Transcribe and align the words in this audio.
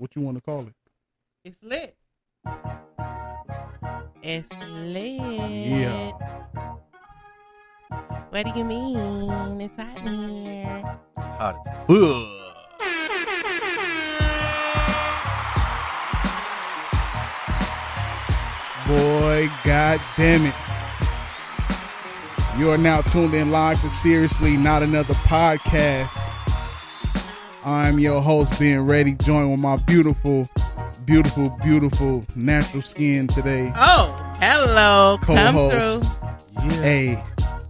What 0.00 0.16
you 0.16 0.22
want 0.22 0.38
to 0.38 0.40
call 0.40 0.66
it? 0.66 0.72
It's 1.44 1.62
lit. 1.62 1.94
It's 4.22 4.50
lit. 4.50 5.20
Yeah. 5.20 6.12
What 8.30 8.46
do 8.46 8.52
you 8.58 8.64
mean? 8.64 9.60
It's 9.60 9.76
hot 9.76 9.98
in 9.98 10.28
here. 10.46 10.98
Hot 11.18 11.56
as 11.66 11.76
fuck. 11.84 12.38
Boy, 18.88 19.50
god 19.64 20.00
damn 20.16 20.46
it. 20.46 20.54
You 22.58 22.70
are 22.70 22.78
now 22.78 23.02
tuned 23.02 23.34
in 23.34 23.50
live 23.50 23.78
to 23.82 23.90
Seriously 23.90 24.56
Not 24.56 24.82
Another 24.82 25.12
Podcast. 25.12 26.29
I'm 27.64 27.98
your 27.98 28.22
host, 28.22 28.58
being 28.58 28.80
ready, 28.86 29.12
joined 29.12 29.50
with 29.50 29.60
my 29.60 29.76
beautiful, 29.76 30.48
beautiful, 31.04 31.50
beautiful 31.62 32.24
natural 32.34 32.82
skin 32.82 33.26
today. 33.26 33.70
Oh, 33.76 34.34
hello. 34.40 35.18
Come 35.20 35.36
Co-host. 35.36 36.02
through. 36.02 36.70
A 36.82 37.22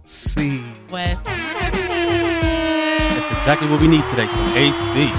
C. 0.05 0.59
What's 0.89 1.25
happening? 1.25 1.87
That's 1.89 3.31
exactly 3.39 3.69
what 3.69 3.81
we 3.81 3.87
need 3.87 4.03
today. 4.11 4.27
Some 4.27 4.57
AC. 4.57 5.11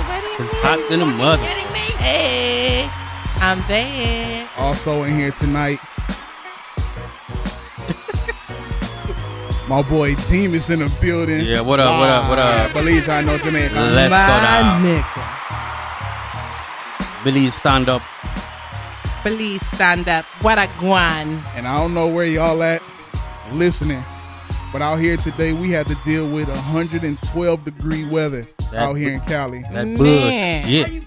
It's 0.42 0.52
hot 0.62 0.82
than 0.88 1.02
a 1.02 1.06
mother. 1.06 1.42
Hey, 1.98 2.88
I'm 3.36 3.62
there. 3.68 4.48
Also 4.56 5.02
in 5.04 5.16
here 5.18 5.32
tonight. 5.32 5.78
My 9.68 9.80
boy 9.82 10.14
Demus 10.28 10.70
in 10.70 10.80
the 10.80 10.92
building. 11.00 11.40
Yeah, 11.46 11.60
what 11.60 11.78
up, 11.80 11.98
what 11.98 12.08
up, 12.08 12.28
what 12.28 12.38
up? 12.38 12.72
Belize 12.74 13.08
I 13.08 13.22
know 13.22 13.38
Jamaica. 13.38 13.74
Let's 13.74 14.10
go 14.10 14.16
down. 14.42 14.82
nigga. 14.84 15.38
Billy, 17.24 17.50
stand 17.52 17.88
up. 17.88 18.02
Please 19.22 19.64
stand 19.68 20.08
up. 20.08 20.24
What 20.42 20.58
a 20.58 20.62
guan. 20.80 21.40
and 21.54 21.66
I 21.68 21.78
don't 21.78 21.94
know 21.94 22.08
where 22.08 22.26
y'all 22.26 22.60
at 22.64 22.82
listening, 23.52 24.02
but 24.72 24.82
out 24.82 24.96
here 24.98 25.16
today 25.16 25.52
we 25.52 25.70
had 25.70 25.86
to 25.86 25.94
deal 26.04 26.28
with 26.28 26.48
112 26.48 27.64
degree 27.64 28.04
weather 28.08 28.44
That 28.72 28.82
out 28.82 28.94
here 28.94 29.12
in 29.14 29.20
Cali. 29.20 29.62
That 29.72 29.86
Man. 29.86 29.94
bug. 29.96 30.68
Yeah. 30.68 31.00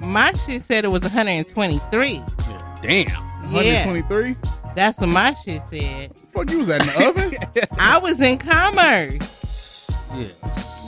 My 0.00 0.32
shit 0.32 0.62
said 0.64 0.86
it 0.86 0.88
was 0.88 1.02
123. 1.02 2.08
yeah. 2.14 2.78
Damn. 2.80 3.06
Yeah, 3.52 3.84
123. 3.86 4.36
that's 4.74 4.98
what 5.00 5.08
my 5.10 5.34
shit 5.34 5.60
said. 5.70 6.12
Fuck, 6.38 6.50
you 6.52 6.58
was 6.58 6.68
at 6.70 6.82
in 6.82 6.86
the 6.86 7.08
oven? 7.08 7.66
I 7.80 7.98
was 7.98 8.20
in 8.20 8.38
commerce, 8.38 9.88
Yeah. 10.14 10.28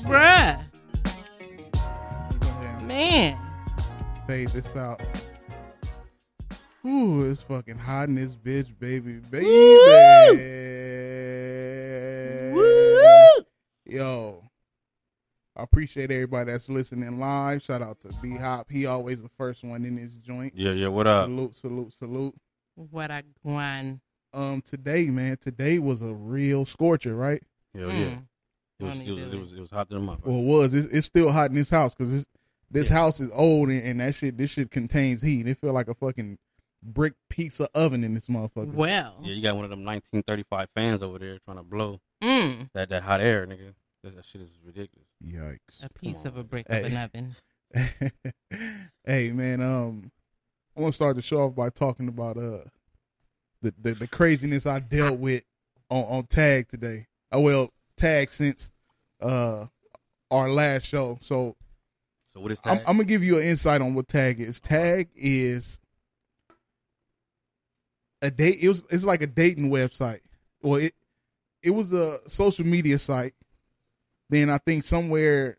bruh. 0.05 0.63
Go 2.39 2.49
ahead 2.49 2.87
Man, 2.87 3.37
Fade 4.29 4.47
this 4.51 4.77
out. 4.77 5.03
Ooh, 6.87 7.29
it's 7.29 7.43
fucking 7.43 7.79
hot 7.79 8.09
in 8.11 8.15
this 8.15 8.37
bitch, 8.37 8.73
baby, 8.79 9.15
baby. 9.15 9.45
Woo! 12.55 13.45
Yo, 13.87 14.49
I 15.57 15.65
appreciate 15.65 16.13
everybody 16.13 16.53
that's 16.53 16.71
listening 16.71 17.19
live. 17.19 17.61
Shout 17.65 17.83
out 17.83 18.01
to 18.03 18.11
B 18.23 18.37
Hop. 18.37 18.71
He 18.71 18.87
always 18.87 19.21
the 19.21 19.29
first 19.29 19.65
one 19.65 19.85
in 19.85 19.97
his 19.97 20.15
joint. 20.15 20.53
Yeah, 20.55 20.71
yeah, 20.71 20.87
what 20.87 21.09
up? 21.09 21.25
Salute, 21.25 21.57
salute, 21.57 21.93
salute. 21.93 22.35
what 22.77 23.11
a 23.11 23.25
guan. 23.45 23.99
Um, 24.33 24.63
today, 24.63 25.07
man, 25.07 25.37
today 25.41 25.79
was 25.79 26.03
a 26.03 26.13
real 26.13 26.65
scorcher, 26.65 27.15
right? 27.17 27.43
Hell 27.75 27.89
Mm. 27.89 28.01
yeah. 28.01 28.17
It 28.79 28.85
was, 28.85 28.99
it 28.99 29.11
was, 29.11 29.23
it 29.23 29.35
it? 29.35 29.41
was, 29.41 29.53
it 29.53 29.61
was 29.61 29.71
hot 29.71 29.91
in 29.91 29.97
a 29.97 30.01
mother. 30.01 30.23
Well, 30.25 30.39
it 30.39 30.45
was. 30.45 30.75
It's, 30.75 30.93
it's 30.93 31.07
still 31.07 31.31
hot 31.31 31.51
in 31.51 31.57
this 31.57 31.69
house 31.71 31.95
because 31.95 32.27
this 32.71 32.89
Yeah. 32.91 32.97
house 32.97 33.21
is 33.21 33.29
old 33.35 33.69
and, 33.69 33.83
and 33.83 34.01
that 34.01 34.15
shit. 34.15 34.39
This 34.39 34.51
shit 34.51 34.71
contains 34.71 35.21
heat. 35.21 35.47
It 35.47 35.59
feel 35.59 35.73
like 35.75 35.89
a 35.89 35.95
fucking 35.95 36.39
brick 36.83 37.13
pizza 37.29 37.69
oven 37.75 38.03
in 38.05 38.15
this 38.15 38.29
motherfucker. 38.29 38.73
Well, 38.73 39.17
Yeah, 39.23 39.33
you 39.35 39.43
got 39.43 39.55
one 39.57 39.65
of 39.65 39.71
them 39.71 39.85
1935 39.85 40.69
fans 40.75 41.03
over 41.03 41.19
there 41.19 41.39
trying 41.45 41.59
to 41.59 41.63
blow 41.63 42.01
mm, 42.23 42.71
that, 42.73 42.89
that 42.89 43.03
hot 43.03 43.21
air, 43.21 43.47
nigga. 43.47 43.75
That, 44.03 44.17
that 44.17 44.25
shit 44.25 44.41
is 44.41 44.49
ridiculous. 44.65 45.07
Yikes! 45.23 45.83
a 45.83 45.91
piece 45.91 46.21
on. 46.21 46.27
of 46.29 46.37
a 46.39 46.45
brick 46.45 46.67
Hey. 46.71 46.81
of 46.81 46.93
an 46.93 46.97
oven. 46.97 47.37
hey 49.05 49.33
man, 49.33 49.61
um, 49.61 50.11
I 50.77 50.81
want 50.81 50.93
to 50.93 50.97
start 50.97 51.17
the 51.17 51.23
show 51.23 51.43
off 51.43 51.55
by 51.55 51.69
talking 51.69 52.09
about 52.09 52.37
uh 52.39 52.61
the, 53.63 53.75
the 53.81 53.95
the 53.95 54.07
craziness 54.07 54.67
I 54.67 54.79
dealt 54.81 55.19
with 55.19 55.43
on 55.89 56.05
on 56.05 56.27
tag 56.27 56.69
today. 56.69 57.07
Oh 57.33 57.41
well, 57.41 57.73
tag 57.97 58.31
since 58.31 58.71
uh 59.21 59.67
our 60.31 60.51
last 60.51 60.87
show. 60.87 61.19
So 61.21 61.57
So 62.35 62.41
what 62.41 62.53
is 62.53 62.61
I'm. 62.65 62.79
I'm 62.79 62.97
gonna 62.97 63.05
give 63.05 63.23
you 63.23 63.39
an 63.39 63.45
insight 63.45 63.81
on 63.81 63.95
what 63.95 64.09
tag 64.09 64.41
is. 64.41 64.61
Tag 64.61 65.09
is 65.15 65.79
a 68.23 68.31
date. 68.31 68.59
It 68.61 68.69
was 68.69 68.85
it's 68.91 69.05
like 69.05 69.23
a 69.23 69.27
dating 69.27 69.71
website. 69.71 70.21
Well, 70.63 70.77
it 70.77 70.95
it 71.63 71.71
was 71.71 71.93
a 71.93 72.19
social 72.29 72.67
media 72.67 72.99
site. 72.99 73.35
Then 74.29 74.49
I 74.49 74.59
think 74.59 74.85
somewhere 74.85 75.59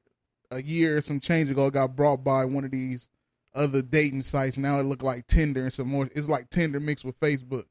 a 0.50 0.61
year 0.61 0.97
or 0.97 1.01
some 1.01 1.19
change 1.19 1.50
ago, 1.50 1.67
it 1.67 1.73
got 1.73 1.95
brought 1.95 2.23
by 2.23 2.45
one 2.45 2.63
of 2.63 2.72
these 2.72 3.09
other 3.53 3.81
dating 3.81 4.22
sites. 4.22 4.57
Now 4.57 4.79
it 4.79 4.84
looked 4.84 5.03
like 5.03 5.28
Tinder 5.28 5.63
and 5.63 5.73
some 5.73 5.88
more. 5.88 6.09
It's 6.16 6.29
like 6.29 6.50
Tinder 6.50 6.79
mixed 6.79 7.06
with 7.06 7.19
Facebook. 7.19 7.66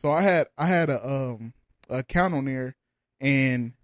So 0.00 0.10
I 0.10 0.22
had 0.22 0.46
I 0.56 0.64
had 0.64 0.88
a 0.88 1.06
um 1.06 1.52
account 1.90 2.32
on 2.32 2.46
there, 2.46 2.74
and 3.20 3.74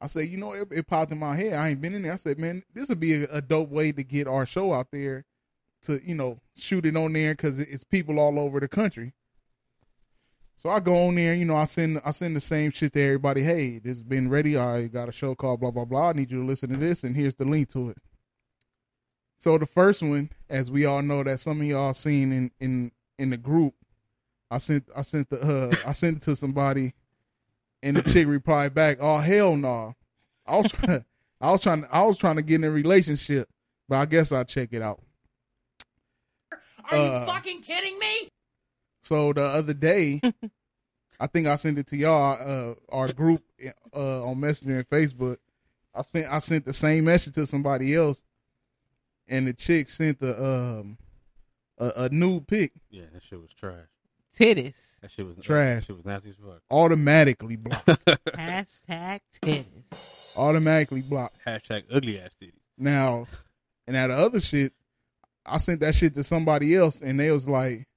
I 0.00 0.06
said, 0.06 0.28
you 0.28 0.38
know, 0.38 0.54
it, 0.54 0.68
it 0.70 0.86
popped 0.86 1.12
in 1.12 1.18
my 1.18 1.36
head. 1.36 1.52
I 1.52 1.68
ain't 1.68 1.82
been 1.82 1.94
in 1.94 2.00
there. 2.00 2.14
I 2.14 2.16
said, 2.16 2.38
man, 2.38 2.62
this 2.72 2.88
would 2.88 3.00
be 3.00 3.24
a, 3.24 3.26
a 3.30 3.42
dope 3.42 3.68
way 3.68 3.92
to 3.92 4.02
get 4.02 4.26
our 4.26 4.46
show 4.46 4.72
out 4.72 4.86
there, 4.92 5.26
to 5.82 6.00
you 6.02 6.14
know 6.14 6.40
shoot 6.56 6.86
it 6.86 6.96
on 6.96 7.12
there 7.12 7.34
because 7.34 7.58
it's 7.58 7.84
people 7.84 8.18
all 8.18 8.40
over 8.40 8.60
the 8.60 8.68
country. 8.68 9.12
So 10.56 10.70
I 10.70 10.80
go 10.80 11.08
on 11.08 11.16
there, 11.16 11.34
you 11.34 11.44
know, 11.44 11.56
I 11.56 11.66
send 11.66 12.00
I 12.02 12.12
send 12.12 12.34
the 12.34 12.40
same 12.40 12.70
shit 12.70 12.94
to 12.94 13.02
everybody. 13.02 13.42
Hey, 13.42 13.78
this 13.78 13.98
has 13.98 14.02
been 14.02 14.30
ready. 14.30 14.56
I 14.56 14.86
got 14.86 15.10
a 15.10 15.12
show 15.12 15.34
called 15.34 15.60
blah 15.60 15.70
blah 15.70 15.84
blah. 15.84 16.08
I 16.08 16.12
need 16.14 16.30
you 16.30 16.40
to 16.40 16.46
listen 16.46 16.70
to 16.70 16.78
this, 16.78 17.04
and 17.04 17.14
here's 17.14 17.34
the 17.34 17.44
link 17.44 17.68
to 17.72 17.90
it. 17.90 17.98
So 19.36 19.58
the 19.58 19.66
first 19.66 20.02
one, 20.02 20.30
as 20.48 20.70
we 20.70 20.86
all 20.86 21.02
know, 21.02 21.22
that 21.24 21.40
some 21.40 21.60
of 21.60 21.66
y'all 21.66 21.92
seen 21.92 22.32
in 22.32 22.50
in 22.58 22.92
in 23.18 23.28
the 23.28 23.36
group, 23.36 23.74
I 24.50 24.58
sent 24.58 24.84
I 24.96 25.02
sent 25.02 25.28
the 25.30 25.40
uh, 25.40 25.76
I 25.88 25.92
sent 25.92 26.18
it 26.18 26.22
to 26.24 26.34
somebody, 26.36 26.92
and 27.82 27.96
the 27.96 28.02
chick 28.02 28.26
replied 28.26 28.74
back, 28.74 28.98
"Oh 29.00 29.18
hell 29.18 29.56
no." 29.56 29.94
I 30.46 30.56
was 30.56 30.72
trying, 30.72 31.04
I 31.40 31.50
was 31.52 31.62
trying 31.62 31.86
I 31.90 32.02
was 32.02 32.18
trying 32.18 32.36
to 32.36 32.42
get 32.42 32.56
in 32.56 32.64
a 32.64 32.70
relationship, 32.70 33.48
but 33.88 33.96
I 33.96 34.06
guess 34.06 34.32
I'll 34.32 34.44
check 34.44 34.70
it 34.72 34.82
out. 34.82 35.00
Are 36.90 36.96
you 36.96 37.02
Uh, 37.02 37.26
fucking 37.26 37.62
kidding 37.62 37.98
me? 37.98 38.28
So 39.02 39.32
the 39.32 39.42
other 39.42 39.74
day, 39.74 40.20
I 41.20 41.26
think 41.28 41.46
I 41.46 41.56
sent 41.56 41.78
it 41.78 41.86
to 41.88 41.96
y'all, 41.96 42.36
uh, 42.40 42.74
our 42.94 43.12
group 43.12 43.42
uh, 43.94 44.24
on 44.24 44.40
Messenger 44.40 44.78
and 44.78 44.88
Facebook. 44.88 45.36
I 45.94 46.02
sent 46.02 46.26
I 46.28 46.38
sent 46.40 46.64
the 46.64 46.72
same 46.72 47.04
message 47.04 47.34
to 47.34 47.46
somebody 47.46 47.94
else, 47.94 48.22
and 49.28 49.46
the 49.46 49.52
chick 49.52 49.88
sent 49.88 50.18
the 50.20 50.42
um 50.44 50.98
a, 51.78 52.04
a 52.04 52.08
nude 52.08 52.46
pic, 52.46 52.72
yeah, 52.90 53.04
that 53.12 53.22
shit 53.22 53.40
was 53.40 53.52
trash. 53.52 53.86
Titties. 54.36 54.98
That 55.00 55.10
shit 55.10 55.26
was 55.26 55.36
Trash. 55.38 55.80
That 55.80 55.84
shit 55.86 55.96
was 55.96 56.04
nasty 56.04 56.30
as 56.30 56.36
fuck. 56.36 56.60
automatically 56.70 57.56
blocked, 57.56 57.86
Hashtag 58.36 59.20
titties. 59.42 60.36
automatically 60.36 61.02
blocked. 61.02 61.36
Hashtag 61.46 61.84
ugly 61.90 62.20
ass 62.20 62.36
titties. 62.40 62.52
Now, 62.78 63.26
and 63.86 63.94
now 63.94 64.06
the 64.06 64.14
other 64.14 64.38
shit, 64.40 64.72
I 65.44 65.58
sent 65.58 65.80
that 65.80 65.94
shit 65.94 66.14
to 66.14 66.24
somebody 66.24 66.76
else, 66.76 67.00
and 67.02 67.18
they 67.18 67.30
was 67.30 67.48
like, 67.48 67.88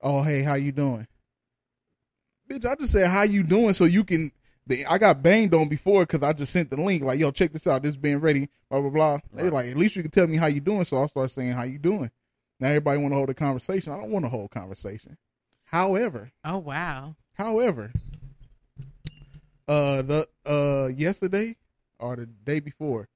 "Oh, 0.00 0.22
hey, 0.22 0.42
how 0.42 0.54
you 0.54 0.72
doing?" 0.72 1.06
Bitch, 2.50 2.66
I 2.66 2.74
just 2.74 2.92
said 2.92 3.08
how 3.08 3.22
you 3.22 3.42
doing 3.42 3.72
so 3.72 3.84
you 3.84 4.04
can. 4.04 4.30
They, 4.66 4.84
I 4.86 4.96
got 4.98 5.22
banged 5.22 5.54
on 5.54 5.68
before 5.68 6.02
because 6.06 6.22
I 6.22 6.32
just 6.32 6.52
sent 6.52 6.70
the 6.70 6.80
link 6.80 7.02
like, 7.04 7.18
"Yo, 7.20 7.30
check 7.30 7.52
this 7.52 7.66
out. 7.66 7.82
This 7.82 7.96
being 7.96 8.18
ready." 8.20 8.48
Blah 8.70 8.80
blah 8.80 8.90
blah. 8.90 9.18
They 9.32 9.44
Right. 9.44 9.52
like, 9.52 9.66
at 9.68 9.76
least 9.76 9.94
you 9.96 10.02
can 10.02 10.10
tell 10.10 10.26
me 10.26 10.36
how 10.36 10.46
you 10.46 10.60
doing. 10.60 10.84
So 10.84 11.02
I 11.02 11.06
start 11.06 11.30
saying 11.30 11.52
how 11.52 11.62
you 11.62 11.78
doing. 11.78 12.10
Now 12.60 12.68
everybody 12.68 12.98
want 12.98 13.12
to 13.12 13.16
hold 13.16 13.30
a 13.30 13.34
conversation. 13.34 13.92
I 13.92 13.96
don't 13.96 14.10
want 14.10 14.24
to 14.24 14.28
hold 14.28 14.50
conversation. 14.50 15.16
However, 15.64 16.30
Oh 16.44 16.58
wow. 16.58 17.16
However, 17.34 17.92
uh, 19.66 20.02
the 20.02 20.28
uh 20.46 20.88
yesterday 20.94 21.56
or 21.98 22.16
the 22.16 22.26
day 22.26 22.60
before, 22.60 23.08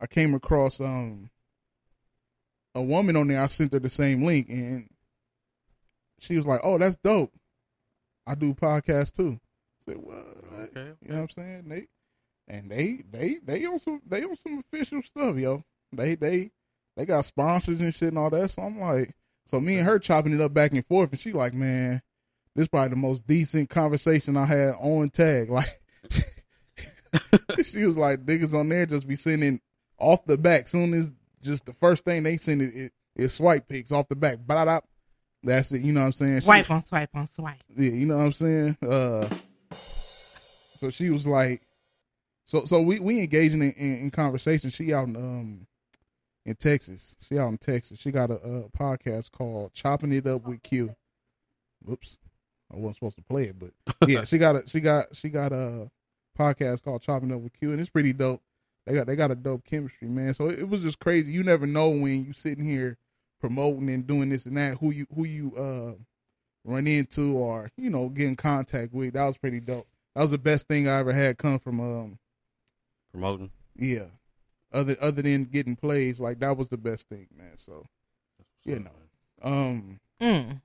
I 0.00 0.06
came 0.06 0.34
across 0.34 0.80
um 0.80 1.30
a 2.74 2.82
woman 2.82 3.16
on 3.16 3.28
there. 3.28 3.42
I 3.42 3.48
sent 3.48 3.72
her 3.72 3.80
the 3.80 3.90
same 3.90 4.24
link, 4.24 4.48
and 4.48 4.88
she 6.20 6.36
was 6.36 6.46
like, 6.46 6.60
"Oh, 6.62 6.78
that's 6.78 6.96
dope. 6.96 7.32
I 8.26 8.34
do 8.34 8.54
podcasts 8.54 9.12
too." 9.12 9.40
I 9.42 9.90
said, 9.90 9.96
"What?" 9.96 10.16
Okay. 10.76 10.92
You 11.02 11.08
know 11.08 11.14
what 11.16 11.22
I'm 11.22 11.30
saying? 11.30 11.68
They 11.68 11.88
and 12.46 12.70
they 12.70 13.02
they 13.10 13.38
they 13.44 13.64
on 13.66 13.80
some 13.80 14.00
they 14.06 14.22
on 14.22 14.36
some 14.36 14.58
official 14.60 15.02
stuff, 15.02 15.36
yo. 15.36 15.64
They 15.92 16.14
they 16.14 16.50
they 17.00 17.06
got 17.06 17.24
sponsors 17.24 17.80
and 17.80 17.94
shit 17.94 18.08
and 18.10 18.18
all 18.18 18.28
that. 18.28 18.50
So 18.50 18.60
I'm 18.60 18.78
like, 18.78 19.14
so 19.46 19.58
me 19.58 19.76
and 19.76 19.86
her 19.86 19.98
chopping 19.98 20.34
it 20.34 20.40
up 20.42 20.52
back 20.52 20.72
and 20.72 20.84
forth, 20.84 21.10
and 21.10 21.18
she 21.18 21.32
like, 21.32 21.54
man, 21.54 22.02
this 22.54 22.68
probably 22.68 22.90
the 22.90 22.96
most 22.96 23.26
decent 23.26 23.70
conversation 23.70 24.36
I 24.36 24.44
had 24.44 24.74
on 24.78 25.10
tag. 25.10 25.48
Like, 27.58 27.64
she 27.64 27.84
was 27.84 27.96
like, 27.96 28.24
niggas 28.24 28.54
on 28.54 28.68
there 28.68 28.86
just 28.86 29.08
be 29.08 29.16
sending 29.16 29.60
off 29.98 30.24
the 30.26 30.38
back. 30.38 30.68
Soon 30.68 30.94
as 30.94 31.10
just 31.42 31.66
the 31.66 31.72
first 31.72 32.04
thing 32.04 32.22
they 32.22 32.36
send 32.36 32.62
is, 32.62 32.70
is, 32.72 32.90
is 33.16 33.34
swipe 33.34 33.66
pics 33.66 33.90
off 33.90 34.06
the 34.08 34.14
back. 34.14 34.38
Blah, 34.38 34.64
blah. 34.64 34.80
That's 35.42 35.72
it. 35.72 35.80
You 35.80 35.92
know 35.92 36.00
what 36.00 36.06
I'm 36.06 36.12
saying? 36.12 36.40
She- 36.40 36.44
Swipe 36.44 36.70
on 36.70 36.82
swipe 36.82 37.10
on 37.14 37.26
swipe. 37.26 37.62
yeah, 37.74 37.90
you 37.90 38.06
know 38.06 38.18
what 38.18 38.26
I'm 38.26 38.32
saying? 38.32 38.76
Uh 38.86 39.28
so 40.78 40.90
she 40.90 41.10
was 41.10 41.26
like 41.26 41.62
so 42.46 42.64
so 42.64 42.80
we 42.80 43.00
we 43.00 43.18
engaging 43.20 43.62
in, 43.62 43.72
in, 43.72 43.98
in 43.98 44.10
conversation. 44.10 44.70
She 44.70 44.92
out 44.94 45.08
in 45.08 45.16
um 45.16 45.66
in 46.44 46.54
Texas. 46.54 47.16
She 47.26 47.38
out 47.38 47.48
in 47.48 47.58
Texas. 47.58 47.98
She 47.98 48.10
got 48.10 48.30
a, 48.30 48.34
a 48.34 48.68
podcast 48.70 49.30
called 49.32 49.72
Chopping 49.72 50.12
It 50.12 50.26
Up 50.26 50.46
with 50.46 50.62
Q. 50.62 50.94
Whoops. 51.84 52.18
I 52.72 52.76
wasn't 52.76 52.96
supposed 52.96 53.16
to 53.16 53.24
play 53.24 53.44
it, 53.44 53.56
but 53.58 53.72
yeah, 54.08 54.24
she 54.24 54.38
got 54.38 54.56
a 54.56 54.62
she 54.66 54.80
got 54.80 55.06
she 55.16 55.28
got 55.28 55.52
a 55.52 55.90
podcast 56.38 56.82
called 56.82 57.02
Chopping 57.02 57.32
Up 57.32 57.40
with 57.40 57.52
Q 57.52 57.72
and 57.72 57.80
it's 57.80 57.90
pretty 57.90 58.12
dope. 58.12 58.42
They 58.86 58.94
got 58.94 59.06
they 59.06 59.16
got 59.16 59.30
a 59.30 59.34
dope 59.34 59.64
chemistry, 59.64 60.08
man. 60.08 60.34
So 60.34 60.48
it, 60.48 60.60
it 60.60 60.68
was 60.68 60.82
just 60.82 61.00
crazy. 61.00 61.32
You 61.32 61.42
never 61.42 61.66
know 61.66 61.88
when 61.90 62.24
you 62.24 62.32
sitting 62.32 62.64
here 62.64 62.96
promoting 63.40 63.88
and 63.90 64.06
doing 64.06 64.28
this 64.28 64.46
and 64.46 64.56
that 64.56 64.78
who 64.78 64.90
you 64.90 65.06
who 65.14 65.24
you 65.24 65.54
uh 65.56 65.94
run 66.64 66.86
into 66.86 67.36
or 67.36 67.70
you 67.76 67.90
know 67.90 68.08
get 68.08 68.28
in 68.28 68.36
contact 68.36 68.92
with. 68.92 69.14
That 69.14 69.26
was 69.26 69.36
pretty 69.38 69.60
dope. 69.60 69.86
That 70.14 70.22
was 70.22 70.30
the 70.30 70.38
best 70.38 70.68
thing 70.68 70.88
I 70.88 70.98
ever 70.98 71.12
had 71.12 71.38
come 71.38 71.58
from 71.58 71.80
um 71.80 72.18
Promoting. 73.10 73.50
yeah. 73.76 74.04
Other 74.72 74.96
other 75.00 75.22
than 75.22 75.44
getting 75.46 75.74
plays, 75.76 76.20
like 76.20 76.38
that 76.40 76.56
was 76.56 76.68
the 76.68 76.76
best 76.76 77.08
thing, 77.08 77.26
man. 77.36 77.56
So 77.56 77.84
you 78.64 78.78
know, 78.80 78.90
um, 79.42 79.98
Mm. 80.20 80.60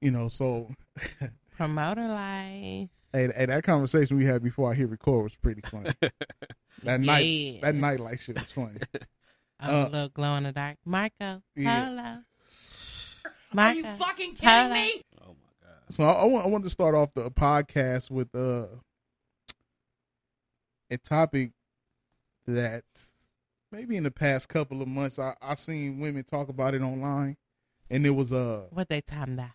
you 0.00 0.10
know, 0.10 0.28
so 0.28 0.70
Promoter 1.56 2.08
life. 2.08 2.88
hey, 3.12 3.30
hey, 3.36 3.46
that 3.46 3.62
conversation 3.62 4.16
we 4.16 4.26
had 4.26 4.42
before 4.42 4.70
I 4.70 4.74
hit 4.74 4.88
record 4.90 5.22
was 5.22 5.36
pretty 5.36 5.60
funny. 5.62 5.90
that 6.82 7.00
night, 7.00 7.60
that 7.62 7.74
night 7.74 7.80
nightlight 8.00 8.20
shit 8.20 8.34
was 8.34 8.50
funny. 8.52 8.78
I'm 9.60 9.70
Uh, 9.74 9.86
a 9.86 9.88
little 9.88 10.08
glow 10.08 10.34
in 10.36 10.42
the 10.42 10.52
dark. 10.52 10.76
Michael. 10.84 11.42
Yeah. 11.54 11.86
Hello. 11.86 12.18
Are 13.56 13.74
you 13.74 13.84
fucking 13.84 14.32
kidding 14.34 14.48
Hello. 14.48 14.74
me? 14.74 15.02
Oh 15.22 15.28
my 15.28 15.52
god. 15.62 15.78
So 15.90 16.02
I, 16.02 16.10
I 16.12 16.24
want 16.24 16.44
I 16.44 16.48
want 16.48 16.64
to 16.64 16.70
start 16.70 16.96
off 16.96 17.14
the 17.14 17.30
podcast 17.30 18.10
with 18.10 18.34
uh 18.34 18.66
a 20.90 20.98
topic 20.98 21.52
that 22.46 22.84
maybe 23.72 23.96
in 23.96 24.02
the 24.04 24.10
past 24.10 24.48
couple 24.48 24.82
of 24.82 24.88
months 24.88 25.18
I 25.18 25.34
I 25.42 25.54
seen 25.54 25.98
women 26.00 26.24
talk 26.24 26.48
about 26.48 26.74
it 26.74 26.82
online, 26.82 27.36
and 27.90 28.04
it 28.06 28.10
was 28.10 28.32
uh 28.32 28.64
What 28.70 28.88
they 28.88 29.00
talking 29.00 29.34
about? 29.34 29.50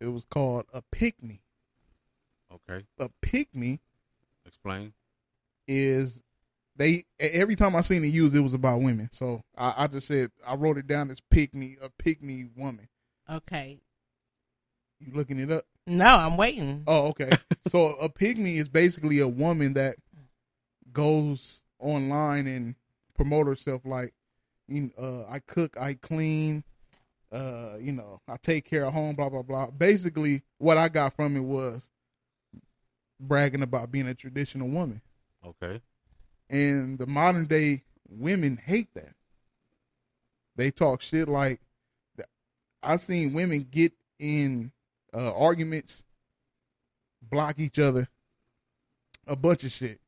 it 0.00 0.06
was 0.08 0.24
called 0.24 0.66
a 0.74 0.82
pick 0.92 1.22
me. 1.22 1.40
Okay. 2.52 2.84
A 2.98 3.08
pick 3.22 3.54
me 3.54 3.80
Explain. 4.44 4.92
is 5.66 6.22
they 6.76 7.04
every 7.18 7.56
time 7.56 7.74
I 7.74 7.80
seen 7.80 8.04
it 8.04 8.08
used 8.08 8.34
it 8.34 8.40
was 8.40 8.54
about 8.54 8.82
women. 8.82 9.08
So 9.12 9.42
I, 9.56 9.74
I 9.78 9.86
just 9.86 10.06
said 10.06 10.30
I 10.46 10.54
wrote 10.54 10.78
it 10.78 10.86
down 10.86 11.10
as 11.10 11.20
pick 11.20 11.54
me 11.54 11.76
a 11.82 11.88
pick 11.88 12.22
me 12.22 12.46
woman. 12.56 12.88
Okay. 13.30 13.80
You 15.00 15.12
looking 15.14 15.38
it 15.40 15.50
up? 15.50 15.64
No, 15.86 16.06
I'm 16.06 16.36
waiting. 16.36 16.82
Oh, 16.86 17.08
okay. 17.08 17.30
so 17.68 17.94
a 17.96 18.08
pick 18.08 18.36
me 18.38 18.58
is 18.58 18.68
basically 18.68 19.18
a 19.20 19.28
woman 19.28 19.74
that 19.74 19.96
goes 20.96 21.62
online 21.78 22.46
and 22.46 22.74
promote 23.14 23.46
herself 23.46 23.82
like, 23.84 24.14
you 24.66 24.90
uh, 24.98 25.24
I 25.30 25.40
cook, 25.40 25.76
I 25.78 25.92
clean, 25.94 26.64
uh, 27.30 27.76
you 27.78 27.92
know, 27.92 28.20
I 28.26 28.36
take 28.38 28.64
care 28.64 28.86
of 28.86 28.94
home, 28.94 29.14
blah 29.14 29.28
blah 29.28 29.42
blah. 29.42 29.66
Basically, 29.70 30.42
what 30.56 30.78
I 30.78 30.88
got 30.88 31.12
from 31.12 31.36
it 31.36 31.40
was 31.40 31.90
bragging 33.20 33.62
about 33.62 33.92
being 33.92 34.08
a 34.08 34.14
traditional 34.14 34.68
woman, 34.68 35.02
Okay. 35.44 35.80
and 36.48 36.98
the 36.98 37.06
modern 37.06 37.44
day 37.44 37.82
women 38.08 38.56
hate 38.56 38.88
that. 38.94 39.14
They 40.56 40.70
talk 40.70 41.02
shit 41.02 41.28
like, 41.28 41.60
I 42.82 42.96
seen 42.96 43.34
women 43.34 43.66
get 43.70 43.92
in 44.18 44.72
uh, 45.14 45.34
arguments, 45.34 46.02
block 47.20 47.58
each 47.58 47.78
other, 47.78 48.08
a 49.26 49.36
bunch 49.36 49.64
of 49.64 49.72
shit, 49.72 50.00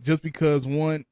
just 0.00 0.22
because 0.22 0.66
one, 0.66 1.04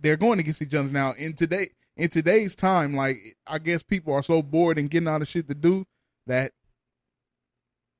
they're 0.00 0.16
going 0.16 0.38
against 0.38 0.62
each 0.62 0.74
other 0.74 0.88
now. 0.88 1.12
In 1.12 1.34
today, 1.34 1.68
in 1.96 2.08
today's 2.08 2.56
time, 2.56 2.94
like 2.94 3.16
I 3.46 3.58
guess 3.58 3.82
people 3.82 4.14
are 4.14 4.22
so 4.22 4.42
bored 4.42 4.78
and 4.78 4.90
getting 4.90 5.08
out 5.08 5.22
of 5.22 5.28
shit 5.28 5.48
to 5.48 5.54
do 5.54 5.86
that 6.26 6.52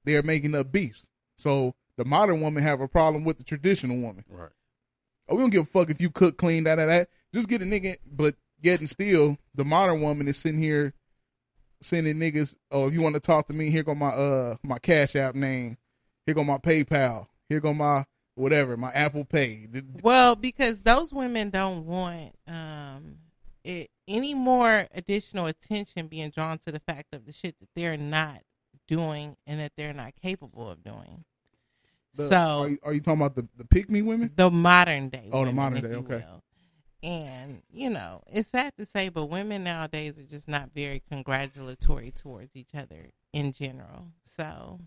they're 0.04 0.22
making 0.22 0.54
up 0.54 0.72
beefs. 0.72 1.06
So 1.36 1.74
the 1.96 2.04
modern 2.04 2.40
woman 2.40 2.62
have 2.62 2.80
a 2.80 2.88
problem 2.88 3.24
with 3.24 3.38
the 3.38 3.44
traditional 3.44 3.98
woman. 3.98 4.24
Right. 4.28 4.50
Oh, 5.28 5.36
we 5.36 5.42
don't 5.42 5.50
give 5.50 5.62
a 5.62 5.66
fuck 5.66 5.90
if 5.90 6.00
you 6.00 6.10
cook, 6.10 6.38
clean, 6.38 6.64
that, 6.64 6.76
that, 6.76 6.86
that. 6.86 7.08
Just 7.32 7.48
get 7.48 7.62
a 7.62 7.64
nigga. 7.64 7.96
But 8.10 8.34
yet 8.60 8.80
and 8.80 8.88
still, 8.88 9.36
the 9.54 9.64
modern 9.64 10.00
woman 10.00 10.28
is 10.28 10.38
sitting 10.38 10.60
here 10.60 10.92
sending 11.82 12.16
niggas. 12.16 12.54
Oh, 12.70 12.86
if 12.86 12.94
you 12.94 13.00
want 13.00 13.14
to 13.14 13.20
talk 13.20 13.46
to 13.48 13.54
me, 13.54 13.70
here 13.70 13.82
go 13.82 13.94
my 13.94 14.08
uh 14.08 14.56
my 14.62 14.78
Cash 14.78 15.16
App 15.16 15.34
name. 15.34 15.76
Here 16.26 16.34
go 16.34 16.44
my 16.44 16.58
PayPal. 16.58 17.26
Here 17.48 17.60
go 17.60 17.72
my 17.72 18.04
whatever, 18.40 18.76
my 18.76 18.90
Apple 18.92 19.24
Pay. 19.24 19.66
Well, 20.02 20.34
because 20.36 20.82
those 20.82 21.12
women 21.12 21.50
don't 21.50 21.86
want 21.86 22.34
um 22.48 23.18
it, 23.64 23.90
any 24.08 24.34
more 24.34 24.86
additional 24.94 25.46
attention 25.46 26.08
being 26.08 26.30
drawn 26.30 26.58
to 26.58 26.72
the 26.72 26.80
fact 26.80 27.14
of 27.14 27.26
the 27.26 27.32
shit 27.32 27.58
that 27.60 27.68
they're 27.76 27.96
not 27.96 28.40
doing 28.88 29.36
and 29.46 29.60
that 29.60 29.72
they're 29.76 29.92
not 29.92 30.14
capable 30.20 30.68
of 30.68 30.82
doing. 30.82 31.24
The- 32.14 32.22
so 32.24 32.36
are 32.62 32.68
you, 32.68 32.78
are 32.82 32.92
you 32.92 33.00
talking 33.00 33.20
about 33.20 33.36
the 33.36 33.46
the 33.56 33.64
pick 33.64 33.90
me 33.90 34.02
women? 34.02 34.32
the 34.34 34.50
modern 34.50 35.08
day. 35.10 35.28
Oh, 35.32 35.44
the 35.44 35.52
modern 35.52 35.82
day, 35.82 35.94
okay. 35.96 36.24
will. 36.26 36.42
And 37.02 37.62
you 37.72 37.88
know, 37.88 38.22
it's 38.26 38.48
sad 38.48 38.72
to 38.78 38.84
say, 38.84 39.08
but 39.08 39.26
women 39.26 39.64
nowadays 39.64 40.18
are 40.18 40.24
just 40.24 40.48
not 40.48 40.70
very 40.74 41.02
congratulatory 41.08 42.10
towards 42.10 42.56
each 42.56 42.74
other 42.74 43.10
in 43.32 43.52
general. 43.52 44.08
So 44.24 44.80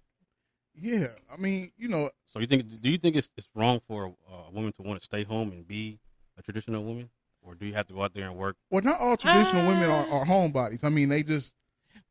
Yeah, 0.75 1.07
I 1.31 1.37
mean, 1.37 1.71
you 1.77 1.87
know, 1.87 2.09
So 2.25 2.39
you 2.39 2.47
think? 2.47 2.81
Do 2.81 2.89
you 2.89 2.97
think 2.97 3.15
it's 3.15 3.29
it's 3.37 3.47
wrong 3.55 3.79
for 3.87 4.05
a, 4.05 4.33
a 4.33 4.51
woman 4.51 4.71
to 4.73 4.81
want 4.81 4.99
to 4.99 5.05
stay 5.05 5.23
home 5.23 5.51
and 5.51 5.67
be 5.67 5.99
a 6.37 6.41
traditional 6.41 6.83
woman, 6.83 7.09
or 7.41 7.53
do 7.55 7.65
you 7.65 7.73
have 7.73 7.87
to 7.87 7.93
go 7.93 8.03
out 8.03 8.13
there 8.13 8.27
and 8.27 8.35
work? 8.35 8.55
well, 8.71 8.81
not 8.83 8.99
all 8.99 9.15
traditional 9.15 9.67
women 9.67 9.89
Uh. 9.89 9.93
are, 9.93 10.07
are 10.07 10.25
homebodies. 10.25 10.83
I 10.83 10.89
mean, 10.89 11.09
they 11.09 11.21
just 11.23 11.53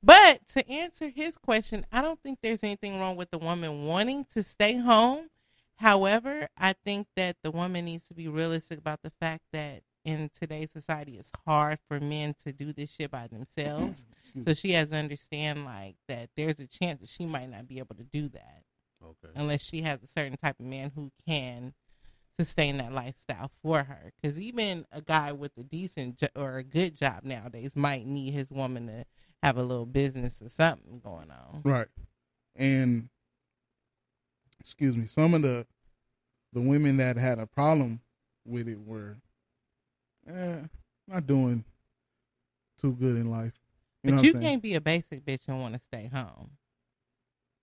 But 0.03 0.47
to 0.49 0.69
answer 0.71 1.09
his 1.09 1.37
question, 1.37 1.85
I 1.91 2.01
don't 2.03 2.21
think 2.23 2.39
there's 2.43 2.63
anything 2.63 3.01
wrong 3.01 3.17
with 3.17 3.31
the 3.31 3.39
woman 3.39 3.85
wanting 3.87 4.27
to 4.33 4.43
stay 4.43 4.77
home. 4.77 5.29
However, 5.77 6.49
I 6.57 6.75
think 6.85 7.09
that 7.17 7.37
the 7.43 7.51
woman 7.51 7.85
needs 7.87 8.05
to 8.05 8.15
be 8.15 8.29
realistic 8.29 8.79
about 8.79 9.03
the 9.03 9.11
fact 9.11 9.43
that 9.53 9.83
in 10.05 10.31
today's 10.41 10.71
society, 10.73 11.17
it's 11.19 11.33
hard 11.47 11.79
for 11.89 12.01
men 12.01 12.35
to 12.45 12.53
do 12.53 12.73
this 12.73 12.91
shit 12.91 13.11
by 13.11 13.27
themselves. 13.29 14.07
so 14.45 14.55
she 14.55 14.73
has 14.73 14.91
to 14.91 14.97
understand, 14.97 15.65
like, 15.65 15.97
that 16.09 16.31
there's 16.37 16.59
a 16.61 16.67
chance 16.67 17.01
that 17.01 17.09
she 17.09 17.27
might 17.27 17.51
not 17.51 17.69
be 17.69 17.79
able 17.79 17.95
to 17.97 18.05
do 18.05 18.29
that 18.29 18.63
Okay. 19.05 19.33
unless 19.35 19.63
she 19.63 19.83
has 19.83 20.03
a 20.03 20.07
certain 20.07 20.37
type 20.37 20.59
of 20.61 20.67
man 20.67 20.93
who 20.95 21.11
can 21.27 21.75
sustain 22.37 22.79
that 22.79 22.93
lifestyle 22.93 23.51
for 23.63 23.83
her. 23.83 24.13
Because 24.21 24.39
even 24.41 24.87
a 24.93 25.03
guy 25.03 25.33
with 25.33 25.53
a 25.59 25.63
decent 25.63 26.19
jo- 26.19 26.29
or 26.37 26.59
a 26.59 26.65
good 26.65 26.95
job 26.97 27.25
nowadays 27.25 27.77
might 27.77 28.07
need 28.07 28.33
his 28.33 28.51
woman 28.51 28.87
to 28.87 29.05
have 29.43 29.57
a 29.57 29.63
little 29.63 29.87
business 29.87 30.41
or 30.41 30.49
something 30.49 31.01
going 31.01 31.31
on. 31.31 31.63
Right. 31.65 31.89
And 32.57 33.09
excuse 34.61 34.97
me, 34.97 35.07
some 35.07 35.35
of 35.35 35.43
the 35.43 35.67
the 36.53 36.61
women 36.61 36.99
that 36.99 37.17
had 37.17 37.39
a 37.39 37.47
problem 37.47 38.01
with 38.45 38.69
it 38.69 38.79
were 38.79 39.17
eh, 40.29 40.59
not 41.09 41.27
doing 41.27 41.65
too 42.81 42.93
good 42.93 43.17
in 43.17 43.31
life. 43.31 43.53
You 44.03 44.11
but 44.11 44.17
what 44.17 44.25
you 44.25 44.35
can't 44.35 44.63
be 44.63 44.75
a 44.75 44.81
basic 44.81 45.25
bitch 45.25 45.47
and 45.49 45.61
want 45.61 45.75
to 45.75 45.81
stay 45.81 46.11
home. 46.13 46.51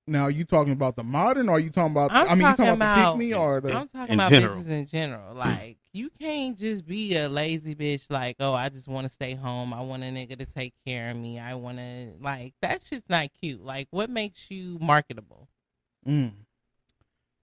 Now, 0.07 0.23
are 0.23 0.31
you 0.31 0.43
talking 0.43 0.73
about 0.73 0.95
the 0.95 1.03
modern 1.03 1.49
or 1.49 1.57
are 1.57 1.59
you 1.59 1.69
talking 1.69 1.91
about 1.91 2.11
I'm 2.11 2.29
I 2.29 2.29
mean 2.29 2.37
you 2.37 2.43
talking 2.43 2.65
talking 2.65 2.73
about, 2.73 2.95
the 2.95 3.01
about- 3.01 3.11
pick 3.13 3.19
me 3.19 3.33
or 3.35 3.61
the 3.61 3.73
I'm 3.73 3.87
talking 3.87 4.13
In 4.13 4.19
about 4.19 4.29
general. 4.31 4.55
bitches 4.55 4.69
in 4.69 4.85
general. 4.87 5.35
Like 5.35 5.77
you 5.93 6.09
can't 6.19 6.57
just 6.57 6.85
be 6.87 7.15
a 7.15 7.29
lazy 7.29 7.75
bitch. 7.75 8.09
Like 8.09 8.37
oh, 8.39 8.53
I 8.53 8.69
just 8.69 8.87
want 8.87 9.05
to 9.05 9.13
stay 9.13 9.35
home. 9.35 9.71
I 9.73 9.81
want 9.81 10.01
a 10.03 10.07
nigga 10.07 10.39
to 10.39 10.45
take 10.47 10.73
care 10.85 11.11
of 11.11 11.17
me. 11.17 11.37
I 11.37 11.53
want 11.55 11.77
to 11.77 12.13
like 12.21 12.53
that's 12.61 12.89
just 12.89 13.07
not 13.09 13.29
cute. 13.39 13.63
Like 13.63 13.87
what 13.91 14.09
makes 14.09 14.49
you 14.49 14.79
marketable? 14.81 15.47
Mm. 16.07 16.31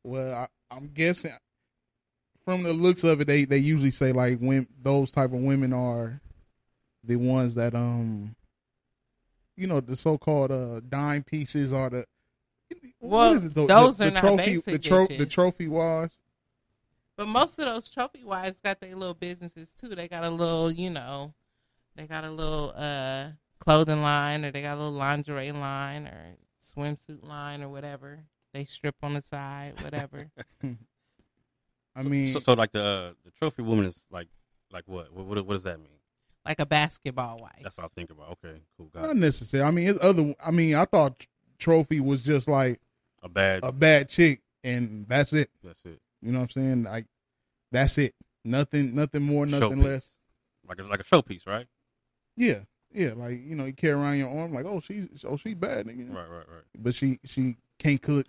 Well, 0.03 0.35
I, 0.35 0.75
I'm 0.75 0.89
guessing 0.89 1.33
from 2.47 2.63
the 2.63 2.73
looks 2.73 3.05
of 3.05 3.21
it, 3.21 3.27
they 3.27 3.45
they 3.45 3.59
usually 3.59 3.91
say 3.91 4.13
like 4.13 4.39
when 4.39 4.69
those 4.81 5.11
type 5.11 5.33
of 5.33 5.41
women 5.41 5.73
are 5.73 6.21
the 7.03 7.17
ones 7.17 7.57
that 7.57 7.75
um, 7.75 8.37
you 9.57 9.67
know, 9.67 9.81
the 9.81 9.97
so 9.97 10.17
called 10.17 10.53
uh 10.53 10.81
dime 10.89 11.25
pieces 11.25 11.73
are 11.73 11.91
the. 11.91 12.07
Well, 13.01 13.37
it, 13.37 13.55
the, 13.55 13.67
those 13.67 13.99
the, 13.99 14.07
are 14.07 14.11
the 14.11 14.15
not 14.15 14.21
trophy, 14.21 14.57
the, 14.57 14.79
tro- 14.79 15.07
the 15.07 15.27
trophy 15.27 15.69
wives. 15.69 16.17
But 17.17 17.29
most 17.29 17.59
of 17.59 17.67
those 17.67 17.89
trophy 17.89 18.25
wives 18.25 18.61
got 18.61 18.81
their 18.81 18.95
little 18.95 19.15
businesses 19.15 19.73
too. 19.73 19.89
They 19.89 20.09
got 20.09 20.25
a 20.25 20.31
little, 20.31 20.71
you 20.71 20.91
know, 20.91 21.35
they 21.97 22.07
got 22.07 22.25
a 22.25 22.31
little 22.31 22.73
uh 22.77 23.29
clothing 23.59 24.03
line 24.03 24.45
or 24.45 24.53
they 24.53 24.63
got 24.63 24.77
a 24.77 24.81
little 24.81 24.93
lingerie 24.93 25.53
line 25.53 26.07
or 26.07 26.37
swimsuit 26.63 27.27
line 27.27 27.63
or 27.63 27.69
whatever. 27.69 28.21
They 28.53 28.65
strip 28.65 28.97
on 29.03 29.15
the 29.15 29.23
side, 29.23 29.75
whatever. 29.83 30.31
I 31.97 32.03
mean, 32.03 32.27
So, 32.29 32.41
so 32.41 32.53
like 32.53 32.73
the 32.73 32.85
uh, 32.85 33.13
the 33.25 33.31
trophy 33.39 33.63
woman 33.63 33.87
is 33.87 34.07
like 34.11 34.29
like 34.73 34.85
what? 34.87 35.13
What 35.13 35.27
what, 35.27 35.47
what 35.47 35.53
does 35.55 35.63
that 35.65 35.79
mean? 35.79 35.89
like 36.45 36.61
a 36.61 36.67
basketball 36.67 37.39
wife. 37.41 37.59
That's 37.61 37.77
what 37.77 37.83
I'm 37.85 37.91
thinking 37.97 38.17
about. 38.17 38.39
Okay, 38.45 38.61
cool, 38.77 38.87
got 38.87 39.03
not 39.03 39.17
necessary. 39.17 39.65
I 39.65 39.71
mean, 39.73 39.89
it's 39.89 39.99
other. 40.01 40.33
I 40.45 40.51
mean, 40.53 40.75
I 40.77 40.85
thought 40.85 41.27
trophy 41.59 41.99
was 42.01 42.23
just 42.23 42.47
like 42.47 42.81
A 43.25 43.29
bad. 43.29 43.65
a 43.65 43.73
bad 43.73 44.09
chick, 44.09 44.43
and 44.63 45.05
that's 45.07 45.33
it. 45.33 45.51
that's 45.65 45.85
it. 45.85 46.01
You 46.23 46.31
know 46.33 46.39
what 46.41 46.45
I'm 46.57 46.63
saying? 46.63 46.83
Like, 46.85 47.07
that's 47.73 47.99
it. 47.99 48.15
Nothing, 48.45 48.95
nothing 48.95 49.23
more, 49.23 49.45
nothing 49.45 49.79
Showpiece. 49.81 49.83
less. 49.85 50.09
Like 50.69 50.79
a, 50.79 50.83
like 50.85 51.01
a 51.01 51.05
showpiece, 51.05 51.47
right? 51.49 51.67
Yeah, 52.37 52.61
yeah. 52.93 53.15
Like 53.17 53.41
you 53.45 53.57
know, 53.57 53.65
you 53.65 53.73
carry 53.73 53.95
around 53.95 54.19
your 54.19 54.29
arm, 54.29 54.53
like, 54.55 54.67
oh, 54.67 54.79
she's, 54.79 55.09
oh, 55.27 55.37
she 55.37 55.55
bad, 55.55 55.87
nigga. 55.87 56.09
Right, 56.15 56.29
right, 56.29 56.47
right. 56.49 56.65
But 56.79 56.95
she, 56.95 57.19
she 57.25 57.57
can't 57.81 58.01
cook. 58.01 58.25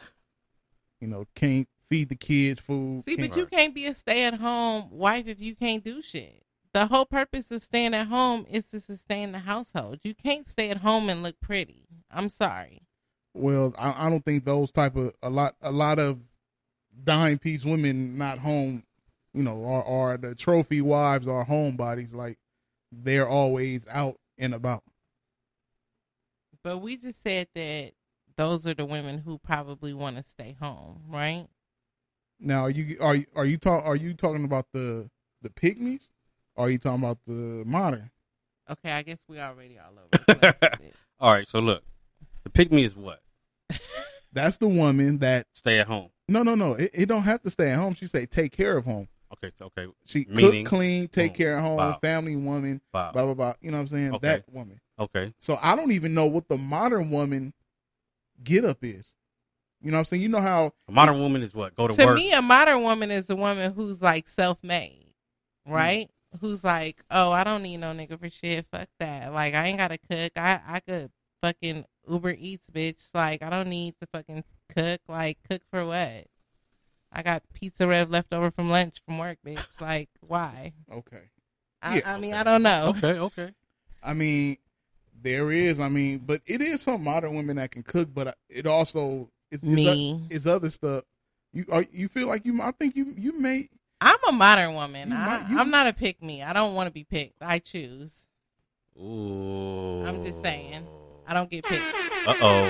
You 0.99 1.07
know, 1.07 1.25
can't 1.35 1.67
feed 1.87 2.09
the 2.09 2.15
kids 2.15 2.59
food. 2.59 3.03
See, 3.03 3.15
but 3.15 3.35
you 3.35 3.45
can't 3.45 3.73
be 3.73 3.85
a 3.85 3.93
stay 3.93 4.25
at 4.25 4.35
home 4.35 4.89
wife 4.91 5.27
if 5.27 5.39
you 5.39 5.55
can't 5.55 5.83
do 5.83 6.01
shit. 6.01 6.43
The 6.73 6.87
whole 6.87 7.05
purpose 7.05 7.49
of 7.51 7.61
staying 7.61 7.93
at 7.93 8.07
home 8.07 8.45
is 8.49 8.65
to 8.65 8.79
sustain 8.79 9.31
the 9.31 9.39
household. 9.39 9.99
You 10.03 10.13
can't 10.13 10.47
stay 10.47 10.69
at 10.69 10.77
home 10.77 11.09
and 11.09 11.23
look 11.23 11.39
pretty. 11.39 11.87
I'm 12.11 12.29
sorry. 12.29 12.81
Well, 13.33 13.73
I, 13.77 14.07
I 14.07 14.09
don't 14.09 14.25
think 14.25 14.45
those 14.45 14.71
type 14.71 14.95
of 14.95 15.13
a 15.23 15.29
lot, 15.29 15.55
a 15.61 15.71
lot 15.71 15.99
of 15.99 16.19
dime 17.03 17.37
piece 17.37 17.63
women 17.63 18.17
not 18.17 18.39
home. 18.39 18.83
You 19.33 19.43
know, 19.43 19.65
are 19.65 19.83
are 19.83 20.17
the 20.17 20.33
trophy 20.35 20.81
wives 20.81 21.27
or 21.27 21.45
homebodies. 21.45 22.13
Like 22.13 22.37
they're 22.91 23.29
always 23.29 23.87
out 23.87 24.17
and 24.37 24.53
about. 24.53 24.83
But 26.63 26.79
we 26.79 26.97
just 26.97 27.21
said 27.21 27.47
that 27.55 27.93
those 28.37 28.65
are 28.67 28.73
the 28.73 28.85
women 28.85 29.17
who 29.19 29.37
probably 29.39 29.93
want 29.93 30.17
to 30.17 30.23
stay 30.23 30.55
home, 30.59 31.01
right? 31.07 31.47
Now, 32.39 32.61
are 32.63 32.69
you 32.69 32.97
are 33.01 33.15
you- 33.15 33.25
are 33.35 33.45
you 33.45 33.57
talk 33.57 33.85
are 33.85 33.95
you 33.95 34.13
talking 34.13 34.45
about 34.45 34.67
the 34.73 35.09
the 35.41 35.49
pick 35.49 35.79
me's? 35.79 36.09
Or 36.55 36.65
are 36.65 36.69
you 36.71 36.77
talking 36.79 37.03
about 37.03 37.19
the 37.27 37.63
modern? 37.67 38.09
Okay, 38.69 38.91
I 38.91 39.03
guess 39.03 39.19
we 39.29 39.39
already 39.39 39.77
all 39.79 39.91
over 39.91 40.07
the 40.11 40.19
place 40.35 40.53
with 40.61 40.81
it. 40.89 40.95
All 41.19 41.31
right, 41.31 41.47
so 41.47 41.59
look, 41.59 41.83
the 42.43 42.49
pick 42.49 42.71
me 42.71 42.83
is 42.83 42.95
what? 42.95 43.21
That's 44.33 44.57
the 44.57 44.67
woman 44.67 45.19
that 45.19 45.47
Stay 45.53 45.79
at 45.79 45.87
home. 45.87 46.09
no 46.27 46.43
no 46.43 46.55
no. 46.55 46.73
It, 46.73 46.91
it 46.93 47.05
don't 47.07 47.23
have 47.23 47.41
to 47.43 47.49
stay 47.49 47.71
at 47.71 47.77
home. 47.77 47.93
She 47.95 48.05
say 48.07 48.25
take 48.25 48.51
care 48.51 48.77
of 48.77 48.85
home. 48.85 49.07
Okay, 49.33 49.51
okay, 49.61 49.87
She 50.05 50.25
Meaning- 50.29 50.63
cook, 50.65 50.69
clean, 50.77 51.07
take 51.07 51.33
Boom. 51.33 51.37
care 51.37 51.57
of 51.57 51.63
home, 51.63 51.77
Wow. 51.77 51.97
family 52.01 52.35
woman, 52.35 52.81
wow. 52.93 53.11
blah 53.11 53.23
blah 53.25 53.33
blah. 53.33 53.53
You 53.61 53.71
know 53.71 53.77
what 53.77 53.81
I'm 53.81 53.87
saying? 53.87 54.13
Okay. 54.15 54.27
That 54.27 54.53
woman. 54.53 54.79
Okay, 54.99 55.33
So 55.39 55.59
I 55.61 55.75
don't 55.75 55.91
even 55.91 56.13
know 56.15 56.25
what 56.25 56.47
the 56.47 56.57
modern 56.57 57.09
woman 57.11 57.53
get 58.43 58.65
up 58.65 58.79
is. 58.81 59.13
You 59.81 59.91
know 59.91 59.97
what 59.97 59.99
I'm 59.99 60.05
saying? 60.05 60.23
You 60.23 60.29
know 60.29 60.41
how 60.41 60.73
a 60.87 60.91
modern 60.91 61.19
woman 61.19 61.43
is 61.43 61.53
what? 61.53 61.75
Go 61.75 61.87
to, 61.87 61.93
to 61.93 62.05
work. 62.05 62.15
me, 62.15 62.33
a 62.33 62.41
modern 62.41 62.81
woman 62.81 63.11
is 63.11 63.29
a 63.29 63.35
woman 63.35 63.73
who's 63.73 64.01
like 64.01 64.27
self 64.27 64.57
made, 64.63 65.13
mm. 65.67 65.73
right? 65.73 66.09
Who's 66.41 66.63
like, 66.63 67.01
oh, 67.11 67.31
I 67.31 67.43
don't 67.43 67.63
need 67.63 67.77
no 67.77 67.93
nigga 67.93 68.19
for 68.19 68.29
shit. 68.29 68.65
Fuck 68.71 68.89
that. 68.99 69.33
Like, 69.33 69.53
I 69.53 69.67
ain't 69.67 69.77
gotta 69.77 69.97
cook. 69.97 70.31
I 70.35 70.59
I 70.67 70.79
could 70.79 71.11
fucking 71.41 71.85
Uber 72.09 72.35
Eats, 72.39 72.69
bitch. 72.69 73.09
Like, 73.13 73.43
I 73.43 73.49
don't 73.49 73.69
need 73.69 73.95
to 74.01 74.07
fucking 74.11 74.43
cook. 74.75 75.01
Like, 75.07 75.37
cook 75.47 75.61
for 75.69 75.85
what? 75.85 76.25
I 77.11 77.23
got 77.23 77.43
pizza 77.53 77.87
rev 77.87 78.09
left 78.09 78.33
over 78.33 78.51
from 78.51 78.69
lunch 78.69 78.99
from 79.05 79.17
work, 79.17 79.37
bitch. 79.45 79.65
Like, 79.79 80.09
why? 80.21 80.73
okay. 80.91 81.29
I, 81.81 81.97
Yeah, 81.97 82.13
I 82.13 82.19
mean, 82.19 82.31
okay. 82.31 82.39
I 82.39 82.43
don't 82.43 82.63
know. 82.63 82.93
okay, 82.97 83.19
okay. 83.19 83.49
I 84.03 84.13
mean, 84.13 84.57
there 85.21 85.51
is. 85.51 85.79
I 85.79 85.89
mean, 85.89 86.19
but 86.19 86.41
it 86.45 86.61
is 86.61 86.81
some 86.81 87.03
modern 87.03 87.35
women 87.35 87.55
that 87.57 87.71
can 87.71 87.83
cook, 87.83 88.09
but 88.13 88.35
it 88.49 88.65
also 88.67 89.29
is 89.51 89.63
Me. 89.63 90.21
It's, 90.29 90.45
other 90.45 90.69
stuff. 90.69 91.03
You 91.53 91.65
are 91.71 91.85
you 91.91 92.07
feel 92.07 92.27
like 92.27 92.45
you? 92.45 92.61
I 92.61 92.71
think 92.71 92.95
you 92.95 93.13
you 93.17 93.39
may. 93.39 93.67
I'm 93.99 94.17
a 94.27 94.31
modern 94.31 94.73
woman. 94.75 95.09
You 95.09 95.15
I, 95.15 95.25
might- 95.39 95.49
you- 95.49 95.57
I'm 95.59 95.69
not 95.71 95.87
a 95.87 95.93
pick 95.93 96.21
me. 96.21 96.43
I 96.43 96.53
don't 96.53 96.75
want 96.75 96.87
to 96.87 96.91
be 96.93 97.03
picked. 97.03 97.41
I 97.41 97.59
choose. 97.59 98.27
Ooh. 98.99 100.03
I'm 100.05 100.23
just 100.25 100.41
saying. 100.41 100.85
I 101.27 101.33
don't 101.33 101.49
get 101.49 101.65
picked. 101.65 101.83
Uh 102.27 102.33
oh. 102.41 102.63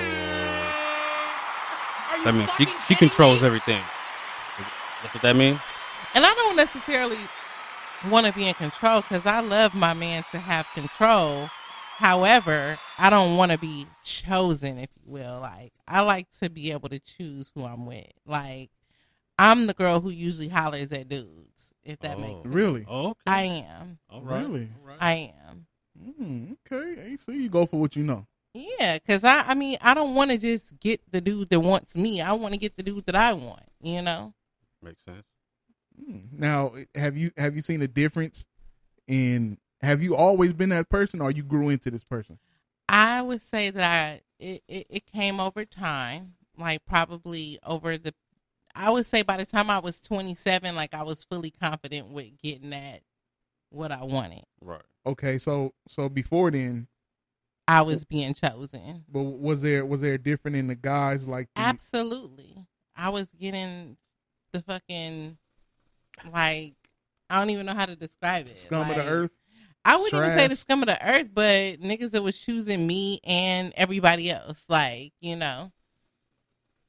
Are 2.12 2.18
you 2.18 2.24
That 2.24 2.34
means 2.34 2.50
she 2.58 2.66
she 2.88 2.96
controls 2.96 3.42
me? 3.42 3.48
everything. 3.48 3.82
That's 5.02 5.14
what 5.14 5.22
that 5.24 5.36
means. 5.36 5.60
And 6.16 6.26
I 6.26 6.34
don't 6.34 6.56
necessarily 6.56 7.18
want 8.10 8.26
to 8.26 8.34
be 8.34 8.48
in 8.48 8.54
control 8.56 9.02
because 9.02 9.26
I 9.26 9.42
love 9.42 9.76
my 9.76 9.94
man 9.94 10.24
to 10.32 10.40
have 10.40 10.68
control. 10.74 11.50
However, 11.98 12.78
I 13.00 13.10
don't 13.10 13.38
want 13.38 13.52
to 13.52 13.58
be 13.58 13.88
chosen, 14.04 14.78
if 14.78 14.90
you 15.04 15.12
will. 15.12 15.40
Like, 15.42 15.74
I 15.88 16.02
like 16.02 16.30
to 16.42 16.50
be 16.50 16.72
able 16.72 16.90
to 16.90 17.00
choose 17.00 17.52
who 17.56 17.66
I'm 17.66 17.88
with. 17.88 18.06
Like, 18.24 18.70
I'm 19.40 19.66
the 19.66 19.74
girl 19.74 20.00
who 20.00 20.12
usually 20.12 20.48
hollers 20.48 20.92
at 20.92 21.10
dudes, 21.10 21.74
if 21.84 21.98
that 22.02 22.18
Oh. 22.18 22.22
makes 22.22 22.42
sense. 22.44 22.54
Really? 22.54 22.86
Oh, 22.88 23.08
okay. 23.10 23.18
I 23.26 23.42
am. 23.42 23.98
All 24.12 24.22
right. 24.22 24.42
Really? 24.42 24.70
All 24.80 24.88
right. 24.88 24.98
I 25.02 25.34
am. 25.50 25.66
Mm, 26.00 26.58
okay, 26.72 27.02
hey, 27.02 27.18
so 27.18 27.32
you 27.32 27.50
go 27.50 27.66
for 27.66 27.80
what 27.80 27.96
you 27.96 28.04
know. 28.04 28.28
Yeah, 28.54 29.00
because 29.00 29.24
I, 29.24 29.42
I 29.48 29.56
mean, 29.56 29.78
I 29.82 29.96
don't 29.96 30.14
want 30.14 30.30
to 30.30 30.38
just 30.38 30.80
get 30.80 31.02
the 31.10 31.20
dude 31.20 31.50
that 31.50 31.60
wants 31.60 31.96
me. 31.96 32.22
I 32.22 32.34
want 32.34 32.54
to 32.54 32.60
get 32.60 32.76
the 32.78 32.84
dude 32.84 33.08
that 33.08 33.16
I 33.16 33.34
want, 33.34 33.64
you 33.82 34.04
know? 34.04 34.36
Makes 34.84 35.04
sense. 35.04 35.26
Mm. 36.00 36.34
Now, 36.34 36.74
have 36.94 37.18
you 37.18 37.32
have 37.38 37.56
you 37.56 37.62
seen 37.64 37.82
a 37.82 37.88
difference 37.88 38.46
in? 39.08 39.58
Have 39.82 40.02
you 40.02 40.16
always 40.16 40.54
been 40.54 40.70
that 40.70 40.90
person, 40.90 41.22
or 41.22 41.32
you 41.32 41.44
grew 41.44 41.70
into 41.70 41.92
this 41.92 42.04
person? 42.04 42.40
I 42.90 43.22
would 43.22 43.42
say 43.42 43.70
that 43.70 43.84
I 43.84 44.22
it, 44.40 44.64
it, 44.68 44.88
it 44.90 45.12
came 45.12 45.40
over 45.40 45.66
time, 45.66 46.34
like 46.58 46.86
probably 46.86 47.60
over 47.66 47.98
the. 47.98 48.14
I 48.76 48.92
would 48.92 49.06
say 49.06 49.24
by 49.24 49.38
the 49.38 49.46
time 49.46 49.70
I 49.70 49.80
was 49.80 50.00
27, 50.00 50.76
like 50.76 50.94
I 50.94 51.04
was 51.04 51.24
fully 51.24 51.52
confident 51.52 52.10
with 52.10 52.38
getting 52.42 52.70
that, 52.70 53.02
what 53.70 53.92
I 53.92 54.04
wanted. 54.04 54.44
Right. 54.62 54.82
Okay, 55.06 55.38
so 55.38 55.74
so 55.88 56.10
before 56.10 56.52
then, 56.52 56.88
I 57.68 57.82
was 57.82 58.06
being 58.06 58.34
chosen. 58.34 59.04
but 59.10 59.22
was 59.24 59.62
there 59.62 59.86
was 59.86 60.02
there 60.02 60.18
different 60.18 60.58
in 60.58 60.68
the 60.68 60.76
guys 60.76 61.28
like 61.28 61.50
the, 61.56 61.62
Absolutely, 61.62 62.66
I 62.96 63.10
was 63.10 63.30
getting 63.34 63.98
the 64.54 64.62
fucking 64.62 65.38
like 66.32 66.76
I 67.30 67.40
don't 67.40 67.50
even 67.50 67.66
know 67.66 67.74
how 67.74 67.86
to 67.86 67.96
describe 67.96 68.48
it. 68.48 68.58
scum 68.58 68.90
of 68.90 68.96
the 68.96 69.06
earth? 69.06 69.32
I 69.86 69.96
wouldn't 69.96 70.22
even 70.26 70.38
say 70.38 70.48
the 70.48 70.56
scum 70.58 70.82
of 70.84 70.88
the 70.88 71.08
earth, 71.08 71.30
but 71.34 71.80
niggas 71.82 72.12
that 72.12 72.22
was 72.24 72.38
choosing 72.38 72.86
me 72.86 73.20
and 73.24 73.74
everybody 73.78 74.30
else. 74.30 74.66
Like, 74.68 75.14
you 75.22 75.36
know, 75.36 75.72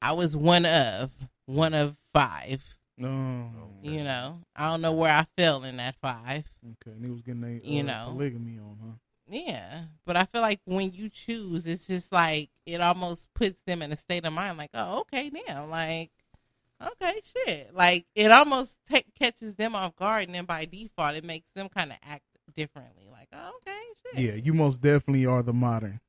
I 0.02 0.12
was 0.12 0.37
one 0.37 0.66
of, 0.66 1.11
one 1.47 1.75
of 1.75 1.97
five. 2.12 2.62
No, 2.97 3.50
You 3.83 4.02
know, 4.02 4.40
I 4.57 4.68
don't 4.71 4.80
know 4.80 4.92
where 4.92 5.12
I 5.12 5.26
fell 5.37 5.62
in 5.62 5.76
that 5.76 5.95
five. 6.02 6.45
okay, 6.64 6.90
and 6.97 7.04
he 7.04 7.11
was 7.12 7.21
getting 7.23 7.45
a 7.45 7.61
You 7.64 7.83
uh, 7.83 7.87
know. 7.87 8.07
polygamy 8.11 8.59
on, 8.59 8.76
huh? 8.85 8.92
Yeah. 9.30 9.83
But 10.04 10.16
I 10.16 10.25
feel 10.25 10.40
like 10.42 10.61
when 10.64 10.92
you 10.92 11.09
choose, 11.09 11.64
it's 11.68 11.87
just 11.87 12.11
like, 12.11 12.50
it 12.66 12.80
almost 12.80 13.28
puts 13.35 13.61
them 13.62 13.83
in 13.83 13.92
a 13.92 13.97
state 13.97 14.25
of 14.25 14.33
mind 14.33 14.59
like, 14.59 14.71
oh, 14.75 15.00
okay, 15.02 15.30
damn. 15.30 15.71
Like, 15.71 16.11
okay, 16.85 17.21
shit. 17.47 17.73
Like, 17.73 18.07
it 18.16 18.33
almost 18.33 18.76
take, 18.90 19.14
catches 19.14 19.54
them 19.54 19.76
off 19.76 19.95
guard. 19.95 20.25
And 20.25 20.35
then 20.35 20.47
by 20.47 20.64
default, 20.64 21.14
it 21.14 21.25
makes 21.25 21.50
them 21.52 21.68
kind 21.68 21.92
of 21.92 21.99
act 22.02 22.25
differently. 22.55 23.09
Like, 23.11 23.28
oh, 23.33 23.52
okay, 23.57 23.78
shit. 24.17 24.25
Yeah, 24.25 24.35
you 24.43 24.55
most 24.55 24.81
definitely 24.81 25.26
are 25.26 25.43
the 25.43 25.52
modern, 25.52 26.00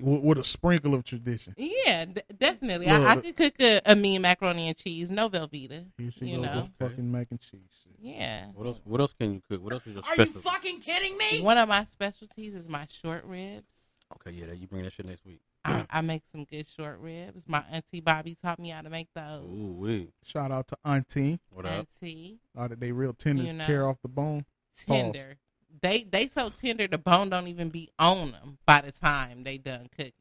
with, 0.00 0.22
with 0.22 0.38
a 0.38 0.44
sprinkle 0.44 0.94
of 0.94 1.04
tradition. 1.04 1.54
Yeah, 1.56 2.04
d- 2.06 2.20
definitely. 2.38 2.86
Look, 2.86 3.00
I, 3.00 3.12
I 3.12 3.16
could 3.16 3.36
cook 3.36 3.54
a, 3.60 3.80
a 3.86 3.94
mean 3.94 4.22
macaroni 4.22 4.68
and 4.68 4.76
cheese, 4.76 5.10
no 5.10 5.28
Velveeta. 5.28 5.86
Here 5.98 6.10
she 6.18 6.26
You 6.26 6.36
goes 6.36 6.46
know. 6.46 6.60
with 6.78 6.90
fucking 6.90 7.10
mac 7.10 7.28
and 7.30 7.40
cheese. 7.40 7.60
shit. 7.82 7.94
Yeah. 8.00 8.46
What 8.54 8.66
else? 8.66 8.80
What 8.84 9.00
else 9.00 9.12
can 9.18 9.34
you 9.34 9.42
cook? 9.48 9.62
What 9.62 9.72
else 9.72 9.86
is 9.86 9.94
your 9.94 10.04
Are 10.06 10.16
you 10.16 10.26
fucking 10.26 10.80
kidding 10.80 11.16
me? 11.18 11.40
One 11.40 11.58
of 11.58 11.68
my 11.68 11.84
specialties 11.84 12.54
is 12.54 12.68
my 12.68 12.86
short 12.90 13.24
ribs. 13.24 13.66
Okay, 14.14 14.30
yeah, 14.38 14.52
you 14.52 14.66
bring 14.66 14.84
that 14.84 14.92
shit 14.92 15.04
next 15.06 15.24
week. 15.26 15.40
I, 15.64 15.84
I 15.90 16.00
make 16.00 16.22
some 16.32 16.44
good 16.44 16.66
short 16.68 16.98
ribs. 17.00 17.44
My 17.46 17.62
auntie 17.70 18.00
Bobby 18.00 18.36
taught 18.40 18.58
me 18.58 18.70
how 18.70 18.80
to 18.80 18.88
make 18.88 19.08
those. 19.14 19.44
Ooh, 19.44 19.72
wee. 19.74 20.12
Shout 20.24 20.50
out 20.50 20.68
to 20.68 20.78
Auntie. 20.84 21.40
What 21.50 21.66
up? 21.66 21.86
Auntie, 22.00 22.38
Are 22.56 22.68
they 22.68 22.92
real 22.92 23.12
tender? 23.12 23.42
You 23.42 23.52
know. 23.52 23.66
tear 23.66 23.86
off 23.86 23.98
the 24.00 24.08
bone. 24.08 24.46
tender. 24.86 25.36
They 25.82 26.02
they 26.04 26.28
so 26.28 26.50
tender 26.50 26.86
the 26.88 26.98
bone 26.98 27.30
don't 27.30 27.46
even 27.48 27.68
be 27.70 27.90
on 27.98 28.32
them 28.32 28.58
by 28.66 28.80
the 28.80 28.92
time 28.92 29.44
they 29.44 29.58
done 29.58 29.88
cooking. 29.96 30.12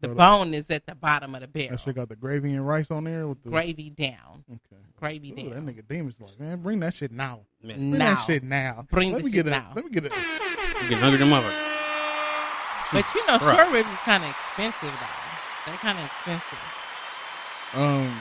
The 0.00 0.08
So 0.08 0.14
bone 0.14 0.52
is 0.52 0.68
at 0.70 0.86
the 0.86 0.94
bottom 0.94 1.34
of 1.34 1.40
the 1.40 1.48
barrel. 1.48 1.70
That 1.70 1.80
shit 1.80 1.94
got 1.94 2.08
the 2.08 2.16
gravy 2.16 2.52
and 2.52 2.66
rice 2.66 2.90
on 2.90 3.04
there 3.04 3.26
with 3.28 3.42
the 3.42 3.50
Gravy 3.50 3.88
down. 3.90 4.44
Okay. 4.50 4.82
Gravy 4.96 5.32
Ooh, 5.32 5.36
that 5.48 5.54
down. 5.54 5.66
nigga 5.66 5.86
Demon's 5.88 6.20
like, 6.20 6.38
man, 6.38 6.58
bring 6.62 6.80
that 6.80 6.94
shit 6.94 7.12
now. 7.12 7.40
Man, 7.62 7.76
Bring 7.76 7.90
Now. 7.92 8.14
that 8.14 8.24
shit 8.24 8.42
now. 8.42 8.84
Bring 8.90 9.12
let 9.12 9.18
the 9.18 9.24
me 9.24 9.30
shit 9.32 9.44
get 9.44 9.46
a, 9.46 9.50
now. 9.50 9.72
Let 9.74 9.84
me 9.84 9.90
get 9.90 10.04
it. 10.04 10.12
you 10.82 10.88
get 10.90 10.98
hungry 10.98 11.18
than 11.18 11.28
mother. 11.30 11.50
But 12.92 13.04
you 13.14 13.26
know, 13.26 13.38
short 13.38 13.70
ribs 13.72 13.88
is 13.88 13.98
kind 13.98 14.22
of 14.24 14.30
expensive 14.30 14.82
though. 14.82 15.66
They're 15.66 15.76
kind 15.78 15.98
of 15.98 16.04
expensive. 16.04 16.58
Um. 17.74 18.20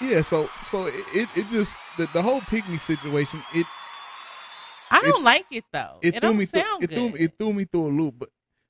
Yeah, 0.00 0.22
so 0.22 0.48
so 0.62 0.86
it 0.86 0.94
it, 1.14 1.28
it 1.36 1.48
just 1.50 1.76
the, 1.98 2.08
the 2.12 2.22
whole 2.22 2.40
pick 2.40 2.64
situation 2.80 3.42
it 3.54 3.66
I 5.04 5.08
It- 5.08 5.10
don't 5.12 5.24
like 5.24 5.46
it 5.50 5.64
though. 5.72 5.98
it, 6.02 6.08
It, 6.08 6.12
threw 6.12 6.20
don't 6.20 6.36
me 6.38 6.44
through, 6.46 6.60
sound 6.60 6.82
it 6.84 6.86
good. 6.90 6.96
threw 6.98 7.08
me, 7.10 7.18
it 7.20 7.32
threw 7.38 7.52
me 7.52 7.64
through 7.64 7.86
a 7.88 7.92
loop 7.92 8.14
but 8.18 8.28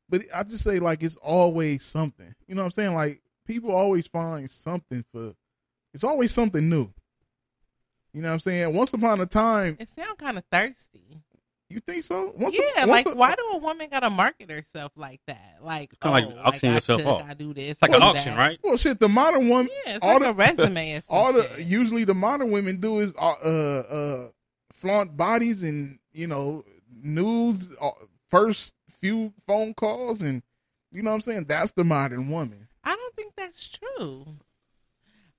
but 0.08 0.22
I 0.34 0.42
just 0.42 0.64
say 0.64 0.78
like 0.80 1.02
it's 1.02 1.16
always 1.16 1.82
something 1.84 2.34
you 2.46 2.54
know 2.54 2.62
what 2.62 2.66
I'm 2.66 2.72
saying 2.72 2.94
like 2.94 3.22
people 3.46 3.70
always 3.74 4.06
find 4.06 4.50
something 4.50 5.04
for 5.12 5.34
it's 5.92 6.04
always 6.04 6.32
something 6.32 6.68
new 6.68 6.90
you 8.12 8.22
know 8.22 8.28
what 8.28 8.34
I'm 8.34 8.40
saying 8.40 8.74
once 8.74 8.92
upon 8.92 9.20
a 9.20 9.26
time 9.26 9.76
It 9.80 9.88
sound 9.88 10.18
kind 10.18 10.38
of 10.38 10.44
thirsty. 10.50 11.20
you 11.70 11.80
think 11.80 12.04
so 12.04 12.32
once 12.36 12.54
yeah, 12.56 12.84
a, 12.84 12.86
like 12.86 13.06
a- 13.06 13.14
why 13.14 13.34
do 13.34 13.42
a 13.54 13.58
woman 13.58 13.88
gotta 13.90 14.10
market 14.10 14.50
herself 14.50 14.92
like 14.96 15.20
that? 15.26 15.56
Like, 15.62 15.92
kinda 16.00 16.12
like 16.12 16.26
oh, 16.36 16.40
auctioning 16.44 16.72
I 16.72 16.76
yourself 16.76 17.04
off. 17.06 17.22
I 17.28 17.34
do 17.34 17.52
this. 17.52 17.70
It's 17.72 17.82
like 17.82 17.90
an 17.92 18.02
auction, 18.02 18.34
that. 18.34 18.38
right? 18.38 18.58
well 18.62 18.76
shit 18.76 19.00
the 19.00 19.08
modern 19.08 19.48
woman 19.48 19.68
Yeah, 19.86 19.96
it's 19.96 20.04
all 20.04 20.20
like 20.20 20.22
the, 20.22 20.28
a 20.28 20.32
resume. 20.32 20.96
Or 20.96 21.00
some 21.08 21.16
all 21.16 21.32
the 21.32 21.62
usually 21.64 22.04
the 22.04 22.14
modern 22.14 22.50
women 22.52 22.76
do 22.80 23.00
is 23.00 23.12
uh 23.16 23.32
uh, 23.44 23.48
uh 23.48 24.28
flaunt 24.72 25.16
bodies 25.16 25.62
and 25.64 25.98
you 26.14 26.26
know 26.26 26.64
news 27.02 27.75
uh, 27.80 27.90
first 28.28 28.75
few 28.88 29.33
phone 29.47 29.75
calls 29.75 30.21
and 30.21 30.42
you 30.90 31.02
know 31.02 31.11
what 31.11 31.16
I'm 31.16 31.23
saying 31.23 31.44
that's 31.44 31.73
the 31.73 31.85
modern 31.85 32.30
woman 32.30 32.68
I 32.85 32.94
don't 32.94 33.14
think 33.16 33.35
that's 33.37 33.68
true. 33.68 34.26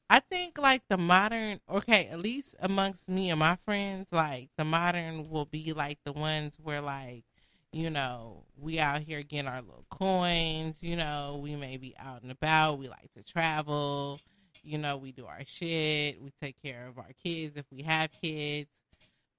I 0.10 0.20
think 0.20 0.58
like 0.58 0.84
the 0.88 0.98
modern, 0.98 1.60
okay, 1.70 2.08
at 2.08 2.20
least 2.20 2.56
amongst 2.60 3.10
me 3.10 3.30
and 3.30 3.40
my 3.40 3.56
friends, 3.56 4.12
like 4.12 4.50
the 4.58 4.66
modern 4.66 5.30
will 5.30 5.46
be 5.46 5.74
like 5.74 6.00
the 6.04 6.14
ones 6.14 6.58
where 6.62 6.82
like, 6.82 7.24
you 7.72 7.90
know, 7.90 8.44
we 8.58 8.80
out 8.80 9.02
here 9.02 9.24
getting 9.24 9.48
our 9.48 9.62
little 9.62 9.86
coins, 9.90 10.82
you 10.82 10.96
know, 10.96 11.40
we 11.42 11.56
may 11.56 11.78
be 11.78 11.96
out 12.00 12.22
and 12.22 12.32
about, 12.32 12.80
we 12.80 12.88
like 12.88 13.12
to 13.18 13.24
travel, 13.24 14.20
you 14.64 14.78
know, 14.78 14.98
we 14.98 15.12
do 15.12 15.26
our 15.26 15.42
shit, 15.46 16.22
we 16.22 16.32
take 16.42 16.62
care 16.62 16.88
of 16.88 16.98
our 16.98 17.12
kids 17.24 17.58
if 17.58 17.66
we 17.72 17.82
have 17.82 18.12
kids. 18.12 18.70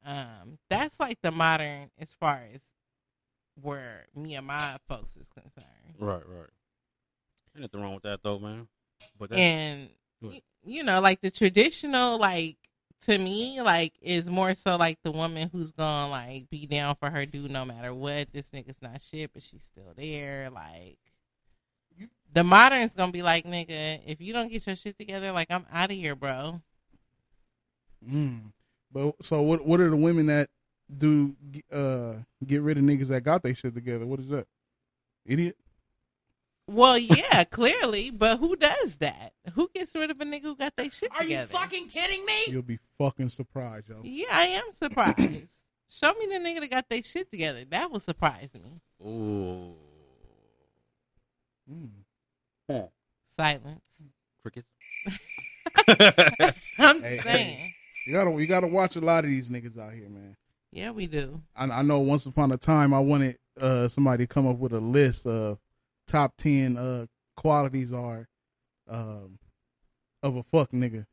Um, 0.06 0.58
that's 0.70 1.00
like 1.00 1.20
the 1.20 1.32
modern 1.32 1.90
as 1.98 2.14
far 2.14 2.40
as 2.54 2.60
where 3.60 4.06
me 4.14 4.36
and 4.36 4.46
my 4.46 4.76
folks 4.88 5.16
is 5.16 5.26
concerned. 5.34 5.96
Right, 5.98 6.22
right. 6.26 6.48
Ain't 7.54 7.62
nothing 7.62 7.80
wrong 7.80 7.94
with 7.94 8.04
that 8.04 8.20
though, 8.22 8.38
man. 8.38 8.68
But 9.18 9.30
that, 9.30 9.38
and 9.38 9.88
Go 10.22 10.28
y- 10.28 10.42
you 10.64 10.82
know 10.82 11.00
like 11.00 11.20
the 11.20 11.30
traditional 11.30 12.18
like 12.18 12.56
to 13.02 13.18
me 13.18 13.60
like 13.60 13.94
is 14.00 14.30
more 14.30 14.54
so 14.54 14.76
like 14.76 14.98
the 15.02 15.10
woman 15.10 15.50
who's 15.52 15.72
gonna 15.72 16.10
like 16.10 16.48
be 16.50 16.66
down 16.66 16.94
for 16.96 17.10
her 17.10 17.26
dude 17.26 17.50
no 17.50 17.64
matter 17.64 17.92
what 17.92 18.32
this 18.32 18.50
nigga's 18.50 18.80
not 18.80 19.02
shit 19.02 19.30
but 19.34 19.42
she's 19.42 19.62
still 19.62 19.92
there 19.96 20.48
like 20.50 20.98
the 22.32 22.42
modern's 22.42 22.94
gonna 22.94 23.12
be 23.12 23.22
like 23.22 23.44
nigga 23.44 24.00
if 24.06 24.20
you 24.20 24.32
don't 24.32 24.48
get 24.48 24.66
your 24.66 24.76
shit 24.76 24.98
together 24.98 25.30
like 25.32 25.50
i'm 25.50 25.66
out 25.70 25.90
of 25.90 25.96
here 25.96 26.16
bro 26.16 26.60
mm. 28.10 28.40
But 28.96 29.22
so 29.22 29.42
what 29.42 29.66
what 29.66 29.78
are 29.80 29.90
the 29.90 29.96
women 29.96 30.26
that 30.26 30.48
do 30.96 31.36
uh 31.70 32.14
get 32.46 32.62
rid 32.62 32.78
of 32.78 32.84
niggas 32.84 33.08
that 33.08 33.20
got 33.22 33.42
their 33.42 33.54
shit 33.54 33.74
together? 33.74 34.06
What 34.06 34.20
is 34.20 34.28
that? 34.28 34.46
Idiot? 35.26 35.56
Well 36.66 36.96
yeah 36.98 37.44
clearly 37.44 38.10
but 38.10 38.38
who 38.38 38.56
does 38.56 38.96
that? 38.96 39.34
Who 39.54 39.68
gets 39.74 39.94
rid 39.94 40.10
of 40.10 40.18
a 40.20 40.24
nigga 40.24 40.44
who 40.44 40.56
got 40.56 40.74
their 40.76 40.90
shit 40.90 41.10
Are 41.14 41.24
you 41.24 41.42
fucking 41.42 41.88
kidding 41.88 42.24
me? 42.24 42.44
you'll 42.48 42.62
be 42.62 42.78
fucking 42.96 43.28
surprised 43.28 43.90
yo. 43.90 44.00
Yeah 44.02 44.28
i 44.32 44.46
am 44.46 44.72
surprised. 44.72 45.64
Show 45.90 46.14
me 46.14 46.26
the 46.26 46.38
nigga 46.38 46.60
that 46.60 46.70
got 46.70 46.88
their 46.88 47.02
shit 47.02 47.30
together. 47.30 47.64
That 47.66 47.92
will 47.92 48.00
surprise 48.00 48.48
me. 48.54 48.80
Ooh, 49.06 49.74
mm. 51.70 52.88
silence. 53.36 54.02
Crickets. 54.42 54.68
I'm 56.78 57.02
Hey, 57.02 57.20
saying. 57.22 57.72
You 58.06 58.12
gotta 58.12 58.30
you 58.30 58.46
gotta 58.46 58.66
watch 58.66 58.96
a 58.96 59.00
lot 59.00 59.24
of 59.24 59.30
these 59.30 59.48
niggas 59.48 59.78
out 59.78 59.92
here 59.92 60.08
man 60.08 60.36
Yeah, 60.72 60.90
we 60.90 61.06
do. 61.06 61.40
I, 61.54 61.64
I 61.64 61.82
know 61.82 61.98
once 62.00 62.26
upon 62.26 62.52
a 62.52 62.56
time 62.56 62.94
I 62.94 63.00
wanted 63.00 63.36
uh, 63.60 63.88
somebody 63.88 64.24
to 64.24 64.32
come 64.32 64.46
up 64.46 64.58
with 64.58 64.72
a 64.72 64.80
list 64.80 65.26
of 65.26 65.58
top 66.06 66.36
ten 66.36 66.76
uh, 66.76 67.06
qualities 67.36 67.92
are 67.92 68.28
um, 68.88 69.38
of 70.22 70.36
a 70.36 70.42
fuck 70.42 70.70
nigga. 70.70 71.06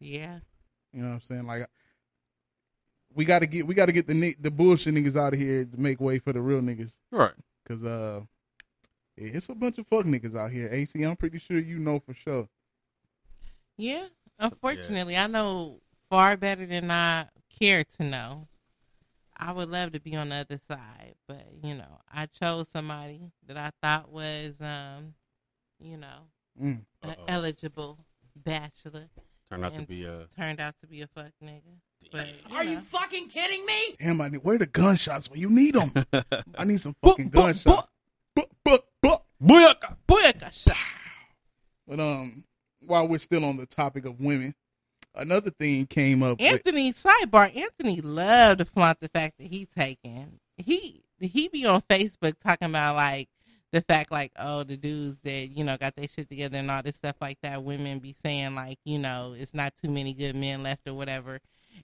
Yeah. 0.00 0.40
You 0.92 1.02
know 1.02 1.08
what 1.08 1.14
I'm 1.14 1.20
saying? 1.20 1.46
Like 1.46 1.66
we 3.14 3.24
got 3.24 3.40
to 3.40 3.46
get 3.46 3.66
we 3.66 3.74
got 3.74 3.86
to 3.86 3.92
get 3.92 4.06
the 4.06 4.14
ni- 4.14 4.36
the 4.40 4.50
bullshit 4.50 4.94
niggas 4.94 5.16
out 5.16 5.32
of 5.32 5.38
here 5.38 5.64
to 5.64 5.80
make 5.80 6.00
way 6.00 6.18
for 6.18 6.32
the 6.32 6.40
real 6.40 6.60
niggas. 6.60 6.94
right. 7.10 7.32
Cause 7.66 7.84
uh, 7.84 8.22
it's 9.16 9.48
a 9.48 9.54
bunch 9.54 9.78
of 9.78 9.86
fuck 9.86 10.04
niggas 10.04 10.34
out 10.34 10.50
here. 10.50 10.68
AC, 10.72 11.00
I'm 11.02 11.14
pretty 11.16 11.38
sure 11.38 11.58
you 11.58 11.78
know 11.78 12.00
for 12.00 12.14
sure. 12.14 12.48
Yeah. 13.76 14.06
Unfortunately, 14.38 15.16
I 15.16 15.26
know 15.26 15.80
far 16.10 16.36
better 16.36 16.66
than 16.66 16.90
I 16.90 17.26
care 17.58 17.84
to 17.96 18.02
know. 18.04 18.48
I 19.36 19.52
would 19.52 19.70
love 19.70 19.92
to 19.92 20.00
be 20.00 20.16
on 20.16 20.28
the 20.28 20.34
other 20.36 20.58
side, 20.68 21.14
but 21.26 21.46
you 21.62 21.74
know, 21.74 22.00
I 22.12 22.26
chose 22.26 22.68
somebody 22.68 23.30
that 23.46 23.56
I 23.56 23.70
thought 23.82 24.10
was, 24.12 24.60
um, 24.60 25.14
you 25.80 25.96
know, 25.96 26.26
Mm. 26.60 26.80
a 27.02 27.16
eligible 27.28 28.04
bachelor. 28.36 29.08
Turned 29.48 29.64
out 29.64 29.74
to 29.76 29.82
be 29.86 30.06
uh 30.06 30.24
Turned 30.36 30.60
out 30.60 30.74
to 30.80 30.86
be 30.86 31.00
a 31.00 31.06
fuck 31.06 31.32
nigga. 31.42 31.62
But 32.12 32.26
you 32.28 32.56
Are 32.56 32.64
know. 32.64 32.70
you 32.72 32.80
fucking 32.80 33.28
kidding 33.28 33.64
me? 33.64 33.96
Damn, 33.98 34.20
I 34.20 34.28
need 34.28 34.42
where 34.42 34.58
the 34.58 34.66
gunshots 34.66 35.30
when 35.30 35.40
you 35.40 35.48
need 35.48 35.74
them. 35.74 35.92
I 36.58 36.64
need 36.64 36.80
some 36.80 36.94
fucking 37.02 37.28
bu- 37.30 37.40
gunshots. 37.42 37.88
Bu- 38.34 38.42
bu- 38.64 38.78
bu- 39.02 39.16
Booyaka! 39.42 39.96
Booyaka 40.06 40.52
shot. 40.52 40.76
But 41.86 41.98
um, 42.00 42.44
while 42.86 43.08
we're 43.08 43.18
still 43.18 43.44
on 43.44 43.56
the 43.56 43.66
topic 43.66 44.04
of 44.04 44.20
women, 44.20 44.54
another 45.14 45.50
thing 45.50 45.86
came 45.86 46.22
up. 46.22 46.38
with- 46.40 46.48
Anthony 46.52 46.92
sidebar. 46.92 47.54
Anthony 47.56 48.00
loved 48.00 48.58
to 48.58 48.64
flaunt 48.64 49.00
the 49.00 49.08
fact 49.08 49.38
that 49.38 49.48
he 49.48 49.66
taken. 49.66 50.40
He 50.56 51.02
he 51.20 51.48
be 51.48 51.66
on 51.66 51.82
Facebook 51.82 52.34
talking 52.42 52.68
about 52.68 52.96
like 52.96 53.28
the 53.72 53.82
fact 53.82 54.10
like 54.10 54.32
oh 54.38 54.62
the 54.64 54.76
dudes 54.76 55.20
that 55.20 55.48
you 55.48 55.64
know 55.64 55.76
got 55.76 55.94
their 55.94 56.08
shit 56.08 56.28
together 56.28 56.58
and 56.58 56.70
all 56.70 56.82
this 56.82 56.96
stuff 56.96 57.16
like 57.20 57.38
that. 57.42 57.62
Women 57.62 57.98
be 57.98 58.14
saying 58.24 58.54
like 58.54 58.78
you 58.84 58.98
know 58.98 59.34
it's 59.36 59.54
not 59.54 59.74
too 59.76 59.88
many 59.90 60.12
good 60.14 60.34
men 60.36 60.62
left 60.62 60.88
or 60.88 60.94
whatever. 60.94 61.40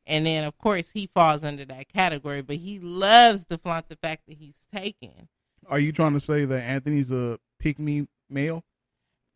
And 0.06 0.26
then 0.26 0.44
of 0.44 0.56
course 0.58 0.90
he 0.90 1.08
falls 1.14 1.44
under 1.44 1.64
that 1.66 1.88
category, 1.88 2.42
but 2.42 2.56
he 2.56 2.78
loves 2.80 3.44
to 3.46 3.58
flaunt 3.58 3.88
the 3.88 3.96
fact 3.96 4.22
that 4.26 4.36
he's 4.38 4.58
taken. 4.74 5.28
Are 5.68 5.78
you 5.78 5.92
trying 5.92 6.12
to 6.14 6.20
say 6.20 6.44
that 6.44 6.62
Anthony's 6.62 7.10
a 7.12 7.38
pick 7.58 7.78
me 7.78 8.06
male? 8.30 8.62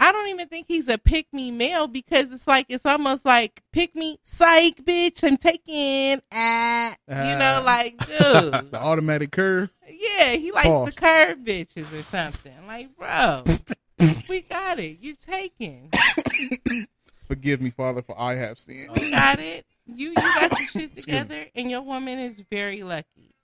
I 0.02 0.12
don't 0.12 0.28
even 0.28 0.48
think 0.48 0.66
he's 0.66 0.88
a 0.88 0.96
pick 0.98 1.26
me 1.32 1.50
male 1.50 1.86
because 1.86 2.32
it's 2.32 2.46
like 2.46 2.66
it's 2.70 2.86
almost 2.86 3.24
like 3.26 3.62
pick 3.72 3.94
me 3.94 4.18
psych 4.24 4.76
bitch 4.84 5.22
I'm 5.22 5.36
taken 5.36 6.22
ah 6.32 6.94
you 7.08 7.38
know 7.38 7.60
Ah. 7.60 7.62
like 7.64 7.98
dude 8.06 8.70
The 8.70 8.78
automatic 8.80 9.30
curve. 9.32 9.70
yeah 9.88 10.30
he 10.32 10.52
likes 10.52 10.68
Pause. 10.68 10.94
the 10.94 11.00
curve 11.00 11.38
bitches 11.38 11.92
or 11.98 12.02
something 12.02 12.66
like 12.66 12.88
bro 12.96 13.44
we 14.28 14.40
got 14.42 14.78
it 14.78 14.98
you're 15.00 15.16
taken 15.16 15.90
Forgive 17.26 17.60
me, 17.60 17.70
Father, 17.70 18.02
for 18.02 18.18
I 18.20 18.34
have 18.34 18.58
sinned. 18.58 18.88
we 18.98 19.10
got 19.12 19.38
it 19.38 19.64
you 19.86 20.08
you 20.08 20.14
got 20.14 20.50
your 20.58 20.68
shit 20.72 20.96
together 20.96 21.36
and 21.54 21.70
your 21.70 21.82
woman 21.82 22.18
is 22.18 22.42
very 22.50 22.82
lucky 22.82 23.34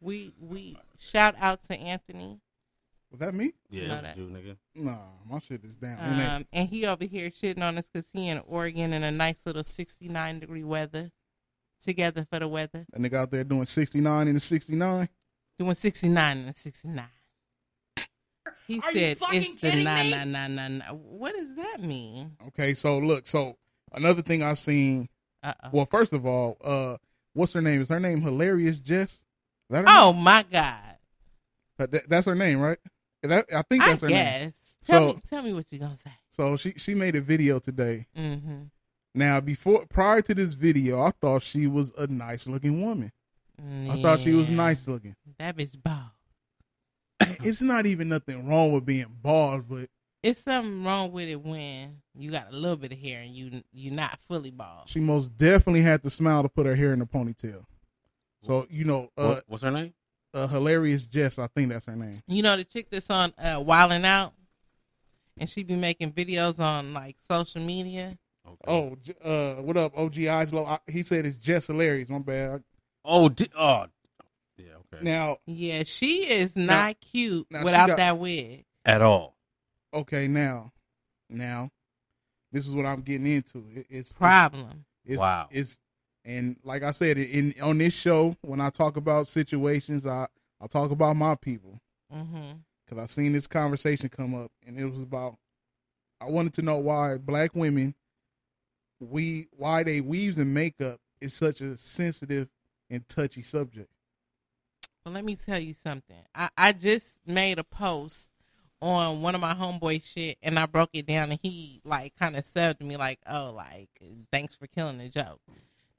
we 0.00 0.32
we 0.40 0.76
shout 0.98 1.34
out 1.38 1.62
to 1.64 1.78
Anthony 1.78 2.40
Was 3.10 3.20
that 3.20 3.34
me? 3.34 3.52
Yeah, 3.70 3.88
No, 3.88 4.02
that 4.02 4.16
was 4.18 4.26
you, 4.26 4.32
nigga. 4.34 4.56
Nah, 4.74 4.98
my 5.30 5.38
shit 5.40 5.64
is 5.64 5.74
down. 5.76 5.98
Um 6.00 6.46
and 6.52 6.68
he 6.68 6.86
over 6.86 7.04
here 7.04 7.30
shitting 7.30 7.62
on 7.62 7.78
us 7.78 7.88
because 7.92 8.08
he 8.12 8.28
in 8.28 8.40
Oregon 8.46 8.92
in 8.92 9.02
a 9.02 9.10
nice 9.10 9.38
little 9.46 9.64
69 9.64 10.40
degree 10.40 10.64
weather 10.64 11.10
together 11.82 12.26
for 12.30 12.38
the 12.40 12.48
weather 12.48 12.84
that 12.92 13.00
nigga 13.00 13.14
out 13.14 13.30
there 13.30 13.44
doing 13.44 13.64
69 13.64 14.28
and 14.28 14.36
a 14.36 14.40
69. 14.40 15.08
Doing 15.58 15.74
69 15.74 16.36
and 16.38 16.50
a 16.50 16.54
69. 16.54 17.06
He 18.66 18.80
Are 18.80 18.92
you 18.92 18.98
said 18.98 19.18
fucking 19.18 19.42
it's 19.42 19.52
the 19.54 19.70
kidding 19.70 19.84
nine 19.84 20.04
me? 20.06 20.10
nine 20.10 20.32
nine 20.32 20.54
nine. 20.54 20.78
nine. 20.78 20.88
What 20.90 21.34
does 21.34 21.54
that 21.56 21.80
mean? 21.80 22.36
Okay, 22.48 22.74
so 22.74 22.98
look, 22.98 23.26
so 23.26 23.56
another 23.94 24.20
thing 24.22 24.42
I 24.42 24.54
seen. 24.54 25.08
Uh 25.42 25.54
oh. 25.64 25.68
Well, 25.72 25.86
first 25.86 26.12
of 26.12 26.26
all, 26.26 26.58
uh, 26.62 26.96
what's 27.32 27.52
her 27.54 27.62
name? 27.62 27.80
Is 27.80 27.88
her 27.88 28.00
name 28.00 28.20
Hilarious 28.20 28.78
Jess? 28.80 29.12
Is 29.12 29.20
that 29.70 29.78
her 29.80 29.84
Oh 29.88 30.12
my 30.12 30.42
God. 30.50 30.76
That- 31.78 32.08
that's 32.08 32.26
her 32.26 32.34
name, 32.34 32.60
right? 32.60 32.78
That 33.22 33.46
I 33.54 33.62
think 33.68 33.82
I 33.82 33.88
that's 33.90 34.02
her 34.02 34.08
name. 34.08 34.16
guess. 34.16 34.76
Tell 34.84 35.00
So- 35.10 35.14
me 35.16 35.20
tell 35.26 35.42
me 35.42 35.52
what 35.52 35.70
you're 35.72 35.80
gonna 35.80 35.96
say. 35.96 36.12
So 36.30 36.56
she 36.56 36.74
she 36.76 36.94
made 36.94 37.16
a 37.16 37.20
video 37.20 37.58
today. 37.58 38.06
Mm-hmm. 38.16 38.64
Now, 39.14 39.40
before 39.40 39.84
prior 39.86 40.20
to 40.22 40.34
this 40.34 40.54
video, 40.54 41.02
I 41.02 41.10
thought 41.20 41.42
she 41.42 41.66
was 41.66 41.92
a 41.98 42.06
nice 42.06 42.46
looking 42.46 42.80
woman. 42.82 43.10
I 43.90 44.00
thought 44.00 44.20
she 44.20 44.32
was 44.34 44.50
nice 44.52 44.86
looking. 44.86 45.16
That 45.38 45.56
bitch 45.56 45.82
ball. 45.82 46.12
it's 47.20 47.60
not 47.60 47.86
even 47.86 48.08
nothing 48.08 48.48
wrong 48.48 48.70
with 48.70 48.86
being 48.86 49.06
bald, 49.20 49.68
but 49.68 49.88
It's 50.22 50.42
something 50.42 50.84
wrong 50.84 51.10
with 51.10 51.28
it 51.28 51.42
when 51.42 51.96
you 52.14 52.30
got 52.30 52.52
a 52.52 52.56
little 52.56 52.76
bit 52.76 52.92
of 52.92 52.98
hair 52.98 53.22
and 53.22 53.34
you 53.34 53.62
you're 53.72 53.92
not 53.94 54.20
fully 54.28 54.52
bald. 54.52 54.88
she 54.88 55.00
most 55.00 55.36
definitely 55.36 55.82
had 55.82 56.04
to 56.04 56.10
smile 56.10 56.44
to 56.44 56.48
put 56.48 56.66
her 56.66 56.76
hair 56.76 56.92
in 56.92 57.00
a 57.00 57.06
ponytail. 57.06 57.64
So 58.42 58.68
you 58.70 58.84
know, 58.84 59.10
uh, 59.16 59.26
What- 59.34 59.44
what's 59.48 59.62
her 59.64 59.72
name? 59.72 59.92
Uh 60.38 60.46
hilarious 60.46 61.06
Jess, 61.06 61.38
I 61.38 61.48
think 61.48 61.70
that's 61.70 61.86
her 61.86 61.96
name. 61.96 62.14
You 62.28 62.42
know 62.42 62.56
the 62.56 62.64
chick 62.64 62.88
that's 62.90 63.10
on 63.10 63.32
uh, 63.38 63.60
Wild 63.64 63.92
'N 63.92 64.04
Out, 64.04 64.34
and 65.36 65.48
she 65.50 65.62
be 65.64 65.74
making 65.76 66.12
videos 66.12 66.60
on 66.60 66.94
like 66.94 67.16
social 67.20 67.60
media. 67.60 68.16
Okay. 68.46 68.56
Oh, 68.66 68.96
uh, 69.24 69.62
what 69.62 69.76
up, 69.76 69.92
OG 69.98 70.14
Islo? 70.14 70.66
I, 70.66 70.78
he 70.90 71.02
said 71.02 71.26
it's 71.26 71.38
Jess 71.38 71.66
hilarious. 71.66 72.08
My 72.08 72.18
bad. 72.20 72.62
oh, 73.04 73.28
di- 73.28 73.50
oh, 73.58 73.86
yeah, 74.56 74.64
okay. 74.94 75.02
Now, 75.04 75.36
Yeah, 75.46 75.82
she 75.84 76.22
is 76.30 76.56
not 76.56 76.98
cute 77.00 77.46
now 77.50 77.64
without 77.64 77.88
got- 77.88 77.96
that 77.98 78.18
wig. 78.18 78.64
At 78.86 79.02
all. 79.02 79.36
okay, 79.92 80.28
now, 80.28 80.72
now, 81.28 81.70
this 82.52 82.66
is 82.66 82.74
what 82.74 82.86
I'm 82.86 83.02
getting 83.02 83.26
into. 83.26 83.66
It, 83.74 83.86
it's 83.90 84.12
Problem. 84.12 84.86
It's, 85.04 85.18
Wow. 85.18 85.48
It's 85.50 85.78
and 86.28 86.56
like 86.62 86.82
I 86.82 86.92
said 86.92 87.16
in 87.16 87.54
on 87.62 87.78
this 87.78 87.94
show 87.94 88.36
when 88.42 88.60
I 88.60 88.68
talk 88.68 88.98
about 88.98 89.28
situations, 89.28 90.06
I 90.06 90.26
I 90.60 90.66
talk 90.66 90.90
about 90.90 91.16
my 91.16 91.34
people 91.34 91.80
mm-hmm. 92.14 92.58
because 92.84 93.02
I 93.02 93.06
seen 93.06 93.32
this 93.32 93.46
conversation 93.46 94.10
come 94.10 94.34
up 94.34 94.52
and 94.66 94.78
it 94.78 94.84
was 94.84 95.00
about 95.00 95.38
I 96.20 96.26
wanted 96.26 96.52
to 96.54 96.62
know 96.62 96.76
why 96.76 97.16
black 97.16 97.54
women 97.54 97.94
we 99.00 99.48
why 99.56 99.82
they 99.82 100.02
weaves 100.02 100.36
and 100.36 100.52
makeup 100.52 101.00
is 101.20 101.32
such 101.32 101.62
a 101.62 101.78
sensitive 101.78 102.48
and 102.90 103.08
touchy 103.08 103.42
subject. 103.42 103.88
Well, 105.04 105.14
let 105.14 105.24
me 105.24 105.34
tell 105.34 105.58
you 105.58 105.72
something. 105.72 106.16
I, 106.34 106.50
I 106.58 106.72
just 106.72 107.18
made 107.26 107.58
a 107.58 107.64
post 107.64 108.28
on 108.82 109.22
one 109.22 109.34
of 109.34 109.40
my 109.40 109.54
homeboy 109.54 110.04
shit, 110.04 110.36
and 110.42 110.58
I 110.58 110.66
broke 110.66 110.90
it 110.92 111.06
down, 111.06 111.30
and 111.30 111.40
he 111.42 111.80
like 111.84 112.14
kind 112.16 112.36
of 112.36 112.44
subbed 112.44 112.82
me 112.82 112.96
like, 112.96 113.20
"Oh, 113.26 113.52
like 113.54 113.88
thanks 114.30 114.54
for 114.54 114.66
killing 114.66 114.98
the 114.98 115.08
joke." 115.08 115.40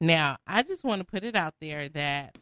Now, 0.02 0.38
I 0.48 0.64
just 0.64 0.84
want 0.84 1.00
to 1.00 1.06
put 1.06 1.24
it 1.24 1.36
out 1.36 1.56
there 1.60 1.90
that 1.90 2.38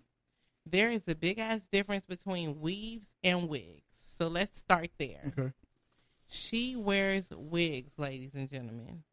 there 0.65 0.89
is 0.89 1.07
a 1.07 1.15
big 1.15 1.39
ass 1.39 1.67
difference 1.71 2.05
between 2.05 2.59
weaves 2.59 3.15
and 3.23 3.49
wigs. 3.49 3.83
So 3.91 4.27
let's 4.27 4.59
start 4.59 4.89
there. 4.97 5.33
Okay. 5.37 5.53
She 6.29 6.75
wears 6.75 7.31
wigs, 7.31 7.93
ladies 7.97 8.33
and 8.33 8.49
gentlemen, 8.49 9.03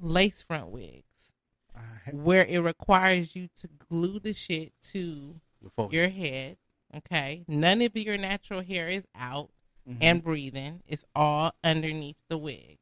lace 0.00 0.42
front 0.42 0.68
wigs, 0.68 1.32
I 1.74 1.80
ha- 2.04 2.10
where 2.12 2.44
it 2.44 2.58
requires 2.58 3.36
you 3.36 3.48
to 3.60 3.68
glue 3.88 4.18
the 4.18 4.32
shit 4.32 4.72
to 4.92 5.40
Before 5.62 5.88
your 5.92 6.08
head. 6.08 6.56
Okay, 6.96 7.44
none 7.48 7.82
of 7.82 7.96
your 7.96 8.16
natural 8.16 8.62
hair 8.62 8.88
is 8.88 9.06
out 9.16 9.50
mhm. 9.88 9.98
and 10.00 10.22
breathing. 10.22 10.82
It's 10.86 11.04
all 11.14 11.52
underneath 11.62 12.16
the 12.28 12.38
wig. 12.38 12.78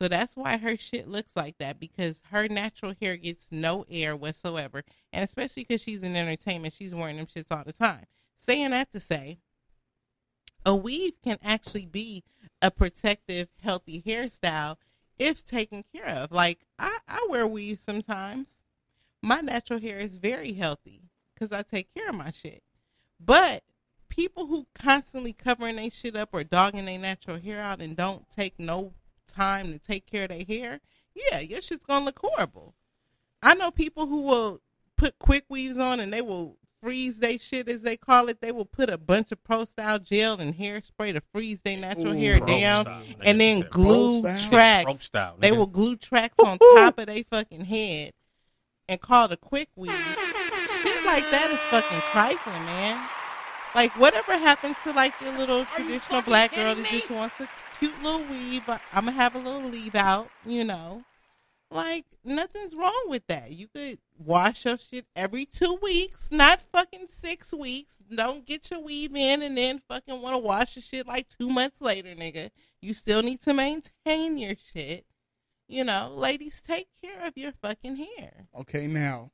So 0.00 0.08
that's 0.08 0.34
why 0.34 0.56
her 0.56 0.78
shit 0.78 1.08
looks 1.08 1.36
like 1.36 1.58
that 1.58 1.78
because 1.78 2.22
her 2.30 2.48
natural 2.48 2.94
hair 3.00 3.18
gets 3.18 3.48
no 3.50 3.84
air 3.90 4.16
whatsoever, 4.16 4.82
and 5.12 5.22
especially 5.22 5.64
because 5.64 5.82
she's 5.82 6.02
in 6.02 6.16
entertainment, 6.16 6.72
she's 6.72 6.94
wearing 6.94 7.18
them 7.18 7.26
shits 7.26 7.54
all 7.54 7.64
the 7.64 7.72
time. 7.74 8.06
Saying 8.36 8.70
that 8.70 8.90
to 8.92 9.00
say, 9.00 9.40
a 10.64 10.74
weave 10.74 11.20
can 11.22 11.36
actually 11.42 11.84
be 11.84 12.24
a 12.62 12.70
protective, 12.70 13.48
healthy 13.62 14.02
hairstyle 14.06 14.76
if 15.18 15.44
taken 15.44 15.84
care 15.94 16.08
of. 16.08 16.32
Like 16.32 16.60
I, 16.78 16.98
I 17.06 17.26
wear 17.28 17.46
weaves 17.46 17.82
sometimes. 17.82 18.56
My 19.22 19.42
natural 19.42 19.80
hair 19.80 19.98
is 19.98 20.16
very 20.16 20.54
healthy 20.54 21.10
because 21.34 21.52
I 21.52 21.62
take 21.62 21.94
care 21.94 22.08
of 22.08 22.14
my 22.14 22.30
shit. 22.30 22.62
But 23.22 23.64
people 24.08 24.46
who 24.46 24.66
constantly 24.74 25.34
covering 25.34 25.76
their 25.76 25.90
shit 25.90 26.16
up 26.16 26.30
or 26.32 26.42
dogging 26.42 26.86
their 26.86 26.98
natural 26.98 27.38
hair 27.38 27.60
out 27.60 27.82
and 27.82 27.94
don't 27.94 28.28
take 28.30 28.58
no 28.58 28.94
time 29.30 29.72
to 29.72 29.78
take 29.78 30.06
care 30.06 30.24
of 30.24 30.30
their 30.30 30.44
hair, 30.44 30.80
yeah, 31.14 31.40
your 31.40 31.60
shit's 31.60 31.84
gonna 31.84 32.04
look 32.04 32.18
horrible. 32.18 32.74
I 33.42 33.54
know 33.54 33.70
people 33.70 34.06
who 34.06 34.22
will 34.22 34.60
put 34.96 35.18
quick 35.18 35.44
weaves 35.48 35.78
on 35.78 36.00
and 36.00 36.12
they 36.12 36.20
will 36.20 36.58
freeze 36.82 37.18
their 37.18 37.38
shit 37.38 37.68
as 37.68 37.82
they 37.82 37.96
call 37.96 38.28
it. 38.28 38.40
They 38.40 38.52
will 38.52 38.64
put 38.64 38.90
a 38.90 38.98
bunch 38.98 39.32
of 39.32 39.42
pro 39.44 39.64
style 39.64 39.98
gel 39.98 40.40
and 40.40 40.54
hairspray 40.54 41.12
to 41.14 41.22
freeze 41.32 41.62
their 41.62 41.76
natural 41.76 42.14
Ooh, 42.14 42.18
hair 42.18 42.40
down 42.40 42.84
style, 42.84 43.02
and 43.22 43.40
then 43.40 43.60
glue 43.70 44.20
style? 44.20 44.38
Pro 44.40 44.50
tracks. 44.50 45.02
style. 45.04 45.36
They 45.38 45.52
will 45.52 45.66
glue 45.66 45.96
tracks 45.96 46.38
on 46.38 46.58
top 46.58 46.98
of 46.98 47.06
their 47.06 47.24
fucking 47.24 47.64
head 47.64 48.12
and 48.88 49.00
call 49.00 49.26
it 49.26 49.32
a 49.32 49.36
quick 49.36 49.68
weave. 49.76 49.90
Shit 49.90 51.04
like 51.04 51.30
that 51.30 51.50
is 51.50 51.58
fucking 51.70 52.00
trifling, 52.12 52.64
man. 52.64 53.08
Like 53.74 53.92
whatever 53.98 54.32
happened 54.36 54.76
to 54.84 54.92
like 54.92 55.14
your 55.20 55.36
little 55.36 55.64
traditional 55.64 56.20
fucking 56.20 56.30
black 56.30 56.54
girl 56.54 56.74
kidding 56.74 56.84
that 56.84 56.92
me? 56.92 56.98
just 56.98 57.10
wants 57.10 57.34
a 57.40 57.48
cute 57.80 58.00
little 58.02 58.24
weave. 58.26 58.62
I'm 58.68 58.78
gonna 59.06 59.12
have 59.12 59.34
a 59.34 59.38
little 59.38 59.68
leave 59.68 59.96
out, 59.96 60.28
you 60.46 60.62
know. 60.62 61.02
Like 61.72 62.04
nothing's 62.24 62.74
wrong 62.74 63.04
with 63.06 63.26
that. 63.28 63.50
You 63.52 63.68
could 63.74 63.98
wash 64.18 64.64
your 64.64 64.76
shit 64.76 65.06
every 65.14 65.46
two 65.46 65.78
weeks, 65.80 66.30
not 66.32 66.60
fucking 66.72 67.06
six 67.08 67.52
weeks. 67.54 67.98
Don't 68.14 68.44
get 68.46 68.70
your 68.70 68.80
weave 68.80 69.14
in 69.14 69.40
and 69.42 69.56
then 69.56 69.80
fucking 69.88 70.20
want 70.20 70.34
to 70.34 70.38
wash 70.38 70.76
your 70.76 70.82
shit 70.82 71.06
like 71.06 71.28
two 71.28 71.48
months 71.48 71.80
later, 71.80 72.10
nigga. 72.10 72.50
You 72.82 72.92
still 72.92 73.22
need 73.22 73.40
to 73.42 73.54
maintain 73.54 74.36
your 74.36 74.54
shit. 74.72 75.04
You 75.68 75.84
know, 75.84 76.12
ladies, 76.16 76.60
take 76.60 76.88
care 77.02 77.24
of 77.24 77.34
your 77.36 77.52
fucking 77.62 77.94
hair. 77.96 78.48
Okay, 78.58 78.88
now 78.88 79.30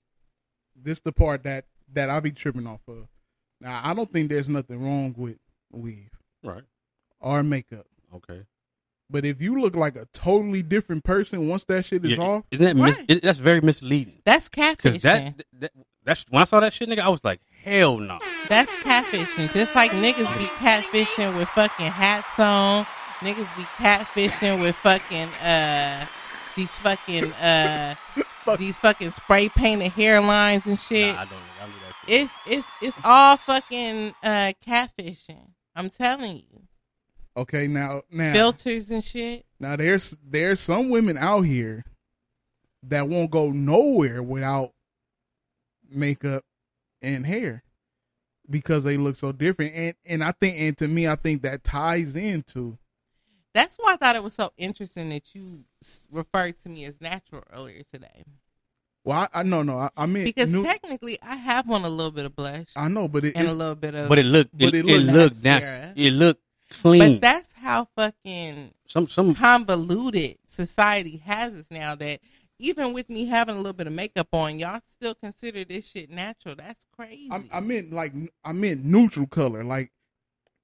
this 0.74 1.00
the 1.00 1.12
part 1.12 1.42
that 1.44 1.64
that 1.94 2.10
I 2.10 2.20
be 2.20 2.32
tripping 2.32 2.66
off 2.66 2.82
of. 2.86 3.08
Now 3.62 3.80
I 3.82 3.94
don't 3.94 4.12
think 4.12 4.28
there's 4.28 4.48
nothing 4.48 4.82
wrong 4.84 5.14
with 5.16 5.38
weave 5.72 6.10
Right. 6.44 6.64
or 7.18 7.42
makeup. 7.42 7.86
Okay. 8.16 8.42
But 9.08 9.24
if 9.24 9.40
you 9.40 9.60
look 9.60 9.76
like 9.76 9.94
a 9.96 10.06
totally 10.12 10.62
different 10.62 11.04
person 11.04 11.48
once 11.48 11.64
that 11.66 11.84
shit 11.84 12.04
is 12.04 12.12
Yeah, 12.18 12.24
off, 12.24 12.44
Isn't 12.50 12.66
that 12.66 12.76
mis- 12.76 12.96
Right. 12.96 13.04
it, 13.08 13.22
that's 13.22 13.38
very 13.38 13.60
misleading? 13.60 14.20
That's 14.24 14.48
Because 14.48 14.76
catfishing. 14.98 15.02
that, 15.02 15.42
that 15.60 15.72
that's 16.04 16.24
when 16.28 16.42
I 16.42 16.44
saw 16.44 16.58
that 16.60 16.72
shit, 16.72 16.88
nigga, 16.88 17.00
I 17.00 17.08
was 17.08 17.22
like, 17.24 17.40
hell 17.62 17.98
no. 17.98 18.18
That's 18.48 18.72
catfishing. 18.76 19.52
Just 19.52 19.74
like 19.76 19.92
niggas 19.92 20.36
be 20.38 20.44
catfishing 20.46 21.36
with 21.36 21.48
fucking 21.50 21.86
hats 21.86 22.38
on. 22.38 22.84
Niggas 23.20 23.56
be 23.56 23.62
catfishing 23.76 24.60
with 24.60 24.74
fucking 24.76 25.28
uh 25.44 26.06
these 26.56 26.70
fucking 26.78 27.32
uh 27.34 27.94
these 28.58 28.76
fucking 28.76 29.10
spray 29.12 29.48
painted 29.48 29.92
hairlines 29.92 30.66
and 30.66 30.78
shit. 30.78 31.14
Nah, 31.14 31.22
I 31.22 31.24
don't. 31.24 31.38
I 31.60 31.66
leave 31.66 31.74
that 31.80 31.94
shit. 32.08 32.22
It's 32.22 32.34
it's 32.46 32.66
it's 32.82 32.98
all 33.04 33.36
fucking 33.36 34.14
uh 34.22 34.52
catfishing. 34.66 35.48
I'm 35.74 35.90
telling 35.90 36.36
you. 36.36 36.62
Okay, 37.36 37.66
now 37.66 38.02
now 38.10 38.32
Filters 38.32 38.90
and 38.90 39.04
shit. 39.04 39.44
now 39.60 39.76
there's 39.76 40.16
there's 40.26 40.60
some 40.60 40.90
women 40.90 41.16
out 41.18 41.42
here 41.42 41.84
that 42.84 43.08
won't 43.08 43.30
go 43.30 43.50
nowhere 43.50 44.22
without 44.22 44.72
makeup 45.90 46.44
and 47.02 47.26
hair 47.26 47.62
because 48.48 48.84
they 48.84 48.96
look 48.96 49.16
so 49.16 49.32
different. 49.32 49.74
And 49.74 49.94
and 50.06 50.24
I 50.24 50.32
think 50.32 50.56
and 50.58 50.78
to 50.78 50.88
me 50.88 51.08
I 51.08 51.16
think 51.16 51.42
that 51.42 51.64
ties 51.64 52.16
into 52.16 52.78
That's 53.54 53.76
why 53.76 53.94
I 53.94 53.96
thought 53.96 54.16
it 54.16 54.22
was 54.22 54.34
so 54.34 54.52
interesting 54.56 55.08
that 55.10 55.34
you 55.34 55.64
referred 56.10 56.58
to 56.60 56.68
me 56.68 56.84
as 56.84 57.00
natural 57.00 57.42
earlier 57.52 57.82
today. 57.92 58.24
well 59.04 59.28
I, 59.32 59.40
I 59.40 59.42
no 59.42 59.62
no 59.62 59.78
I, 59.78 59.90
I 59.96 60.06
mean 60.06 60.24
Because 60.24 60.52
nu- 60.52 60.62
technically, 60.64 61.18
I 61.22 61.36
have 61.36 61.68
on 61.70 61.84
a 61.84 61.88
little 61.88 62.12
bit 62.12 62.24
of 62.26 62.34
blush 62.36 62.68
I 62.76 62.88
know, 62.88 63.08
but 63.08 63.24
it, 63.24 63.36
and 63.36 63.48
a 63.48 63.52
little 63.52 63.74
bit 63.74 63.94
of. 63.94 64.08
But 64.08 64.18
it 64.18 64.24
looked. 64.26 64.56
But 64.56 64.74
it, 64.74 64.74
it 64.74 64.88
it 64.88 64.98
looked 65.00 65.12
looked 65.16 65.44
mascara. 65.44 65.92
that. 65.94 65.98
It 66.00 66.10
looked 66.12 66.42
clean. 66.70 67.14
but 67.14 67.20
that's 67.20 67.52
how 67.52 67.88
fucking 67.96 68.72
some 68.86 69.08
some 69.08 69.34
convoluted 69.34 70.38
society 70.46 71.18
has 71.24 71.54
us 71.54 71.70
now. 71.70 71.94
That 71.94 72.20
even 72.58 72.92
with 72.92 73.08
me 73.08 73.26
having 73.26 73.54
a 73.54 73.58
little 73.58 73.72
bit 73.72 73.86
of 73.86 73.92
makeup 73.92 74.28
on, 74.32 74.58
y'all 74.58 74.80
still 74.86 75.14
consider 75.14 75.64
this 75.64 75.86
shit 75.86 76.10
natural. 76.10 76.54
That's 76.56 76.86
crazy. 76.96 77.30
I, 77.30 77.44
I 77.52 77.60
meant 77.60 77.92
like 77.92 78.12
I 78.44 78.52
meant 78.52 78.84
neutral 78.84 79.26
color, 79.26 79.64
like 79.64 79.92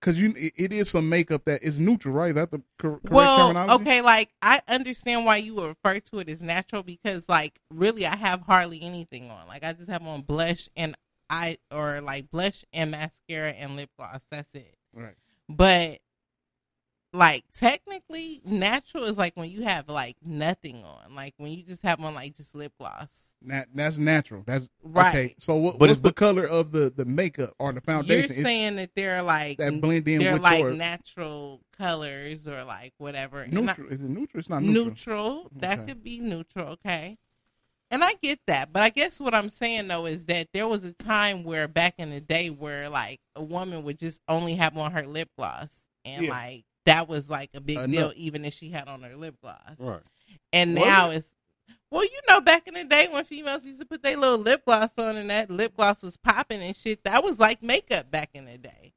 because 0.03 0.21
you 0.21 0.35
it, 0.37 0.53
it 0.57 0.73
is 0.73 0.91
some 0.91 1.09
makeup 1.09 1.45
that 1.45 1.63
is 1.63 1.79
neutral, 1.79 2.15
right? 2.15 2.31
Is 2.31 2.35
that 2.35 2.51
the 2.51 2.63
cor- 2.79 2.99
correct 2.99 3.11
well, 3.11 3.49
terminology? 3.49 3.83
okay, 3.83 4.01
like 4.01 4.31
I 4.43 4.61
understand 4.69 5.25
why 5.25 5.37
you 5.37 5.55
would 5.55 5.69
refer 5.69 6.01
to 6.01 6.19
it 6.19 6.29
as 6.29 6.43
natural 6.43 6.83
because, 6.83 7.29
like, 7.29 7.61
really, 7.71 8.05
I 8.07 8.17
have 8.17 8.43
hardly 8.43 8.83
anything 8.83 9.31
on. 9.31 9.47
Like, 9.47 9.65
I 9.65 9.73
just 9.73 9.89
have 9.89 10.03
on 10.03 10.23
blush 10.23 10.69
and 10.77 10.97
I 11.31 11.59
or 11.71 12.01
like 12.01 12.31
blush 12.31 12.65
and 12.73 12.91
mascara 12.91 13.51
and 13.51 13.77
lip 13.77 13.91
gloss. 13.97 14.23
That's 14.31 14.55
it. 14.55 14.75
Right. 14.93 15.15
But 15.57 15.99
like 17.15 17.45
technically, 17.53 18.41
natural 18.45 19.05
is 19.05 19.19
like 19.19 19.37
when 19.37 19.51
you 19.51 19.63
have 19.65 19.89
like 19.89 20.17
nothing 20.25 20.83
on, 20.83 21.15
like 21.15 21.35
when 21.37 21.53
you 21.53 21.63
just 21.63 21.83
have 21.83 22.01
on 22.03 22.15
like 22.15 22.35
just 22.35 22.55
lip 22.55 22.73
gloss. 22.79 23.35
That 23.43 23.69
that's 23.75 23.99
natural. 23.99 24.45
That's 24.47 24.69
Right. 24.83 25.09
Okay. 25.09 25.35
So 25.39 25.57
what, 25.57 25.79
But 25.79 25.89
what's 25.89 26.01
it- 26.01 26.05
the 26.05 26.13
color 26.13 26.47
of 26.47 26.73
the 26.73 26.91
the 26.95 27.05
makeup 27.05 27.53
or 27.59 27.73
the 27.73 27.83
foundation? 27.83 28.31
You're 28.31 28.33
It's 28.37 28.43
saying 28.43 28.77
that 28.77 28.91
they're 28.97 29.21
like 29.23 29.59
that 29.59 29.79
blend 29.81 30.09
in 30.09 30.21
they're 30.21 30.33
with 30.35 30.43
like 30.43 30.61
your 30.61 30.73
natural 30.73 31.61
colors 31.77 32.49
or 32.49 32.65
like 32.65 32.95
whatever. 32.97 33.43
And 33.43 33.53
neutral. 33.53 33.89
is 33.89 34.01
it 34.01 34.09
neutral? 34.09 34.39
It's 34.41 34.49
not 34.49 34.63
neutral. 34.63 34.87
neutral. 34.87 35.51
That 35.57 35.81
Okay. 35.81 35.89
could 35.89 36.03
be 36.03 36.19
neutral. 36.21 36.69
Okay. 36.71 37.19
And 37.93 38.03
I 38.03 38.15
get 38.23 38.41
that, 38.47 38.73
but 38.73 38.83
I 38.83 38.89
guess 38.89 39.21
what 39.21 39.35
I'm 39.35 39.51
saying 39.51 39.87
though 39.89 40.07
is 40.07 40.25
that 40.27 40.49
there 40.55 40.67
was 40.67 40.83
a 40.83 40.93
time 40.95 41.45
where 41.45 41.69
back 41.69 41.95
in 41.99 42.09
the 42.11 42.21
day 42.21 42.49
where 42.49 42.89
like 42.89 43.21
a 43.37 43.43
woman 43.43 43.85
would 43.85 43.99
just 43.99 44.21
only 44.29 44.55
have 44.55 44.77
on 44.79 44.93
her 44.93 45.07
lip 45.07 45.29
gloss, 45.37 45.87
and 46.05 46.25
Yeah. 46.25 46.31
like 46.31 46.65
that 46.87 47.07
was 47.07 47.29
like 47.31 47.51
a 47.55 47.61
big 47.61 47.77
Enough. 47.77 47.91
deal, 47.91 48.13
even 48.17 48.45
if 48.47 48.55
she 48.55 48.71
had 48.71 48.89
on 48.89 49.03
her 49.03 49.15
lip 49.15 49.37
gloss. 49.43 49.77
Right. 49.79 50.01
And 50.55 50.75
now 50.75 51.11
it's 51.11 51.35
well, 51.91 52.03
you 52.03 52.21
know, 52.27 52.41
back 52.41 52.67
in 52.67 52.73
the 52.75 52.85
day 52.85 53.09
when 53.11 53.25
females 53.27 53.67
used 53.67 53.79
to 53.81 53.85
put 53.87 54.03
their 54.03 54.17
little 54.17 54.39
lip 54.39 54.65
gloss 54.65 54.97
on 54.97 55.17
and 55.17 55.29
that 55.29 55.51
lip 55.51 55.77
gloss 55.77 56.03
was 56.03 56.17
popping 56.17 56.63
and 56.63 56.75
shit, 56.75 57.05
that 57.05 57.23
was 57.23 57.39
like 57.39 57.63
makeup 57.63 58.11
back 58.11 58.31
in 58.33 58.47
the 58.47 58.57
day. 58.57 58.95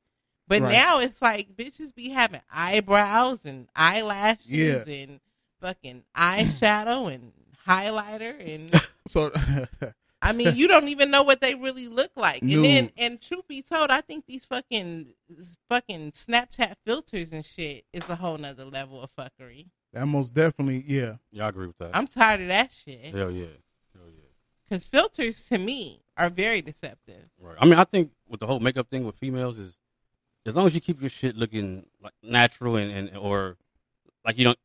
But 0.48 0.62
Right. 0.62 0.72
now 0.72 1.00
it's 1.00 1.22
like 1.22 1.54
bitches 1.58 1.94
be 1.94 2.10
having 2.10 2.40
eyebrows 2.50 3.44
and 3.46 3.68
eyelashes 3.76 4.46
Yeah. 4.48 4.84
and 4.88 5.20
fucking 5.60 6.06
eyeshadow 6.16 7.14
and 7.14 7.34
highlighter 7.68 8.36
and 8.40 8.74
So 9.08 9.32
I 10.22 10.32
mean, 10.32 10.56
you 10.56 10.68
don't 10.68 10.88
even 10.88 11.12
know 11.12 11.22
what 11.22 11.40
they 11.40 11.54
really 11.54 11.88
look 11.88 12.12
like. 12.16 12.42
No. 12.42 12.56
And 12.56 12.66
then, 12.66 12.92
and 12.98 13.22
truth 13.22 13.48
be 13.48 13.62
told, 13.62 13.92
I 13.92 14.02
think 14.02 14.26
these 14.26 14.44
fucking, 14.46 15.14
fucking 15.70 16.14
Snapchat 16.14 16.74
filters 16.84 17.32
and 17.32 17.46
shit 17.46 17.86
is 17.94 18.10
a 18.10 18.16
whole 18.16 18.38
nother 18.38 18.66
level 18.66 19.04
of 19.04 19.12
fuckery. 19.16 19.68
that 19.94 20.08
most 20.08 20.34
definitely, 20.34 20.84
yeah. 20.88 21.18
Yeah, 21.32 21.46
I 21.46 21.50
agree 21.50 21.68
with 21.68 21.78
that. 21.78 21.92
I'm 21.94 22.08
tired 22.08 22.42
of 22.42 22.48
that 22.48 22.72
shit. 22.74 23.14
Hell 23.14 23.30
yeah. 23.30 23.46
Hell 23.94 24.08
yeah. 24.08 24.24
Because 24.68 24.86
filters 24.86 25.46
to 25.50 25.60
me 25.60 26.02
are 26.18 26.32
very 26.32 26.62
deceptive. 26.62 27.30
Right. 27.40 27.58
I 27.60 27.66
mean, 27.66 27.78
I 27.78 27.84
think 27.84 28.10
with 28.28 28.40
the 28.40 28.48
whole 28.48 28.60
makeup 28.60 28.90
thing 28.90 29.06
with 29.06 29.18
females 29.18 29.60
is 29.60 29.80
as 30.48 30.56
long 30.56 30.66
as 30.66 30.74
you 30.74 30.82
keep 30.82 31.02
your 31.02 31.10
shit 31.10 31.36
looking 31.36 31.86
like 32.02 32.14
natural 32.24 32.78
and, 32.78 32.92
and 32.92 33.18
or 33.18 33.58
like 34.24 34.40
you 34.40 34.44
don't 34.44 34.58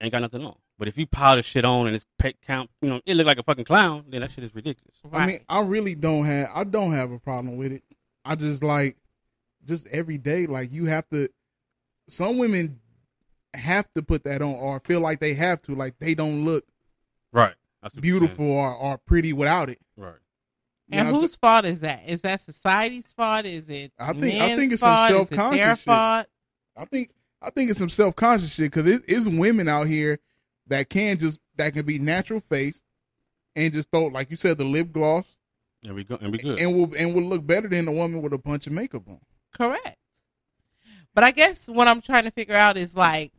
ain't 0.00 0.12
got 0.12 0.20
nothing 0.20 0.44
on. 0.44 0.54
But 0.78 0.86
if 0.88 0.96
you 0.96 1.06
pile 1.06 1.36
the 1.36 1.42
shit 1.42 1.64
on 1.64 1.86
and 1.88 1.96
it's 1.96 2.06
pet 2.18 2.36
count, 2.46 2.70
you 2.80 2.88
know, 2.88 3.00
it 3.04 3.14
look 3.14 3.26
like 3.26 3.38
a 3.38 3.42
fucking 3.42 3.64
clown, 3.64 4.04
then 4.08 4.20
that 4.20 4.30
shit 4.30 4.44
is 4.44 4.54
ridiculous. 4.54 4.94
Right. 5.04 5.22
I 5.22 5.26
mean, 5.26 5.40
I 5.48 5.62
really 5.62 5.94
don't 5.94 6.24
have 6.24 6.48
I 6.54 6.64
don't 6.64 6.92
have 6.92 7.10
a 7.10 7.18
problem 7.18 7.56
with 7.56 7.72
it. 7.72 7.82
I 8.24 8.36
just 8.36 8.62
like 8.62 8.96
just 9.64 9.86
every 9.88 10.18
day, 10.18 10.46
like 10.46 10.72
you 10.72 10.86
have 10.86 11.08
to 11.08 11.28
some 12.08 12.38
women 12.38 12.78
have 13.54 13.92
to 13.94 14.02
put 14.02 14.24
that 14.24 14.40
on 14.40 14.54
or 14.54 14.80
feel 14.80 15.00
like 15.00 15.20
they 15.20 15.34
have 15.34 15.60
to, 15.62 15.74
like 15.74 15.98
they 15.98 16.14
don't 16.14 16.44
look 16.44 16.64
Right. 17.32 17.54
That's 17.82 17.94
beautiful 17.94 18.50
or, 18.50 18.74
or 18.74 18.98
pretty 18.98 19.32
without 19.32 19.70
it. 19.70 19.78
Right. 19.96 20.14
You 20.88 20.98
and 21.00 21.12
know 21.12 21.20
whose 21.20 21.36
fault 21.36 21.64
is 21.64 21.80
that? 21.80 22.02
Is 22.06 22.22
that 22.22 22.40
society's 22.40 23.12
fault? 23.12 23.44
Is 23.44 23.68
it 23.68 23.92
I 23.98 24.12
think- 24.12 24.40
I 24.40 24.56
think 24.56 24.72
it's 24.72 24.80
some 24.80 24.96
fault? 24.96 25.10
Is 25.10 25.16
it 25.16 25.34
self-conscious 25.34 25.78
shit. 25.78 25.84
fault? 25.84 26.26
I 26.76 26.84
think 26.86 27.10
I 27.42 27.50
think 27.50 27.70
it's 27.70 27.78
some 27.78 27.88
self 27.90 28.16
conscious 28.16 28.54
shit 28.54 28.72
because 28.72 28.90
it, 28.90 29.02
it's 29.06 29.28
women 29.28 29.68
out 29.68 29.86
here 29.86 30.18
that 30.68 30.88
can 30.88 31.18
just 31.18 31.40
that 31.56 31.72
can 31.72 31.84
be 31.84 31.98
natural 31.98 32.40
face 32.40 32.82
and 33.56 33.72
just 33.72 33.90
throw 33.90 34.06
like 34.06 34.30
you 34.30 34.36
said 34.36 34.58
the 34.58 34.64
lip 34.64 34.92
gloss 34.92 35.24
And 35.84 35.94
we 35.94 36.04
go 36.04 36.16
and 36.20 36.32
we 36.32 36.38
good. 36.38 36.58
and 36.60 36.74
will 36.76 36.90
and 36.96 37.14
will 37.14 37.22
look 37.22 37.46
better 37.46 37.68
than 37.68 37.88
a 37.88 37.92
woman 37.92 38.22
with 38.22 38.32
a 38.32 38.38
bunch 38.38 38.66
of 38.66 38.72
makeup 38.72 39.08
on. 39.08 39.20
Correct. 39.52 39.96
But 41.14 41.24
I 41.24 41.30
guess 41.32 41.68
what 41.68 41.88
I'm 41.88 42.00
trying 42.00 42.24
to 42.24 42.30
figure 42.30 42.54
out 42.54 42.76
is 42.76 42.94
like, 42.94 43.32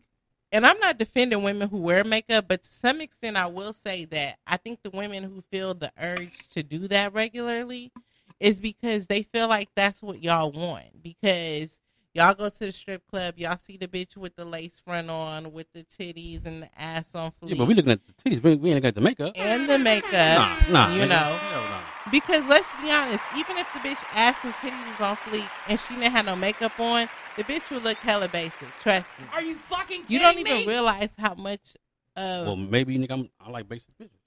and 0.52 0.66
I'm 0.66 0.80
not 0.80 0.98
defending 0.98 1.44
women 1.44 1.70
who 1.70 1.78
wear 1.78 2.04
makeup, 2.04 2.46
but 2.48 2.64
to 2.64 2.70
some 2.70 3.00
extent, 3.00 3.38
I 3.38 3.46
will 3.46 3.72
say 3.72 4.06
that 4.06 4.38
I 4.46 4.58
think 4.58 4.80
the 4.84 4.90
women 4.90 5.24
who 5.24 5.42
feel 5.52 5.74
the 5.76 5.92
urge 5.98 6.50
to 6.50 6.64
do 6.64 6.88
that 6.90 7.14
regularly 7.14 7.92
is 8.40 8.60
because 8.60 9.06
they 9.08 9.22
feel 9.24 9.48
like 9.48 9.70
that's 9.76 10.02
what 10.02 10.22
y'all 10.24 10.52
want. 10.52 11.02
Because 11.02 11.79
y'all 12.14 12.34
go 12.34 12.50
to 12.50 12.60
the 12.60 12.72
strip 12.72 13.06
club, 13.08 13.36
y'all 13.38 13.58
see 13.62 13.78
the 13.78 13.88
bitch 13.88 14.18
with 14.18 14.36
the 14.36 14.46
lace 14.46 14.82
front 14.84 15.10
on, 15.10 15.52
with 15.52 15.68
the 15.74 15.84
titties 15.84 16.46
and 16.46 16.64
the 16.64 16.70
ass 16.82 17.14
on 17.16 17.32
fleek, 17.32 17.52
yeah, 17.52 17.56
but 17.58 17.68
we 17.68 17.74
looking 17.74 17.92
at 17.92 18.02
the 18.06 18.14
titties. 18.14 18.42
We, 18.44 18.56
we 18.56 18.70
ain't 18.72 18.76
looking 18.76 18.86
at 18.86 18.96
the 18.96 19.02
makeup. 19.02 19.34
and 19.36 19.70
the 19.70 19.80
makeup. 19.80 20.12
Nah, 20.12 20.88
nah. 20.88 20.94
you 20.94 21.04
nigga. 21.04 21.10
know. 21.10 21.16
Hell 21.16 21.62
nah. 21.62 21.82
Because 22.12 22.48
let's 22.48 22.68
be 22.82 22.92
honest, 22.92 23.24
even 23.38 23.58
if 23.58 23.68
the 23.74 23.80
bitch 23.80 24.04
ass 24.14 24.38
and 24.44 24.54
titties 24.56 25.00
was 25.00 25.02
on 25.02 25.16
fleek 25.18 25.48
and 25.68 25.80
she 25.80 25.96
didn't 25.96 26.12
have 26.12 26.26
no 26.26 26.36
makeup 26.36 26.78
on, 26.80 27.08
the 27.38 27.44
bitch 27.44 27.70
would 27.70 27.84
look 27.84 27.98
hella 27.98 28.28
basic. 28.28 28.68
Trust 28.80 29.06
me. 29.20 29.26
Are 29.32 29.42
you 29.42 29.56
fucking 29.56 30.04
kidding 30.04 30.08
me? 30.08 30.14
You 30.14 30.20
don't 30.20 30.40
even 30.40 30.58
me? 30.58 30.68
realize 30.68 31.12
how 31.18 31.36
much 31.36 31.76
of. 32.16 32.48
Well, 32.48 32.56
maybe 32.56 32.98
nigga, 32.98 33.12
I'm, 33.12 33.30
I 33.40 33.50
like 33.52 33.70
basic 33.70 33.90
bitches. 33.98 34.19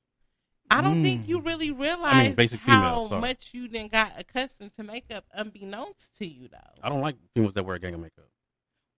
I 0.72 0.80
don't 0.80 0.98
Mm. 0.98 1.02
think 1.02 1.28
you 1.28 1.40
really 1.40 1.70
realize 1.70 2.34
basic 2.34 2.60
how 2.60 2.80
female, 2.94 3.08
sorry. 3.08 3.20
much 3.20 3.50
you 3.52 3.68
then 3.68 3.88
got 3.88 4.12
accustomed 4.18 4.74
to 4.74 4.82
makeup, 4.82 5.24
unbeknownst 5.34 6.16
to 6.16 6.26
you, 6.26 6.48
though. 6.48 6.58
I 6.82 6.88
don't 6.88 7.00
like 7.00 7.16
females 7.34 7.52
that 7.54 7.64
wear 7.64 7.76
a 7.76 7.78
gang 7.78 7.94
of 7.94 8.00
makeup. 8.00 8.24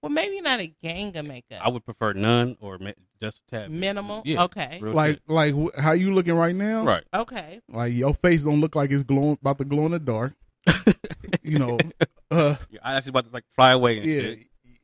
Well, 0.03 0.11
maybe 0.13 0.41
not 0.43 0.61
a 0.61 0.67
gang 0.83 1.17
of 1.17 1.25
makeup. 1.27 1.61
I 1.65 1.71
would 1.71 1.85
prefer 1.85 2.13
none 2.13 2.57
or 2.61 2.79
ma- 2.79 2.91
just 3.23 3.41
a 3.49 3.51
tad. 3.51 3.71
Minimal. 3.71 4.23
Yeah. 4.27 4.43
Okay. 4.45 4.79
Like 4.83 5.15
shit. 5.15 5.23
like 5.29 5.55
how 5.79 5.93
you 5.93 6.13
looking 6.15 6.35
right 6.35 6.55
now? 6.55 6.85
right. 6.85 7.05
Okay. 7.15 7.63
Like 7.71 7.95
your 7.95 8.13
face 8.13 8.45
don't 8.45 8.61
look 8.61 8.77
like 8.77 8.91
it's 8.91 9.03
glowing 9.03 9.39
about 9.41 9.57
to 9.59 9.65
glow 9.65 9.87
in 9.87 9.93
the 9.93 9.99
dark. 9.99 10.35
you 11.43 11.59
know, 11.59 11.79
uh, 12.31 12.57
Yeah, 12.71 12.81
I 12.83 12.95
actually 12.95 13.11
about 13.11 13.27
to 13.27 13.33
like 13.33 13.45
fly 13.49 13.73
away 13.73 13.97
and 13.99 14.07
yeah. 14.07 14.21
shit. 14.21 14.39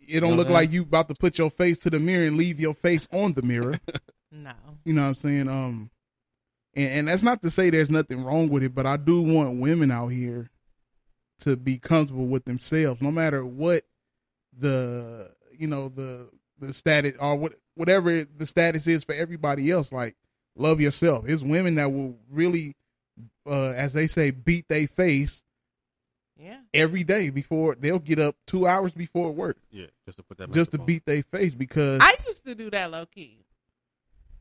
It 0.09 0.21
don't 0.21 0.31
know 0.31 0.37
look 0.37 0.49
what 0.49 0.55
like 0.55 0.73
you 0.73 0.83
about 0.83 1.09
to 1.09 1.15
put 1.15 1.39
your 1.39 1.51
face 1.51 1.79
to 1.81 1.91
the 1.91 2.01
mirror 2.01 2.27
and 2.27 2.37
leave 2.37 2.59
your 2.59 2.75
face 2.75 3.07
on 3.13 3.33
the 3.35 3.43
mirror. 3.43 3.79
No. 4.33 4.53
You 4.85 4.93
know 4.93 5.03
what 5.03 5.09
I'm 5.09 5.15
saying? 5.17 5.49
Um, 5.49 5.91
and, 6.75 6.89
and 6.89 7.09
that's 7.09 7.23
not 7.23 7.43
to 7.43 7.51
say 7.51 7.71
there's 7.71 7.91
nothing 7.91 8.25
wrong 8.25 8.49
with 8.49 8.63
it, 8.63 8.75
but 8.75 8.87
I 8.87 8.97
do 8.97 9.23
want 9.23 9.61
women 9.61 9.91
out 9.91 10.09
here 10.09 10.51
to 11.41 11.57
be 11.57 11.79
comfortable 11.79 12.27
with 12.27 12.45
themselves, 12.45 13.01
no 13.03 13.11
matter 13.11 13.45
what 13.45 13.83
the 14.57 15.31
you 15.57 15.67
know 15.67 15.89
the 15.89 16.29
the 16.59 16.75
status 16.75 17.15
or 17.19 17.37
what 17.37 17.53
whatever 17.75 18.25
the 18.25 18.47
status 18.47 18.87
is 18.87 19.05
for 19.05 19.15
everybody 19.15 19.71
else. 19.71 19.93
Like, 19.93 20.17
love 20.57 20.81
yourself. 20.81 21.25
It's 21.27 21.43
women 21.43 21.77
that 21.77 21.91
will 21.93 22.17
really, 22.31 22.77
uh, 23.47 23.71
as 23.71 23.93
they 23.95 24.07
say, 24.07 24.31
beat 24.33 24.67
their 24.69 24.87
face 24.87 25.43
Yeah. 26.37 26.59
every 26.75 27.05
day 27.05 27.31
before 27.31 27.75
they'll 27.75 27.99
get 27.99 28.19
up 28.19 28.37
two 28.47 28.67
hours 28.67 28.93
before 28.93 29.33
work 29.33 29.57
Yeah, 29.71 29.87
just 30.05 30.19
to 30.19 30.23
put 30.25 30.37
that. 30.39 30.51
just 30.53 30.73
to 30.73 30.79
beat 30.79 31.07
their 31.07 31.23
face 31.23 31.55
because 31.55 32.01
I 32.03 32.17
used 32.27 32.45
to 32.45 32.55
do 32.55 32.69
that 32.71 32.91
low 32.91 33.07
key. 33.07 33.39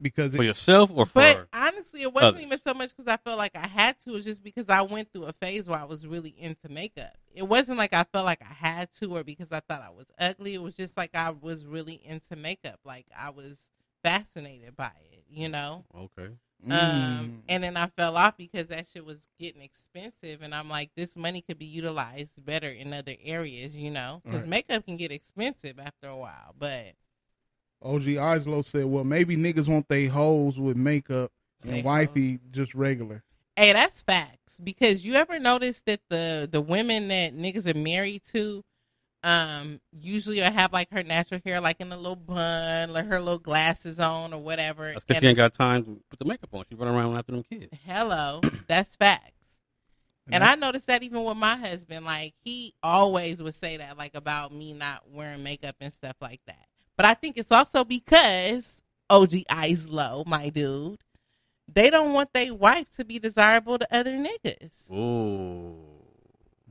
Because 0.02 0.36
for 0.36 0.44
it, 0.44 0.48
yourself 0.48 0.92
or 0.94 1.06
for. 1.06 1.14
But 1.14 1.48
honestly, 1.54 2.02
it 2.02 2.14
wasn't 2.14 2.36
others. 2.36 2.46
even 2.46 2.60
so 2.62 2.74
much 2.74 2.96
because 2.96 3.12
I 3.12 3.18
felt 3.18 3.38
like 3.38 3.56
I 3.56 3.68
had 3.68 4.00
to. 4.02 4.12
It 4.12 4.14
was 4.14 4.26
just 4.26 4.44
because 4.44 4.70
I 4.70 4.82
went 4.82 5.12
through 5.12 5.26
a 5.26 5.34
phase 5.34 5.68
where 5.68 5.80
I 5.80 5.84
was 5.86 6.06
really 6.08 6.34
into 6.38 6.70
makeup. 6.70 7.14
It 7.34 7.44
wasn't 7.44 7.78
like 7.78 7.94
I 7.94 8.04
felt 8.04 8.26
like 8.26 8.42
I 8.42 8.54
had 8.54 8.92
to 9.00 9.18
or 9.18 9.24
because 9.24 9.52
I 9.52 9.60
thought 9.62 9.82
I 9.82 9.90
was 9.90 10.08
ugly. 10.20 10.56
It 10.56 10.62
was 10.62 10.76
just 10.76 10.98
like 10.98 11.16
I 11.16 11.30
was 11.32 11.66
really 11.66 12.02
into 12.06 12.36
makeup. 12.36 12.80
Like 12.84 13.06
I 13.18 13.30
was 13.30 13.58
fascinated 14.04 14.76
by 14.76 14.92
it, 15.12 15.24
you 15.30 15.50
know? 15.50 15.86
okay. 15.96 16.34
Um, 16.66 16.70
Mm. 16.72 17.40
and 17.48 17.64
then 17.64 17.78
I 17.78 17.88
fell 17.88 18.18
off 18.18 18.36
because 18.36 18.68
that 18.68 18.86
shit 18.88 19.06
was 19.06 19.30
getting 19.40 19.62
expensive. 19.62 20.42
And 20.42 20.54
I'm 20.54 20.70
like, 20.70 20.92
this 20.96 21.16
money 21.16 21.42
could 21.42 21.58
be 21.58 21.66
utilized 21.66 22.44
better 22.46 22.68
in 22.70 22.94
other 22.94 23.16
areas, 23.24 23.78
you 23.78 23.90
know? 23.92 24.22
Because 24.26 24.42
Right. 24.42 24.50
makeup 24.50 24.86
can 24.86 24.98
get 24.98 25.12
expensive 25.12 25.80
after 25.80 26.08
a 26.10 26.18
while. 26.18 26.54
But 26.58 26.96
OG 27.82 28.18
Oslo 28.18 28.62
said, 28.62 28.86
"Well, 28.86 29.04
maybe 29.04 29.36
niggas 29.36 29.68
want 29.68 29.88
they 29.88 30.06
hoes 30.06 30.60
with 30.60 30.78
makeup 30.78 31.32
and 31.63 31.74
They 31.74 31.82
wifey 31.82 32.39
just 32.52 32.76
regular." 32.76 33.24
Hey, 33.56 33.74
that's 33.74 34.02
facts. 34.02 34.60
Because 34.63 35.04
you 35.04 35.15
ever 35.15 35.39
notice 35.39 35.82
that 35.86 36.02
the 36.10 36.48
the 36.52 36.62
women 36.62 37.08
that 37.10 37.36
niggas 37.36 37.68
are 37.68 37.78
married 37.78 38.24
to, 38.32 38.63
um, 39.24 39.80
usually 39.92 40.38
will 40.42 40.52
have 40.52 40.74
like 40.74 40.92
her 40.92 41.04
natural 41.04 41.42
hair 41.46 41.62
like 41.62 41.80
in 41.80 41.92
a 41.92 41.98
little 41.98 42.15
bun, 42.15 42.94
like 42.94 43.08
her 43.08 43.20
little 43.20 43.39
glasses 43.39 44.00
on 44.00 44.34
or 44.34 44.42
whatever. 44.42 44.94
That's 44.94 45.04
because 45.04 45.18
And 45.18 45.24
she 45.24 45.28
ain't 45.30 45.38
got 45.38 45.54
time 45.54 45.86
to 45.86 46.02
put 46.10 46.20
the 46.20 46.26
makeup 46.26 46.54
on. 46.54 46.65
She 46.70 46.76
run 46.76 46.88
around 46.88 47.15
after 47.15 47.34
them 47.34 47.44
kids. 47.44 47.68
hello, 47.86 48.42
that's 48.68 48.96
facts. 48.96 49.34
And 50.32 50.44
I 50.44 50.56
noticed 50.56 50.88
that 50.88 51.04
even 51.04 51.24
with 51.24 51.38
my 51.38 51.58
husband, 51.58 52.06
like 52.06 52.34
he 52.44 52.74
always 52.84 53.42
would 53.42 53.56
say 53.56 53.78
that, 53.78 53.98
like 53.98 54.15
about 54.15 54.54
me 54.54 54.74
not 54.74 55.10
wearing 55.10 55.44
makeup 55.44 55.76
and 55.82 55.92
stuff 55.92 56.15
like 56.22 56.42
that. 56.46 56.69
But 57.00 57.06
I 57.06 57.14
think 57.14 57.38
it's 57.38 57.50
also 57.54 57.86
because 57.86 58.82
OG 59.10 59.30
Islow, 59.50 60.28
my 60.28 60.50
dude, 60.50 61.00
they 61.74 61.90
don't 61.90 62.12
want 62.12 62.34
their 62.34 62.54
wife 62.54 62.90
to 62.98 63.06
be 63.06 63.20
desirable 63.20 63.80
to 63.80 63.88
other 63.90 64.18
niggas. 64.18 64.92
Ooh. 64.92 65.78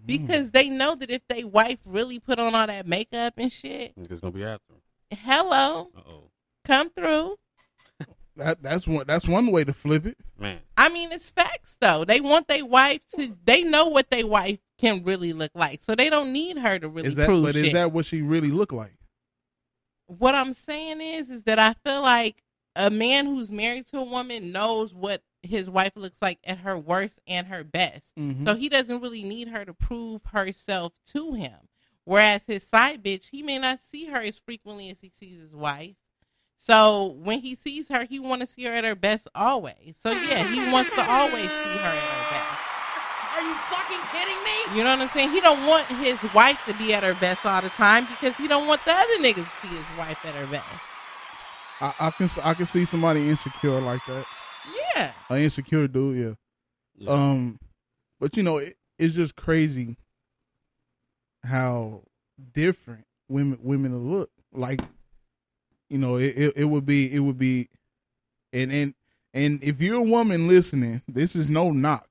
Because 0.05 0.51
they 0.51 0.69
know 0.69 0.95
that 0.97 1.11
if 1.11 1.23
they 1.31 1.45
wife 1.45 1.79
really 1.87 2.19
put 2.19 2.39
on 2.39 2.55
all 2.55 2.67
that 2.67 2.87
makeup 2.87 3.35
and 3.39 3.51
shit, 3.51 3.97
Niggas 3.99 4.21
gonna 4.21 4.33
be 4.33 4.45
after 4.45 4.75
him. 4.75 5.19
hello, 5.19 5.93
Uh 5.97 6.01
oh. 6.07 6.23
come 6.63 6.91
through. 6.91 7.39
That 8.37 8.63
that's 8.63 8.87
one 8.87 9.07
that's 9.07 9.27
one 9.27 9.51
way 9.51 9.65
to 9.65 9.73
flip 9.73 10.05
it. 10.05 10.19
Man. 10.39 10.59
I 10.77 10.91
mean, 10.91 11.11
it's 11.11 11.31
facts 11.31 11.79
though. 11.81 12.05
They 12.05 12.21
want 12.21 12.49
their 12.49 12.67
wife 12.67 13.01
to. 13.17 13.35
They 13.47 13.63
know 13.65 13.87
what 13.89 14.11
their 14.11 14.27
wife 14.27 14.59
can 14.79 15.05
really 15.05 15.33
look 15.33 15.53
like, 15.55 15.83
so 15.83 15.95
they 15.95 16.11
don't 16.11 16.35
need 16.35 16.59
her 16.59 16.79
to 16.79 16.89
really 16.89 17.09
Is 17.09 17.15
that 17.15 17.27
prove 17.27 17.45
but 17.45 17.55
shit. 17.55 17.65
is 17.65 17.73
that 17.73 17.93
what 17.93 18.05
she 18.05 18.21
really 18.21 18.51
look 18.51 18.73
like? 18.73 18.93
What 20.09 20.35
I'm 20.35 20.55
saying 20.55 21.01
is, 21.01 21.31
is 21.31 21.45
that 21.45 21.59
I 21.59 21.75
feel 21.85 22.03
like 22.03 22.43
a 22.75 22.91
man 22.91 23.27
who's 23.27 23.51
married 23.51 23.87
to 23.89 23.99
a 23.99 24.05
woman 24.05 24.53
knows 24.53 24.93
what 24.93 25.23
his 25.43 25.71
wife 25.71 25.93
looks 25.95 26.21
like 26.21 26.39
at 26.45 26.59
her 26.59 26.77
worst 26.77 27.21
and 27.27 27.47
her 27.47 27.63
best. 27.63 28.15
Mhm. 28.17 28.45
So 28.45 28.55
he 28.55 28.69
doesn't 28.69 29.01
really 29.01 29.23
need 29.23 29.49
her 29.49 29.65
to 29.65 29.75
prove 29.75 30.23
herself 30.27 30.93
to 31.13 31.35
him. 31.35 31.69
Whereas 32.05 32.47
his 32.47 32.63
side 32.63 33.05
bitch, 33.05 33.29
he 33.31 33.43
may 33.43 33.59
not 33.59 33.81
see 33.81 34.07
her 34.07 34.21
as 34.21 34.39
frequently 34.39 34.91
as 34.91 35.01
he 35.01 35.11
sees 35.11 35.39
his 35.39 35.55
wife. 35.55 35.97
So 36.57 37.17
when 37.23 37.41
he 37.41 37.55
sees 37.55 37.89
her, 37.89 38.05
he 38.05 38.19
want 38.19 38.41
to 38.41 38.47
see 38.47 38.65
her 38.65 38.73
at 38.73 38.85
her 38.85 38.97
best 38.97 39.29
always. 39.35 39.97
So 40.01 40.11
yeah, 40.11 40.49
he 40.49 40.73
wants 40.73 40.91
to 40.95 41.09
always 41.09 41.51
see 41.51 41.79
her 41.79 41.89
at 41.89 42.03
her 42.03 42.31
best. 42.31 42.68
Are 43.39 43.43
you 43.43 43.55
fucking 43.55 44.01
kidding 44.11 44.43
me? 44.43 44.77
You 44.77 44.83
know 44.83 44.91
what 44.91 45.01
I'm 45.01 45.09
saying? 45.11 45.31
He 45.31 45.41
don't 45.41 45.65
want 45.65 45.87
his 45.87 46.21
wife 46.35 46.61
to 46.67 46.75
be 46.75 46.93
at 46.93 47.05
her 47.05 47.15
best 47.15 47.47
all 47.47 47.63
the 47.63 47.69
time 47.69 48.05
because 48.07 48.37
he 48.37 48.49
don't 48.49 48.67
want 48.67 48.85
the 48.85 48.91
other 48.91 49.19
niggas 49.21 49.45
to 49.45 49.67
see 49.67 49.69
his 49.69 49.87
wife 49.97 50.27
at 50.27 50.35
her 50.35 50.47
best. 50.49 50.67
I, 51.81 51.95
I 52.01 52.11
can 52.11 52.29
I 52.43 52.55
can 52.55 52.67
see 52.67 52.85
somebody 52.85 53.29
insecure 53.29 53.81
like 53.81 54.05
that. 54.07 54.27
Yeah. 54.97 55.13
An 55.31 55.41
insecure 55.41 55.87
dude, 55.87 56.17
yeah. 56.17 56.35
Yeah. 56.97 57.11
Um, 57.13 57.61
but 58.19 58.37
you 58.37 58.43
know, 58.43 58.57
it, 58.57 58.75
it's 58.99 59.15
just 59.15 59.37
crazy 59.37 59.97
how 61.45 62.03
different 62.53 63.05
women 63.29 63.61
women 63.63 64.11
look. 64.11 64.31
Like, 64.53 64.81
you 65.89 65.99
know, 65.99 66.17
it, 66.17 66.35
it 66.37 66.53
it 66.57 66.65
would 66.65 66.85
be 66.85 67.15
it 67.15 67.21
would 67.21 67.39
be, 67.39 67.69
and 68.53 68.73
and 68.73 68.95
and 69.33 69.63
if 69.63 69.81
you're 69.81 70.01
a 70.01 70.03
woman 70.03 70.49
listening, 70.49 71.03
this 71.07 71.37
is 71.37 71.49
no 71.49 71.71
knock. 71.71 72.09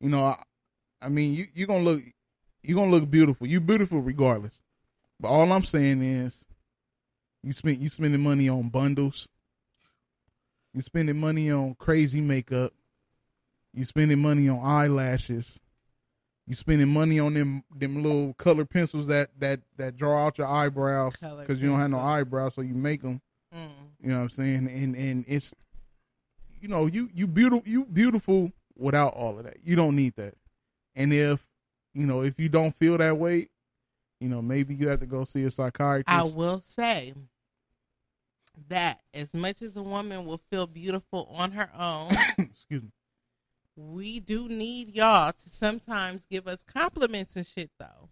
You 0.00 0.08
know, 0.08 0.24
I, 0.24 0.42
I 1.02 1.08
mean, 1.08 1.34
you 1.34 1.46
you're 1.54 1.66
gonna 1.66 1.84
look 1.84 2.02
you're 2.62 2.76
gonna 2.76 2.90
look 2.90 3.10
beautiful. 3.10 3.46
You 3.46 3.60
beautiful 3.60 4.00
regardless. 4.00 4.60
But 5.18 5.28
all 5.28 5.52
I'm 5.52 5.64
saying 5.64 6.02
is, 6.02 6.44
you 7.42 7.52
spend 7.52 7.78
you 7.78 7.88
spending 7.88 8.22
money 8.22 8.48
on 8.48 8.68
bundles. 8.68 9.28
You 10.74 10.80
spending 10.80 11.18
money 11.18 11.50
on 11.50 11.74
crazy 11.74 12.20
makeup. 12.20 12.72
You 13.74 13.84
spending 13.84 14.20
money 14.20 14.48
on 14.48 14.60
eyelashes. 14.64 15.60
You 16.46 16.54
spending 16.54 16.88
money 16.88 17.20
on 17.20 17.34
them 17.34 17.64
them 17.74 18.02
little 18.02 18.34
color 18.34 18.64
pencils 18.64 19.06
that 19.08 19.30
that 19.38 19.60
that 19.76 19.96
draw 19.96 20.26
out 20.26 20.38
your 20.38 20.48
eyebrows 20.48 21.14
because 21.16 21.62
you 21.62 21.68
don't 21.70 21.78
have 21.78 21.90
no 21.90 22.00
eyebrows, 22.00 22.54
so 22.54 22.62
you 22.62 22.74
make 22.74 23.02
them. 23.02 23.20
Mm. 23.54 23.68
You 24.00 24.08
know 24.08 24.16
what 24.16 24.22
I'm 24.22 24.30
saying? 24.30 24.68
And 24.68 24.96
and 24.96 25.24
it's 25.28 25.54
you 26.60 26.68
know 26.68 26.86
you 26.86 27.10
you 27.14 27.26
beautiful 27.26 27.62
you 27.68 27.84
beautiful 27.84 28.52
without 28.76 29.14
all 29.14 29.38
of 29.38 29.44
that. 29.44 29.58
You 29.62 29.76
don't 29.76 29.94
need 29.94 30.16
that. 30.16 30.34
And 30.94 31.12
if 31.12 31.46
you 31.94 32.06
know 32.06 32.22
if 32.22 32.38
you 32.38 32.48
don't 32.48 32.74
feel 32.74 32.98
that 32.98 33.16
way, 33.16 33.48
you 34.20 34.28
know 34.28 34.42
maybe 34.42 34.74
you 34.74 34.88
have 34.88 35.00
to 35.00 35.06
go 35.06 35.24
see 35.24 35.44
a 35.44 35.50
psychiatrist. 35.50 36.08
I 36.08 36.22
will 36.24 36.60
say 36.62 37.14
that 38.68 39.00
as 39.14 39.32
much 39.34 39.62
as 39.62 39.76
a 39.76 39.82
woman 39.82 40.26
will 40.26 40.40
feel 40.50 40.66
beautiful 40.66 41.28
on 41.34 41.52
her 41.52 41.70
own, 41.78 42.10
Excuse 42.38 42.82
me. 42.82 42.90
we 43.76 44.20
do 44.20 44.48
need 44.48 44.94
y'all 44.94 45.32
to 45.32 45.50
sometimes 45.50 46.26
give 46.30 46.46
us 46.46 46.60
compliments 46.66 47.36
and 47.36 47.46
shit 47.46 47.70
though. 47.78 48.10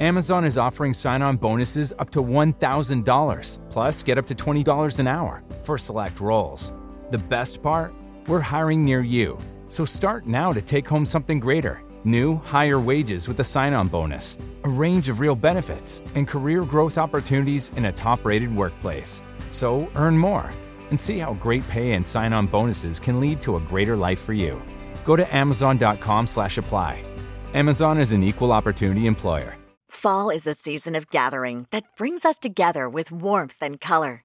Amazon 0.00 0.44
is 0.44 0.56
offering 0.56 0.94
sign 0.94 1.20
on 1.20 1.36
bonuses 1.36 1.92
up 1.98 2.10
to 2.10 2.20
$1,000, 2.22 3.58
plus 3.70 4.02
get 4.02 4.16
up 4.18 4.26
to 4.26 4.34
$20 4.34 4.98
an 4.98 5.06
hour 5.06 5.42
for 5.62 5.76
select 5.76 6.20
roles. 6.20 6.72
The 7.10 7.18
best 7.18 7.62
part? 7.62 7.92
We're 8.26 8.40
hiring 8.40 8.84
near 8.84 9.02
you. 9.02 9.36
So 9.70 9.84
start 9.84 10.26
now 10.26 10.52
to 10.52 10.60
take 10.60 10.88
home 10.88 11.06
something 11.06 11.40
greater 11.40 11.82
new, 12.02 12.36
higher 12.36 12.80
wages 12.80 13.28
with 13.28 13.40
a 13.40 13.44
sign 13.44 13.74
on 13.74 13.86
bonus, 13.86 14.38
a 14.64 14.68
range 14.68 15.10
of 15.10 15.20
real 15.20 15.34
benefits, 15.34 16.00
and 16.14 16.26
career 16.26 16.62
growth 16.64 16.96
opportunities 16.96 17.70
in 17.76 17.84
a 17.84 17.92
top 17.92 18.24
rated 18.24 18.54
workplace. 18.56 19.22
So 19.50 19.86
earn 19.94 20.16
more 20.16 20.50
and 20.88 20.98
see 20.98 21.18
how 21.18 21.34
great 21.34 21.66
pay 21.68 21.92
and 21.92 22.06
sign 22.06 22.32
on 22.32 22.46
bonuses 22.46 22.98
can 22.98 23.20
lead 23.20 23.42
to 23.42 23.56
a 23.56 23.60
greater 23.60 23.96
life 23.96 24.20
for 24.20 24.32
you. 24.32 24.60
Go 25.04 25.14
to 25.14 25.36
Amazon.com 25.36 26.26
slash 26.26 26.56
apply. 26.56 27.04
Amazon 27.52 27.98
is 27.98 28.12
an 28.12 28.22
equal 28.22 28.52
opportunity 28.52 29.06
employer. 29.06 29.56
Fall 29.90 30.30
is 30.30 30.46
a 30.46 30.54
season 30.54 30.94
of 30.94 31.10
gathering 31.10 31.66
that 31.70 31.84
brings 31.96 32.24
us 32.24 32.38
together 32.38 32.88
with 32.88 33.12
warmth 33.12 33.58
and 33.60 33.78
color. 33.80 34.24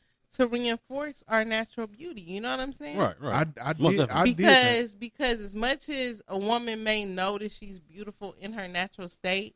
to 0.33 0.47
reinforce 0.47 1.23
our 1.27 1.43
natural 1.43 1.87
beauty. 1.87 2.21
You 2.21 2.41
know 2.41 2.51
what 2.51 2.59
I'm 2.59 2.73
saying? 2.73 2.97
right, 2.97 3.19
right. 3.19 3.47
I 3.61 3.73
Most 3.77 3.91
did 3.93 3.99
I 4.01 4.05
definitely. 4.05 4.33
did 4.33 4.37
because 4.37 4.95
because 4.95 5.39
as 5.39 5.55
much 5.55 5.89
as 5.89 6.21
a 6.27 6.37
woman 6.37 6.83
may 6.83 7.05
know 7.05 7.37
that 7.37 7.51
she's 7.51 7.79
beautiful 7.79 8.35
in 8.39 8.53
her 8.53 8.67
natural 8.67 9.09
state, 9.09 9.55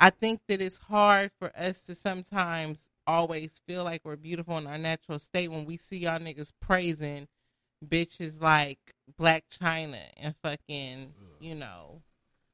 I 0.00 0.10
think 0.10 0.40
that 0.48 0.60
it's 0.60 0.78
hard 0.78 1.30
for 1.38 1.50
us 1.56 1.82
to 1.82 1.94
sometimes 1.94 2.88
always 3.06 3.60
feel 3.66 3.84
like 3.84 4.00
we're 4.04 4.16
beautiful 4.16 4.56
in 4.58 4.66
our 4.66 4.78
natural 4.78 5.18
state 5.18 5.48
when 5.48 5.66
we 5.66 5.76
see 5.76 5.98
y'all 5.98 6.18
niggas 6.18 6.52
praising 6.60 7.28
bitches 7.86 8.40
like 8.40 8.78
Blac 9.20 9.42
Chyna 9.52 10.00
and 10.16 10.34
fucking, 10.42 11.12
you 11.38 11.54
know, 11.54 12.02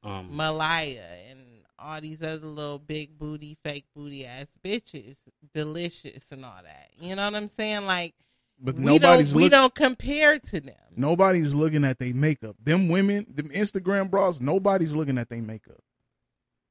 um, 0.03 0.35
Malaya 0.35 1.05
and 1.29 1.39
all 1.81 1.99
these 2.01 2.21
other 2.21 2.45
little 2.45 2.79
big 2.79 3.17
booty, 3.17 3.57
fake 3.63 3.85
booty 3.95 4.25
ass 4.25 4.47
bitches, 4.63 5.17
Deelishis 5.55 6.31
and 6.31 6.45
all 6.45 6.59
that. 6.63 6.89
You 6.99 7.15
know 7.15 7.25
what 7.25 7.35
I'm 7.35 7.47
saying? 7.47 7.85
Like 7.85 8.13
But 8.59 8.75
we 8.75 8.83
nobody's 8.83 9.31
don't 9.31 9.41
we 9.41 9.49
don't 9.49 9.73
compare 9.75 10.39
to 10.39 10.59
them. 10.61 10.75
nobody's 10.95 11.53
looking 11.53 11.83
at 11.85 11.99
their 11.99 12.13
makeup. 12.13 12.55
Them 12.63 12.87
women, 12.89 13.25
them 13.33 13.49
Instagram 13.49 14.09
bras, 14.09 14.39
nobody's 14.39 14.93
looking 14.93 15.17
at 15.17 15.29
their 15.29 15.41
makeup. 15.41 15.81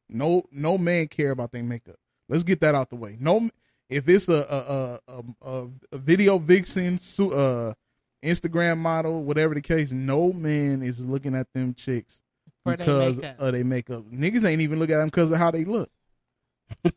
No, 0.09 0.45
no 0.51 0.77
man 0.79 1.07
care 1.09 1.31
about 1.31 1.53
their 1.53 1.63
makeup. 1.63 1.97
Let's 2.29 2.43
get 2.43 2.61
that 2.61 2.75
out 2.75 2.91
the 2.91 2.97
way. 2.97 3.17
No, 3.21 3.49
if 3.89 4.09
it's 4.09 4.29
a 4.29 5.01
a 5.09 5.13
a, 5.13 5.23
a, 5.43 5.67
a 5.93 5.99
video 5.99 6.39
vixen, 6.39 6.95
uh, 7.19 7.75
Instagram 8.25 8.79
model, 8.79 9.23
whatever 9.25 9.55
the 9.55 9.61
case, 9.61 9.93
no 9.93 10.33
man 10.33 10.83
is 10.83 11.05
looking 11.05 11.35
at 11.35 11.53
them 11.53 11.75
chicks 11.75 12.21
because 12.65 13.21
makeup. 13.21 13.37
of 13.39 13.53
their 13.53 13.65
makeup. 13.65 14.05
Niggas 14.11 14.45
ain't 14.45 14.61
even 14.61 14.79
looking 14.79 14.95
at 14.95 14.99
them 14.99 15.09
because 15.09 15.31
of 15.31 15.39
how 15.39 15.51
they 15.51 15.65
look. 15.65 15.91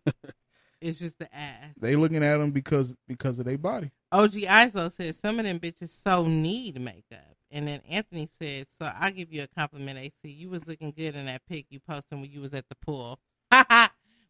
It's 0.84 1.00
just 1.00 1.18
the 1.18 1.34
ass. 1.34 1.74
They 1.80 1.96
looking 1.96 2.22
at 2.24 2.38
them 2.38 2.52
because 2.52 2.94
because 3.08 3.40
of 3.40 3.46
their 3.46 3.58
body. 3.58 3.90
OG 4.12 4.32
ISO 4.34 4.92
says 4.92 5.18
some 5.18 5.40
of 5.40 5.46
them 5.46 5.58
bitches 5.58 5.88
so 5.90 6.28
need 6.28 6.80
makeup. 6.80 7.38
And 7.52 7.68
then 7.68 7.82
Anthony 7.90 8.28
said, 8.30 8.68
So 8.78 8.92
I'll 9.00 9.12
give 9.12 9.32
you 9.32 9.44
a 9.44 9.48
compliment, 9.48 9.98
AC. 9.98 10.14
You 10.24 10.50
was 10.50 10.68
looking 10.68 10.92
good 10.92 11.16
in 11.16 11.28
that 11.28 11.42
pic 11.48 11.68
you 11.70 11.80
posted 11.80 12.20
when 12.20 12.30
you 12.30 12.42
was 12.42 12.54
at 12.54 12.68
the 12.68 12.76
pool. 12.76 13.18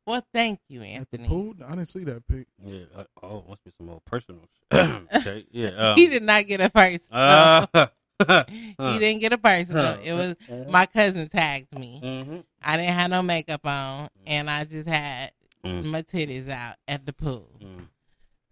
well, 0.05 0.23
thank 0.31 0.59
you, 0.69 0.81
At 0.81 1.09
the 1.09 1.17
Anthony. 1.19 1.27
pool, 1.27 1.55
I 1.65 1.69
didn't 1.75 1.89
see 1.89 2.03
that 2.03 2.27
pic. 2.27 2.45
yeah. 2.63 2.81
uh, 2.95 3.03
oh, 3.23 3.45
must 3.49 3.63
be 3.63 3.71
some 3.77 3.87
more 3.87 4.01
personal. 4.05 4.41
shit. 4.71 4.83
okay. 5.15 5.45
Yeah. 5.51 5.69
Um, 5.69 5.95
he 5.97 6.07
did 6.07 6.21
not 6.21 6.45
get 6.45 6.61
a 6.61 6.69
personal. 6.69 7.67
Uh, 7.73 7.87
he 8.47 8.99
didn't 8.99 9.21
get 9.21 9.33
a 9.33 9.38
personal. 9.38 9.97
It 10.03 10.13
was 10.13 10.36
my 10.69 10.86
cousin 10.86 11.27
tagged 11.29 11.77
me. 11.77 11.99
hmm 12.01 12.39
I 12.63 12.77
didn't 12.77 12.93
have 12.93 13.09
no 13.12 13.21
makeup 13.21 13.65
on, 13.67 14.09
and 14.25 14.49
I 14.49 14.63
just 14.65 14.88
had 14.88 15.31
Mm. 15.65 15.86
my 15.86 16.01
titties 16.01 16.49
out 16.49 16.75
at 16.89 17.05
the 17.05 17.13
pool. 17.13 17.49
Mm. 17.62 17.88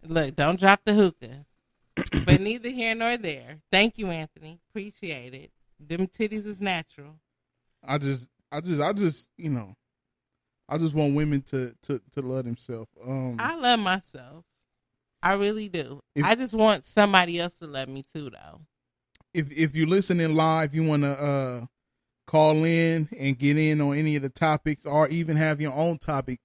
Look, 0.07 0.33
don't 0.37 0.57
drop 0.57 0.79
the 0.85 0.93
hookah. 0.93 1.45
but 2.25 2.39
neither 2.39 2.69
here 2.69 2.95
nor 2.95 3.17
there. 3.17 3.57
Thank 3.69 3.97
you, 3.97 4.07
Anthony. 4.07 4.61
Appreciate 4.69 5.33
it. 5.33 5.51
Them 5.77 6.07
titties 6.07 6.45
is 6.45 6.61
natural. 6.61 7.19
I 7.85 7.97
just, 7.97 8.29
I 8.49 8.61
just, 8.61 8.79
I 8.79 8.93
just, 8.93 9.29
you 9.37 9.49
know, 9.49 9.75
I 10.69 10.77
just 10.77 10.95
want 10.95 11.15
women 11.15 11.41
to 11.49 11.75
to 11.83 12.01
to 12.13 12.21
love 12.21 12.45
themselves. 12.45 12.89
Um, 13.05 13.35
I 13.39 13.55
love 13.57 13.81
myself. 13.81 14.45
I 15.21 15.33
really 15.33 15.67
do. 15.67 16.01
If- 16.15 16.23
I 16.25 16.35
just 16.35 16.53
want 16.53 16.85
somebody 16.85 17.39
else 17.39 17.55
to 17.59 17.67
love 17.67 17.89
me 17.89 18.05
too, 18.13 18.29
though. 18.29 18.61
If 19.33 19.51
if 19.51 19.75
you're 19.75 19.87
listening 19.87 20.35
live, 20.35 20.73
you 20.75 20.83
want 20.83 21.03
to 21.03 21.09
uh 21.11 21.65
call 22.27 22.63
in 22.63 23.09
and 23.17 23.37
get 23.37 23.57
in 23.57 23.81
on 23.81 23.97
any 23.97 24.15
of 24.15 24.21
the 24.21 24.29
topics, 24.29 24.85
or 24.85 25.07
even 25.09 25.35
have 25.37 25.59
your 25.61 25.73
own 25.73 25.97
topic 25.97 26.39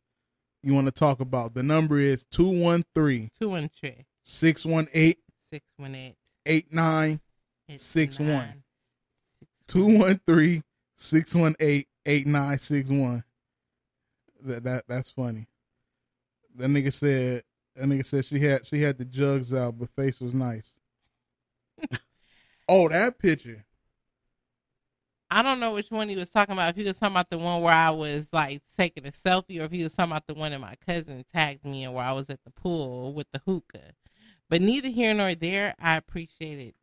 you 0.62 0.74
want 0.74 0.86
to 0.86 0.92
talk 0.92 1.20
about. 1.20 1.54
The 1.54 1.62
number 1.62 1.98
is 1.98 2.24
213 2.30 3.30
Two 3.38 3.54
and 3.54 3.70
trick. 3.72 4.06
618 4.24 5.14
Six 5.48 5.64
one 5.76 5.94
eight. 5.94 6.16
89 6.44 7.20
eight, 7.68 7.80
Six 7.80 8.18
nine, 8.20 8.34
one. 8.34 8.46
six 9.38 9.74
one. 9.74 9.96
213 10.26 10.62
618 10.96 11.84
8961. 12.06 13.24
That 14.44 14.64
that 14.64 14.84
that's 14.88 15.10
funny. 15.10 15.46
That 16.56 16.68
nigga 16.68 16.92
said 16.92 17.42
that 17.74 17.84
nigga 17.86 18.06
said 18.06 18.24
she 18.24 18.38
had 18.40 18.66
she 18.66 18.80
had 18.82 18.98
the 18.98 19.04
jugs 19.04 19.52
out, 19.54 19.78
but 19.78 19.90
face 19.90 20.20
was 20.20 20.34
nice. 20.34 20.72
Oh, 22.68 22.88
that 22.88 23.18
picture. 23.18 23.64
I 25.30 25.42
don't 25.42 25.58
know 25.58 25.74
which 25.74 25.90
one 25.90 26.08
he 26.08 26.16
was 26.16 26.30
talking 26.30 26.52
about. 26.52 26.70
If 26.70 26.76
he 26.76 26.84
was 26.84 26.98
talking 26.98 27.14
about 27.14 27.30
the 27.30 27.38
one 27.38 27.60
where 27.60 27.74
I 27.74 27.90
was 27.90 28.28
like 28.32 28.62
taking 28.76 29.06
a 29.06 29.10
selfie, 29.10 29.60
or 29.60 29.64
if 29.64 29.72
he 29.72 29.82
was 29.82 29.92
talking 29.92 30.12
about 30.12 30.26
the 30.26 30.34
one 30.34 30.52
that 30.52 30.60
my 30.60 30.76
cousin 30.86 31.24
tagged 31.32 31.64
me 31.64 31.84
in 31.84 31.92
where 31.92 32.04
I 32.04 32.12
was 32.12 32.30
at 32.30 32.44
the 32.44 32.50
pool 32.50 33.12
with 33.12 33.26
the 33.32 33.40
hookah. 33.44 33.92
But 34.48 34.62
neither 34.62 34.88
here 34.88 35.12
nor 35.14 35.34
there. 35.34 35.74
I 35.80 35.96
appreciate 35.96 36.60
it 36.60 36.76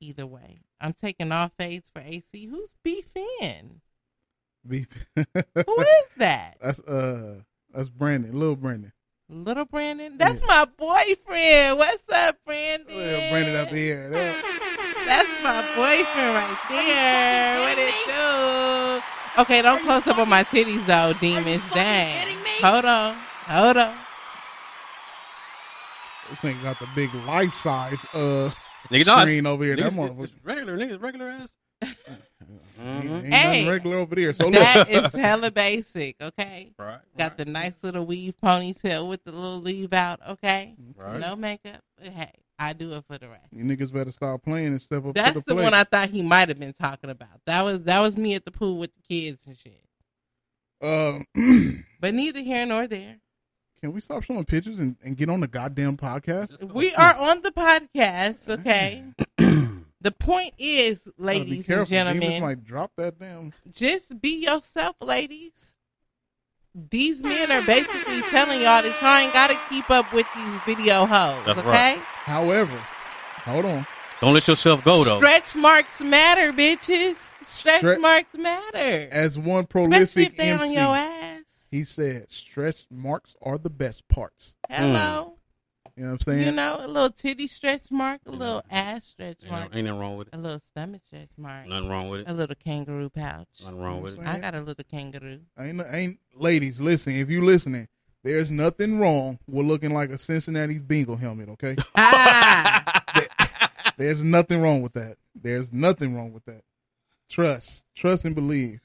either 0.00 0.26
way. 0.26 0.62
I'm 0.80 0.92
taking 0.92 1.30
off 1.30 1.52
fades 1.56 1.88
for 1.88 2.02
AC. 2.04 2.46
Who's 2.46 2.74
beefing? 2.82 3.80
Beef. 4.66 5.06
Who 5.14 5.22
is 5.54 6.14
that? 6.16 6.56
That's 6.60 6.80
uh, 6.80 7.40
that's 7.72 7.90
Brandon, 7.90 8.36
little 8.38 8.56
Brandon. 8.56 8.92
Little 9.28 9.64
Brandon? 9.64 10.18
That's 10.18 10.46
my 10.46 10.66
boyfriend. 10.76 11.78
What's 11.78 12.08
up, 12.12 12.38
Brandon? 12.44 12.94
Little 12.94 13.30
Brandon 13.30 13.56
up 13.56 13.68
here. 13.68 14.10
There. 15.04 15.16
That's 15.16 15.42
my 15.42 15.60
boyfriend 15.76 16.34
right 16.34 16.58
there. 16.68 17.60
What 17.60 17.78
it 17.78 17.94
do? 18.06 19.42
Okay, 19.42 19.62
don't 19.62 19.82
close 19.82 20.06
up 20.06 20.18
on 20.18 20.28
my 20.28 20.44
titties 20.44 20.84
though, 20.86 21.12
demons. 21.20 21.62
Dang. 21.72 22.36
Hold 22.60 22.84
on. 22.84 23.14
Hold 23.46 23.76
on. 23.76 23.94
This 26.30 26.40
nigga 26.40 26.62
got 26.62 26.78
the 26.78 26.88
big 26.94 27.12
life 27.26 27.54
size 27.54 28.04
uh 28.14 28.50
Nigga, 28.90 29.06
no, 29.06 29.20
screen 29.22 29.46
over 29.46 29.64
here. 29.64 29.76
That 29.76 29.92
Niggas, 29.92 30.16
motherfucker. 30.16 30.32
regular, 30.42 30.76
niggas, 30.78 31.00
regular 31.02 31.28
ass. 31.30 31.48
Ain't, 32.82 33.10
ain't 33.10 33.26
Hey. 33.34 33.68
regular 33.68 33.96
over 33.98 34.14
there. 34.14 34.32
So 34.34 34.44
look, 34.48 34.54
That 34.54 34.90
is 34.90 35.12
hella 35.14 35.50
basic, 35.50 36.16
okay? 36.20 36.72
Right. 36.78 36.98
Got 37.16 37.38
the 37.38 37.46
nice 37.46 37.82
little 37.82 38.04
weave 38.04 38.34
ponytail 38.42 39.08
with 39.08 39.24
the 39.24 39.32
little 39.32 39.60
leave 39.60 39.92
out, 39.94 40.20
okay? 40.28 40.74
Right. 40.96 41.18
No 41.18 41.34
makeup. 41.34 41.80
But 41.98 42.08
hey, 42.12 42.32
I 42.58 42.72
do 42.72 42.92
it 42.92 43.04
for 43.06 43.18
the 43.18 43.28
rest. 43.28 43.46
you 43.52 43.64
niggas 43.64 43.92
better 43.92 44.10
stop 44.12 44.42
playing 44.42 44.68
and 44.68 44.80
step 44.82 45.04
up 45.04 45.14
That's 45.14 45.34
the 45.44 45.54
the 45.54 45.62
one 45.62 45.74
I 45.74 45.84
thought 45.84 46.10
he 46.10 46.22
might 46.22 46.48
have 46.48 46.58
been 46.58 46.72
talking 46.72 47.10
about. 47.10 47.40
That 47.46 47.62
was 47.62 47.84
that 47.84 48.00
was 48.00 48.16
me 48.16 48.34
at 48.34 48.44
the 48.44 48.50
pool 48.52 48.76
with 48.78 48.90
the 48.94 49.02
kids 49.02 49.46
and 49.46 49.56
shit. 49.56 49.80
Um, 50.82 51.24
But 52.00 52.14
neither 52.14 52.40
here 52.40 52.66
nor 52.66 52.86
there. 52.86 53.16
can 53.80 53.92
we 53.92 54.00
stop 54.00 54.22
showing 54.22 54.44
pictures 54.44 54.78
and, 54.80 54.96
and 55.02 55.16
get 55.16 55.30
on 55.30 55.40
the 55.40 55.46
goddamn 55.48 55.96
podcast? 55.96 56.72
We 56.72 56.94
are 56.94 57.14
on 57.16 57.40
the 57.40 57.50
podcast, 57.50 58.48
okay? 58.60 59.04
the 59.38 60.10
point 60.12 60.52
is, 60.58 61.08
ladies 61.16 61.68
and 61.70 61.86
gentlemen, 61.86 62.20
Demons 62.20 62.42
might 62.42 62.64
drop 62.64 62.92
that 62.96 63.18
damn. 63.18 63.52
just 63.72 64.20
be 64.20 64.44
yourself, 64.44 64.96
ladies. 65.00 65.74
These 66.90 67.22
men 67.22 67.52
are 67.52 67.62
basically 67.62 68.20
telling 68.30 68.60
y'all 68.60 68.82
to 68.82 68.90
try 68.94 69.22
and 69.22 69.32
got 69.32 69.48
to 69.50 69.58
keep 69.68 69.90
up 69.90 70.12
with 70.12 70.26
these 70.34 70.60
video 70.66 71.06
hoes, 71.06 71.40
That's 71.46 71.58
okay? 71.60 71.68
right. 71.68 71.98
However, 71.98 72.76
hold 73.44 73.64
on. 73.64 73.86
Don't 74.20 74.34
let 74.34 74.48
yourself 74.48 74.82
go 74.84 75.04
though. 75.04 75.18
Stretch 75.18 75.54
marks 75.54 76.00
matter, 76.00 76.52
bitches. 76.52 77.36
Stretch 77.44 77.82
Stre- 77.82 78.00
marks 78.00 78.36
matter. 78.36 79.08
As 79.12 79.38
one 79.38 79.66
prolific 79.66 80.28
if 80.30 80.36
they 80.36 80.50
on 80.52 80.60
MC, 80.62 80.74
your 80.74 80.96
ass. 80.96 81.68
he 81.70 81.84
said, 81.84 82.30
"Stretch 82.30 82.86
marks 82.90 83.36
are 83.42 83.58
the 83.58 83.70
best 83.70 84.08
parts." 84.08 84.56
Hello. 84.70 85.33
Mm. 85.33 85.33
You 85.96 86.02
know 86.04 86.08
what 86.08 86.14
I'm 86.14 86.20
saying? 86.20 86.46
You 86.46 86.52
know, 86.52 86.78
a 86.80 86.88
little 86.88 87.10
titty 87.10 87.46
stretch 87.46 87.90
mark, 87.90 88.20
a 88.26 88.30
little 88.32 88.62
ass 88.70 89.04
stretch 89.04 89.38
mark, 89.48 89.70
ain't 89.74 89.86
nothing 89.86 90.00
wrong 90.00 90.16
with 90.16 90.28
it. 90.28 90.34
a 90.34 90.38
little 90.38 90.60
stomach 90.60 91.02
stretch 91.06 91.28
mark, 91.36 91.68
Nothing 91.68 91.88
wrong 91.88 92.08
with 92.08 92.20
it. 92.22 92.26
a 92.28 92.32
little 92.32 92.56
kangaroo 92.56 93.10
pouch. 93.10 93.46
Nothing 93.62 93.80
wrong 93.80 94.02
with 94.02 94.18
it. 94.18 94.26
I 94.26 94.38
got 94.40 94.54
a 94.54 94.60
little 94.60 94.82
kangaroo. 94.90 95.40
Ain't 95.58 95.80
ain't 95.92 96.18
ladies, 96.34 96.80
listen. 96.80 97.14
If 97.14 97.30
you 97.30 97.44
listening, 97.44 97.86
there's 98.24 98.50
nothing 98.50 98.98
wrong 98.98 99.38
with 99.46 99.66
looking 99.66 99.94
like 99.94 100.10
a 100.10 100.18
Cincinnati 100.18 100.78
Bengal 100.78 101.16
helmet. 101.16 101.48
Okay, 101.50 101.76
Ah, 101.96 103.02
there's 103.96 104.24
nothing 104.24 104.60
wrong 104.62 104.82
with 104.82 104.94
that. 104.94 105.16
There's 105.40 105.72
nothing 105.72 106.16
wrong 106.16 106.32
with 106.32 106.44
that. 106.46 106.62
Trust, 107.28 107.84
trust 107.94 108.24
and 108.24 108.34
believe. 108.34 108.80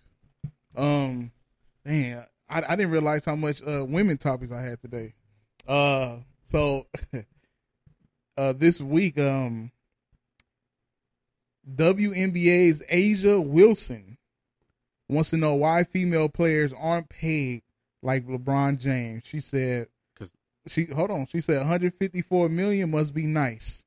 Um, 0.75 1.31
damn, 1.85 2.23
I, 2.49 2.61
I 2.69 2.75
didn't 2.75 2.91
realize 2.91 3.25
how 3.25 3.35
much 3.35 3.61
uh 3.65 3.83
women 3.87 4.17
topics 4.17 4.51
I 4.51 4.61
had 4.61 4.81
today. 4.81 5.13
Uh, 5.67 6.17
so 6.49 6.87
uh 8.37 8.53
this 8.53 8.81
week, 8.81 9.19
um, 9.19 9.71
WNBA's 11.75 12.83
A'ja 12.91 13.43
Wilson 13.43 14.17
wants 15.07 15.29
to 15.29 15.37
know 15.37 15.53
why 15.53 15.83
female 15.83 16.27
players 16.27 16.73
aren't 16.73 17.07
paid 17.09 17.61
like 18.01 18.25
LeBron 18.25 18.79
James. 18.79 19.23
She 19.25 19.39
said, 19.39 19.89
"Cause 20.17 20.31
she 20.65 20.85
hold 20.85 21.11
on. 21.11 21.27
She 21.27 21.39
said 21.39 21.59
154 21.59 22.49
million 22.49 22.89
must 22.89 23.13
be 23.13 23.27
nice. 23.27 23.83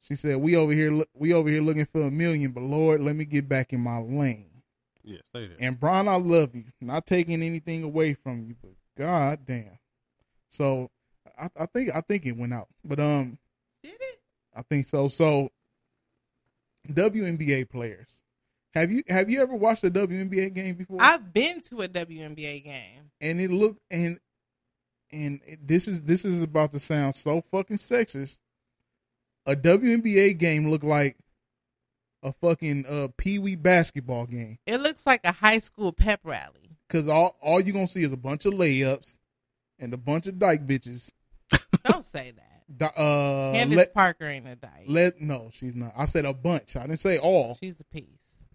She 0.00 0.16
said 0.16 0.38
we 0.38 0.56
over 0.56 0.72
here 0.72 1.00
we 1.14 1.32
over 1.32 1.48
here 1.48 1.62
looking 1.62 1.86
for 1.86 2.02
a 2.02 2.10
million, 2.10 2.50
but 2.50 2.64
Lord, 2.64 3.02
let 3.02 3.14
me 3.14 3.24
get 3.24 3.48
back 3.48 3.72
in 3.72 3.80
my 3.80 3.98
lane. 3.98 4.50
Yeah, 5.04 5.18
stay 5.26 5.46
there. 5.46 5.56
And 5.60 5.78
Brian, 5.78 6.08
I 6.08 6.16
love 6.16 6.56
you. 6.56 6.64
Not 6.80 7.06
taking 7.06 7.40
anything 7.40 7.84
away 7.84 8.14
from 8.14 8.42
you, 8.42 8.56
but 8.60 8.72
god 8.98 9.46
damn. 9.46 9.78
So 10.50 10.90
I, 11.38 11.48
I 11.58 11.66
think 11.66 11.94
I 11.94 12.00
think 12.00 12.26
it 12.26 12.36
went 12.36 12.54
out, 12.54 12.68
but 12.84 13.00
um, 13.00 13.38
did 13.82 13.94
it? 13.94 14.20
I 14.54 14.62
think 14.62 14.86
so. 14.86 15.08
So 15.08 15.50
WNBA 16.88 17.68
players, 17.70 18.08
have 18.74 18.90
you 18.90 19.02
have 19.08 19.30
you 19.30 19.40
ever 19.42 19.54
watched 19.54 19.84
a 19.84 19.90
WNBA 19.90 20.52
game 20.54 20.74
before? 20.76 20.98
I've 21.00 21.32
been 21.32 21.60
to 21.62 21.82
a 21.82 21.88
WNBA 21.88 22.64
game. 22.64 23.10
and 23.20 23.40
it 23.40 23.50
looked 23.50 23.80
and 23.90 24.18
and 25.12 25.40
it- 25.46 25.66
this 25.66 25.88
is 25.88 26.02
this 26.02 26.24
is 26.24 26.42
about 26.42 26.72
to 26.72 26.78
sound 26.78 27.16
so 27.16 27.40
fucking 27.40 27.78
sexist. 27.78 28.38
A 29.46 29.54
WNBA 29.56 30.38
game 30.38 30.70
looked 30.70 30.84
like 30.84 31.16
a 32.22 32.32
fucking 32.32 32.86
uh 32.86 33.08
pee 33.18 33.38
wee 33.38 33.56
basketball 33.56 34.24
game 34.26 34.58
It 34.66 34.80
looks 34.80 35.06
like 35.06 35.20
a 35.24 35.32
high 35.32 35.58
school 35.58 35.92
pep 35.92 36.20
rally. 36.24 36.76
because 36.88 37.08
all 37.08 37.36
all 37.40 37.60
you 37.60 37.72
gonna 37.72 37.88
see 37.88 38.02
is 38.02 38.12
a 38.12 38.16
bunch 38.16 38.46
of 38.46 38.54
layups 38.54 39.16
and 39.78 39.92
a 39.94 39.98
bunch 39.98 40.26
of 40.26 40.38
dyke 40.38 40.66
bitches. 40.66 41.10
Don't 41.84 42.04
say 42.04 42.32
that. 42.32 42.50
Di- 42.78 42.86
Uh, 42.86 43.52
Candace 43.52 43.76
let, 43.76 43.94
Parker 43.94 44.26
ain't 44.26 44.48
a 44.48 44.56
dyke. 44.56 44.84
let 44.86 45.20
no, 45.20 45.50
she's 45.52 45.76
not. 45.76 45.92
I 45.96 46.06
said 46.06 46.24
a 46.24 46.32
bunch. 46.32 46.76
I 46.76 46.82
didn't 46.86 46.98
say 47.00 47.18
all. 47.18 47.56
She's 47.62 47.76
a 47.80 47.84
piece. 47.84 48.06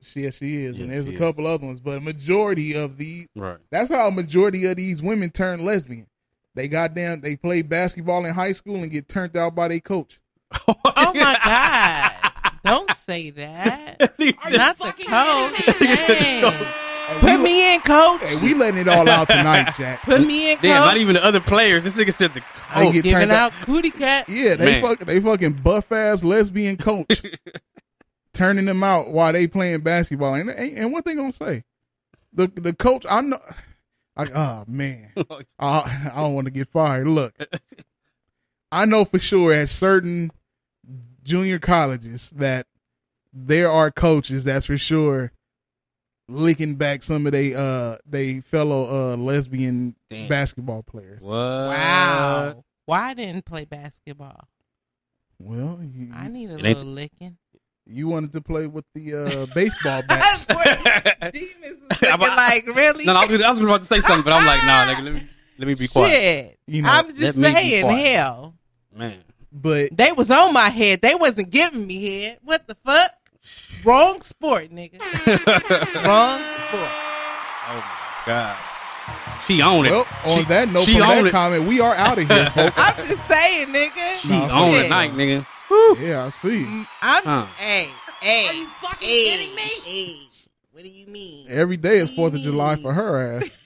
She, 0.02 0.22
yes, 0.22 0.38
she 0.38 0.64
is, 0.64 0.76
Yeah, 0.78 0.84
and 0.84 0.92
there's 0.92 1.06
she 1.06 1.12
a 1.12 1.14
is. 1.14 1.20
couple 1.20 1.46
other 1.46 1.66
ones, 1.66 1.80
but 1.82 1.98
a 1.98 2.00
majority 2.00 2.74
of 2.74 2.98
the 2.98 3.28
Right. 3.36 3.58
That's 3.70 3.92
how 3.92 4.08
a 4.08 4.12
majority 4.12 4.66
of 4.66 4.78
these 4.78 5.02
women 5.04 5.30
turn 5.30 5.64
lesbian. 5.66 6.08
They 6.56 6.68
got 6.68 6.96
down, 6.96 7.22
they 7.22 7.36
play 7.36 7.62
basketball 7.62 8.26
in 8.26 8.34
high 8.34 8.54
school 8.54 8.78
and 8.78 8.90
get 8.90 9.08
turned 9.08 9.36
out 9.38 9.56
by 9.56 9.68
their 9.68 9.80
coach. 9.80 10.20
Oh 10.68 10.76
my 11.14 11.38
god! 11.46 12.12
Don't 12.64 12.90
say 12.98 13.30
that. 13.32 14.02
Are 14.20 14.50
you 14.52 14.58
Not 14.58 14.78
the 14.78 14.94
coach. 14.94 16.66
Kidding 17.18 17.22
me? 17.22 17.22
Dang. 17.22 17.22
Hey, 17.22 17.22
Put 17.22 17.38
we, 17.40 17.44
me 17.44 17.76
in, 17.76 17.82
coach. 17.82 18.22
hey, 18.24 18.42
we 18.44 18.54
letting 18.54 18.80
it 18.82 18.88
all 18.88 19.08
out 19.10 19.28
tonight, 19.28 19.74
Jack. 19.78 20.02
Put 20.04 20.22
me 20.26 20.52
in, 20.52 20.58
coach. 20.58 20.64
Damn, 20.64 20.82
not 20.82 20.98
even 20.98 21.14
the 21.16 21.24
other 21.24 21.40
players. 21.40 21.84
This 21.84 21.96
nigga 21.96 22.14
said 22.14 22.34
the 22.34 22.42
They 22.42 22.84
coach. 22.84 22.94
get 22.94 23.04
Giving 23.04 23.12
turned 23.20 23.32
out 23.32 23.52
cootie 23.64 23.92
cat. 23.92 24.30
Yeah, 24.30 24.56
they 24.56 24.74
Man. 24.74 24.82
fucking 24.82 25.08
they 25.08 25.20
fucking 25.20 25.54
buff 25.54 25.92
ass 25.92 26.24
lesbian 26.24 26.78
coach, 26.78 27.22
turning 28.34 28.66
them 28.66 28.84
out 28.84 29.10
while 29.10 29.34
they 29.34 29.48
playing 29.48 29.82
basketball. 29.82 30.34
And 30.36 30.50
and, 30.50 30.78
and 30.78 30.92
what 30.94 31.06
they 31.06 31.16
gonna 31.16 31.34
say? 31.34 31.64
The 32.34 32.48
the 32.48 32.74
coach, 32.74 33.06
I 33.10 33.22
know. 33.22 33.40
Ah, 33.48 33.56
like, 34.18 34.36
oh 34.36 34.64
man, 34.68 35.12
I, 35.58 36.10
I 36.14 36.22
don't 36.22 36.34
want 36.34 36.46
to 36.46 36.52
get 36.52 36.68
fired. 36.68 37.08
Look, 37.08 37.34
I 38.72 38.86
know 38.86 39.06
for 39.06 39.18
sure 39.20 39.54
at 39.54 39.70
certain 39.70 40.32
junior 41.24 41.60
colleges 41.60 42.30
that 42.32 42.66
there 43.32 43.72
are 43.72 43.92
coaches 43.92 44.44
that's 44.44 44.66
for 44.66 44.78
sure 44.78 45.32
licking 46.30 46.76
back 46.76 47.02
some 47.04 47.26
of 47.26 47.32
they 47.32 47.54
uh 47.56 47.98
they 48.06 48.40
fellow 48.42 49.12
uh 49.14 49.16
lesbian 49.18 49.96
Damn. 50.10 50.28
basketball 50.30 50.84
players. 50.84 51.20
What? 51.22 51.34
Wow. 51.34 52.64
Why 52.86 53.10
I 53.10 53.14
didn't 53.14 53.46
play 53.46 53.66
basketball? 53.66 54.48
Well, 55.40 55.80
you, 55.84 56.12
I 56.14 56.28
need 56.28 56.50
a 56.50 56.54
It 56.54 56.66
ain't- 56.66 56.78
little 56.80 56.84
licking. 56.94 57.38
you 57.86 58.08
wanted 58.08 58.34
to 58.34 58.42
play 58.42 58.68
with 58.68 58.86
the 58.94 59.16
uh 59.16 59.46
baseball 59.56 60.04
bats. 60.04 60.46
Demons 60.46 61.56
is 61.64 61.82
looking 62.02 62.20
like 62.20 62.68
really. 62.68 63.06
No, 63.06 63.14
no, 63.14 63.20
I 63.22 63.26
was, 63.26 63.42
I 63.42 63.52
was 63.52 63.60
about 63.60 63.80
to 63.82 63.86
say 63.86 64.00
something, 64.00 64.24
but 64.24 64.34
I'm 64.34 64.46
like, 64.46 64.60
nah, 64.66 64.94
nigga, 64.94 65.04
let 65.06 65.14
me 65.14 65.30
let 65.58 65.68
me 65.68 65.74
be 65.76 65.88
quiet, 65.88 66.12
Shit. 66.14 66.60
You 66.68 66.82
know, 66.84 66.90
I'm 66.92 67.16
just 67.18 67.38
let 67.38 67.54
me 67.54 67.60
be 67.62 67.70
saying, 67.82 68.06
hell. 68.06 68.54
man. 68.96 69.20
But 69.52 69.98
They 69.98 70.12
was 70.12 70.30
on 70.30 70.54
my 70.54 70.70
head. 70.70 71.02
They 71.02 71.16
wasn't 71.16 71.50
giving 71.50 71.88
me 71.88 72.22
head. 72.22 72.38
What 72.44 72.68
the 72.68 72.76
fuck? 72.86 73.12
Wrong 73.84 74.22
sport, 74.22 74.72
nigga. 74.72 75.00
Wrong 76.06 76.42
sport. 76.42 76.92
Oh 77.72 77.76
my 77.76 78.24
god, 78.26 78.58
she 79.46 79.62
own 79.62 79.86
it. 79.86 79.92
well, 79.92 80.08
on 80.26 80.38
she, 80.40 80.44
that 80.46 80.70
note, 80.70 80.84
she 80.84 80.94
from 80.94 81.02
that 81.02 81.26
it. 81.28 81.32
comment, 81.32 81.64
we 81.66 81.80
are 81.80 81.94
out 81.96 82.18
of 82.18 82.28
here, 82.30 82.50
folks. 82.52 82.76
I'm 82.78 82.96
just 83.06 83.28
saying, 83.30 83.68
nigga. 83.70 84.18
She 84.20 84.30
Nah, 84.30 84.66
own 84.66 84.74
shit. 84.74 84.86
it, 84.86 84.90
night, 84.90 85.12
nigga. 85.14 85.46
yeah, 86.02 86.26
I 86.26 86.30
see. 86.30 86.66
Mm, 86.66 86.88
I'm 87.02 87.24
Huh. 87.24 87.46
hey, 87.58 87.90
hey. 88.22 88.48
Are 88.48 88.54
you 88.54 88.68
fucking 88.68 89.08
hey, 89.08 89.30
kidding 89.30 89.56
me? 89.56 89.62
Hey. 89.62 90.20
What 90.72 90.84
do 90.84 90.90
you 90.90 91.08
mean? 91.08 91.46
Every 91.50 91.78
day 91.78 91.98
is 91.98 92.14
Fourth 92.16 92.34
of 92.34 92.42
July 92.42 92.76
for 92.78 92.94
her 92.94 93.38
ass. 93.38 93.50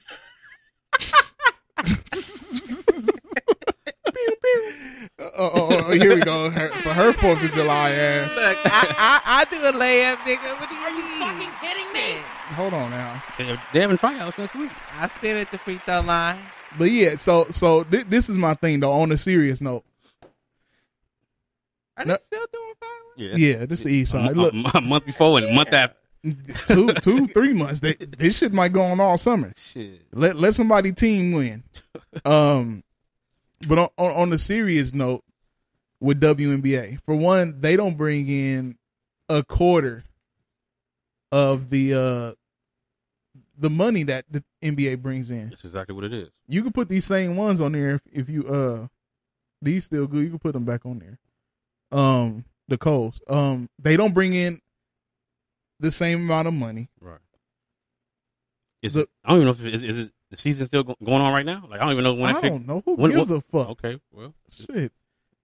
oh, 5.38 5.52
oh, 5.56 5.84
oh, 5.88 5.92
here 5.92 6.16
we 6.16 6.22
go. 6.22 6.50
Her, 6.50 6.70
for 6.70 6.90
her 6.94 7.14
Fourth 7.14 7.44
of 7.44 7.52
July 7.52 7.92
ass. 7.92 8.30
Look, 8.36 8.58
I, 8.66 8.96
I 8.98 9.22
I 9.26 9.46
do 9.46 9.58
a 9.58 9.72
layup, 9.80 10.16
nigga. 10.18 10.60
What 10.60 10.70
do 10.70 10.76
you 10.76 10.82
Are 10.82 10.90
you 10.90 10.98
mean? 10.98 11.20
fucking 11.20 11.52
kidding 11.62 11.94
me? 11.94 12.20
Hold 12.56 12.74
on 12.74 12.90
now. 12.92 13.24
They 13.38 13.58
they 13.74 13.82
having 13.82 13.98
tryouts 13.98 14.38
next 14.38 14.56
week. 14.56 14.70
I 15.00 15.10
sit 15.22 15.38
at 15.38 15.52
the 15.52 15.58
free 15.58 15.78
throw 15.80 16.02
line. 16.02 16.40
But 16.78 16.92
yeah, 16.92 17.16
so 17.16 17.46
so 17.50 17.84
th- 17.86 18.06
this 18.10 18.30
is 18.30 18.38
my 18.38 18.54
thing 18.56 18.80
though. 18.80 18.92
On 18.92 19.12
a 19.12 19.18
serious 19.18 19.62
note, 19.62 19.84
Are 21.98 22.06
No- 22.06 22.14
they 22.16 22.20
still 22.20 22.46
doing 22.52 22.74
fireworks? 22.80 23.40
Yeah, 23.40 23.60
Yeah, 23.60 23.66
this 23.66 23.80
is 23.80 23.86
the 23.86 23.92
east 23.92 24.14
a, 24.14 24.18
side. 24.18 24.36
mo- 24.36 24.50
Look, 24.54 24.74
a 24.74 24.82
month 24.82 25.06
before 25.06 25.38
and 25.40 25.48
a 25.48 25.54
month 25.54 25.72
after. 25.74 25.98
two, 26.68 26.88
two, 27.02 27.28
three 27.28 27.52
months. 27.54 27.82
They, 27.82 27.94
this 27.96 28.38
shit 28.38 28.54
might 28.54 28.72
go 28.72 28.82
on 28.82 29.00
all 29.02 29.18
summer. 29.18 29.52
Shit. 29.58 30.02
Let 30.14 30.38
let 30.38 30.56
somebody 30.56 30.94
team 30.94 31.34
win. 31.34 31.64
Um, 32.24 32.82
but 33.68 33.78
on, 33.80 33.90
on 33.98 34.12
on 34.16 34.30
the 34.30 34.38
serious 34.38 34.94
note, 34.94 35.24
with 36.00 36.20
WNBA, 36.22 37.02
for 37.04 37.16
one, 37.16 37.60
they 37.62 37.76
don't 37.76 37.96
bring 37.98 38.28
in 38.28 38.78
a 39.30 39.44
quarter 39.44 40.04
of 41.32 41.70
the 41.70 41.94
uh 41.94 42.34
the 43.58 43.70
money 43.70 44.04
that 44.04 44.26
the 44.30 44.44
NBA 44.62 45.02
brings 45.02 45.30
in. 45.30 45.50
That's 45.50 45.64
exactly 45.64 45.96
what 45.96 46.04
it 46.04 46.14
is. 46.14 46.30
You 46.48 46.64
can 46.64 46.72
put 46.74 46.90
these 46.90 47.06
same 47.06 47.36
ones 47.38 47.62
on 47.62 47.72
there 47.72 47.96
if, 47.96 48.02
if 48.12 48.30
you 48.30 48.46
uh 48.48 48.88
these 49.62 49.86
still 49.86 50.08
good. 50.08 50.24
You 50.24 50.30
can 50.32 50.40
put 50.40 50.54
them 50.54 50.66
back 50.66 50.86
on 50.86 51.00
there. 51.00 51.20
Um, 51.98 52.44
the 52.68 52.78
Coles. 52.78 53.22
Um, 53.30 53.70
they 53.80 53.96
don't 53.96 54.14
bring 54.14 54.34
in 54.34 54.60
the 55.80 55.92
same 55.92 56.22
amount 56.24 56.48
of 56.48 56.54
money. 56.54 56.90
Right. 57.00 57.20
Is 58.82 58.94
The- 58.94 59.02
it, 59.02 59.10
I 59.24 59.30
don't 59.30 59.38
even 59.38 59.46
know 59.46 59.52
if 59.52 59.66
it, 59.66 59.74
is, 59.74 59.84
is 59.84 59.98
it 60.00 60.12
the 60.34 60.38
season 60.38 60.66
still 60.68 60.84
go, 60.84 60.96
going 61.04 61.22
on 61.22 61.32
right 61.34 61.46
now. 61.46 61.66
Like 61.70 61.80
I 61.80 61.84
don't 61.86 61.94
even 61.94 62.04
know 62.04 62.14
when. 62.16 62.36
I 62.36 62.42
don't 62.42 62.68
know 62.68 62.82
who 62.86 62.96
when- 62.96 63.12
gives 63.12 63.30
what- 63.30 63.38
a 63.38 63.42
fuck. 63.42 63.70
Okay, 63.70 64.00
well, 64.12 64.34
Shit. 64.52 64.92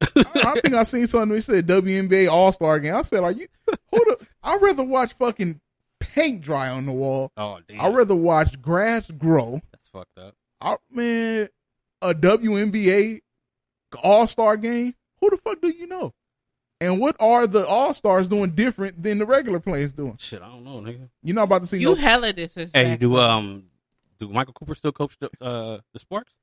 I, 0.01 0.23
I 0.55 0.59
think 0.61 0.73
I 0.75 0.83
seen 0.83 1.07
something. 1.07 1.29
They 1.35 1.41
said 1.41 1.67
WNBA 1.67 2.29
All 2.31 2.51
Star 2.51 2.79
game. 2.79 2.95
I 2.95 3.01
said, 3.01 3.21
"Are 3.23 3.31
you? 3.31 3.47
Who 3.67 3.75
the? 3.91 4.27
I'd 4.43 4.61
rather 4.61 4.83
watch 4.83 5.13
fucking 5.13 5.59
paint 5.99 6.41
dry 6.41 6.69
on 6.69 6.85
the 6.85 6.93
wall. 6.93 7.31
oh 7.37 7.59
damn, 7.67 7.81
I'd 7.81 7.93
rather 7.95 8.15
watch 8.15 8.61
grass 8.61 9.11
grow. 9.11 9.61
that's 9.71 9.89
fucked 9.89 10.17
up. 10.17 10.35
I, 10.61 10.77
man, 10.91 11.49
a 12.01 12.13
WNBA 12.13 13.21
All 14.03 14.27
Star 14.27 14.57
game. 14.57 14.95
Who 15.21 15.29
the 15.29 15.37
fuck 15.37 15.59
do 15.61 15.67
you 15.69 15.87
know? 15.87 16.13
And 16.81 17.01
what 17.01 17.17
are 17.19 17.45
the 17.45 17.65
All 17.67 17.93
Stars 17.93 18.29
doing 18.29 18.51
different 18.51 19.03
than 19.03 19.17
the 19.19 19.25
regular 19.25 19.59
players 19.59 19.91
doing? 19.91 20.15
Shit, 20.17 20.41
I 20.41 20.47
don't 20.47 20.63
know, 20.63 20.79
nigga. 20.79 21.09
You're 21.23 21.35
not 21.35 21.43
about 21.43 21.59
to 21.61 21.67
see 21.67 21.79
You 21.79 21.89
no. 21.89 21.95
hella 21.95 22.31
disrespectful. 22.31 22.89
Hey, 22.91 22.95
do 22.95 23.17
um, 23.17 23.65
do 24.19 24.29
Michael 24.29 24.53
Cooper 24.53 24.75
still 24.75 24.91
coach 24.91 25.17
the 25.19 25.29
uh 25.41 25.79
the 25.93 25.99
Sparks? 25.99 26.33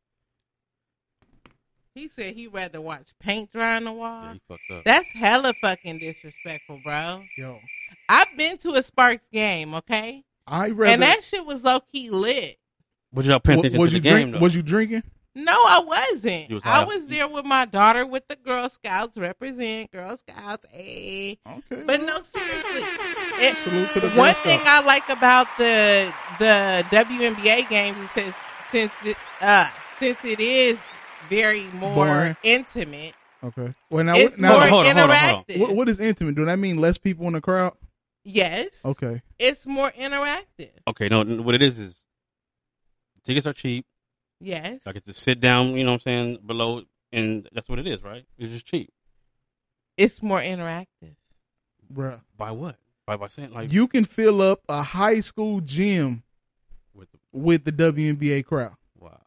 He 1.95 2.09
said 2.09 2.35
he'd 2.35 2.49
rather 2.49 2.81
watch 2.81 3.13
paint 3.21 3.51
dry 3.53 3.77
on 3.77 3.85
the 3.85 3.91
Yeah, 3.91 3.97
wall. 3.97 4.33
he 4.35 4.41
fucked 4.49 4.71
up. 4.71 4.85
That's 4.85 5.11
hella 5.13 5.55
fucking 5.63 5.99
disrespectful, 5.99 6.81
bro. 6.85 7.23
Yo, 7.39 7.59
I've 8.09 8.37
been 8.37 8.59
to 8.59 8.73
a 8.75 8.83
Sparks 8.83 9.29
game, 9.33 9.75
okay? 9.75 10.23
I 10.47 10.71
rather. 10.71 10.93
and 10.93 11.03
that 11.03 11.25
shit 11.25 11.45
was 11.47 11.65
low 11.65 11.81
key 11.81 12.11
lit. 12.11 12.59
But 13.13 13.25
y'all 13.25 13.41
paying 13.41 13.61
attention 13.61 13.81
was 13.81 13.91
to 13.93 13.97
you 13.97 14.03
the 14.03 14.09
game 14.11 14.31
though? 14.33 14.39
Was 14.41 14.55
you 14.55 14.63
drinking? 14.63 15.05
No, 15.39 15.53
I 15.53 15.83
wasn't. 15.87 16.51
Was 16.51 16.63
I 16.65 16.83
was 16.85 17.09
there 17.09 17.29
with 17.29 17.45
my 17.45 17.67
daughter 17.67 18.07
with 18.07 18.27
the 18.27 18.37
Girl 18.37 18.71
Scouts. 18.71 19.19
Represent 19.19 19.93
Girl 19.93 20.17
Scouts, 20.17 20.67
a. 20.73 21.39
Okay, 21.47 21.83
But 21.87 22.01
no, 22.01 22.23
seriously. 22.23 22.83
It, 23.45 23.57
Salute 23.59 23.91
to 23.91 24.01
the 24.01 24.11
one 24.13 24.35
thing 24.37 24.61
I 24.65 24.81
like 24.81 25.07
about 25.11 25.47
the 25.59 26.11
the 26.39 26.85
WNBA 26.91 27.69
games 27.69 27.99
is 27.99 28.11
since 28.15 28.35
since 28.71 28.93
it, 29.05 29.17
uh 29.43 29.69
since 29.99 30.25
it 30.25 30.41
is 30.41 30.81
very 31.29 31.65
more 31.65 32.07
Boring. 32.07 32.37
intimate, 32.43 33.13
Okay. 33.45 33.75
Well, 33.91 34.05
now, 34.05 34.17
it's 34.17 34.41
now 34.41 34.53
more 34.53 34.69
hold 34.69 34.87
on, 34.87 34.97
hold 34.97 35.11
on, 35.11 35.17
hold 35.17 35.45
on. 35.51 35.61
what, 35.61 35.77
what 35.77 35.89
is 35.91 36.01
intimate? 36.01 36.35
Do 36.35 36.47
that 36.47 36.59
mean 36.59 36.79
less 36.79 36.97
people 36.97 37.27
in 37.27 37.35
the 37.35 37.43
crowd? 37.43 37.75
Yes. 38.25 38.85
Okay. 38.87 39.21
It's 39.39 39.67
more 39.67 39.91
interactive. 39.91 40.71
okay, 40.89 41.09
no, 41.09 41.25
what 41.43 41.55
it 41.55 41.61
is 41.61 41.79
is 41.79 42.01
tickets 43.25 43.47
are 43.47 43.53
cheap. 43.53 43.85
Yes. 44.41 44.81
I 44.87 44.93
get 44.93 45.05
to 45.07 45.13
sit 45.13 45.41
down, 45.41 45.77
you 45.77 45.85
know 45.85 45.91
what 45.93 45.95
I'm 45.95 46.01
saying, 46.01 46.39
below, 46.47 46.83
and 47.13 47.49
that's 47.53 47.69
what 47.69 47.79
it 47.79 47.87
is, 47.87 48.03
right? 48.03 48.25
It's 48.39 48.53
just 48.53 48.67
cheap. 48.67 48.91
It's 49.97 50.23
more 50.23 50.41
interactive. 50.41 51.17
Bruh. 51.93 52.21
By 52.37 52.51
what? 52.51 52.77
By 53.07 53.17
by 53.17 53.29
saying 53.29 53.53
like 53.53 53.73
You 53.73 53.87
can 53.89 54.05
fill 54.05 54.43
up 54.43 54.61
a 54.69 54.83
high 54.83 55.21
school 55.21 55.61
gym 55.61 56.23
with 56.93 57.09
the, 57.13 57.19
with 57.33 57.65
the 57.65 57.73
WNBA 57.73 58.45
crowd. 58.45 58.75
wow. 58.99 59.21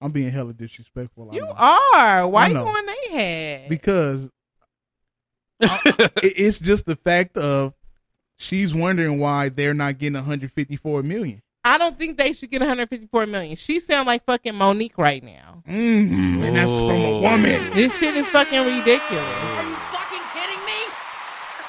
I'm 0.00 0.12
being 0.12 0.30
hella 0.30 0.52
disrespectful. 0.52 1.28
You 1.32 1.46
are. 1.46 2.26
Why 2.26 2.44
I 2.44 2.48
you 2.48 2.54
know. 2.54 2.66
on 2.68 2.86
they 2.86 3.16
head? 3.16 3.68
because 3.68 4.30
it- 5.60 6.12
it's 6.22 6.58
just 6.58 6.86
the 6.86 6.96
fact 6.96 7.36
of 7.36 7.74
she's 8.38 8.74
wondering 8.74 9.20
why 9.20 9.48
they're 9.48 9.74
not 9.74 9.98
getting 9.98 10.14
154 10.14 11.02
million. 11.02 11.40
I 11.64 11.78
don't 11.78 11.96
think 11.98 12.18
they 12.18 12.32
should 12.32 12.50
get 12.50 12.60
154 12.60 13.26
million. 13.26 13.56
She 13.56 13.78
sound 13.80 14.06
like 14.08 14.24
fucking 14.24 14.54
Mo'Nique 14.54 14.98
right 14.98 15.22
now. 15.22 15.62
Mm, 15.68 16.42
and 16.42 16.56
that's 16.56 16.72
from 16.76 16.90
a 16.90 17.20
woman. 17.20 17.70
This 17.72 17.96
shit 17.98 18.16
is 18.16 18.26
fucking 18.28 18.58
ridiculous. 18.64 19.00
Are 19.12 19.62
you 19.68 19.74
fucking 19.76 20.22
kidding 20.32 20.64
me? 20.66 20.72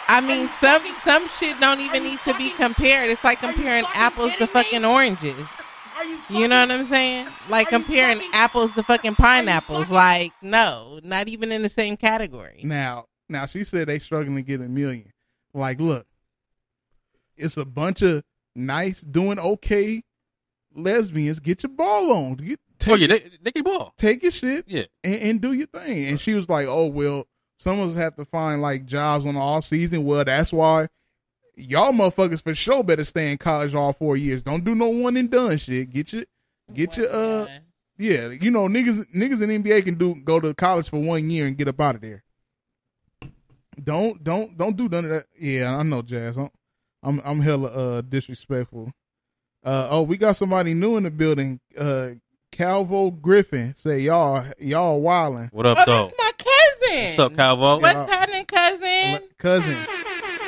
I 0.07 0.19
mean, 0.21 0.47
some 0.47 0.79
fucking- 0.81 0.93
some 0.95 1.27
shit 1.29 1.59
don't 1.59 1.79
even 1.79 2.03
you 2.03 2.09
need 2.11 2.19
to 2.21 2.33
be 2.33 2.49
fucking- 2.49 2.55
compared. 2.57 3.11
It's 3.11 3.23
like 3.23 3.43
are 3.43 3.47
you 3.49 3.53
comparing 3.53 3.83
fucking 3.85 4.01
apples 4.01 4.31
to 4.31 4.37
kidding 4.39 4.47
me? 4.47 4.63
fucking 4.63 4.85
oranges. 4.85 5.47
Are 5.95 6.05
you? 6.05 6.17
You 6.29 6.47
know 6.47 6.61
what 6.61 6.71
I'm 6.71 6.85
saying? 6.87 7.27
Like 7.49 7.67
Are 7.71 7.77
you 7.77 7.83
comparing 7.83 8.17
fucking- 8.17 8.31
apples 8.33 8.73
to 8.73 8.81
fucking 8.83 9.13
pineapples. 9.15 9.81
fucking- 9.83 9.95
Like, 9.95 10.33
no, 10.41 10.99
not 11.03 11.27
even 11.27 11.51
in 11.51 11.61
the 11.61 11.69
same 11.69 11.97
category. 11.97 12.61
Now, 12.63 13.05
now 13.29 13.45
she 13.45 13.63
said 13.63 13.87
they 13.89 13.99
struggling 13.99 14.35
to 14.37 14.41
get 14.41 14.59
a 14.59 14.67
million. 14.67 15.11
Like, 15.53 15.79
look, 15.79 16.07
it's 17.37 17.57
a 17.57 17.65
bunch 17.65 18.01
of 18.01 18.23
nice, 18.55 19.01
doing 19.01 19.39
okay 19.39 20.03
lesbians. 20.75 21.39
Get 21.39 21.63
your 21.63 21.71
ball 21.71 22.11
on. 22.13 22.35
Get, 22.35 22.59
take, 22.79 22.93
Oh 22.93 22.95
yeah, 22.95 23.07
they 23.07 23.29
they 23.41 23.51
can 23.51 23.63
ball. 23.63 23.93
take 23.97 24.23
your 24.23 24.31
shit 24.31 24.65
Yeah. 24.67 24.83
and, 25.03 25.15
and 25.15 25.41
do 25.41 25.53
your 25.53 25.67
thing. 25.67 26.05
And 26.07 26.19
she 26.19 26.33
was 26.33 26.49
like, 26.49 26.65
"Oh 26.67 26.87
well, 26.87 27.27
some 27.57 27.79
of 27.79 27.89
us 27.89 27.95
have 27.95 28.15
to 28.15 28.25
find 28.25 28.61
like 28.61 28.85
jobs 28.85 29.25
on 29.25 29.35
the 29.35 29.39
off 29.39 29.65
season. 29.65 30.03
Well, 30.05 30.25
that's 30.25 30.51
why 30.51 30.87
y'all 31.55 31.91
motherfuckers 31.91 32.41
for 32.41 32.53
sure 32.55 32.83
better 32.83 33.03
stay 33.03 33.31
in 33.31 33.37
college 33.37 33.75
all 33.75 33.93
four 33.93 34.17
years. 34.17 34.41
Don't 34.43 34.63
do 34.63 34.73
no 34.75 34.89
one 34.89 35.15
and 35.17 35.29
done 35.29 35.57
shit. 35.57 35.89
Get 35.91 36.11
your 36.13 36.23
get 36.73 36.97
your 36.97 37.09
uh 37.11 37.47
yeah. 37.99 38.29
You 38.29 38.49
know 38.49 38.67
niggas 38.67 39.05
niggas 39.15 39.41
in 39.43 39.63
NBA 39.63 39.83
can 39.83 39.95
do 39.95 40.15
go 40.23 40.39
to 40.39 40.53
college 40.55 40.89
for 40.89 40.99
one 40.99 41.29
year 41.29 41.45
and 41.45 41.55
get 41.57 41.67
up 41.67 41.79
out 41.79 41.95
of 41.95 42.01
there. 42.01 42.23
Don't 43.81 44.23
don't 44.23 44.57
don't 44.57 44.75
do 44.77 44.87
none 44.89 45.05
of 45.05 45.11
that. 45.11 45.25
Yeah, 45.39 45.77
I 45.77 45.83
know, 45.83 46.01
Jazz. 46.01 46.37
I'm 46.37 46.49
I'm, 47.03 47.21
I'm 47.25 47.41
hella 47.41 47.67
uh, 47.67 48.01
disrespectful. 48.01 48.91
Uh, 49.63 49.87
oh, 49.91 50.01
we 50.01 50.17
got 50.17 50.35
somebody 50.35 50.73
new 50.73 50.97
in 50.97 51.03
the 51.03 51.11
building. 51.11 51.59
Uh, 51.77 52.09
Calvo 52.51 53.09
Griffin 53.11 53.73
say 53.75 54.01
y'all 54.01 54.45
y'all 54.59 55.01
wildin'. 55.01 55.51
What 55.51 55.65
up, 55.65 55.77
Oh, 55.81 55.83
though? 55.85 56.05
that's 56.05 56.13
my 56.17 56.31
cousin. 56.37 57.03
What's 57.07 57.19
up, 57.19 57.35
Calvo? 57.35 57.79
What's 57.79 57.93
Yeah. 57.95 58.07
happening, 58.07 58.45
cousin? 58.45 59.29
cousin. 59.37 59.77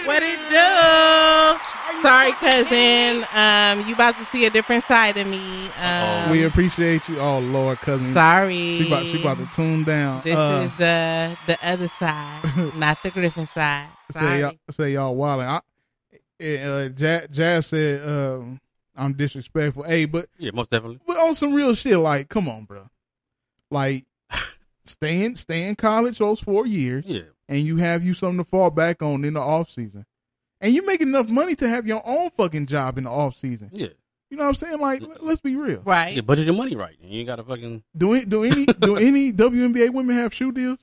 What 0.05 0.21
it 0.21 0.37
do? 0.49 1.59
Sorry, 2.01 2.33
cousin. 2.33 3.25
Um, 3.33 3.87
you 3.87 3.95
about 3.95 4.15
to 4.19 4.25
see 4.25 4.45
a 4.45 4.51
different 4.51 4.83
side 4.83 5.17
of 5.17 5.25
me. 5.25 5.69
Um, 5.81 6.29
we 6.29 6.43
appreciate 6.43 7.09
you. 7.09 7.19
Oh 7.19 7.39
Lord, 7.39 7.79
cousin. 7.79 8.13
sorry. 8.13 8.53
She 8.77 8.85
about 8.87 9.05
she 9.07 9.19
about 9.19 9.37
to 9.39 9.47
tune 9.55 9.83
down. 9.83 10.21
This 10.23 10.35
uh, 10.35 10.61
is 10.71 10.79
uh, 10.79 11.35
the 11.47 11.57
other 11.63 11.87
side, 11.87 12.41
not 12.75 13.01
the 13.01 13.09
Griffin 13.09 13.47
side. 13.55 13.87
say 14.11 14.19
Sorry. 14.19 14.39
y'all 14.41 14.51
say 14.69 14.93
y'all 14.93 15.15
wildin'. 15.15 15.45
I, 15.47 15.61
uh, 16.41 16.89
Jazz, 16.89 17.27
Jazz 17.31 17.65
said 17.67 18.07
um, 18.07 18.59
I'm 18.95 19.13
disrespectful. 19.13 19.83
Hey, 19.83 20.05
but 20.05 20.27
Yeah, 20.37 20.51
most 20.53 20.69
definitely. 20.69 20.99
but 21.05 21.17
on 21.17 21.35
some 21.35 21.53
real 21.53 21.73
shit, 21.73 21.97
like, 21.99 22.29
come 22.29 22.47
on, 22.49 22.65
bro. 22.65 22.87
Like, 23.71 24.05
stay 24.85 25.23
in 25.23 25.35
stay 25.35 25.67
in 25.67 25.75
college 25.75 26.17
those 26.19 26.39
four 26.39 26.65
years, 26.67 27.03
Yeah. 27.07 27.21
and 27.49 27.59
you 27.59 27.77
have 27.77 28.03
you 28.03 28.13
something 28.13 28.37
to 28.37 28.43
fall 28.49 28.69
back 28.71 29.01
on 29.01 29.23
in 29.25 29.33
the 29.35 29.39
off 29.41 29.69
season, 29.69 30.05
and 30.61 30.73
you 30.73 30.85
make 30.85 31.01
enough 31.01 31.29
money 31.29 31.55
to 31.55 31.67
have 31.69 31.87
your 31.87 32.01
own 32.05 32.29
fucking 32.31 32.67
job 32.67 32.97
in 32.97 33.05
the 33.05 33.09
off 33.09 33.35
season. 33.35 33.69
Yeah. 33.73 33.87
You 34.29 34.37
know 34.37 34.43
what 34.43 34.49
I'm 34.49 34.55
saying? 34.55 34.79
Like, 34.79 35.01
let- 35.01 35.23
let's 35.23 35.39
be 35.41 35.55
real. 35.55 35.81
Right. 35.85 36.15
Yeah, 36.15 36.21
budget 36.21 36.45
your 36.47 36.55
money 36.55 36.75
right. 36.75 36.95
And 37.01 37.11
you 37.11 37.19
ain't 37.19 37.27
got 37.27 37.35
to 37.37 37.43
fucking. 37.43 37.83
Do 37.95 38.13
any 38.13 38.25
do 38.25 38.43
any 38.43 38.65
do 38.65 38.95
any 38.97 39.31
WNBA 39.31 39.91
women 39.91 40.15
have 40.15 40.33
shoe 40.33 40.51
deals? 40.51 40.79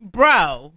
Bro. 0.00 0.74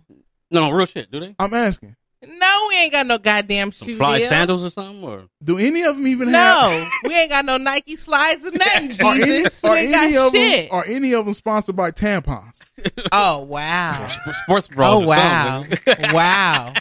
No, 0.50 0.62
no, 0.62 0.72
real 0.72 0.86
shit, 0.86 1.12
do 1.12 1.20
they? 1.20 1.36
I'm 1.40 1.54
asking. 1.54 1.96
No, 2.24 2.66
we 2.70 2.76
ain't 2.78 2.92
got 2.92 3.08
no 3.08 3.18
goddamn 3.18 3.72
Some 3.72 3.88
shoe 3.88 3.96
fly 3.98 4.20
deal. 4.20 4.30
sandals 4.30 4.64
or 4.64 4.70
something? 4.70 5.04
Or 5.04 5.24
Do 5.44 5.58
any 5.58 5.82
of 5.82 5.96
them 5.96 6.06
even 6.06 6.28
have? 6.30 6.72
No, 6.72 6.88
we 7.10 7.16
ain't 7.20 7.32
got 7.32 7.46
no 7.46 7.58
Nike 7.58 7.96
slides 7.96 8.46
or 8.46 8.52
nothing, 8.58 8.92
Are 9.06 9.14
any, 9.16 9.24
Jesus. 9.26 9.64
are 9.64 9.72
we 9.72 9.78
ain't 9.80 9.96
any 9.96 10.14
got 10.14 10.28
of 10.28 10.34
shit. 10.34 10.70
them 10.70 10.78
are 10.80 10.86
any 10.88 11.14
of 11.14 11.26
them 11.26 11.34
sponsored 11.34 11.76
by 11.76 11.90
tampons? 11.92 12.60
oh, 13.12 13.40
wow. 13.44 14.08
sports 14.44 14.68
bras 14.68 14.94
Oh, 14.94 15.04
or 15.04 15.08
wow. 15.08 15.64
something. 15.64 16.12
wow. 16.14 16.74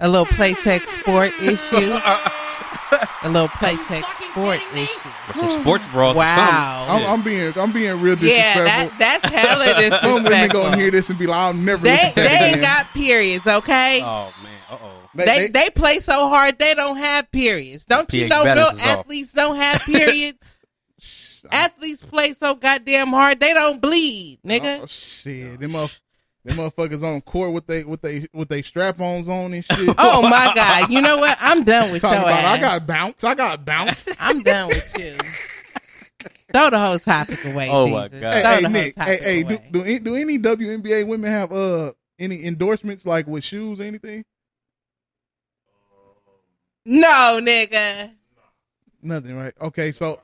A 0.00 0.08
little 0.08 0.26
Playtex 0.26 0.86
sport 0.86 1.32
issue. 1.42 1.98
A 3.22 3.28
little 3.28 3.48
Playtex 3.48 4.04
sport 4.30 4.60
issue. 4.74 5.08
Or 5.28 5.32
some 5.34 5.60
sports 5.62 5.84
bras 5.92 6.14
Wow. 6.16 6.86
or 6.88 6.90
I'm, 6.92 7.02
something. 7.02 7.08
I'm 7.08 7.22
being 7.22 7.58
I'm 7.58 7.72
being 7.72 8.00
real 8.00 8.16
Yeah, 8.18 8.54
disrespectful. 8.54 8.64
that, 8.64 9.20
that's 9.20 9.34
hella 9.34 9.64
disrespectful. 9.66 10.08
Some 10.10 10.24
women 10.24 10.48
gonna 10.48 10.76
hear 10.76 10.90
this 10.90 11.10
and 11.10 11.18
be 11.18 11.26
like, 11.26 11.36
"I'll 11.38 11.52
never." 11.54 11.82
They, 11.84 11.90
listen 11.92 12.08
to 12.10 12.14
they 12.16 12.22
that 12.22 12.42
ain't 12.42 12.56
again. 12.56 12.62
got 12.62 12.86
periods, 12.92 13.46
okay? 13.46 14.00
Oh, 14.02 14.32
man. 15.14 15.28
Uh-oh. 15.28 15.34
They, 15.38 15.48
they 15.48 15.70
play 15.70 16.00
so 16.00 16.28
hard 16.28 16.58
they 16.58 16.74
don't 16.74 16.96
have 16.96 17.30
periods. 17.32 17.84
Don't 17.84 18.12
you 18.12 18.28
know 18.28 18.44
balance 18.44 18.58
real 18.58 18.76
is 18.76 18.80
off. 18.82 18.98
athletes 18.98 19.32
don't 19.32 19.56
have 19.56 19.80
periods? 19.84 20.58
athletes 21.50 22.02
play 22.02 22.34
so 22.34 22.54
goddamn 22.54 23.08
hard 23.08 23.40
they 23.40 23.54
don't 23.54 23.80
bleed, 23.80 24.38
nigga. 24.46 24.80
Oh, 24.82 24.86
shit, 24.86 25.58
them 25.58 25.70
motherf- 25.70 26.00
Them 26.44 26.58
motherfuckers 26.58 27.02
on 27.02 27.20
court 27.22 27.52
with 27.52 27.66
they 27.66 27.82
with 27.84 28.02
they 28.02 28.26
with 28.34 28.48
they 28.50 28.60
strap 28.62 29.00
ons 29.00 29.26
on 29.28 29.54
and 29.54 29.64
shit. 29.64 29.94
Oh 29.98 30.22
my 30.22 30.52
God! 30.54 30.90
You 30.90 31.00
know 31.00 31.16
what? 31.18 31.38
I'm 31.40 31.64
done 31.64 31.92
with 31.92 32.02
Talking 32.02 32.18
your 32.20 32.28
about 32.28 32.44
ass. 32.44 32.58
I 32.58 32.60
got 32.60 32.86
bounce. 32.86 33.24
I 33.24 33.34
got 33.34 33.64
bounce. 33.64 34.16
I'm 34.20 34.42
done 34.42 34.68
with 34.68 34.98
you. 34.98 35.16
Throw 36.52 36.68
the 36.68 36.78
whole 36.78 36.98
topic 36.98 37.42
away. 37.44 37.68
Oh, 37.70 37.86
my 37.86 38.08
God. 38.08 38.22
hey, 38.22 38.42
hey 38.62 38.68
Nick. 38.68 38.98
Hey, 38.98 39.18
hey, 39.22 39.42
do, 39.44 39.58
do 39.70 39.82
any- 39.82 39.98
do 40.00 40.16
any 40.16 40.38
WNBA 40.38 41.06
women 41.06 41.30
have 41.30 41.52
uh 41.52 41.92
any 42.18 42.44
endorsements 42.44 43.06
like 43.06 43.26
with 43.26 43.44
shoes 43.44 43.80
or 43.80 43.84
anything? 43.84 44.24
No, 46.84 47.38
nigga. 47.42 48.12
Nothing, 49.02 49.36
right? 49.36 49.54
Okay, 49.60 49.92
so 49.92 50.20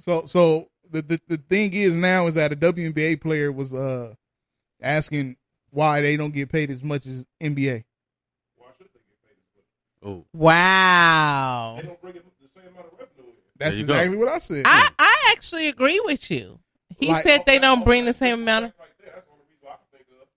so 0.00 0.24
so 0.26 0.68
the, 0.90 1.02
the 1.02 1.20
the 1.28 1.36
thing 1.48 1.72
is 1.72 1.94
now 1.96 2.26
is 2.26 2.34
that 2.34 2.52
a 2.52 2.56
WNBA 2.56 3.20
player 3.20 3.52
was 3.52 3.74
uh 3.74 4.14
asking 4.82 5.36
why 5.70 6.00
they 6.00 6.16
don't 6.16 6.32
get 6.32 6.48
paid 6.50 6.70
as 6.70 6.82
much 6.82 7.06
as 7.06 7.24
NBA. 7.40 7.84
Oh, 10.02 10.24
Wow. 10.32 11.78
That's 13.58 13.76
There 13.76 13.80
you 13.82 13.86
go. 13.86 13.92
exactly 13.94 14.16
what 14.16 14.28
I 14.28 14.38
said. 14.38 14.62
I 14.66 14.88
I 14.98 15.32
actually 15.36 15.68
agree 15.68 16.00
with 16.06 16.30
you. 16.30 16.58
He 16.98 17.08
Like- 17.08 17.22
said 17.22 17.42
they 17.46 17.58
don't 17.58 17.84
bring 17.84 18.06
the 18.06 18.14
same 18.14 18.40
amount 18.40 18.64
of. 18.66 18.72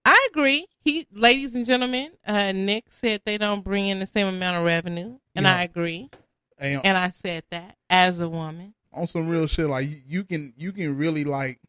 I 0.06 0.28
agree. 0.32 0.68
He, 0.84 1.08
ladies 1.14 1.56
and 1.56 1.66
gentlemen, 1.66 2.12
uh, 2.28 2.52
Nick 2.52 2.86
said 2.90 3.22
they 3.26 3.38
don't 3.38 3.64
bring 3.64 3.88
in 3.88 4.00
the 4.00 4.06
same 4.06 4.28
amount 4.28 4.58
of 4.58 4.64
revenue, 4.66 5.18
and 5.36 5.46
Yeah. 5.46 5.56
I 5.56 5.64
agree. 5.64 6.10
And 6.58 6.82
And 6.86 6.98
I 6.98 7.10
said 7.12 7.44
that 7.52 7.78
as 7.90 8.20
a 8.20 8.30
woman. 8.30 8.74
on 8.92 9.08
some 9.08 9.28
real 9.30 9.48
shit, 9.48 9.68
like 9.68 9.90
you, 9.90 10.02
you 10.08 10.24
can 10.24 10.54
you 10.58 10.72
can 10.72 10.98
really 10.98 11.24
like 11.24 11.60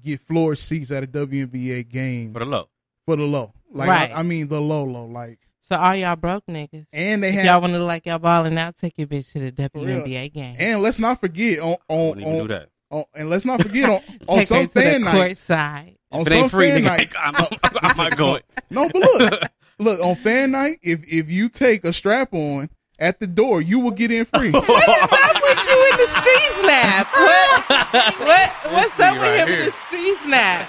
get 0.00 0.20
floor 0.20 0.54
seats 0.54 0.90
at 0.90 1.02
a 1.02 1.06
WNBA 1.06 1.88
game 1.88 2.32
for 2.32 2.38
the 2.40 2.44
low. 2.46 2.68
for 3.04 3.16
the 3.16 3.24
low. 3.24 3.52
Like 3.72 3.88
Right. 3.88 4.10
I, 4.12 4.20
I 4.20 4.22
mean 4.22 4.48
the 4.48 4.60
low 4.60 4.84
low. 4.84 5.04
Like 5.06 5.38
So 5.60 5.76
all 5.76 5.94
y'all 5.94 6.16
broke 6.16 6.46
niggas. 6.46 6.86
and 6.92 7.22
they 7.22 7.28
If 7.28 7.34
have 7.34 7.44
y'all 7.44 7.60
want 7.60 7.72
to 7.74 7.78
look 7.80 7.88
like 7.88 8.06
y'all 8.06 8.18
balling 8.18 8.56
out, 8.58 8.76
take 8.76 8.94
your 8.96 9.06
bitch 9.06 9.32
to 9.32 9.50
the 9.50 9.68
For 9.70 9.80
real. 9.80 10.02
WNBA 10.02 10.32
game. 10.32 10.56
and 10.58 10.80
let's 10.82 10.98
not 10.98 11.20
forget 11.20 11.58
on 11.58 11.76
on, 11.88 12.08
Wouldn't 12.10 12.26
on, 12.26 12.38
do 12.42 12.48
that. 12.48 12.68
on 12.90 13.04
and 13.14 13.28
let's 13.28 13.44
not 13.44 13.60
forget 13.60 13.88
on 13.90 14.00
on 14.28 14.38
take 14.38 14.46
some 14.46 14.68
fan 14.68 14.92
the 14.92 14.98
night 15.00 15.12
court 15.12 15.36
side. 15.36 15.95
On 16.12 16.20
If 16.22 16.26
it 16.28 16.30
some 16.30 16.38
ain't 16.38 16.50
free, 16.50 16.68
fan 16.70 16.82
nigga, 16.82 16.84
nights. 16.84 17.14
I'm, 17.20 17.34
I'm 17.82 17.96
not 17.96 18.16
going. 18.16 18.42
No, 18.70 18.88
but 18.88 19.02
look, 19.02 19.42
look 19.78 20.00
on 20.00 20.14
fan 20.16 20.52
night. 20.52 20.78
If 20.82 21.00
if 21.12 21.30
you 21.30 21.48
take 21.48 21.84
a 21.84 21.92
strap 21.92 22.32
on 22.32 22.70
at 22.98 23.18
the 23.20 23.26
door, 23.26 23.60
you 23.60 23.80
will 23.80 23.90
get 23.90 24.10
in 24.12 24.24
free. 24.24 24.50
What 24.52 24.64
is 24.64 24.68
up 24.68 25.42
with 25.42 25.66
you 25.66 25.88
in 25.92 25.96
the 25.98 26.06
street 26.06 26.52
snap? 26.60 27.06
What? 27.12 27.64
what 28.20 28.72
what's 28.72 29.00
up 29.00 29.14
with 29.20 29.40
him 29.40 29.48
in 29.48 29.64
the 29.66 29.72
street 29.72 30.16
snap? 30.24 30.68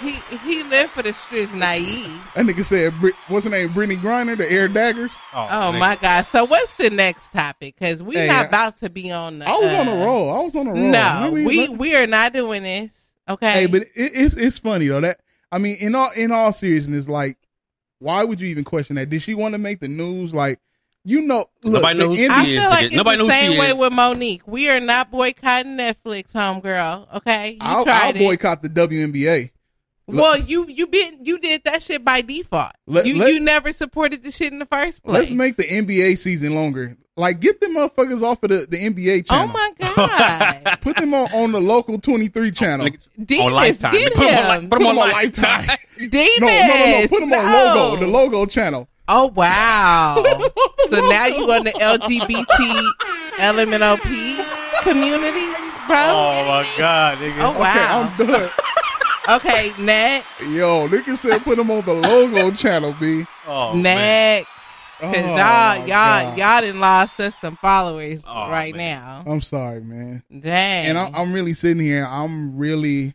He 0.00 0.18
he 0.44 0.64
lived 0.64 0.90
for 0.90 1.02
the 1.04 1.12
streets 1.14 1.54
naive. 1.54 2.20
that 2.34 2.44
nigga 2.44 2.64
said, 2.64 2.92
Brit- 2.98 3.14
"What's 3.28 3.44
her 3.44 3.50
name? 3.52 3.68
Brittney 3.68 3.96
Griner, 3.96 4.36
the 4.36 4.50
Air 4.50 4.66
Daggers." 4.66 5.12
Oh 5.32 5.36
nigga. 5.46 5.78
my 5.78 5.94
god! 5.94 6.26
So 6.26 6.44
what's 6.44 6.74
the 6.74 6.90
next 6.90 7.30
topic? 7.32 7.76
Because 7.78 8.02
we 8.02 8.16
Hey, 8.16 8.26
not 8.26 8.46
I- 8.46 8.48
about 8.48 8.76
to 8.78 8.90
be 8.90 9.12
on 9.12 9.38
the. 9.38 9.48
I 9.48 9.52
was 9.52 9.72
on 9.72 9.86
uh, 9.88 9.92
a 9.92 10.04
roll. 10.04 10.32
I 10.34 10.42
was 10.42 10.56
on 10.56 10.66
a 10.66 10.72
roll. 10.72 10.82
No, 10.90 11.30
Let 11.32 11.32
we 11.46 11.68
we 11.68 11.94
are 11.94 12.08
not 12.08 12.32
doing 12.32 12.64
this. 12.64 13.01
Okay. 13.32 13.50
Hey, 13.52 13.66
but 13.66 13.82
it, 13.82 13.88
it's 13.94 14.34
it's 14.34 14.58
funny 14.58 14.88
though. 14.88 15.00
That 15.00 15.20
I 15.50 15.58
mean, 15.58 15.76
in 15.80 15.94
all 15.94 16.10
in 16.16 16.32
all 16.32 16.52
seriousness, 16.52 17.08
like, 17.08 17.36
why 17.98 18.24
would 18.24 18.40
you 18.40 18.48
even 18.48 18.64
question 18.64 18.96
that? 18.96 19.10
Did 19.10 19.22
she 19.22 19.34
want 19.34 19.54
to 19.54 19.58
make 19.58 19.80
the 19.80 19.88
news? 19.88 20.34
Like, 20.34 20.58
you 21.04 21.22
know, 21.22 21.46
look, 21.62 21.82
Nobody 21.82 21.98
knows 22.00 22.18
who 22.18 22.28
NBA 22.28 22.30
I 22.30 22.44
she 22.44 22.54
is, 22.56 22.60
feel 22.62 22.70
like 22.70 22.80
nigga. 22.80 22.86
it's 22.86 22.94
Nobody 22.96 23.16
the 23.18 23.22
knows 23.24 23.32
who 23.34 23.40
same 23.40 23.58
way 23.60 23.66
is. 23.68 23.74
with 23.76 23.92
Mo'Nique. 23.92 24.40
We 24.46 24.68
are 24.70 24.80
not 24.80 25.10
boycotting 25.10 25.76
Netflix, 25.76 26.32
homegirl. 26.32 27.16
Okay, 27.18 27.50
you 27.52 27.58
I'll, 27.60 27.84
I'll 27.88 28.10
it. 28.16 28.18
boycott 28.18 28.62
the 28.62 28.68
WNBA. 28.68 29.50
Well, 30.12 30.38
you 30.38 30.66
you 30.68 30.86
been 30.86 31.24
you 31.24 31.38
did 31.38 31.62
that 31.64 31.82
shit 31.82 32.04
by 32.04 32.20
default. 32.22 32.72
Let- 32.86 33.06
you 33.06 33.16
let- 33.18 33.32
you 33.32 33.40
never 33.40 33.72
supported 33.72 34.22
the 34.22 34.30
shit 34.30 34.52
in 34.52 34.58
the 34.58 34.66
first 34.66 35.02
place. 35.02 35.14
Let's 35.20 35.30
make 35.32 35.56
the 35.56 35.64
NBA 35.64 36.18
season 36.18 36.54
longer. 36.54 36.96
Like, 37.14 37.40
get 37.40 37.60
them 37.60 37.74
motherfuckers 37.76 38.22
off 38.22 38.42
of 38.42 38.48
the, 38.48 38.66
the 38.66 38.78
NBA 38.78 39.18
oh 39.18 39.22
channel. 39.22 39.50
Oh 39.50 39.52
my 39.52 39.70
god, 40.64 40.78
Put 40.80 40.96
them 40.96 41.12
on, 41.12 41.30
on 41.34 41.52
the 41.52 41.60
local 41.60 41.98
twenty 42.00 42.28
three 42.28 42.48
oh, 42.48 42.52
channel. 42.52 42.86
Nigga, 42.86 42.98
Demas, 43.26 43.44
on 43.46 43.52
Lifetime. 43.52 43.92
get 43.92 44.14
Put 44.14 44.26
'em 44.28 44.34
on, 44.46 44.56
him. 44.56 44.62
li- 44.62 44.68
put 44.68 44.70
Put 44.70 44.76
'em 44.80 44.88
them 44.88 44.98
on 44.98 45.04
on 45.08 45.12
Lifetime. 45.12 45.66
Lifetime. 45.66 45.78
No, 46.40 46.46
no, 46.46 46.66
no, 46.66 47.00
no. 47.00 47.06
Put 47.08 47.20
them 47.20 47.32
on 47.34 47.52
no. 47.52 47.74
logo, 47.74 47.96
the 48.00 48.06
logo 48.06 48.46
channel. 48.46 48.88
Oh 49.08 49.26
wow! 49.26 50.14
so 50.88 51.08
now 51.10 51.26
you 51.26 51.44
on 51.52 51.64
the 51.64 51.72
LGBT 51.72 52.88
LMNOP 53.36 54.82
community, 54.82 55.46
bro? 55.86 55.96
Oh 55.98 56.44
my 56.48 56.66
god, 56.78 57.18
nigga. 57.18 57.40
Oh, 57.40 57.58
wow. 57.58 58.10
Okay, 58.14 58.22
I'm 58.22 58.26
done. 58.40 58.50
Okay, 59.28 59.72
next, 59.78 60.26
Yo, 60.40 60.88
nigga 60.88 61.16
said 61.16 61.42
put 61.42 61.56
them 61.56 61.70
on 61.70 61.84
the 61.84 61.94
logo 61.94 62.50
channel, 62.50 62.92
B. 62.98 63.24
Oh, 63.46 63.76
next, 63.76 64.48
because 65.00 65.16
Oh, 65.16 65.36
y'all, 65.36 65.36
my 65.36 65.76
y'all, 65.76 65.86
God. 65.86 66.38
y'all 66.38 66.60
done 66.60 66.80
lost 66.80 67.20
us 67.20 67.32
some 67.40 67.56
followers 67.56 68.22
Oh, 68.26 68.50
right 68.50 68.74
man. 68.74 69.24
now. 69.24 69.32
I'm 69.32 69.40
sorry, 69.40 69.80
man. 69.80 70.24
Dang. 70.40 70.86
And 70.86 70.98
I'm, 70.98 71.14
I'm 71.14 71.32
really 71.32 71.52
sitting 71.54 71.80
here. 71.82 72.04
I'm 72.04 72.56
really, 72.56 73.14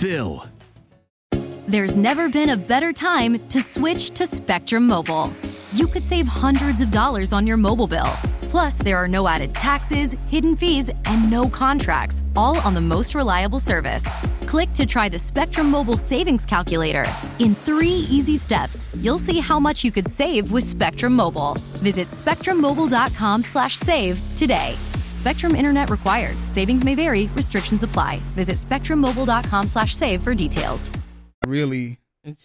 FILL. 0.01 0.47
There's 1.67 1.95
never 1.95 2.27
been 2.27 2.49
a 2.49 2.57
better 2.57 2.91
time 2.91 3.37
to 3.49 3.61
switch 3.61 4.09
to 4.11 4.25
Spectrum 4.25 4.87
Mobile. 4.87 5.31
You 5.73 5.85
could 5.85 6.01
save 6.01 6.25
hundreds 6.25 6.81
of 6.81 6.89
dollars 6.89 7.31
on 7.31 7.45
your 7.45 7.57
mobile 7.57 7.85
bill. 7.85 8.11
Plus, 8.49 8.79
there 8.79 8.97
are 8.97 9.07
no 9.07 9.27
added 9.27 9.53
taxes, 9.53 10.17
hidden 10.27 10.55
fees, 10.55 10.89
and 11.05 11.29
no 11.29 11.47
contracts, 11.47 12.33
all 12.35 12.57
on 12.61 12.73
the 12.73 12.81
most 12.81 13.13
reliable 13.13 13.59
service. 13.59 14.03
Click 14.47 14.73
to 14.73 14.87
try 14.87 15.07
the 15.07 15.19
Spectrum 15.19 15.69
Mobile 15.69 15.97
Savings 15.97 16.47
Calculator. 16.47 17.05
In 17.37 17.53
three 17.53 18.05
easy 18.09 18.37
steps, 18.37 18.87
you'll 18.95 19.19
see 19.19 19.39
how 19.39 19.59
much 19.59 19.83
you 19.83 19.91
could 19.91 20.07
save 20.07 20.51
with 20.51 20.63
Spectrum 20.63 21.15
Mobile. 21.15 21.53
Visit 21.83 22.07
spectrummobile.com 22.07 23.43
slash 23.43 23.77
save 23.77 24.19
today. 24.35 24.75
Spectrum 25.11 25.55
Internet 25.55 25.89
required. 25.89 26.35
Savings 26.45 26.83
may 26.83 26.95
vary. 26.95 27.27
Restrictions 27.35 27.83
apply. 27.83 28.17
Visit 28.35 28.55
spectrummobile.com 28.57 29.67
slash 29.67 29.95
save 29.95 30.21
for 30.21 30.33
details. 30.33 30.91
really 31.45 31.97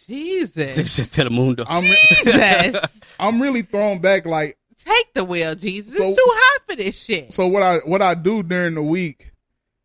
Jesus. 0.07 0.75
Just 0.97 1.15
tell 1.15 1.25
the 1.27 1.31
moon. 1.31 1.57
I'm, 1.69 1.83
re- 1.85 1.97
Jesus. 2.25 3.15
I'm 3.21 3.41
really 3.43 3.63
thrown 3.63 3.99
back 4.01 4.25
like 4.27 4.57
Take 4.79 5.15
the 5.15 5.25
wheel, 5.25 5.55
Jesus. 5.55 5.97
So- 5.97 6.03
it's 6.09 6.17
too 6.17 6.25
hot 6.29 6.61
for 6.69 6.77
this 6.77 7.03
shit. 7.03 7.33
so 7.33 7.47
what 7.47 7.63
I 7.63 7.77
what 7.79 8.01
I 8.03 8.15
do 8.15 8.43
during 8.43 8.75
the 8.75 8.83
week 8.83 9.33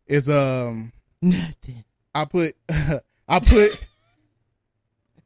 is 0.07 0.29
um 0.29 0.91
Nothing. 1.21 1.83
I 2.15 2.25
put 2.25 2.55
I 3.27 3.39
put 3.39 3.79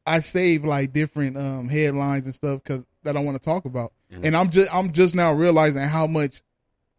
I 0.05 0.19
save 0.19 0.63
like 0.65 0.93
different 0.93 1.37
um 1.37 1.67
headlines 1.69 2.25
and 2.25 2.33
stuff 2.35 2.63
cuz 2.63 2.81
that 3.03 3.15
I 3.15 3.19
want 3.19 3.37
to 3.39 3.43
talk 3.43 3.65
about. 3.65 3.91
And 4.23 4.35
I'm 4.35 4.49
just 4.49 4.73
I'm 4.73 4.91
just 4.93 5.13
now 5.13 5.31
realizing 5.33 5.81
how 5.83 6.07
much 6.07 6.41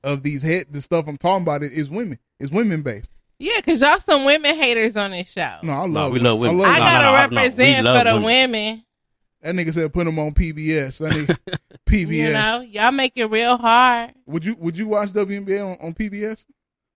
of 0.07 0.23
these 0.23 0.43
head 0.43 0.67
the 0.71 0.81
stuff 0.81 1.07
I'm 1.09 1.19
talking 1.19 1.43
about 1.43 1.63
is 1.63 1.91
women. 1.91 2.19
It's 2.41 2.51
women 2.53 2.83
based. 2.83 3.11
Yeah, 3.39 3.57
because 3.57 3.83
y'all 3.83 4.01
some 4.01 4.25
women 4.25 4.55
haters 4.57 4.97
on 4.97 5.11
this 5.11 5.31
show. 5.31 5.57
No, 5.63 5.73
I 5.73 5.81
love 5.81 5.91
No, 5.93 6.09
we 6.09 6.19
love 6.21 6.39
women. 6.39 6.61
I 6.65 6.77
I 6.77 6.79
love 6.79 6.79
No, 6.79 6.85
gotta 6.85 7.05
no, 7.05 7.11
no, 7.13 7.17
no, 7.17 7.29
we 7.29 7.37
represent 7.37 7.85
love 7.85 7.99
for 7.99 8.05
the 8.05 8.15
women. 8.15 8.25
women. 8.25 8.83
That 9.43 9.55
nigga 9.55 9.75
said 9.75 9.93
put 9.93 10.05
them 10.07 10.19
on 10.19 10.33
PBS. 10.33 10.99
That 10.99 11.13
nigga 11.13 11.59
PBS. 11.87 12.07
You 12.11 12.33
know, 12.33 12.61
y'all 12.63 12.93
make 12.93 13.13
it 13.17 13.27
real 13.27 13.59
hard. 13.59 14.13
Would 14.27 14.45
you 14.47 14.57
would 14.57 14.79
you 14.79 14.89
watch 14.89 15.11
WNBA 15.11 15.65
on, 15.81 15.87
on 15.87 15.93
PBS? 15.95 16.47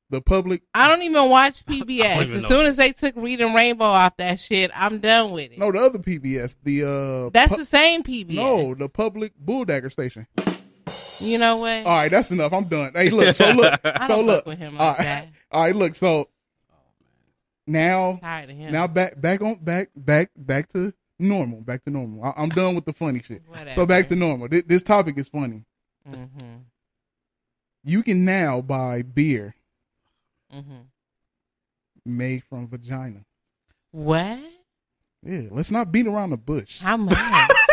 the 0.08 0.20
public. 0.20 0.62
I 0.74 0.88
don't 0.88 1.02
even 1.02 1.28
watch 1.30 1.64
PBS. 1.66 2.22
even 2.22 2.36
As 2.36 2.42
know. 2.42 2.48
soon 2.48 2.66
as 2.66 2.76
they 2.76 2.90
took 2.92 3.14
Reading 3.16 3.54
Rainbow 3.54 3.84
off 3.84 4.16
that 4.16 4.40
shit, 4.40 4.70
I'm 4.74 4.98
done 4.98 5.30
with 5.30 5.52
it. 5.52 5.58
No, 5.58 5.70
the 5.70 5.78
other 5.78 5.98
PBS. 6.00 6.56
The 6.64 6.82
uh, 7.26 7.30
That's 7.32 7.52
pu- 7.52 7.58
the 7.58 7.64
same 7.64 8.02
PBS. 8.02 8.34
no, 8.34 8.74
the 8.74 8.88
public 8.88 9.32
Bulldagger 9.38 9.88
station. 9.90 10.26
You 11.20 11.38
know 11.38 11.56
what? 11.58 11.84
All 11.86 11.96
right, 11.96 12.10
that's 12.10 12.30
enough. 12.30 12.52
I'm 12.52 12.64
done. 12.64 12.92
Hey, 12.94 13.10
look. 13.10 13.34
So 13.36 13.50
look. 13.50 13.80
I 13.84 14.06
so 14.06 14.20
look. 14.20 14.46
with 14.46 14.58
him 14.58 14.76
all 14.78 14.88
like 14.88 14.98
right, 14.98 15.04
that. 15.04 15.28
all 15.52 15.62
right. 15.64 15.76
Look. 15.76 15.94
So 15.94 16.28
now, 17.66 18.18
Tired 18.20 18.50
of 18.50 18.56
him. 18.56 18.72
now 18.72 18.86
back, 18.86 19.20
back 19.20 19.40
on, 19.42 19.56
back, 19.56 19.90
back, 19.94 20.30
back 20.36 20.68
to 20.68 20.92
normal. 21.18 21.60
Back 21.60 21.84
to 21.84 21.90
normal. 21.90 22.24
I, 22.24 22.32
I'm 22.36 22.48
done 22.48 22.74
with 22.74 22.84
the 22.84 22.92
funny 22.92 23.22
shit. 23.22 23.42
So 23.72 23.86
back 23.86 24.08
to 24.08 24.16
normal. 24.16 24.48
This, 24.48 24.62
this 24.66 24.82
topic 24.82 25.18
is 25.18 25.28
funny. 25.28 25.64
Mm-hmm. 26.08 26.56
You 27.84 28.02
can 28.02 28.24
now 28.24 28.60
buy 28.60 29.02
beer 29.02 29.54
Mm-hmm. 30.52 30.80
made 32.04 32.42
from 32.42 32.66
vagina. 32.66 33.20
What? 33.92 34.38
Yeah, 35.22 35.42
let's 35.52 35.70
not 35.70 35.92
beat 35.92 36.08
around 36.08 36.30
the 36.30 36.36
bush. 36.38 36.80
How 36.80 36.96
much? 36.96 37.16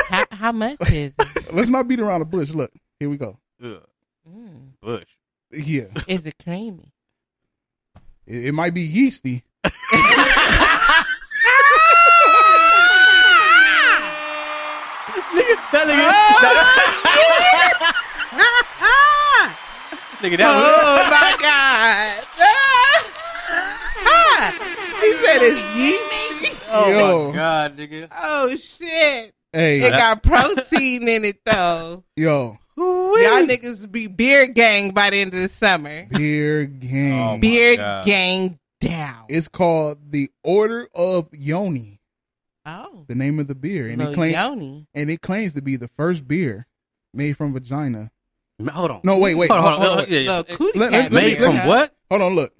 how, 0.10 0.26
how 0.30 0.52
much 0.52 0.80
is 0.92 1.14
it? 1.18 1.54
Let's 1.54 1.70
not 1.70 1.88
beat 1.88 2.00
around 2.00 2.20
the 2.20 2.26
bush. 2.26 2.54
Look, 2.54 2.72
here 3.00 3.10
we 3.10 3.18
go. 3.18 3.38
Ugh, 3.64 3.82
Mm. 4.30 4.74
Bush. 4.82 5.06
Yeah, 5.54 5.86
Is 6.08 6.26
it 6.26 6.36
creamy? 6.44 6.92
it, 8.26 8.48
it 8.48 8.52
might 8.54 8.74
be 8.74 8.82
yeasty. 8.82 9.44
Nigga, 20.22 20.38
that 20.38 20.48
ah! 20.50 20.50
Oh 20.50 21.04
my 21.14 21.32
god! 21.40 22.28
Ah! 22.40 22.98
Ah! 24.06 24.50
he 25.02 25.10
said 25.24 25.42
it's 25.42 25.62
yeasty. 25.78 26.58
Oh 26.72 26.90
Yo. 26.90 27.30
my 27.30 27.36
god, 27.36 27.78
nigga. 27.78 28.10
Oh 28.22 28.56
shit! 28.58 29.34
Hey, 29.54 29.82
It 29.82 29.92
got 29.92 30.24
protein 30.24 31.08
in 31.08 31.24
it 31.26 31.40
though. 31.46 32.04
yo, 32.16 32.58
Y'all 33.16 33.46
niggas 33.48 33.92
be 33.92 34.08
beer 34.08 34.48
gang 34.48 34.92
by 34.92 35.10
the 35.10 35.18
end 35.22 35.34
of 35.34 35.40
the 35.40 35.50
summer. 35.50 36.06
beer 36.12 36.66
gang. 36.66 37.22
Oh, 37.22 37.38
Beard 37.40 37.78
God. 37.80 38.06
gang 38.06 38.60
down. 38.80 39.26
It's 39.30 39.48
called 39.48 40.12
the 40.12 40.30
Order 40.44 40.88
of 40.96 41.28
Yoni. 41.34 42.00
oh, 42.66 43.06
The 43.08 43.16
name 43.16 43.40
of 43.40 43.48
the 43.48 43.56
beer, 43.56 43.88
and 43.88 44.00
Lil 44.00 44.12
it 44.12 44.16
claims 44.16 44.36
Yoni. 44.36 44.88
and 44.94 45.10
it 45.10 45.22
claims 45.22 45.54
to 45.56 45.62
be 45.62 45.76
the 45.76 45.88
first 45.88 46.28
beer 46.28 46.66
made 47.14 47.38
from 47.38 47.54
vagina. 47.54 48.12
Hold 48.72 48.92
on. 48.92 49.02
No, 49.04 49.18
wait, 49.20 49.36
wait, 49.36 49.50
Hold 49.52 49.64
on. 49.64 49.72
hold 49.74 49.82
on, 49.82 49.88
Hold 49.90 50.00
on. 50.08 50.12
Yeah, 50.14 50.20
yeah. 50.20 50.44
Cootie 50.44 50.80
Let- 50.80 50.92
cat. 50.92 51.12
let 51.12 51.24
Made 51.24 51.40
let 51.40 51.46
from 51.60 51.68
what? 51.68 51.96
Hold 52.10 52.22
on, 52.24 52.36
look. 52.36 52.54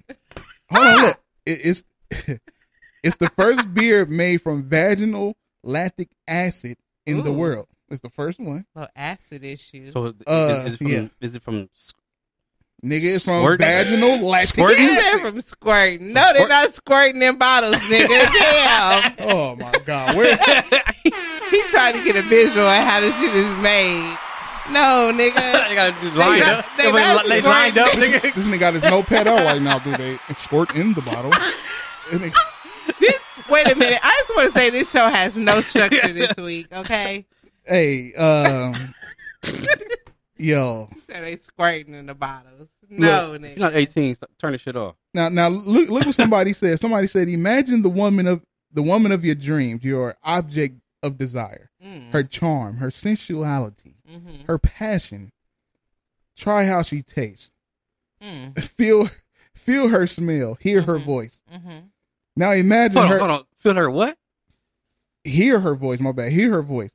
Hold 0.70 0.86
on, 0.86 0.92
ah. 0.98 1.02
look. 1.06 1.20
It, 1.46 1.60
it's 1.64 1.84
it's 3.02 3.16
the 3.16 3.28
first 3.30 3.72
beer 3.74 4.06
made 4.06 4.40
from 4.42 4.62
vaginal 4.62 5.36
lactic 5.64 6.08
acid 6.26 6.76
in 7.06 7.24
the 7.24 7.32
world. 7.32 7.66
It's 7.90 8.00
the 8.02 8.10
first 8.10 8.38
one. 8.38 8.66
Little 8.74 8.90
acid 8.94 9.44
issue. 9.44 9.86
So 9.88 10.06
is, 10.06 10.14
Uh, 10.26 10.64
is, 10.66 10.74
it 10.74 10.78
from, 10.78 10.86
yeah. 10.88 11.08
is 11.20 11.34
it 11.34 11.42
from? 11.42 11.68
Nigga, 12.84 13.14
it's 13.16 13.24
from 13.24 13.42
Squirt? 13.42 13.60
vaginal 13.60 14.20
lactic 14.28 14.50
Squirting? 14.50 14.86
They're 14.86 15.14
acid. 15.16 15.20
from 15.32 15.40
squirting. 15.40 16.12
No, 16.12 16.30
they're 16.32 16.46
not 16.48 16.74
squirting 16.74 17.20
in 17.22 17.36
bottles, 17.36 17.74
nigga. 17.76 18.08
Damn. 18.32 19.14
Oh 19.30 19.56
my 19.56 19.72
god, 19.84 20.16
where? 20.16 20.36
he 21.02 21.62
trying 21.70 21.94
to 21.98 22.04
get 22.04 22.14
a 22.16 22.22
visual 22.28 22.64
of 22.66 22.84
how 22.84 23.00
this 23.00 23.18
shit 23.18 23.34
is 23.34 23.56
made. 23.56 24.16
No, 24.70 25.10
nigga. 25.12 25.34
they 25.68 25.74
gotta 25.74 26.00
do 26.00 26.10
lined 26.10 26.42
up. 26.42 26.66
they 26.76 26.84
They, 26.84 26.92
not 26.92 27.26
they 27.26 27.40
lined 27.40 27.78
up, 27.78 27.90
nigga. 27.92 28.34
this 28.34 28.46
nigga 28.46 28.60
got 28.60 28.74
his 28.74 28.82
notepad 28.84 29.26
out 29.26 29.40
right 29.44 29.60
now, 29.62 29.78
dude. 29.80 29.96
They 29.96 30.18
squirt 30.36 30.76
in 30.76 30.92
the 30.94 31.00
bottle. 31.02 31.32
This, 33.00 33.18
wait 33.50 33.66
a 33.70 33.74
minute. 33.74 33.98
I 34.02 34.22
just 34.26 34.36
want 34.36 34.52
to 34.52 34.58
say 34.58 34.70
this 34.70 34.90
show 34.90 35.08
has 35.08 35.36
no 35.36 35.60
structure 35.62 36.12
this 36.12 36.36
week, 36.36 36.68
okay? 36.72 37.26
Hey, 37.68 38.12
um, 38.14 38.94
yo, 40.36 40.88
So 41.12 41.20
they 41.20 41.36
squirting 41.36 41.94
in 41.94 42.06
the 42.06 42.14
bottles. 42.14 42.68
No, 42.90 43.34
If 43.34 43.42
nigga. 43.42 43.50
you're 43.50 43.58
not 43.58 43.74
18, 43.74 44.14
stop, 44.14 44.30
turn 44.38 44.52
the 44.52 44.58
shit 44.58 44.76
off. 44.76 44.96
now 45.12 45.28
now 45.28 45.48
look 45.48 45.90
look 45.90 46.06
what 46.06 46.14
somebody 46.14 46.52
said. 46.54 46.80
Somebody 46.80 47.06
said, 47.06 47.28
imagine 47.28 47.82
the 47.82 47.88
woman 47.90 48.26
of 48.26 48.42
the 48.72 48.82
woman 48.82 49.12
of 49.12 49.24
your 49.24 49.34
dreams, 49.34 49.84
your 49.84 50.16
object 50.24 50.80
of 51.02 51.16
desire, 51.18 51.70
Mm. 51.84 52.10
her 52.10 52.22
charm, 52.24 52.76
her 52.78 52.90
sensuality, 52.90 53.94
Mhm. 54.10 54.46
her 54.46 54.58
passion. 54.58 55.32
Try 56.36 56.64
how 56.64 56.82
she 56.82 57.02
tastes. 57.02 57.50
Mm. 58.22 58.58
Feel 58.76 59.10
feel 59.54 59.88
her 59.88 60.06
smell. 60.06 60.54
Hear 60.60 60.80
her 60.82 60.98
voice. 60.98 61.42
Mhm. 61.52 61.90
Now 62.36 62.52
imagine 62.52 62.96
Hold 62.96 63.04
on, 63.04 63.10
her 63.12 63.18
hold 63.18 63.30
on. 63.30 63.44
Feel 63.58 63.74
her 63.74 63.90
what? 63.90 64.16
hear 65.24 65.60
her 65.60 65.74
voice. 65.74 66.00
My 66.00 66.12
bad. 66.12 66.32
Hear 66.32 66.52
her 66.52 66.62
voice. 66.62 66.90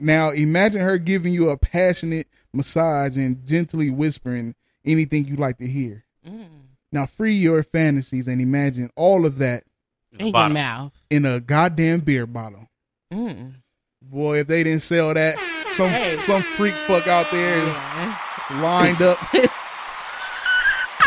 Now 0.00 0.30
imagine 0.30 0.80
her 0.80 0.98
giving 0.98 1.32
you 1.32 1.50
a 1.50 1.56
passionate 1.58 2.28
massage 2.52 3.16
and 3.16 3.44
gently 3.46 3.90
whispering 3.90 4.54
anything 4.84 5.26
you 5.26 5.36
like 5.36 5.58
to 5.58 5.66
hear. 5.66 6.04
Mm. 6.26 6.46
Now 6.92 7.06
free 7.06 7.34
your 7.34 7.62
fantasies 7.62 8.26
and 8.28 8.40
imagine 8.40 8.90
all 8.96 9.26
of 9.26 9.38
that 9.38 9.64
In 10.12 10.20
In 10.20 10.34
your 10.34 10.48
mouth. 10.48 10.92
in 11.10 11.26
a 11.26 11.40
goddamn 11.40 12.00
beer 12.00 12.26
bottle. 12.26 12.68
Mm. 13.12 13.54
Boy, 14.02 14.38
if 14.40 14.46
they 14.46 14.62
didn't 14.64 14.82
sell 14.82 15.12
that, 15.14 15.36
some 15.72 15.90
Hey. 15.90 16.16
some 16.18 16.42
freak 16.42 16.74
fuck 16.74 17.06
out 17.06 17.30
there 17.30 17.56
is 17.58 17.74
Yeah. 17.74 18.18
lined 18.62 19.02
up. 19.02 19.18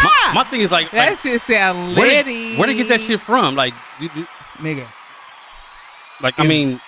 My, 0.04 0.32
my 0.34 0.44
thing 0.46 0.62
is 0.62 0.72
like, 0.72 0.90
That 0.92 1.10
like 1.12 1.18
shit 1.20 1.42
sound 1.42 1.90
ready. 1.90 2.00
where, 2.00 2.08
litty. 2.24 2.34
did, 2.52 2.60
where 2.60 2.68
they 2.68 2.76
get 2.76 2.88
that 2.90 3.02
shit 3.02 3.20
from? 3.20 3.56
Like, 3.56 3.74
you, 4.00 4.10
you- 4.16 4.28
Nigga. 4.58 4.88
like 6.22 6.40
I 6.40 6.46
mean, 6.48 6.80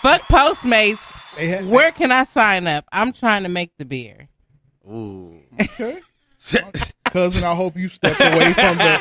Fuck 0.00 0.22
Postmates. 0.22 1.12
They 1.36 1.48
had 1.48 1.66
Where 1.66 1.90
can 1.92 2.12
I 2.12 2.24
sign 2.24 2.66
up? 2.66 2.84
I'm 2.92 3.12
trying 3.12 3.42
to 3.42 3.48
make 3.48 3.72
the 3.78 3.84
beer. 3.84 4.28
ooh. 4.88 5.40
Okay. 5.60 6.00
Cousin, 7.10 7.44
I 7.44 7.54
hope 7.54 7.76
you 7.76 7.88
stepped 7.88 8.20
away 8.20 8.52
from 8.52 8.76
the 8.76 8.98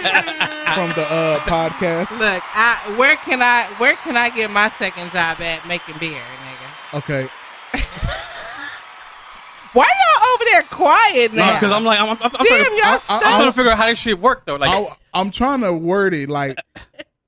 from 0.73 0.89
the 0.91 1.05
uh 1.09 1.39
podcast. 1.41 2.11
Look, 2.17 2.43
I 2.55 2.79
where 2.97 3.15
can 3.17 3.41
I 3.41 3.65
where 3.79 3.95
can 3.97 4.15
I 4.17 4.29
get 4.29 4.49
my 4.51 4.69
second 4.69 5.11
job 5.11 5.41
at 5.41 5.67
making 5.67 5.97
beer, 5.99 6.11
nigga? 6.21 6.97
Okay. 6.99 7.27
Why 9.73 9.85
y'all 9.85 10.27
over 10.35 10.43
there 10.51 10.63
quiet 10.63 11.33
now? 11.33 11.55
because 11.55 11.71
I'm 11.71 11.83
like, 11.83 11.99
I'm, 11.99 12.09
I'm, 12.09 12.17
I'm, 12.21 12.29
Damn, 12.31 12.45
trying, 12.45 12.63
to, 12.65 12.71
y'all 12.75 12.85
I- 12.85 12.93
I- 12.93 12.99
stuck. 12.99 13.15
I'm 13.25 13.31
trying 13.31 13.45
to 13.47 13.51
figure 13.53 13.71
out 13.71 13.77
how 13.79 13.87
this 13.87 13.99
shit 13.99 14.19
work 14.19 14.45
though. 14.45 14.55
Like, 14.57 14.69
I, 14.69 14.87
I'm 15.15 15.31
trying 15.31 15.61
to 15.61 15.73
word 15.73 16.13
it 16.13 16.29
like, 16.29 16.59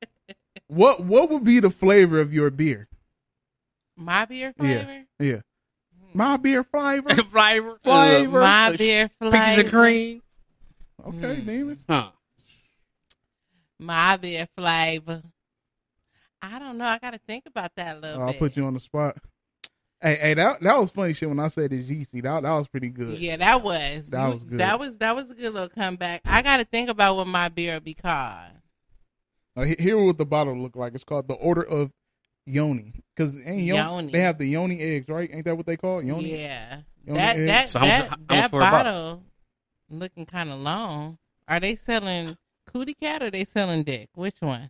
what 0.67 1.03
what 1.03 1.29
would 1.31 1.43
be 1.43 1.59
the 1.59 1.71
flavor 1.71 2.19
of 2.19 2.31
your 2.33 2.51
beer? 2.51 2.87
My 3.95 4.25
beer 4.25 4.53
flavor. 4.57 5.03
Yeah, 5.19 5.39
my 6.13 6.37
beer 6.37 6.63
flavor. 6.63 7.09
flavor, 7.23 7.79
Flavor. 7.83 8.39
My 8.41 8.67
uh, 8.67 8.77
beer 8.77 9.09
peaches 9.09 9.17
flavor. 9.19 9.61
and 9.61 9.69
cream. 9.69 10.21
Okay, 11.07 11.41
damn 11.41 11.69
it. 11.71 11.77
Huh? 11.87 12.09
My 13.79 14.17
beer 14.17 14.47
flavor. 14.57 15.21
I 16.41 16.59
don't 16.59 16.77
know. 16.77 16.85
I 16.85 16.99
got 16.99 17.11
to 17.13 17.19
think 17.27 17.45
about 17.47 17.71
that 17.75 17.97
a 17.97 17.99
little 17.99 18.21
I'll 18.21 18.31
bit. 18.31 18.39
put 18.39 18.57
you 18.57 18.65
on 18.65 18.73
the 18.73 18.79
spot. 18.79 19.17
Hey, 20.01 20.15
hey, 20.21 20.33
that 20.35 20.59
that 20.61 20.77
was 20.77 20.91
funny 20.91 21.13
shit 21.13 21.27
when 21.29 21.39
I 21.39 21.47
said 21.47 21.73
it's 21.73 21.89
GC. 21.89 22.21
That 22.23 22.43
that 22.43 22.51
was 22.51 22.67
pretty 22.67 22.89
good. 22.89 23.17
Yeah, 23.19 23.37
that 23.37 23.63
was 23.63 24.09
That 24.09 24.31
was 24.31 24.43
good. 24.45 24.59
That 24.59 24.79
was 24.79 24.97
that 24.97 25.15
was 25.15 25.31
a 25.31 25.33
good 25.33 25.53
little 25.53 25.69
comeback. 25.69 26.21
I 26.25 26.41
got 26.41 26.57
to 26.57 26.65
think 26.65 26.89
about 26.89 27.15
what 27.15 27.27
my 27.27 27.49
beer 27.49 27.73
will 27.73 27.79
be 27.81 27.93
called. 27.95 28.51
Uh, 29.57 29.63
here 29.79 29.97
what 29.97 30.17
the 30.17 30.25
bottle 30.25 30.57
look 30.57 30.75
like. 30.75 30.93
It's 30.95 31.03
called 31.03 31.27
the 31.27 31.33
Order 31.35 31.63
of 31.63 31.91
Yoni. 32.45 32.93
Because 33.15 33.33
ain't 33.45 33.63
Yoni, 33.63 33.81
Yoni. 33.81 34.11
they 34.11 34.19
have 34.19 34.37
the 34.37 34.45
Yoni 34.45 34.79
eggs, 34.81 35.07
right? 35.09 35.29
Ain't 35.33 35.45
that 35.45 35.55
what 35.55 35.65
they 35.65 35.77
call 35.77 35.99
it? 35.99 36.05
Yoni? 36.05 36.41
Yeah, 36.41 36.81
Yoni 37.05 37.17
that 37.19 37.35
eggs? 37.37 37.45
that 37.47 37.69
So 37.69 37.79
much- 37.79 37.89
that, 37.89 38.09
that 38.27 38.51
bottle? 38.51 38.59
bottle 38.71 39.23
looking 39.89 40.25
kind 40.25 40.49
of 40.51 40.59
long. 40.59 41.17
Are 41.47 41.59
they 41.59 41.75
selling 41.75 42.37
cootie 42.65 42.95
cat 42.95 43.21
or 43.23 43.29
they 43.31 43.45
selling 43.45 43.83
dick? 43.83 44.09
Which 44.15 44.37
one? 44.41 44.69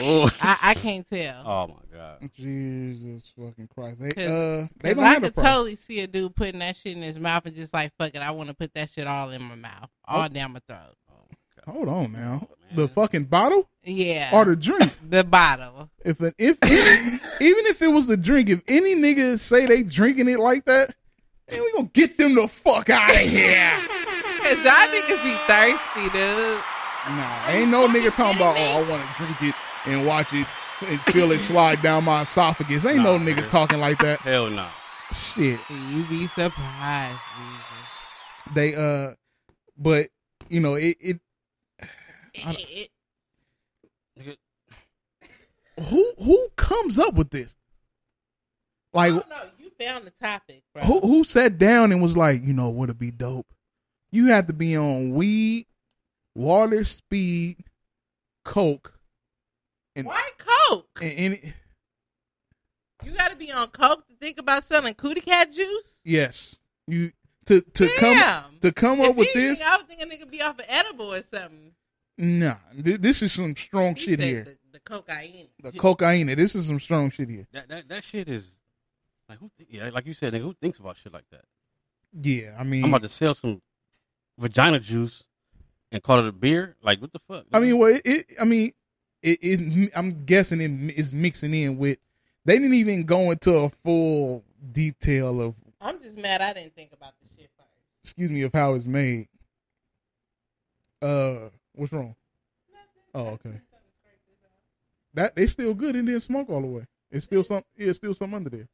Oh, 0.00 0.30
I, 0.42 0.58
I 0.62 0.74
can't 0.74 1.08
tell. 1.08 1.42
oh 1.46 1.66
my 1.68 1.96
god. 1.96 2.30
Jesus 2.36 3.32
fucking 3.36 3.68
Christ. 3.74 4.00
They, 4.00 4.10
'Cause- 4.10 4.24
uh, 4.30 4.66
they 4.80 4.88
'Cause 4.90 4.96
don't 4.96 5.04
I 5.04 5.08
have 5.14 5.22
a 5.22 5.26
could 5.26 5.34
price. 5.36 5.46
totally 5.46 5.76
see 5.76 6.00
a 6.00 6.06
dude 6.06 6.36
putting 6.36 6.58
that 6.60 6.76
shit 6.76 6.96
in 6.96 7.02
his 7.02 7.18
mouth 7.18 7.46
and 7.46 7.54
just 7.56 7.72
like 7.74 7.92
fuck 7.98 8.14
it. 8.14 8.20
I 8.22 8.30
want 8.32 8.48
to 8.48 8.54
put 8.54 8.74
that 8.74 8.90
shit 8.90 9.06
all 9.06 9.30
in 9.30 9.42
my 9.42 9.54
mouth, 9.56 9.88
all 10.04 10.24
Oh. 10.24 10.28
down 10.28 10.52
my 10.52 10.60
throat. 10.68 10.94
Hold 11.68 11.88
on 11.88 12.12
now. 12.12 12.48
The 12.74 12.88
fucking 12.88 13.24
bottle 13.24 13.68
Yeah, 13.84 14.30
or 14.32 14.46
the 14.46 14.56
drink? 14.56 14.96
the 15.08 15.22
bottle. 15.22 15.90
If 16.02 16.20
an, 16.20 16.32
if 16.38 16.56
even 17.40 17.66
if 17.66 17.82
it 17.82 17.88
was 17.88 18.06
the 18.06 18.16
drink, 18.16 18.48
if 18.48 18.62
any 18.68 18.94
niggas 18.94 19.40
say 19.40 19.66
they 19.66 19.82
drinking 19.82 20.28
it 20.28 20.40
like 20.40 20.64
that, 20.64 20.94
then 21.46 21.62
we 21.62 21.72
gonna 21.72 21.90
get 21.92 22.16
them 22.16 22.34
the 22.34 22.48
fuck 22.48 22.88
out 22.88 23.10
of 23.10 23.16
here. 23.16 23.72
Cause 24.42 24.64
y'all 24.64 24.88
niggas 24.88 25.22
be 25.22 25.34
thirsty, 25.46 26.18
dude. 26.18 26.58
Nah, 27.10 27.48
ain't 27.48 27.70
no 27.70 27.86
nigga 27.86 28.14
talking 28.14 28.38
about 28.38 28.56
oh 28.56 28.84
I 28.84 28.90
want 28.90 29.02
to 29.02 29.24
drink 29.24 29.42
it 29.42 29.54
and 29.86 30.06
watch 30.06 30.32
it 30.32 30.46
and 30.86 31.00
feel 31.02 31.32
it 31.32 31.40
slide 31.40 31.82
down 31.82 32.04
my 32.04 32.22
esophagus. 32.22 32.86
Ain't 32.86 33.02
no 33.02 33.18
nigga 33.18 33.42
nigga. 33.42 33.48
talking 33.48 33.78
like 33.78 33.98
that. 33.98 34.20
Hell 34.20 34.48
no. 34.48 34.66
Shit. 35.12 35.60
You 35.90 36.02
be 36.04 36.26
surprised, 36.28 37.18
Jesus. 37.36 38.54
They 38.54 38.74
uh, 38.74 39.14
but 39.76 40.08
you 40.48 40.60
know 40.60 40.74
it 40.74 40.96
it 41.00 41.20
I 42.44 42.52
don't- 42.52 42.70
It- 42.70 44.38
who 45.80 46.12
who 46.18 46.48
comes 46.56 46.98
up 46.98 47.14
with 47.14 47.30
this? 47.30 47.54
Like 48.92 49.12
don't. 49.12 49.26
You 49.58 49.70
found 49.78 50.06
the 50.06 50.10
topic, 50.10 50.62
bro. 50.74 50.82
who 50.82 51.00
who 51.00 51.24
sat 51.24 51.58
down 51.58 51.92
and 51.92 52.02
was 52.02 52.16
like, 52.16 52.42
you 52.42 52.52
know, 52.52 52.70
would 52.70 52.90
it 52.90 52.98
be 52.98 53.10
dope? 53.12 53.46
You 54.10 54.26
have 54.28 54.46
to 54.48 54.52
be 54.52 54.76
on 54.76 55.12
weed, 55.12 55.66
water, 56.34 56.82
speed, 56.84 57.58
coke, 58.44 58.98
and 59.94 60.06
Why 60.06 60.28
coke? 60.38 60.98
and 61.02 61.12
any 61.16 61.36
You 63.04 63.12
got 63.12 63.30
to 63.30 63.36
be 63.36 63.52
on 63.52 63.68
coke 63.68 64.06
to 64.08 64.14
think 64.14 64.38
about 64.40 64.64
selling 64.64 64.94
cootie 64.94 65.20
cat 65.20 65.52
juice. 65.52 66.00
yes, 66.04 66.58
you 66.88 67.12
to 67.46 67.60
to 67.60 67.88
come 67.98 68.58
to 68.62 68.72
come 68.72 69.00
If 69.00 69.10
up 69.10 69.16
with 69.16 69.28
anything, 69.28 69.50
this. 69.50 69.62
I 69.62 69.76
was 69.76 69.86
thinking 69.86 70.10
a 70.10 70.16
could 70.16 70.30
be 70.30 70.42
off 70.42 70.58
of 70.58 70.64
edible 70.66 71.14
or 71.14 71.22
something. 71.22 71.72
Nah, 72.18 72.56
th- 72.84 73.00
this 73.00 73.22
is 73.22 73.32
some 73.32 73.54
strong 73.54 73.94
He 73.94 74.00
shit 74.02 74.20
here. 74.20 74.44
The, 74.44 74.58
the 74.72 74.80
cocaine. 74.80 75.46
The 75.62 75.72
cocaine. 75.72 76.26
This 76.26 76.56
is 76.56 76.66
some 76.66 76.80
strong 76.80 77.10
shit 77.10 77.28
here. 77.28 77.46
that 77.52 77.68
that 77.68 77.88
that 77.88 78.04
shit 78.04 78.28
is 78.28 78.56
like 79.28 79.38
who? 79.38 79.50
Th- 79.56 79.68
yeah, 79.70 79.90
like 79.90 80.04
you 80.06 80.12
said, 80.12 80.32
nigga, 80.34 80.42
who 80.42 80.52
thinks 80.54 80.78
about 80.80 80.96
shit 80.96 81.12
like 81.12 81.28
that? 81.30 81.44
Yeah, 82.20 82.56
I 82.58 82.64
mean, 82.64 82.84
I'm 82.84 82.90
about 82.90 83.02
to 83.02 83.08
sell 83.08 83.34
some 83.34 83.62
vagina 84.36 84.80
juice 84.80 85.24
and 85.92 86.02
call 86.02 86.18
it 86.18 86.26
a 86.26 86.32
beer. 86.32 86.76
Like 86.82 87.00
what 87.00 87.12
the 87.12 87.20
fuck? 87.20 87.44
I 87.52 87.60
mean, 87.60 87.78
well, 87.78 87.94
it, 87.94 88.02
it 88.04 88.26
I 88.40 88.44
mean, 88.44 88.72
it, 89.22 89.38
it. 89.40 89.92
I'm 89.94 90.24
guessing 90.24 90.60
it 90.60 90.98
is 90.98 91.12
mixing 91.12 91.54
in 91.54 91.78
with. 91.78 91.98
They 92.44 92.54
didn't 92.54 92.74
even 92.74 93.04
go 93.04 93.30
into 93.30 93.52
a 93.52 93.68
full 93.68 94.42
detail 94.72 95.40
of, 95.42 95.54
I'm 95.82 96.00
just 96.02 96.16
mad 96.16 96.40
I 96.40 96.54
didn't 96.54 96.74
think 96.74 96.92
about 96.94 97.12
the 97.20 97.28
shit 97.36 97.50
first. 97.58 97.68
excuse 98.02 98.30
me, 98.30 98.42
of 98.42 98.52
how 98.54 98.72
it's 98.72 98.86
made. 98.86 99.28
Uh, 101.02 101.50
what's 101.78 101.92
wrong? 101.92 102.14
Oh, 103.14 103.28
okay. 103.28 103.60
That 105.14 105.34
they 105.34 105.46
still 105.46 105.74
good 105.74 105.96
and 105.96 106.06
didn't 106.06 106.22
smoke 106.22 106.50
all 106.50 106.60
the 106.60 106.66
way. 106.66 106.86
It's 107.10 107.24
still 107.24 107.42
some. 107.42 107.62
Yeah, 107.76 107.88
it's 107.88 107.96
still 107.96 108.14
some 108.14 108.34
under 108.34 108.50
there. 108.50 108.68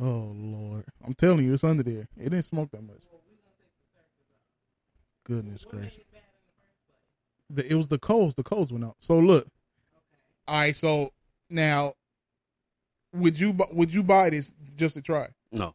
Oh 0.00 0.32
Lord, 0.34 0.84
I'm 1.04 1.14
telling 1.14 1.44
you, 1.44 1.54
it's 1.54 1.64
under 1.64 1.82
there. 1.82 2.08
It 2.16 2.30
didn't 2.30 2.42
smoke 2.42 2.70
that 2.72 2.82
much. 2.82 3.02
Goodness 5.24 5.64
gracious. 5.64 6.04
The, 7.50 7.70
it 7.70 7.74
was 7.74 7.88
the 7.88 7.98
coals. 7.98 8.34
The 8.34 8.42
coals 8.42 8.70
went 8.70 8.84
out. 8.84 8.96
So 9.00 9.18
look. 9.18 9.46
All 10.46 10.54
right. 10.54 10.76
So 10.76 11.12
now, 11.50 11.94
would 13.12 13.38
you 13.38 13.56
would 13.72 13.92
you 13.92 14.02
buy 14.02 14.30
this 14.30 14.52
just 14.76 14.94
to 14.94 15.02
try? 15.02 15.28
no. 15.52 15.74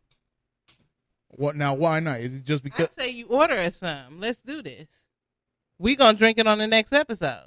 What 1.35 1.55
now? 1.55 1.73
Why 1.73 1.99
not? 1.99 2.19
Is 2.19 2.35
it 2.35 2.43
just 2.43 2.63
because? 2.63 2.79
I 2.79 2.83
because? 2.83 2.95
say 2.95 3.11
you 3.11 3.25
order 3.25 3.55
us 3.55 3.77
some. 3.77 4.19
Let's 4.19 4.41
do 4.41 4.61
this. 4.61 5.02
We 5.83 5.97
gonna 5.97 6.17
drink 6.17 6.37
it 6.37 6.47
on 6.47 6.57
the 6.59 6.67
next 6.67 6.93
episode. 6.93 7.43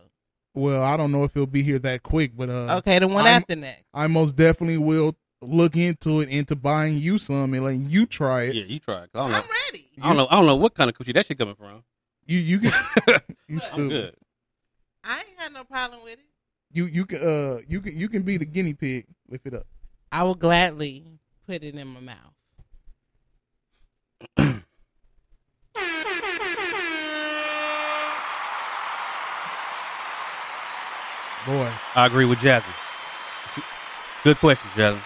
Well, 0.55 0.83
I 0.83 0.97
don't 0.99 1.11
know 1.11 1.25
if 1.25 1.35
it'll 1.35 1.47
be 1.47 1.63
here 1.63 1.79
that 1.81 2.03
quick, 2.03 2.33
but 2.37 2.51
uh, 2.51 2.77
Okay, 2.79 2.99
the 2.99 3.09
one 3.09 3.25
I'm- 3.27 3.37
after 3.37 3.57
next. 3.57 3.85
I 3.95 4.07
most 4.09 4.37
definitely 4.37 4.77
will 4.79 5.17
look 5.43 5.75
into 5.77 6.21
it 6.21 6.29
into 6.29 6.55
buying 6.55 6.97
you 6.99 7.17
some 7.19 7.55
and 7.55 7.65
letting 7.65 7.89
you 7.89 8.05
try 8.07 8.43
it. 8.45 8.55
Yeah, 8.55 8.65
you 8.65 8.79
try. 8.79 9.05
it. 9.05 9.13
'Cause 9.13 9.21
I 9.21 9.23
don't 9.23 9.31
know. 9.33 9.37
I'm 9.39 9.51
ready. 9.73 9.89
I 10.03 10.09
don't 10.09 10.17
know. 10.19 10.27
I 10.31 10.37
don't 10.37 10.47
know 10.47 10.57
what 10.57 10.75
kind 10.75 10.91
of 10.91 10.97
coochie 10.99 11.15
that 11.15 11.25
shit 11.27 11.39
coming 11.39 11.55
from. 11.55 11.83
You 12.27 12.39
you 12.39 12.59
can 12.59 12.73
you 13.49 13.57
I'm 13.57 13.61
stupid. 13.61 13.89
good. 13.91 14.15
I 15.05 15.19
ain't 15.19 15.39
had 15.39 15.53
no 15.55 15.65
problem 15.65 16.03
with 16.05 16.15
it. 16.15 16.19
You 16.73 16.87
you 16.87 17.07
can 17.07 17.19
uh 17.27 17.59
you 17.67 17.81
can 17.81 17.97
you 17.97 18.09
can 18.11 18.23
be 18.23 18.37
the 18.37 18.45
guinea 18.45 18.75
pig. 18.75 19.07
Lift 19.31 19.47
it 19.47 19.55
up. 19.55 19.67
I 20.13 20.25
will 20.25 20.35
gladly 20.35 21.07
put 21.47 21.63
it 21.63 21.75
in 21.75 21.89
my 21.89 22.01
mouth. 22.01 22.35
Boy, 31.47 31.71
I 31.95 32.07
agree 32.07 32.25
with 32.25 32.41
Jasmine. 32.41 32.75
Good 34.25 34.37
question, 34.39 34.69
Jasmine. 34.75 35.03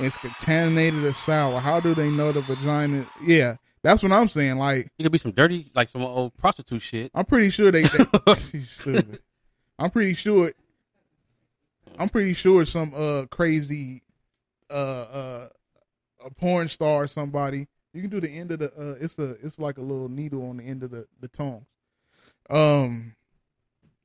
it's 0.00 0.16
contaminated 0.16 1.04
or 1.04 1.12
sour. 1.12 1.60
How 1.60 1.78
do 1.80 1.94
they 1.94 2.10
know 2.10 2.32
the 2.32 2.40
vagina? 2.40 3.06
Yeah, 3.22 3.56
that's 3.82 4.02
what 4.02 4.10
I'm 4.10 4.28
saying. 4.28 4.56
Like 4.58 4.88
It 4.98 5.04
could 5.04 5.12
be 5.12 5.18
some 5.18 5.30
dirty, 5.30 5.70
like 5.74 5.88
some 5.88 6.02
old 6.02 6.36
prostitute 6.36 6.82
shit. 6.82 7.10
I'm 7.14 7.24
pretty 7.24 7.50
sure 7.50 7.70
they. 7.70 7.82
they 7.82 8.34
She's 8.34 8.70
stupid. 8.80 9.20
I'm 9.78 9.90
pretty 9.90 10.14
sure. 10.14 10.50
I'm 11.98 12.08
pretty 12.08 12.32
sure 12.34 12.64
some 12.64 12.92
uh 12.94 13.26
crazy 13.30 14.02
uh 14.68 14.74
uh 14.74 15.48
a 16.24 16.30
porn 16.30 16.66
star 16.68 17.04
or 17.04 17.06
somebody. 17.06 17.68
You 17.94 18.00
can 18.02 18.10
do 18.10 18.20
the 18.20 18.28
end 18.28 18.50
of 18.50 18.58
the 18.58 18.72
uh 18.74 18.96
it's 19.00 19.18
a 19.20 19.36
it's 19.42 19.58
like 19.60 19.78
a 19.78 19.82
little 19.82 20.08
needle 20.08 20.48
on 20.50 20.56
the 20.56 20.64
end 20.64 20.82
of 20.82 20.90
the 20.90 21.06
the 21.20 21.28
tongue. 21.28 21.64
Um 22.50 23.14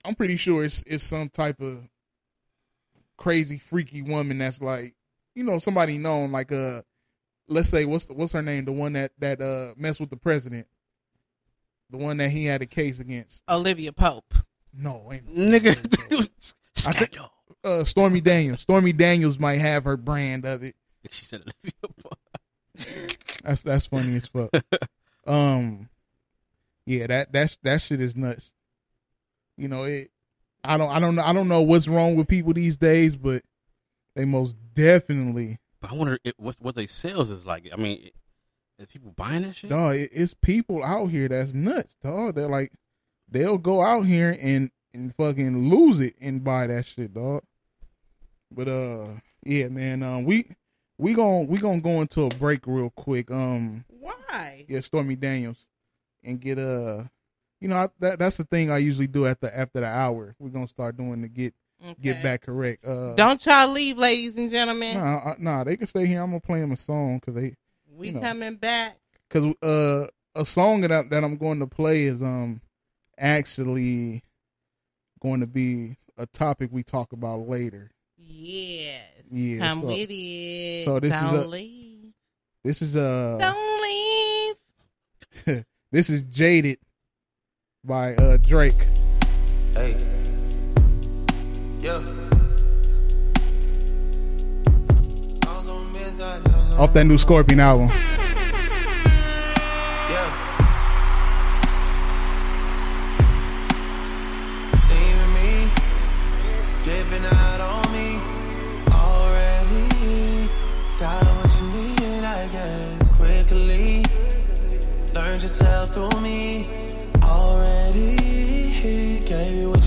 I'm 0.06 0.16
pretty 0.16 0.36
sure 0.38 0.64
it's 0.64 0.84
it's 0.88 1.04
some 1.04 1.30
type 1.30 1.62
of 1.62 1.88
crazy 3.18 3.58
freaky 3.58 4.02
woman 4.02 4.40
that's 4.40 4.62
like 4.62 4.96
you 5.36 5.44
know 5.44 5.60
somebody 5.60 5.98
known 5.98 6.32
like 6.32 6.52
uh 6.52 6.82
let's 7.48 7.70
say 7.70 7.86
what's 7.86 8.10
what's 8.10 8.34
her 8.34 8.42
name? 8.42 8.66
The 8.66 8.72
one 8.72 8.94
that 8.94 9.12
that 9.20 9.42
uh 9.42 9.74
messed 9.78 10.00
with 10.00 10.10
the 10.10 10.18
president. 10.18 10.68
The 11.90 11.98
one 11.98 12.18
that 12.18 12.30
he 12.32 12.46
had 12.46 12.62
a 12.62 12.66
case 12.66 13.00
against. 13.00 13.44
Olivia 13.50 13.92
Pope. 13.92 14.34
no 14.74 15.12
ain't 15.12 15.28
no- 15.28 15.58
Nigga. 15.60 15.70
I 16.88 16.92
think- 16.94 17.12
Scandal. 17.14 17.32
uh 17.64 17.84
Stormy 17.84 18.22
Daniels. 18.22 18.62
Stormy 18.62 18.94
Daniels 18.94 19.38
might 19.38 19.60
have 19.60 19.84
her 19.84 19.98
brand 19.98 20.46
of 20.46 20.64
it. 20.64 20.76
She 21.10 21.26
said 21.26 21.42
Olivia 21.42 21.74
Pope. 22.02 22.18
That's 23.44 23.62
that's 23.64 23.86
funny 23.88 24.16
as 24.16 24.28
fuck. 24.28 24.50
Um 25.28 25.90
yeah 26.88 27.06
that 27.06 27.32
that's 27.32 27.58
that 27.62 27.80
shit 27.82 28.02
is 28.02 28.16
nuts 28.16 28.52
you 29.62 29.68
know 29.68 29.84
it 29.84 30.10
I 30.64 30.78
don't 30.78 30.90
I 30.90 31.00
don't 31.00 31.16
know 31.16 31.24
I 31.24 31.34
don't 31.34 31.48
know 31.48 31.62
what's 31.62 31.88
wrong 31.88 32.16
with 32.16 32.28
people 32.28 32.54
these 32.54 32.78
days 32.78 33.16
but 33.16 33.44
they 34.16 34.26
most 34.26 34.58
definitely 34.74 35.60
But 35.80 35.92
I 35.92 35.96
wonder 35.96 36.18
if, 36.24 36.34
what 36.38 36.56
what 36.60 36.76
they 36.76 36.88
sales 36.88 37.30
is 37.30 37.46
like. 37.46 37.70
I 37.72 37.78
mean, 37.78 38.10
is 38.80 38.88
people 38.88 39.12
buying 39.16 39.44
that 39.44 39.56
shit? 39.56 39.70
dog 39.70 39.96
it, 39.96 40.10
it's 40.12 40.34
people 40.34 40.84
out 40.84 41.08
here 41.08 41.28
that's 41.28 41.54
nuts 41.54 41.96
dog 42.04 42.36
they're 42.36 42.50
like 42.50 42.72
they'll 43.30 43.58
go 43.58 43.82
out 43.82 44.06
here 44.06 44.36
and 44.42 44.72
and 44.94 45.16
fucking 45.16 45.70
lose 45.70 46.00
it 46.00 46.16
and 46.20 46.44
buy 46.44 46.68
that 46.68 46.86
shit 46.86 47.14
dog 47.14 47.44
but 48.52 48.68
uh 48.68 49.08
yeah 49.46 49.68
man 49.70 50.04
um 50.04 50.26
we 50.26 50.46
we 50.98 51.14
gon' 51.14 51.48
we 51.48 51.58
gonna 51.58 51.80
go 51.80 52.02
into 52.02 52.24
a 52.24 52.30
break 52.30 52.68
real 52.68 52.90
quick 52.92 53.32
um 53.32 53.86
Why? 53.88 54.66
yeah 54.68 54.82
Stormy 54.82 55.16
Daniels 55.16 55.68
and 56.24 56.40
get 56.40 56.60
uh 56.60 57.04
you 57.62 57.68
know 57.70 57.78
I, 57.78 57.90
that 58.00 58.20
that's 58.20 58.38
the 58.38 58.44
thing 58.44 58.70
I 58.72 58.80
usually 58.80 59.08
do 59.08 59.26
at 59.26 59.40
the 59.40 59.58
after 59.58 59.80
the 59.80 59.88
hour 59.88 60.36
we're 60.40 60.50
gonna 60.50 60.68
start 60.68 60.98
doing 60.98 61.22
to 61.22 61.30
get 61.30 61.54
get 62.02 62.22
back 62.22 62.42
correct 62.44 62.86
uh 62.86 63.14
Don't 63.16 63.44
y'all 63.46 63.68
leave, 63.70 63.98
ladies 63.98 64.38
and 64.38 64.50
gentlemen. 64.52 64.98
nah 64.98 65.18
I, 65.32 65.36
nah 65.40 65.64
they 65.64 65.78
can 65.78 65.88
stay 65.88 66.06
here 66.06 66.22
I'm 66.22 66.30
gonna 66.32 66.40
play 66.42 66.60
them 66.60 66.72
a 66.74 66.78
song 66.78 67.18
because 67.20 67.36
they 67.36 67.56
we 67.96 68.08
you 68.08 68.14
know. 68.14 68.20
coming 68.22 68.56
back. 68.56 68.98
because 69.30 69.46
uh, 69.64 70.08
a 70.36 70.46
song 70.46 70.82
that, 70.82 70.92
I, 70.92 71.02
that 71.04 71.24
I'm 71.24 71.38
going 71.38 71.60
to 71.60 71.68
play 71.68 72.04
is 72.04 72.22
um 72.24 72.62
actually 73.18 74.24
going 75.22 75.40
to 75.42 75.48
be 75.48 75.98
a 76.18 76.26
topic 76.26 76.70
we 76.72 76.84
talk 76.84 77.14
about 77.14 77.48
later. 77.48 77.90
Yes. 78.18 79.04
Yeah, 79.30 79.60
Come 79.60 79.82
so- 79.82 79.88
with 79.88 80.08
it. 80.10 80.84
so 80.86 81.00
this 81.00 81.14
is 81.14 81.20
Don't 81.32 81.36
a- 81.36 81.48
leave. 81.48 82.14
This 82.64 82.82
is 82.82 82.96
uh 82.98 83.38
Don't 83.40 83.82
leave. 85.48 85.66
this 85.92 86.10
is 86.10 86.26
Jaded 86.28 86.78
by 87.84 88.14
uh 88.16 88.38
Drake. 88.46 88.86
Hey. 89.74 89.96
Yeah. 91.80 91.98
Off 96.78 96.94
that 96.94 97.06
new 97.08 97.18
Scorpion 97.18 97.60
album. 97.60 97.90
Yeah. 100.10 100.30
Leaving 104.90 105.34
me, 105.34 105.70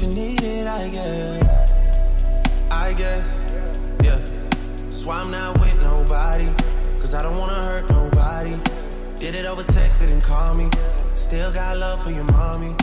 you 0.04 0.14
needed, 0.14 0.66
I 0.66 0.88
guess. 0.90 1.72
I 2.70 2.92
guess, 2.92 3.26
yeah. 4.02 4.18
Why 5.04 5.20
I'm 5.20 5.30
not 5.30 5.58
with 5.60 5.82
nobody. 5.82 6.48
Cause 6.98 7.14
I 7.14 7.22
don't 7.22 7.36
wanna 7.38 7.52
hurt 7.54 7.90
nobody. 7.90 8.56
Did 9.18 9.34
it 9.34 9.44
over 9.44 9.62
text, 9.62 10.00
didn't 10.00 10.22
call 10.22 10.54
me. 10.54 10.70
Still 11.14 11.52
got 11.52 11.76
love 11.76 12.02
for 12.02 12.10
your 12.10 12.24
mommy. 12.24 12.74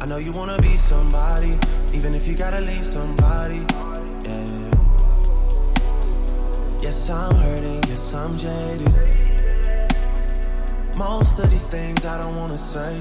I 0.00 0.06
know 0.06 0.18
you 0.18 0.32
wanna 0.32 0.58
be 0.58 0.76
somebody, 0.76 1.56
even 1.94 2.14
if 2.14 2.26
you 2.26 2.34
gotta 2.34 2.60
leave 2.60 2.84
somebody. 2.84 3.64
Yeah. 4.24 4.70
Yes, 6.82 7.10
I'm 7.10 7.34
hurting, 7.34 7.82
yes, 7.88 8.14
I'm 8.14 8.36
jaded. 8.36 8.94
Most 10.96 11.38
of 11.38 11.50
these 11.50 11.66
things 11.66 12.04
I 12.04 12.18
don't 12.22 12.36
wanna 12.36 12.58
say. 12.58 12.98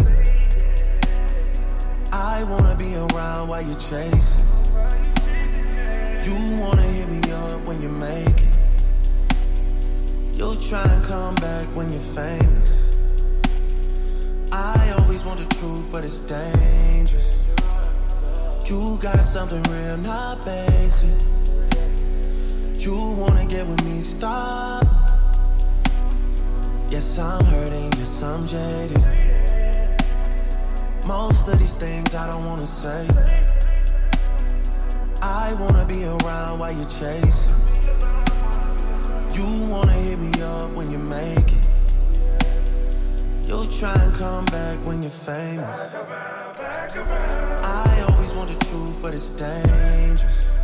I 2.12 2.43
wanna 2.43 2.76
be 2.76 2.95
around 2.95 3.49
while 3.49 3.62
you're 3.62 3.76
chasing. 3.76 4.45
You 6.26 6.60
wanna 6.60 6.82
hit 6.82 7.07
me 7.10 7.32
up 7.32 7.62
when 7.66 7.82
you 7.82 7.89
make 7.89 8.28
it. 8.28 8.55
You'll 10.34 10.55
try 10.55 10.84
and 10.84 11.03
come 11.05 11.36
back 11.36 11.66
when 11.76 11.91
you're 11.91 11.99
famous. 11.99 12.95
I 14.51 14.95
always 14.97 15.24
want 15.24 15.39
the 15.39 15.55
truth, 15.55 15.88
but 15.91 16.03
it's 16.03 16.20
dangerous. 16.22 17.47
You 18.66 18.97
got 19.01 19.20
something 19.24 19.62
real, 19.64 19.97
not 19.97 20.43
basic. 20.43 21.18
You 22.80 23.16
wanna 23.20 23.45
get 23.45 23.68
with 23.68 23.84
me, 23.84 24.01
stop. 24.01 24.86
Yes, 26.89 27.20
I'm 27.20 27.45
hurting, 27.45 27.93
yes, 27.97 28.24
I'm 28.24 28.47
jaded. 28.47 29.39
Most 31.10 31.47
of 31.47 31.57
these 31.57 31.74
things 31.74 32.14
I 32.14 32.30
don't 32.30 32.45
wanna 32.45 32.68
say. 32.68 33.07
I 35.24 35.55
wanna 35.60 35.84
be 35.88 36.05
around 36.05 36.60
while 36.60 36.72
you're 36.72 36.86
chasing. 36.86 37.55
You 39.34 39.72
wanna 39.72 39.93
hit 39.93 40.20
me 40.20 40.32
up 40.43 40.70
when 40.74 40.91
you 40.91 40.99
make 40.99 41.49
it. 41.51 41.68
You'll 43.47 43.66
try 43.66 43.95
and 43.95 44.14
come 44.14 44.45
back 44.57 44.78
when 44.86 45.01
you're 45.01 45.10
famous. 45.10 45.95
I 47.66 48.05
always 48.07 48.32
want 48.36 48.49
the 48.51 48.66
truth, 48.68 48.95
but 49.01 49.16
it's 49.16 49.32
dangerous. 49.32 50.55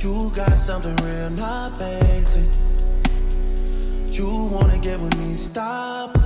You 0.00 0.30
got 0.36 0.52
something 0.58 0.94
real, 0.96 1.30
not 1.30 1.78
basic. 1.78 2.50
You 4.10 4.50
wanna 4.52 4.78
get 4.78 5.00
with 5.00 5.16
me, 5.16 5.36
stop. 5.36 6.18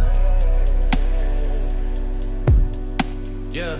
Yeah. 3.57 3.79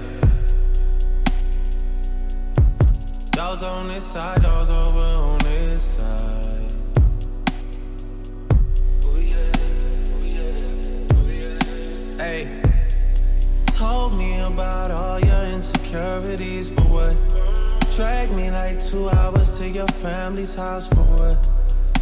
Dogs 3.33 3.63
on 3.63 3.89
this 3.89 4.07
side, 4.07 4.41
dogs 4.41 4.71
over 4.71 4.99
on 4.99 5.39
this 5.41 5.83
side. 5.83 6.73
Hey, 12.17 12.63
told 13.67 14.17
me 14.17 14.41
about 14.41 14.93
all 14.93 15.21
your 15.21 15.45
insecurities 15.55 16.71
for 16.71 16.81
what? 16.85 17.17
Drag 17.95 18.31
me 18.31 18.51
like 18.51 18.81
two 18.81 19.11
hours 19.11 19.59
to 19.59 19.69
your 19.69 19.89
family's 19.89 20.55
house 20.55 20.89
for 20.89 21.05
what? 21.05 21.49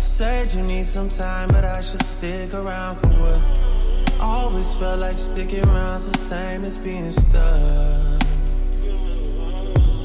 Said 0.01 0.47
you 0.55 0.63
need 0.63 0.87
some 0.87 1.09
time, 1.09 1.49
but 1.49 1.65
I 1.65 1.81
should 1.81 2.05
stick 2.05 2.55
around 2.55 2.99
for 2.99 3.09
what? 3.09 3.74
Always 4.25 4.75
felt 4.77 5.01
like 5.01 5.19
sticking 5.19 5.69
around's 5.69 6.11
the 6.11 6.17
same 6.17 6.65
as 6.65 6.79
being 6.79 7.13
stuck. 7.13 8.23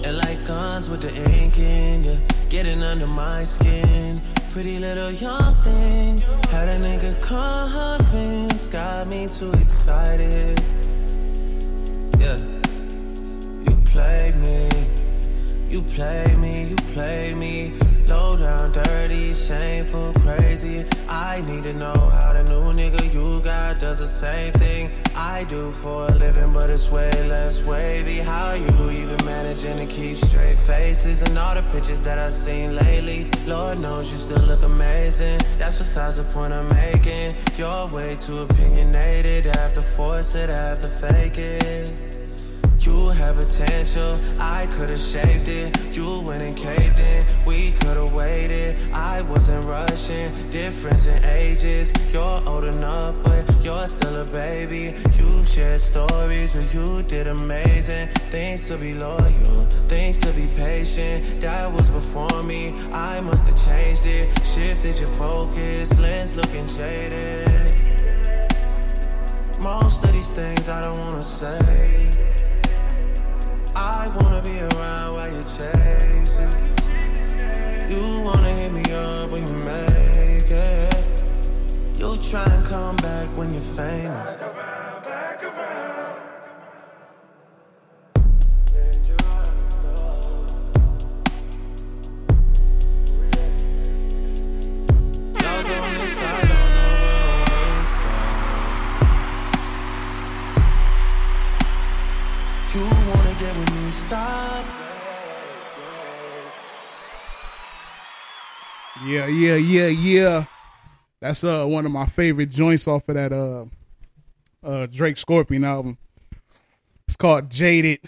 And 0.05 0.17
like 0.17 0.45
guns 0.45 0.89
with 0.89 1.01
the 1.01 1.13
ink 1.31 1.57
in 1.57 2.03
ya, 2.03 2.15
getting 2.49 2.83
under 2.83 3.07
my 3.07 3.45
skin. 3.45 4.19
Pretty 4.49 4.77
little 4.77 5.11
young 5.11 5.53
thing, 5.63 6.17
had 6.51 6.67
a 6.67 6.77
nigga 6.85 7.13
convinced, 7.21 8.71
got 8.73 9.07
me 9.07 9.27
too 9.27 9.51
excited. 9.53 10.59
Yeah, 12.19 12.39
you 13.67 13.75
played 13.85 14.35
me, 14.35 14.69
you 15.69 15.81
played 15.95 16.37
me, 16.39 16.63
you 16.71 16.75
played 16.93 17.37
me. 17.37 17.88
Low 18.09 18.35
down, 18.35 18.71
dirty, 18.71 19.35
shameful, 19.35 20.13
crazy. 20.13 20.83
I 21.07 21.43
need 21.45 21.63
to 21.65 21.73
know 21.73 21.93
how 21.93 22.33
the 22.33 22.43
new 22.43 22.73
nigga 22.73 23.13
you 23.13 23.39
got 23.41 23.79
does 23.79 23.99
the 23.99 24.07
same 24.07 24.51
thing 24.53 24.89
I 25.15 25.43
do 25.43 25.71
for 25.71 26.07
a 26.07 26.15
living, 26.15 26.51
but 26.51 26.71
it's 26.71 26.89
way 26.89 27.11
less 27.27 27.63
wavy. 27.67 28.17
How 28.17 28.53
you 28.53 28.89
even 28.89 29.23
managing 29.25 29.77
to 29.77 29.85
keep 29.85 30.17
straight 30.17 30.57
faces 30.57 31.21
and 31.21 31.37
all 31.37 31.53
the 31.53 31.61
pictures 31.71 32.03
that 32.03 32.17
I've 32.17 32.31
seen 32.31 32.75
lately? 32.75 33.29
Lord 33.45 33.79
knows 33.79 34.11
you 34.11 34.17
still 34.17 34.41
look 34.41 34.63
amazing. 34.63 35.39
That's 35.59 35.77
besides 35.77 36.17
the 36.17 36.23
point 36.33 36.51
I'm 36.51 36.67
making. 36.69 37.35
You're 37.57 37.87
way 37.89 38.15
too 38.15 38.39
opinionated. 38.39 39.45
I 39.55 39.59
have 39.59 39.73
to 39.73 39.83
force 39.83 40.33
it, 40.33 40.49
I 40.49 40.57
have 40.69 40.79
to 40.79 40.89
fake 40.89 41.37
it. 41.37 42.08
You 42.79 43.09
have 43.09 43.35
potential, 43.35 44.17
I 44.39 44.65
could've 44.67 44.99
shaped 44.99 45.49
it. 45.49 45.77
You 45.93 46.21
went 46.21 46.41
and 46.41 46.55
caved 46.55 46.99
in, 46.99 47.25
we 47.45 47.71
could've 47.71 48.13
waited. 48.13 48.77
I 48.93 49.21
wasn't 49.23 49.65
rushing, 49.65 50.31
difference 50.49 51.05
in 51.07 51.23
ages. 51.25 51.91
You're 52.13 52.41
old 52.47 52.63
enough, 52.63 53.21
but 53.23 53.43
you're 53.63 53.87
still 53.87 54.15
a 54.15 54.25
baby. 54.25 54.95
You've 55.17 55.47
shared 55.47 55.81
stories 55.81 56.55
where 56.55 56.63
you 56.73 57.03
did 57.03 57.27
amazing. 57.27 58.07
Things 58.31 58.67
to 58.69 58.77
be 58.77 58.93
loyal, 58.93 59.65
things 59.89 60.21
to 60.21 60.31
be 60.31 60.47
patient. 60.55 61.41
That 61.41 61.71
was 61.73 61.89
before 61.89 62.43
me, 62.43 62.73
I 62.93 63.19
must 63.19 63.45
have 63.47 63.59
changed 63.65 64.05
it. 64.05 64.29
Shifted 64.45 64.97
your 64.99 65.09
focus, 65.09 65.99
lens 65.99 66.35
looking 66.37 66.67
jaded. 66.67 67.75
Most 69.59 70.05
of 70.05 70.13
these 70.13 70.29
things 70.29 70.69
I 70.69 70.81
don't 70.81 70.97
wanna 70.99 71.23
say. 71.23 72.18
I 73.75 74.11
wanna 74.15 74.41
be 74.41 74.59
around 74.59 75.13
while 75.15 75.31
you're 75.31 75.43
chasing. 75.43 76.53
You 77.89 78.21
wanna 78.21 78.53
hit 78.59 78.71
me 78.71 78.83
up 78.93 79.29
when 79.31 79.43
you 79.47 79.53
make 79.63 80.51
it. 80.51 80.95
You'll 81.97 82.17
try 82.17 82.45
and 82.45 82.65
come 82.65 82.95
back 82.97 83.27
when 83.37 83.51
you're 83.51 83.61
famous. 83.61 84.37
Stop. 103.91 104.65
Yeah, 109.05 109.27
yeah, 109.27 109.55
yeah, 109.55 109.87
yeah. 109.87 110.45
That's 111.21 111.43
uh 111.43 111.65
one 111.65 111.85
of 111.85 111.91
my 111.91 112.05
favorite 112.05 112.49
joints 112.49 112.87
off 112.87 113.07
of 113.07 113.15
that 113.15 113.31
uh 113.31 113.65
uh 114.65 114.87
Drake 114.87 115.17
Scorpion 115.17 115.63
album. 115.63 115.97
It's 117.07 117.15
called 117.15 117.49
Jaded. 117.49 117.99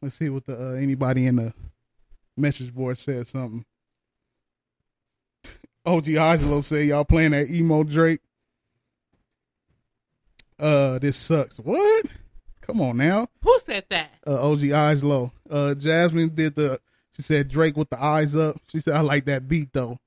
Let's 0.00 0.16
see 0.16 0.28
what 0.28 0.46
the 0.46 0.70
uh, 0.70 0.72
anybody 0.74 1.26
in 1.26 1.36
the 1.36 1.54
message 2.36 2.72
board 2.72 2.98
said 2.98 3.26
something. 3.26 3.64
OG 5.86 6.16
Oslo 6.16 6.60
said 6.60 6.86
y'all 6.86 7.04
playing 7.04 7.32
that 7.32 7.50
emo 7.50 7.82
Drake. 7.82 8.20
Uh 10.58 10.98
this 11.00 11.16
sucks. 11.16 11.58
What? 11.58 12.06
Come 12.66 12.80
on 12.80 12.96
now. 12.96 13.28
Who 13.42 13.58
said 13.64 13.84
that? 13.90 14.10
Uh 14.26 14.50
OG 14.50 14.70
Oslo. 14.72 15.32
Uh 15.50 15.74
Jasmine 15.74 16.34
did 16.34 16.54
the 16.56 16.80
she 17.14 17.22
said 17.22 17.48
Drake 17.48 17.76
with 17.76 17.90
the 17.90 18.02
eyes 18.02 18.34
up. 18.34 18.56
She 18.68 18.80
said 18.80 18.94
I 18.96 19.00
like 19.00 19.26
that 19.26 19.46
beat 19.48 19.72
though. 19.72 19.98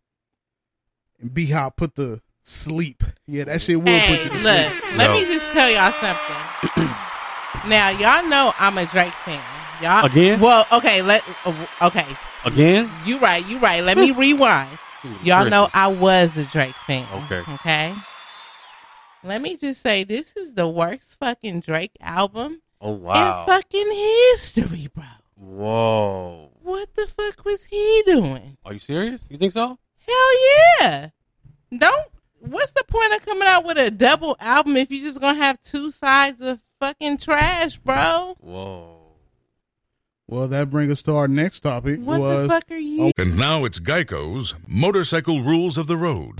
And 1.20 1.34
B 1.34 1.46
Hop 1.48 1.78
put 1.78 1.96
the 1.96 2.22
sleep. 2.44 3.04
Yeah, 3.28 3.44
that 3.46 3.62
shit 3.62 3.78
will 3.78 3.86
Hey, 3.88 4.16
put 4.16 4.24
you 4.26 4.40
to 4.40 4.44
look, 4.44 4.72
sleep. 4.84 4.98
let 4.98 5.12
me 5.12 5.26
just 5.26 5.52
tell 5.52 5.70
y'all 5.70 5.92
something. 5.94 6.88
now, 7.70 7.90
y'all 7.90 8.28
know 8.30 8.54
I'm 8.60 8.78
a 8.78 8.86
Drake 8.86 9.14
fan. 9.26 9.42
Y'all 9.82 10.06
Again? 10.06 10.40
Well, 10.40 10.66
okay, 10.72 11.02
let 11.02 11.24
uh, 11.46 11.66
okay. 11.84 12.06
Again? 12.46 12.90
You 13.06 13.20
right, 13.20 13.46
you 13.48 13.60
right. 13.60 13.84
Let 13.84 13.98
me 13.98 14.12
rewind. 14.26 14.78
Y'all 15.24 15.50
know 15.50 15.70
I 15.74 15.88
was 15.88 16.38
a 16.38 16.46
Drake 16.46 16.76
fan. 16.76 17.06
Okay. 17.26 17.44
Okay. 17.56 17.94
Let 19.28 19.42
me 19.42 19.58
just 19.58 19.82
say 19.82 20.06
this 20.06 20.38
is 20.38 20.54
the 20.54 20.70
worst 20.70 21.18
fucking 21.20 21.60
Drake 21.60 21.98
album 22.00 22.62
Oh 22.80 22.92
wow. 22.92 23.42
in 23.42 23.48
fucking 23.48 23.92
history, 24.32 24.88
bro. 24.94 25.04
Whoa. 25.36 26.50
What 26.62 26.96
the 26.96 27.08
fuck 27.08 27.44
was 27.44 27.66
he 27.66 28.04
doing? 28.06 28.58
Are 28.64 28.72
you 28.72 28.80
serious? 28.80 29.20
You 29.30 29.38
think 29.38 29.52
so? 29.52 29.78
Hell 30.08 30.32
yeah. 30.80 31.10
Don't 31.78 32.08
what's 32.40 32.72
the 32.72 32.86
point 32.88 33.14
of 33.16 33.26
coming 33.26 33.48
out 33.50 33.66
with 33.66 33.78
a 33.78 33.92
double 33.92 34.38
album 34.40 34.78
if 34.78 34.92
you're 34.92 35.04
just 35.04 35.20
gonna 35.20 35.38
have 35.38 35.60
two 35.60 35.92
sides 35.92 36.42
of 36.42 36.62
fucking 36.80 37.18
trash, 37.18 37.78
bro? 37.80 38.38
Whoa. 38.40 38.94
Well, 40.30 40.48
that 40.48 40.70
brings 40.70 40.92
us 40.92 41.04
to 41.04 41.16
our 41.16 41.28
next 41.28 41.62
topic. 41.62 42.00
What 42.00 42.22
was, 42.22 42.48
the 42.48 42.54
fuck 42.54 42.72
are 42.72 42.78
you 42.78 43.08
oh. 43.08 43.12
And 43.18 43.38
now 43.38 43.66
it's 43.66 43.80
Geico's 43.80 44.56
Motorcycle 44.68 45.42
Rules 45.42 45.78
of 45.78 45.88
the 45.88 45.98
Road. 45.98 46.40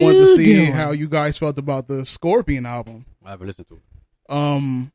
Wanted 0.00 0.18
to 0.18 0.36
see 0.36 0.64
how 0.64 0.92
you 0.92 1.08
guys 1.08 1.38
felt 1.38 1.58
about 1.58 1.88
the 1.88 2.04
Scorpion 2.04 2.66
album. 2.66 3.04
I 3.24 3.30
haven't 3.30 3.46
listened 3.48 3.68
to 3.68 3.74
it. 3.74 4.34
Um, 4.34 4.92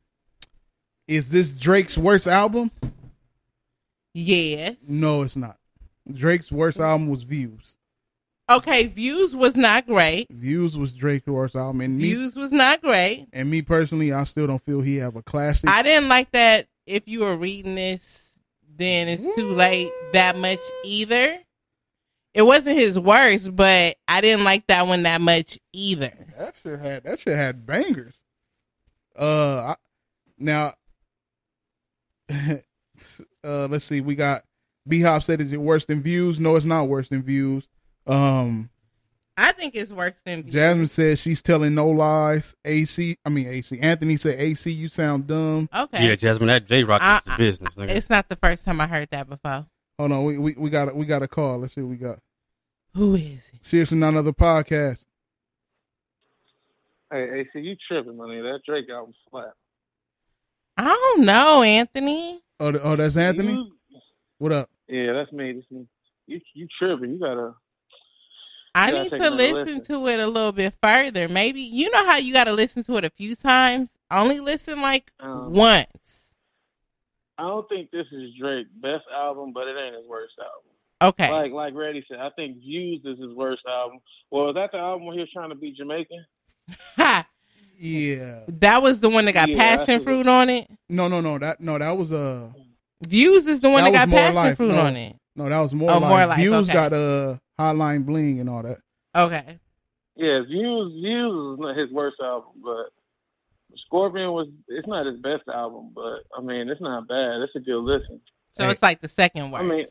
is 1.06 1.28
this 1.28 1.58
Drake's 1.58 1.96
worst 1.96 2.26
album? 2.26 2.70
Yes. 4.14 4.88
No, 4.88 5.22
it's 5.22 5.36
not. 5.36 5.58
Drake's 6.10 6.50
worst 6.50 6.80
album 6.80 7.08
was 7.08 7.24
Views. 7.24 7.76
Okay, 8.48 8.86
Views 8.86 9.34
was 9.34 9.56
not 9.56 9.86
great. 9.86 10.28
Views 10.30 10.78
was 10.78 10.92
Drake's 10.92 11.26
worst 11.26 11.56
album, 11.56 11.80
and 11.80 11.98
me, 11.98 12.04
Views 12.04 12.36
was 12.36 12.52
not 12.52 12.80
great. 12.80 13.26
and 13.32 13.50
me 13.50 13.60
personally, 13.60 14.12
I 14.12 14.22
still 14.24 14.46
don't 14.46 14.62
feel 14.62 14.80
he 14.80 14.96
have 14.96 15.16
a 15.16 15.22
classic. 15.22 15.68
I 15.68 15.82
didn't 15.82 16.08
like 16.08 16.30
that 16.30 16.68
if 16.86 17.08
you 17.08 17.20
were 17.20 17.36
reading 17.36 17.74
this, 17.74 18.38
then 18.76 19.08
it's 19.08 19.34
too 19.34 19.50
late 19.52 19.90
that 20.12 20.36
much 20.38 20.60
either. 20.84 21.38
It 22.36 22.42
wasn't 22.42 22.76
his 22.76 22.98
worst, 22.98 23.56
but 23.56 23.96
I 24.06 24.20
didn't 24.20 24.44
like 24.44 24.66
that 24.66 24.86
one 24.86 25.04
that 25.04 25.22
much 25.22 25.58
either. 25.72 26.12
That 26.38 26.54
shit 26.62 26.78
had 26.80 27.04
that 27.04 27.18
shit 27.18 27.34
had 27.34 27.64
bangers. 27.66 28.14
Uh, 29.18 29.72
I, 29.72 29.76
now, 30.38 30.74
uh, 32.30 33.66
let's 33.68 33.86
see. 33.86 34.00
We 34.02 34.14
got 34.14 34.42
B 34.86 35.00
Hop 35.00 35.22
said, 35.22 35.40
"Is 35.40 35.52
it 35.54 35.60
worse 35.60 35.86
than 35.86 36.02
Views?" 36.02 36.38
No, 36.38 36.56
it's 36.56 36.66
not 36.66 36.88
worse 36.88 37.08
than 37.08 37.22
Views. 37.22 37.66
Um, 38.06 38.68
I 39.38 39.52
think 39.52 39.74
it's 39.74 39.90
worse 39.92 40.20
than 40.22 40.42
Views. 40.42 40.52
Jasmine 40.54 40.86
says 40.88 41.20
she's 41.20 41.40
telling 41.40 41.74
no 41.74 41.88
lies. 41.88 42.54
AC, 42.66 43.16
I 43.24 43.28
mean 43.30 43.46
AC. 43.48 43.80
Anthony 43.80 44.16
said, 44.16 44.38
"AC, 44.38 44.70
you 44.70 44.88
sound 44.88 45.26
dumb." 45.26 45.68
Okay. 45.74 46.06
Yeah, 46.08 46.16
Jasmine, 46.16 46.48
that 46.48 46.66
J 46.66 46.84
Rock 46.84 47.00
I- 47.02 47.22
is 47.32 47.36
business. 47.38 47.74
Nigga. 47.76 47.90
It's 47.90 48.10
not 48.10 48.28
the 48.28 48.36
first 48.36 48.64
time 48.66 48.80
I 48.80 48.86
heard 48.86 49.08
that 49.10 49.28
before. 49.28 49.66
Hold 49.98 50.12
on, 50.12 50.24
we 50.24 50.36
we, 50.36 50.54
we 50.58 50.68
got 50.70 50.90
a, 50.90 50.94
we 50.94 51.06
got 51.06 51.22
a 51.22 51.28
call. 51.28 51.58
Let's 51.58 51.74
see 51.74 51.80
what 51.80 51.88
we 51.90 51.96
got. 51.96 52.18
Who 52.96 53.14
is 53.14 53.50
it? 53.52 53.64
Seriously, 53.64 53.98
not 53.98 54.08
another 54.08 54.32
podcast. 54.32 55.04
Hey, 57.12 57.28
hey, 57.28 57.48
see, 57.52 57.60
you 57.60 57.76
tripping, 57.86 58.16
money. 58.16 58.40
That 58.40 58.60
Drake 58.66 58.88
album 58.90 59.14
slap. 59.30 59.52
I 60.78 60.84
don't 60.84 61.24
know, 61.24 61.62
Anthony. 61.62 62.40
Oh, 62.58 62.72
oh, 62.82 62.96
that's 62.96 63.16
Anthony. 63.16 63.52
You- 63.52 63.72
What 64.38 64.52
up? 64.52 64.70
yeah, 64.88 65.12
that's 65.12 65.32
me. 65.32 65.52
This 65.52 65.64
me. 65.70 65.86
You, 66.26 66.40
you 66.54 66.66
tripping. 66.78 67.10
You 67.12 67.18
gotta. 67.18 67.54
I 68.74 68.88
You 68.88 68.92
gotta 68.94 69.02
need 69.04 69.10
to 69.10 69.16
another 69.16 69.36
listen, 69.36 69.84
to 69.84 70.06
it 70.08 70.20
a 70.20 70.26
little 70.26 70.52
bit 70.52 70.74
further. 70.82 71.28
Maybe 71.28 71.60
you 71.62 71.90
know 71.90 72.04
how 72.04 72.16
you 72.16 72.32
got 72.32 72.44
to 72.44 72.52
listen 72.52 72.82
to 72.84 72.96
it 72.96 73.04
a 73.04 73.10
few 73.10 73.34
times. 73.34 73.90
Only 74.10 74.40
listen 74.40 74.80
like 74.82 75.12
Um, 75.20 75.52
once. 75.52 76.30
I 77.38 77.42
don't 77.42 77.68
think 77.68 77.90
this 77.90 78.06
is 78.12 78.30
Drake's 78.40 78.68
best 78.80 79.04
album, 79.14 79.52
but 79.52 79.68
it 79.68 79.76
ain't 79.78 79.96
his 79.96 80.06
worst 80.06 80.34
album. 80.38 80.70
Okay. 81.02 81.30
Like 81.30 81.52
like 81.52 81.74
Reddy 81.74 82.04
said, 82.08 82.18
I 82.20 82.30
think 82.30 82.58
Views 82.58 83.02
is 83.04 83.18
his 83.18 83.32
worst 83.34 83.62
album. 83.68 83.98
Well, 84.30 84.46
was 84.46 84.54
that 84.54 84.72
the 84.72 84.78
album 84.78 85.06
where 85.06 85.14
he 85.14 85.20
was 85.20 85.30
trying 85.32 85.50
to 85.50 85.54
be 85.54 85.72
Jamaican? 85.72 86.24
Ha! 86.96 87.26
Yeah. 87.78 88.40
That 88.48 88.82
was 88.82 89.00
the 89.00 89.10
one 89.10 89.26
that 89.26 89.32
got 89.34 89.50
Yeah, 89.50 89.56
passion 89.58 89.86
that's 89.96 90.04
fruit 90.04 90.26
on 90.26 90.48
it. 90.48 90.66
No, 90.88 91.08
no, 91.08 91.20
no. 91.20 91.38
That 91.38 91.60
no, 91.60 91.78
that 91.78 91.90
was 91.94 92.10
uh 92.10 92.48
Views 93.06 93.46
is 93.46 93.60
the 93.60 93.68
one 93.68 93.84
that, 93.84 93.90
was 93.90 93.98
got 93.98 94.08
passion 94.08 94.34
Life. 94.34 94.56
fruit 94.56 94.68
no, 94.72 94.80
on 94.80 94.96
it. 94.96 95.14
No, 95.34 95.46
that 95.50 95.58
was 95.60 95.74
more 95.74 95.90
Oh, 95.90 95.98
life. 95.98 96.08
More 96.08 96.24
Life, 96.26 96.38
Views 96.38 96.70
okay. 96.70 96.72
got 96.72 96.92
uh 96.94 97.36
Hotline 97.58 98.06
Bling 98.06 98.40
and 98.40 98.48
all 98.48 98.62
that. 98.62 98.78
Okay. 99.14 99.58
Yeah, 100.14 100.40
Views 100.40 100.92
Views 100.94 101.52
is 101.52 101.58
not 101.60 101.76
his 101.76 101.90
worst 101.90 102.16
album, 102.22 102.52
but 102.64 102.86
Scorpion 103.76 104.32
was 104.32 104.48
it's 104.68 104.88
not 104.88 105.04
his 105.04 105.20
best 105.20 105.42
album, 105.46 105.90
but 105.94 106.20
I 106.34 106.40
mean 106.40 106.70
it's 106.70 106.80
not 106.80 107.06
bad. 107.06 107.42
It's 107.42 107.54
a 107.56 107.60
good 107.60 107.76
listen. 107.82 108.22
So 108.52 108.70
it's 108.70 108.82
like 108.82 109.02
the 109.02 109.08
second 109.08 109.50
worst. 109.50 109.62
I 109.64 109.68
mean, 109.68 109.86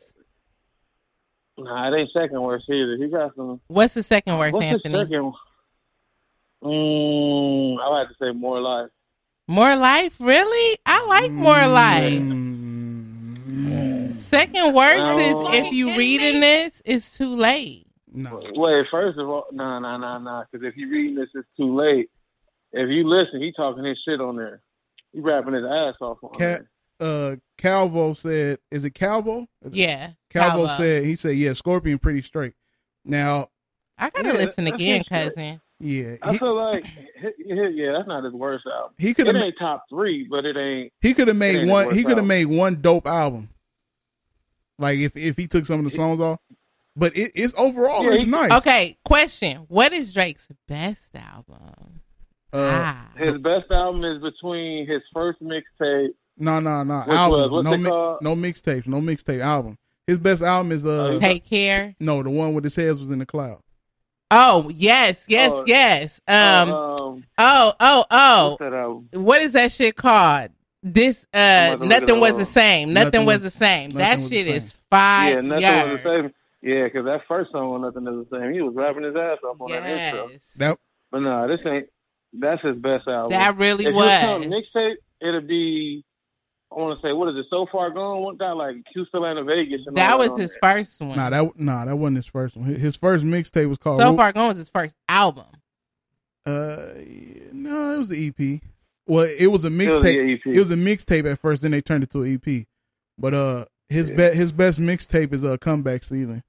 nah, 1.58 1.88
it 1.92 1.98
ain't 1.98 2.10
second 2.12 2.40
worst 2.40 2.68
either. 2.70 2.96
He 2.96 3.08
got 3.08 3.34
some. 3.34 3.60
What's 3.68 3.94
the 3.94 4.02
second 4.02 4.38
worst, 4.38 4.54
What's 4.54 4.64
Anthony? 4.66 4.92
the 4.92 4.98
second? 5.00 5.32
Mm, 6.62 7.78
I 7.80 7.88
like 7.88 8.08
to 8.08 8.14
say 8.20 8.32
more 8.32 8.60
life. 8.60 8.90
More 9.48 9.76
life, 9.76 10.16
really? 10.20 10.78
I 10.86 11.04
like 11.06 11.30
more 11.30 11.66
life. 11.66 12.22
Second 14.16 14.74
worst 14.74 14.98
No. 14.98 15.18
is 15.18 15.64
if 15.66 15.72
you 15.72 15.96
reading 15.96 16.40
this, 16.40 16.82
it's 16.84 17.16
too 17.16 17.36
late. 17.36 17.86
No. 18.12 18.42
Wait, 18.54 18.86
first 18.90 19.18
of 19.18 19.28
all, 19.28 19.46
nah, 19.52 19.78
nah, 19.78 19.96
nah, 19.98 20.18
nah. 20.18 20.44
Because 20.50 20.66
if 20.66 20.76
you 20.76 20.88
reading 20.90 21.14
this, 21.14 21.28
it's 21.34 21.48
too 21.56 21.72
late. 21.74 22.10
If 22.72 22.88
you 22.90 23.06
listen, 23.06 23.40
he 23.40 23.52
talking 23.52 23.84
his 23.84 23.98
shit 24.04 24.20
on 24.20 24.36
there. 24.36 24.62
He 25.12 25.20
rapping 25.20 25.54
his 25.54 25.64
ass 25.64 25.94
off 26.00 26.18
on 26.22 26.30
Cat 26.38 26.62
uh 27.00 27.36
Calvo 27.58 28.12
said, 28.14 28.58
is 28.70 28.84
it 28.84 28.94
Calvo? 28.94 29.46
Yeah, 29.70 30.12
Calvo, 30.30 30.66
Calvo. 30.66 30.82
said 30.82 31.04
he 31.04 31.16
said, 31.16 31.36
yeah, 31.36 31.52
Scorpion 31.52 31.98
pretty 31.98 32.22
straight. 32.22 32.54
Now 33.04 33.48
I 33.98 34.10
gotta 34.10 34.28
Yeah, 34.28 34.34
listen 34.34 34.66
again, 34.66 34.78
his 34.98 34.98
shit. 34.98 35.08
cousin. 35.08 35.60
yeah, 35.80 36.16
I 36.22 36.32
he, 36.32 36.38
feel 36.38 36.54
like, 36.54 36.84
yeah, 37.44 37.68
yeah, 37.68 37.92
that's 37.92 38.08
not 38.08 38.24
his 38.24 38.32
worst 38.32 38.66
album. 38.66 38.92
He 38.98 39.14
coulda 39.14 39.32
made 39.32 39.54
top 39.58 39.84
three, 39.88 40.26
but 40.28 40.44
it 40.44 40.56
ain't. 40.56 40.92
he 41.00 41.14
could 41.14 41.28
have 41.28 41.36
made 41.36 41.68
one 41.68 41.94
he 41.94 42.04
could 42.04 42.16
have 42.18 42.26
made 42.26 42.46
one 42.46 42.80
dope 42.80 43.06
album. 43.06 43.48
Like 44.78 44.98
if 44.98 45.16
if 45.16 45.36
he 45.36 45.46
took 45.46 45.64
some 45.66 45.78
of 45.78 45.84
the 45.84 45.90
songs 45.90 46.20
off. 46.20 46.38
But 46.98 47.14
it, 47.16 47.32
it's 47.34 47.52
overall 47.58 48.04
Yeah, 48.04 48.12
it's 48.12 48.24
he- 48.24 48.30
nice. 48.30 48.52
Okay, 48.52 48.96
question: 49.04 49.64
What 49.68 49.92
is 49.92 50.14
Drake's 50.14 50.48
best 50.66 51.14
album? 51.14 52.00
Uh, 52.52 52.56
ah, 52.84 53.08
His 53.18 53.36
best 53.38 53.70
album 53.70 54.02
is 54.04 54.22
between 54.22 54.86
his 54.86 55.02
first 55.12 55.42
mixtape. 55.42 56.14
No, 56.38 56.60
no, 56.60 56.82
no. 56.82 56.98
Which 57.00 57.16
Album. 57.16 57.50
was- 57.50 57.64
no, 57.64 57.76
mi- 57.76 58.18
no 58.20 58.36
mixtapes. 58.36 58.86
No 58.86 59.00
mixtape 59.00 59.40
album. 59.40 59.76
His 60.06 60.18
best 60.18 60.42
album 60.42 60.70
is 60.72 60.86
uh. 60.86 61.16
Take 61.20 61.44
care. 61.46 61.94
No, 61.98 62.22
the 62.22 62.30
one 62.30 62.54
with 62.54 62.64
his 62.64 62.76
heads 62.76 63.00
was 63.00 63.10
in 63.10 63.18
the 63.18 63.26
cloud. 63.26 63.60
Oh 64.30 64.68
yes, 64.74 65.24
yes, 65.28 65.50
Oh, 65.52 65.64
yes. 65.66 66.20
Um. 66.26 66.72
um, 66.72 67.24
oh, 67.38 67.72
oh, 67.80 68.04
oh. 68.10 68.48
what's 68.50 68.58
that 68.60 68.72
album? 68.72 69.08
What 69.12 69.40
is 69.42 69.52
that 69.52 69.72
shit 69.72 69.94
called? 69.96 70.50
This 70.82 71.26
uh, 71.34 71.36
I'm 71.38 71.72
about 71.74 71.78
to 71.78 71.84
look 71.88 72.00
nothing 72.08 72.20
was 72.20 72.36
the 72.38 72.44
same. 72.44 72.92
Nothing, 72.92 73.04
Nothing 73.06 73.26
was, 73.26 73.42
was- 73.42 73.52
the 73.52 73.58
same. 73.58 73.90
That 73.90 74.20
shit 74.20 74.46
same. 74.46 74.54
is 74.54 74.72
fire. 74.90 75.34
yeah, 75.34 75.40
nothing 75.40 75.92
was 75.92 76.02
the 76.02 76.08
same. 76.22 76.32
Yeah, 76.62 76.84
because 76.84 77.04
that 77.04 77.20
first 77.28 77.52
song 77.52 77.70
was 77.70 77.82
nothing 77.94 78.06
is 78.20 78.28
the 78.28 78.38
same. 78.38 78.52
He 78.52 78.60
was 78.62 78.74
rapping 78.74 79.04
his 79.04 79.14
ass 79.16 79.38
off 79.44 79.60
on 79.60 79.70
that 79.70 79.86
intro. 79.86 80.28
Yes, 80.30 80.54
That 80.58 80.78
But 81.12 81.20
no, 81.20 81.46
this 81.48 81.60
ain't. 81.66 81.86
That's 82.32 82.62
his 82.62 82.76
best 82.76 83.06
album. 83.08 83.30
that 83.30 83.56
really 83.56 83.86
if 83.86 83.94
was. 83.94 84.04
you 84.04 84.18
count 84.28 84.44
mixtape, 84.44 84.94
It'll 85.20 85.40
be. 85.40 86.04
I 86.72 86.74
want 86.80 87.00
to 87.00 87.06
say, 87.06 87.12
what 87.12 87.28
is 87.28 87.36
it? 87.36 87.46
So 87.48 87.66
far 87.70 87.90
gone. 87.90 88.22
One 88.22 88.36
got 88.36 88.56
like 88.56 88.76
Q 88.92 89.04
still 89.06 89.24
in 89.24 89.46
Vegas. 89.46 89.82
And 89.86 89.96
that 89.96 90.18
was 90.18 90.38
his 90.38 90.56
there. 90.60 90.74
first 90.74 91.00
one. 91.00 91.16
nah 91.16 91.30
that 91.30 91.58
nah 91.58 91.84
that 91.84 91.96
wasn't 91.96 92.16
his 92.16 92.26
first 92.26 92.56
one. 92.56 92.66
His 92.66 92.80
his 92.80 92.96
first 92.96 93.24
mixtape 93.24 93.68
was 93.68 93.78
called. 93.78 94.00
so 94.00 94.10
Ru- 94.10 94.16
far 94.16 94.32
gone 94.32 94.48
was 94.48 94.56
his 94.56 94.68
first 94.68 94.96
album. 95.08 95.46
Uh, 96.44 96.76
yeah, 97.06 97.42
no, 97.52 97.94
it 97.94 97.98
was 97.98 98.10
an 98.10 98.34
EP. 98.38 98.60
Well, 99.06 99.28
it 99.38 99.46
was 99.48 99.64
a 99.64 99.70
mixtape. 99.70 100.40
It 100.44 100.58
was 100.58 100.70
a 100.70 100.76
mixtape 100.76 101.30
at 101.30 101.38
first, 101.38 101.62
then 101.62 101.70
they 101.70 101.80
turned 101.80 102.02
it 102.04 102.10
to 102.10 102.22
an 102.22 102.40
EP. 102.44 102.66
But 103.18 103.34
uh, 103.34 103.64
his 103.88 104.10
Yeah. 104.10 104.16
be- 104.30 104.36
his 104.36 104.52
best 104.52 104.80
mixtape 104.80 105.32
is 105.32 105.44
uh 105.44 105.56
comeback 105.58 106.02
season. 106.02 106.42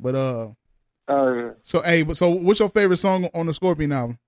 But 0.00 0.14
uh, 0.16 0.48
Oh, 1.08 1.34
yeah. 1.34 1.50
so 1.62 1.80
hey, 1.82 2.02
but 2.02 2.16
so 2.16 2.28
what's 2.30 2.60
your 2.60 2.68
favorite 2.68 2.98
song 2.98 3.28
on 3.34 3.46
the 3.46 3.54
Scorpion 3.54 3.92
album? 3.92 4.18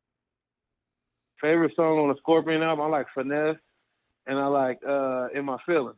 Favorite 1.40 1.74
song 1.74 1.98
on 1.98 2.08
the 2.08 2.16
Scorpion 2.18 2.62
album? 2.62 2.84
I 2.86 2.88
like 2.88 3.06
Finesse, 3.14 3.56
and 4.26 4.38
I 4.38 4.46
like 4.46 4.80
uh 4.86 5.28
In 5.34 5.44
My 5.44 5.58
Feelings. 5.66 5.96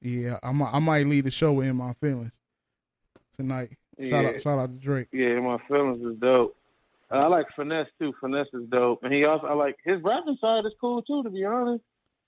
Yeah, 0.00 0.38
I 0.42 0.52
might 0.52 0.72
I 0.72 0.78
might 0.78 1.06
lead 1.06 1.24
the 1.24 1.30
show 1.30 1.52
with 1.52 1.66
In 1.68 1.76
My 1.76 1.92
Feelings 1.94 2.32
tonight. 3.36 3.70
Shout 4.02 4.24
Yeah. 4.24 4.30
out 4.30 4.40
shout 4.42 4.58
out 4.58 4.72
to 4.72 4.78
Drake. 4.78 5.08
Yeah, 5.12 5.36
In 5.38 5.44
My 5.44 5.58
Feelings 5.68 6.04
is 6.04 6.18
dope. 6.18 6.56
Uh, 7.10 7.16
I 7.16 7.26
like 7.26 7.46
Finesse 7.54 7.88
too. 7.98 8.14
Finesse 8.20 8.48
is 8.52 8.68
dope, 8.68 9.02
and 9.04 9.12
he 9.12 9.24
also 9.24 9.46
I 9.46 9.54
like 9.54 9.76
his 9.84 10.02
rapping 10.02 10.38
side 10.40 10.64
is 10.66 10.72
cool 10.80 11.02
too. 11.02 11.22
To 11.22 11.30
be 11.30 11.44
honest, 11.44 11.84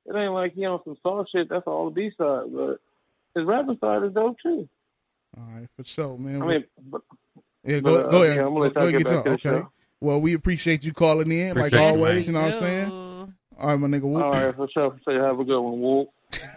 it 0.06 0.14
ain't 0.14 0.32
like 0.32 0.54
he 0.54 0.64
on 0.64 0.80
some 0.84 0.96
soft 1.02 1.30
shit. 1.32 1.48
That's 1.48 1.66
all 1.66 1.86
the 1.86 1.90
B 1.90 2.10
side, 2.16 2.44
but 2.52 2.80
his 3.34 3.44
rapping 3.44 3.78
side 3.80 4.02
is 4.04 4.12
dope 4.12 4.36
too. 4.42 4.68
All 5.36 5.44
right, 5.54 5.68
for 5.76 5.84
sure, 5.84 6.16
man. 6.16 6.42
I 6.42 6.46
mean, 6.46 6.64
but, 6.90 7.02
yeah, 7.64 7.80
but, 7.80 7.90
go, 7.90 7.96
uh, 7.96 8.10
go 8.10 8.22
ahead. 8.22 8.36
yeah, 8.36 8.42
I'm 8.42 8.48
gonna 8.48 8.60
let 8.60 8.74
go 8.74 8.82
y'all 8.82 8.90
get 8.92 9.04
back 9.04 9.24
to 9.24 9.30
the 9.30 9.34
okay. 9.34 9.42
show. 9.42 9.72
Well, 10.00 10.20
we 10.20 10.34
appreciate 10.34 10.84
you 10.84 10.92
calling 10.92 11.30
in, 11.32 11.48
like 11.56 11.72
Appreciate 11.72 11.80
it, 11.80 11.96
always. 11.96 12.14
man. 12.14 12.24
You 12.24 12.32
know 12.32 12.42
what 12.42 12.52
I'm 12.54 12.58
saying? 12.60 13.05
All 13.58 13.68
right, 13.68 13.78
my 13.78 13.86
nigga. 13.88 14.02
Whoop. 14.02 14.22
all 14.22 14.30
right, 14.32 14.54
for 14.54 14.68
sure. 14.68 14.90
For 15.04 15.12
sure. 15.12 15.24
Have 15.26 15.40
a 15.40 15.44
good 15.44 15.60
one, 15.60 15.80
Wolf. 15.80 16.08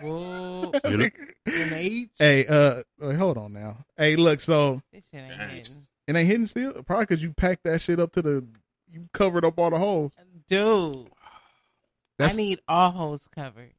Whoa. 0.01 0.71
Really? 0.83 1.11
An 1.45 1.73
H. 1.73 2.09
Hey, 2.17 2.45
uh, 2.47 2.81
wait, 2.99 3.15
hold 3.15 3.37
on 3.37 3.53
now. 3.53 3.77
Hey, 3.97 4.15
look, 4.15 4.39
so 4.39 4.81
This 4.91 5.03
shit 5.11 5.21
ain't 5.21 5.51
hitting. 5.51 5.87
it 6.07 6.15
ain't 6.15 6.27
hitting 6.27 6.45
still. 6.45 6.73
Probably 6.83 7.05
because 7.05 7.23
you 7.23 7.31
packed 7.33 7.63
that 7.63 7.81
shit 7.81 7.99
up 7.99 8.11
to 8.13 8.21
the, 8.21 8.45
you 8.89 9.07
covered 9.13 9.45
up 9.45 9.57
all 9.59 9.69
the 9.69 9.77
holes. 9.77 10.11
Dude. 10.47 11.07
That's- 12.17 12.33
I 12.33 12.37
need 12.37 12.59
all 12.67 12.91
holes 12.91 13.27
covered. 13.33 13.71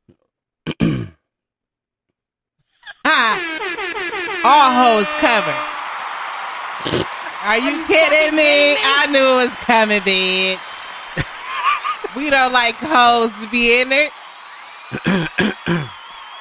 ha! 3.04 3.56
All 4.42 4.72
holes 4.72 5.06
covered. 5.20 5.52
Are 7.44 7.58
you 7.58 7.84
kidding 7.86 8.34
me? 8.36 8.74
I 8.80 9.06
knew 9.10 9.18
it 9.18 9.44
was 9.44 9.54
coming, 9.56 10.00
bitch. 10.00 10.79
We 12.16 12.30
don't 12.30 12.52
like 12.52 12.74
hoes 12.76 13.32
to 13.40 13.48
be 13.50 13.80
in 13.80 13.88
it. 13.92 14.10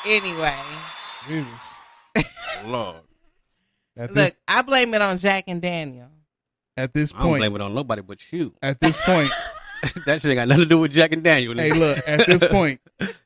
anyway, 0.08 0.56
Jesus. 1.28 1.76
Lord. 2.66 2.98
At 3.98 4.10
look, 4.10 4.16
this, 4.16 4.36
I 4.48 4.62
blame 4.62 4.94
it 4.94 5.02
on 5.02 5.18
Jack 5.18 5.46
and 5.48 5.62
Daniel. 5.62 6.08
at 6.78 6.94
this 6.94 7.12
point, 7.12 7.22
I 7.22 7.28
don't 7.30 7.38
blame 7.40 7.56
it 7.56 7.62
on 7.62 7.74
nobody 7.74 8.02
but 8.02 8.32
you. 8.32 8.54
at 8.62 8.80
this 8.80 8.96
point, 9.04 9.30
that 10.06 10.22
shit 10.22 10.32
ain't 10.32 10.38
got 10.38 10.48
nothing 10.48 10.64
to 10.64 10.70
do 10.70 10.80
with 10.80 10.92
Jack 10.92 11.12
and 11.12 11.24
Daniel. 11.24 11.54
hey, 11.56 11.72
look, 11.74 11.98
at 12.08 12.26
this 12.26 12.44
point, 12.52 12.80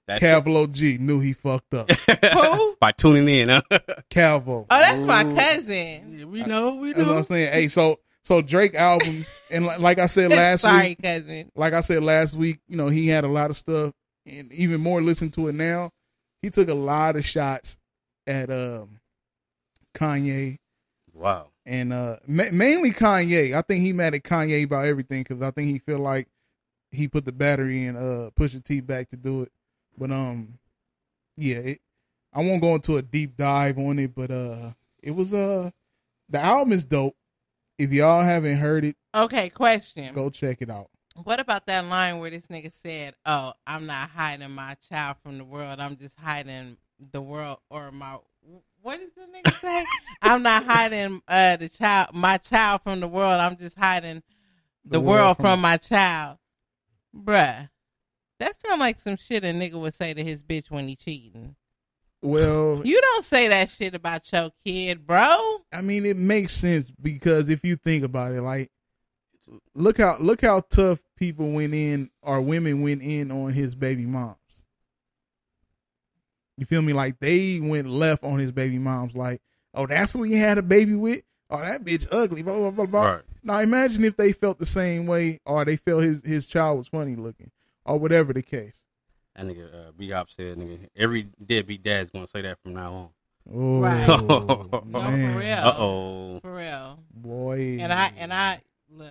That's 0.08 0.20
Calvo 0.20 0.68
G 0.68 0.98
knew 1.00 1.20
he 1.20 1.34
fucked 1.34 1.74
up. 1.74 1.90
Who? 2.34 2.76
by 2.80 2.92
tuning 2.92 3.28
in, 3.30 3.50
huh? 3.50 3.62
Calvo. 4.10 4.66
Oh, 4.70 4.80
that's 4.80 5.04
my 5.04 5.24
cousin. 5.36 6.30
we 6.32 6.44
know, 6.44 6.76
we 6.76 6.94
That's 6.94 7.08
what 7.08 7.18
I'm 7.18 7.24
saying. 7.24 7.54
Hey, 7.54 7.68
so 7.68 8.00
so 8.24 8.42
Drake 8.42 8.76
album, 8.76 9.26
and 9.52 9.66
li- 9.66 9.78
like 9.80 10.00
I 10.00 10.06
said 10.08 10.30
last 10.32 10.62
Sorry, 10.62 10.90
week, 10.90 11.04
cousin. 11.04 11.52
like 11.56 11.74
I 11.74 11.82
said 11.82 12.04
last 12.04 12.36
week, 12.36 12.60
you 12.68 12.78
know, 12.78 12.88
he 12.90 13.08
had 13.08 13.24
a 13.24 13.28
lot 13.28 13.50
of 13.50 13.58
stuff, 13.58 13.92
and 14.26 14.52
even 14.54 14.82
more 14.82 15.02
listen 15.02 15.30
to 15.32 15.48
it 15.50 15.56
now. 15.56 15.92
He 16.42 16.50
took 16.50 16.68
a 16.70 16.74
lot 16.74 17.16
of 17.16 17.26
shots 17.26 17.78
at 18.28 18.50
um 18.50 19.00
Kanye 19.96 20.58
Wow. 21.14 21.48
and 21.66 21.94
uh 21.94 22.18
ma- 22.28 22.52
mainly 22.52 22.92
Kanye. 22.92 23.54
I 23.56 23.62
think 23.62 23.82
he 23.82 23.94
mad 23.94 24.16
at 24.16 24.24
Kanye 24.24 24.66
about 24.66 24.86
everything 24.86 25.24
because 25.24 25.42
I 25.42 25.52
think 25.52 25.70
he 25.70 25.78
feel 25.80 26.00
like 26.00 26.28
he 26.92 27.08
put 27.08 27.26
the 27.26 27.32
battery 27.32 27.86
in 27.86 27.96
uh 27.96 28.30
Pusha 28.36 28.64
T 28.64 28.82
back 28.82 29.10
to 29.10 29.18
do 29.18 29.44
it. 29.44 29.52
But 29.98 30.12
um, 30.12 30.58
yeah, 31.38 31.58
it, 31.58 31.80
I 32.34 32.40
won't 32.40 32.62
go 32.62 32.76
into 32.76 32.98
a 32.98 33.02
deep 33.02 33.38
dive 33.38 33.78
on 33.78 34.00
it, 34.00 34.16
but 34.16 34.32
uh, 34.32 34.72
it 35.04 35.12
was 35.12 35.34
uh 35.34 35.70
the 36.30 36.40
album 36.40 36.74
is 36.74 36.86
dope. 36.86 37.16
If 37.78 37.92
y'all 37.92 38.22
haven't 38.22 38.58
heard 38.58 38.86
it, 38.86 38.96
Okay, 39.16 39.50
question. 39.50 40.14
go 40.14 40.30
check 40.30 40.62
it 40.62 40.70
out. 40.70 40.90
What 41.24 41.40
about 41.40 41.68
that 41.68 41.86
line 41.86 42.20
where 42.20 42.30
this 42.32 42.48
nigga 42.48 42.74
said, 42.74 43.16
"Oh, 43.26 43.54
I'm 43.68 43.86
not 43.86 44.10
hiding 44.10 44.52
my 44.52 44.76
child 44.90 45.18
from 45.24 45.38
the 45.38 45.44
world. 45.44 45.80
I'm 45.80 45.96
just 45.96 46.18
hiding 46.18 46.78
the 47.12 47.22
world 47.22 47.60
or 47.70 47.92
my." 47.92 48.18
What 48.82 49.00
did 49.00 49.12
the 49.16 49.22
nigga 49.22 49.54
say? 49.62 49.86
I'm 50.22 50.44
not 50.44 50.66
hiding 50.66 51.22
uh, 51.28 51.58
the 51.58 51.70
child, 51.70 52.14
my 52.14 52.38
child 52.38 52.82
from 52.84 53.00
the 53.00 53.08
world. 53.08 53.40
I'm 53.40 53.56
just 53.58 53.78
hiding 53.78 54.24
the, 54.86 55.00
world, 55.00 55.38
from, 55.38 55.62
my 55.62 55.78
child, 55.78 56.38
bruh. 57.16 57.70
That 58.40 58.62
sound 58.62 58.80
like 58.82 59.00
some 59.00 59.16
shit 59.16 59.46
a 59.46 59.48
nigga 59.48 59.76
would 59.76 59.94
say 59.94 60.14
to 60.14 60.24
his 60.24 60.44
bitch 60.44 60.70
when 60.70 60.88
he 60.88 60.96
cheating. 60.96 61.56
Well, 62.24 62.82
You 62.86 63.02
don't 63.02 63.26
say 63.26 63.50
that 63.50 63.70
shit 63.70 63.94
about 63.94 64.32
your 64.32 64.50
kid, 64.66 65.06
bro. 65.06 65.58
I 65.74 65.82
mean, 65.82 66.06
it 66.06 66.16
makes 66.16 66.54
sense 66.54 66.90
because 66.90 67.50
if 67.50 67.66
you 67.66 67.76
think 67.76 68.06
about 68.06 68.32
it, 68.32 68.42
like, 68.42 68.72
look 69.76 69.98
how 69.98 70.18
look 70.20 70.40
how 70.40 70.62
tough 70.62 71.02
people 71.18 71.52
went 71.52 71.74
in 71.74 72.10
or 72.22 72.40
women 72.40 72.82
went 72.82 73.02
in 73.02 73.30
on 73.30 73.52
his 73.52 73.76
baby 73.76 74.06
moms. 74.06 74.38
You 76.58 76.66
feel 76.66 76.82
me? 76.82 76.94
Like 76.94 77.20
they 77.20 77.60
went 77.60 77.90
left 77.90 78.24
on 78.24 78.40
his 78.40 78.54
baby 78.54 78.80
moms. 78.80 79.18
Like, 79.18 79.42
oh, 79.74 79.86
that's 79.86 80.14
who 80.14 80.24
he 80.24 80.36
had 80.36 80.58
a 80.58 80.64
baby 80.64 80.96
with. 80.96 81.24
Oh, 81.50 81.58
that 81.60 81.84
bitch 81.84 82.08
ugly. 82.10 82.42
Blah 82.42 82.56
blah 82.58 82.72
blah 82.72 82.86
blah. 82.86 83.06
Right. 83.06 83.22
Now 83.44 83.60
imagine 83.60 84.06
if 84.06 84.16
they 84.16 84.32
felt 84.32 84.60
the 84.60 84.66
same 84.66 85.08
way, 85.08 85.42
or 85.46 85.66
they 85.66 85.76
felt 85.76 86.04
his 86.04 86.26
his 86.26 86.48
child 86.48 86.78
was 86.78 86.88
funny 86.88 87.18
looking, 87.18 87.52
or 87.84 87.98
whatever 88.00 88.32
the 88.32 88.44
case. 88.44 88.78
That 89.36 89.46
nigga, 89.48 89.74
uh, 89.88 89.92
B 89.98 90.12
Op 90.12 90.30
said, 90.30 90.58
nigga, 90.58 90.88
every 90.96 91.28
deadbeat 91.44 91.84
dad's 91.84 92.10
gonna 92.12 92.28
say 92.28 92.42
that 92.44 92.60
from 92.62 92.74
now 92.74 92.94
on. 92.94 93.10
Oh, 93.54 93.80
Right. 93.80 94.08
No, 94.08 94.84
No, 94.86 95.02
for 95.02 95.40
real. 95.40 95.58
Uh 95.58 95.76
oh. 95.78 96.40
For 96.40 96.56
real. 96.56 97.00
boy. 97.14 97.78
And 97.82 97.92
I 97.92 98.12
and 98.18 98.32
I 98.34 98.62
look. 98.90 99.10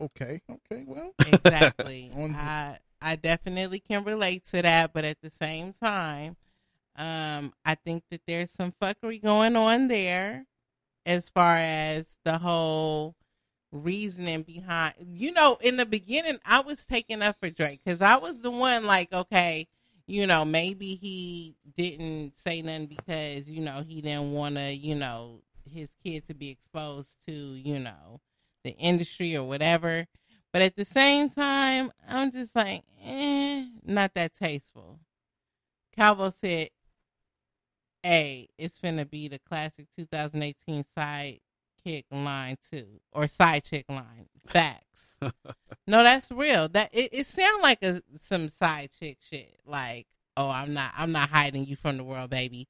okay, 0.00 0.40
okay, 0.50 0.84
well, 0.86 1.12
exactly. 1.26 2.10
On- 2.16 2.34
I 2.34 2.78
I 3.00 3.16
definitely 3.16 3.80
can 3.80 4.04
relate 4.04 4.44
to 4.46 4.62
that, 4.62 4.92
but 4.92 5.04
at 5.04 5.20
the 5.22 5.30
same 5.30 5.72
time, 5.72 6.36
um, 6.96 7.52
I 7.64 7.74
think 7.74 8.04
that 8.10 8.22
there's 8.26 8.50
some 8.50 8.72
fuckery 8.80 9.20
going 9.22 9.56
on 9.56 9.88
there, 9.88 10.46
as 11.04 11.28
far 11.30 11.56
as 11.56 12.16
the 12.24 12.38
whole 12.38 13.14
reasoning 13.72 14.42
behind. 14.42 14.94
You 15.00 15.32
know, 15.32 15.58
in 15.60 15.76
the 15.76 15.86
beginning, 15.86 16.38
I 16.44 16.60
was 16.60 16.84
taking 16.84 17.22
up 17.22 17.36
for 17.40 17.50
Drake 17.50 17.80
because 17.84 18.02
I 18.02 18.16
was 18.16 18.42
the 18.42 18.50
one 18.50 18.84
like, 18.84 19.12
okay, 19.12 19.66
you 20.06 20.26
know, 20.26 20.44
maybe 20.44 20.94
he 20.94 21.56
didn't 21.74 22.36
say 22.36 22.62
nothing 22.62 22.86
because 22.86 23.48
you 23.48 23.62
know 23.62 23.82
he 23.86 24.02
didn't 24.02 24.32
want 24.32 24.56
to, 24.56 24.72
you 24.72 24.94
know, 24.94 25.42
his 25.68 25.90
kid 26.04 26.26
to 26.28 26.34
be 26.34 26.50
exposed 26.50 27.16
to, 27.26 27.32
you 27.32 27.78
know, 27.78 28.20
the 28.62 28.72
industry 28.72 29.36
or 29.36 29.44
whatever. 29.44 30.06
But 30.52 30.62
at 30.62 30.76
the 30.76 30.84
same 30.84 31.30
time, 31.30 31.92
I'm 32.06 32.30
just 32.30 32.54
like, 32.54 32.82
eh, 33.02 33.64
not 33.84 34.12
that 34.14 34.34
tasteful. 34.34 35.00
Calvo 35.96 36.30
said, 36.30 36.68
hey, 38.02 38.48
it's 38.58 38.78
gonna 38.78 39.06
be 39.06 39.28
the 39.28 39.38
classic 39.38 39.86
2018 39.96 40.84
side 40.96 41.40
kick 41.84 42.06
line 42.10 42.56
too, 42.70 43.00
or 43.12 43.28
side 43.28 43.64
chick 43.64 43.84
line. 43.88 44.28
Facts. 44.46 45.18
no, 45.86 46.02
that's 46.02 46.30
real. 46.30 46.68
That 46.68 46.90
it, 46.92 47.10
it 47.12 47.26
sound 47.26 47.62
like 47.62 47.82
a 47.82 48.02
some 48.16 48.48
side 48.48 48.90
chick 48.98 49.18
shit. 49.20 49.58
Like, 49.66 50.06
oh, 50.36 50.48
I'm 50.48 50.74
not, 50.74 50.92
I'm 50.96 51.12
not 51.12 51.28
hiding 51.28 51.66
you 51.66 51.76
from 51.76 51.96
the 51.96 52.04
world, 52.04 52.30
baby. 52.30 52.68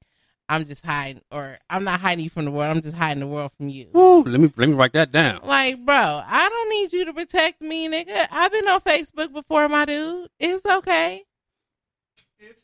I'm 0.49 0.65
just 0.65 0.85
hiding, 0.85 1.21
or 1.31 1.57
I'm 1.69 1.83
not 1.83 2.01
hiding 2.01 2.23
you 2.23 2.29
from 2.29 2.45
the 2.45 2.51
world. 2.51 2.75
I'm 2.75 2.83
just 2.83 2.95
hiding 2.95 3.21
the 3.21 3.27
world 3.27 3.51
from 3.57 3.69
you. 3.69 3.87
Woo, 3.93 4.23
let 4.23 4.39
me 4.39 4.51
let 4.57 4.69
me 4.69 4.75
write 4.75 4.93
that 4.93 5.11
down. 5.11 5.39
Like, 5.43 5.83
bro, 5.85 5.95
I 5.95 6.49
don't 6.49 6.69
need 6.69 6.93
you 6.93 7.05
to 7.05 7.13
protect 7.13 7.61
me, 7.61 7.87
nigga. 7.87 8.27
I've 8.29 8.51
been 8.51 8.67
on 8.67 8.81
Facebook 8.81 9.33
before, 9.33 9.69
my 9.69 9.85
dude. 9.85 10.27
It's 10.39 10.65
okay. 10.65 11.23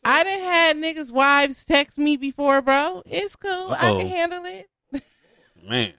I 0.04 0.24
done 0.24 0.40
had 0.40 0.78
niggas' 0.78 1.12
wives 1.12 1.64
text 1.66 1.98
me 1.98 2.18
before, 2.18 2.62
bro. 2.62 3.02
It's 3.06 3.36
cool. 3.36 3.72
I 3.72 3.92
Uh-oh. 3.92 3.98
can 4.00 4.08
handle 4.08 4.44
it. 4.46 4.70
Man. 5.68 5.94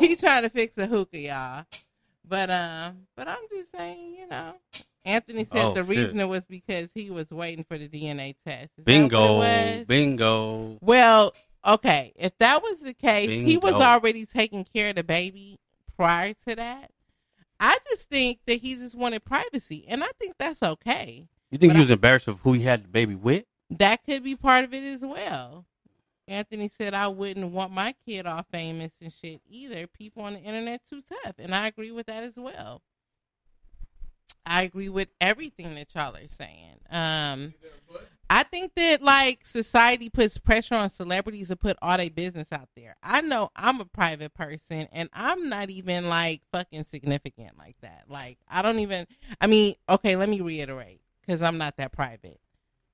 He 0.00 0.16
trying 0.16 0.42
to 0.42 0.50
fix 0.50 0.76
a 0.78 0.86
hookah, 0.86 1.18
y'all. 1.18 1.64
But 2.28 2.50
um, 2.50 3.06
but 3.16 3.28
I'm 3.28 3.38
just 3.52 3.72
saying, 3.72 4.16
you 4.18 4.28
know. 4.28 4.54
Anthony 5.04 5.44
said 5.44 5.64
Oh, 5.64 5.72
the 5.72 5.80
shit. 5.82 5.88
reason 5.88 6.28
was 6.28 6.44
because 6.46 6.90
he 6.92 7.10
was 7.10 7.30
waiting 7.30 7.64
for 7.64 7.78
the 7.78 7.88
DNA 7.88 8.34
test. 8.44 8.70
Is 8.76 8.84
that 8.84 9.02
what 9.12 9.46
it 9.46 9.86
Bingo. 9.86 9.86
Bingo. 9.86 10.78
Well, 10.80 11.32
okay. 11.64 12.12
If 12.16 12.36
that 12.38 12.60
was 12.60 12.80
the 12.80 12.92
case, 12.92 13.30
he 13.30 13.56
was 13.56 13.74
already 13.74 14.26
taking 14.26 14.64
care 14.64 14.90
of 14.90 14.96
the 14.96 15.04
baby 15.04 15.60
prior 15.96 16.34
to 16.48 16.56
that. 16.56 16.90
I 17.60 17.78
just 17.88 18.10
think 18.10 18.40
that 18.46 18.54
he 18.60 18.74
just 18.74 18.96
wanted 18.96 19.24
privacy, 19.24 19.84
and 19.88 20.02
I 20.02 20.08
think 20.18 20.34
that's 20.38 20.62
okay. 20.62 21.28
You 21.50 21.58
think 21.58 21.70
But 21.70 21.76
he 21.76 21.80
was 21.80 21.90
embarrassed 21.90 22.26
of 22.28 22.40
who 22.40 22.52
he 22.54 22.62
had 22.62 22.84
the 22.84 22.88
baby 22.88 23.14
with? 23.14 23.44
That 23.70 24.04
could 24.04 24.22
be 24.22 24.36
part 24.36 24.64
of 24.64 24.72
it 24.72 24.84
as 24.84 25.02
well. 25.02 25.64
Anthony 26.28 26.68
said, 26.68 26.94
I 26.94 27.08
wouldn't 27.08 27.52
want 27.52 27.72
my 27.72 27.94
kid 28.04 28.26
all 28.26 28.44
famous 28.50 28.92
and 29.00 29.12
shit 29.12 29.40
either. 29.48 29.86
People 29.86 30.22
on 30.24 30.34
the 30.34 30.40
internet 30.40 30.82
too 30.88 31.02
tough. 31.02 31.34
And 31.38 31.54
I 31.54 31.68
agree 31.68 31.92
with 31.92 32.06
that 32.06 32.24
as 32.24 32.36
well. 32.36 32.82
I 34.44 34.62
agree 34.62 34.88
with 34.88 35.08
everything 35.20 35.74
that 35.74 35.94
y'all 35.94 36.16
are 36.16 36.28
saying. 36.28 36.78
Um, 36.90 37.54
I 38.28 38.42
think 38.42 38.72
that 38.76 39.02
like 39.02 39.46
society 39.46 40.08
puts 40.08 40.38
pressure 40.38 40.74
on 40.74 40.88
celebrities 40.88 41.48
to 41.48 41.56
put 41.56 41.76
all 41.80 41.96
their 41.96 42.10
business 42.10 42.52
out 42.52 42.68
there. 42.76 42.96
I 43.02 43.20
know 43.20 43.50
I'm 43.54 43.80
a 43.80 43.84
private 43.84 44.34
person 44.34 44.88
and 44.92 45.08
I'm 45.12 45.48
not 45.48 45.70
even 45.70 46.08
like 46.08 46.42
fucking 46.52 46.84
significant 46.84 47.56
like 47.58 47.76
that. 47.82 48.04
Like 48.08 48.38
I 48.48 48.62
don't 48.62 48.80
even. 48.80 49.06
I 49.40 49.46
mean, 49.46 49.74
okay, 49.88 50.16
let 50.16 50.28
me 50.28 50.40
reiterate 50.40 51.00
because 51.20 51.42
I'm 51.42 51.58
not 51.58 51.76
that 51.76 51.92
private. 51.92 52.40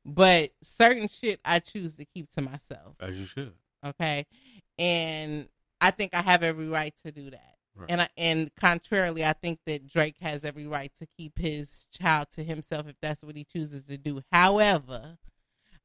But 0.04 0.50
certain 0.62 1.08
shit 1.08 1.40
I 1.44 1.60
choose 1.60 1.94
to 1.94 2.04
keep 2.04 2.30
to 2.32 2.42
myself. 2.42 2.96
As 3.00 3.18
you 3.18 3.26
should. 3.26 3.52
Okay, 3.84 4.26
and 4.78 5.48
I 5.80 5.90
think 5.90 6.14
I 6.14 6.22
have 6.22 6.42
every 6.42 6.68
right 6.68 6.94
to 7.04 7.12
do 7.12 7.30
that. 7.30 7.56
Right. 7.74 7.90
And 7.90 8.02
I, 8.02 8.08
and 8.16 8.54
contrarily, 8.54 9.24
I 9.24 9.32
think 9.32 9.60
that 9.66 9.88
Drake 9.88 10.16
has 10.20 10.44
every 10.44 10.66
right 10.66 10.92
to 10.98 11.06
keep 11.06 11.38
his 11.38 11.86
child 11.90 12.28
to 12.32 12.44
himself 12.44 12.86
if 12.86 12.96
that's 13.00 13.22
what 13.24 13.36
he 13.36 13.44
chooses 13.44 13.84
to 13.86 13.96
do. 13.96 14.22
However, 14.30 15.16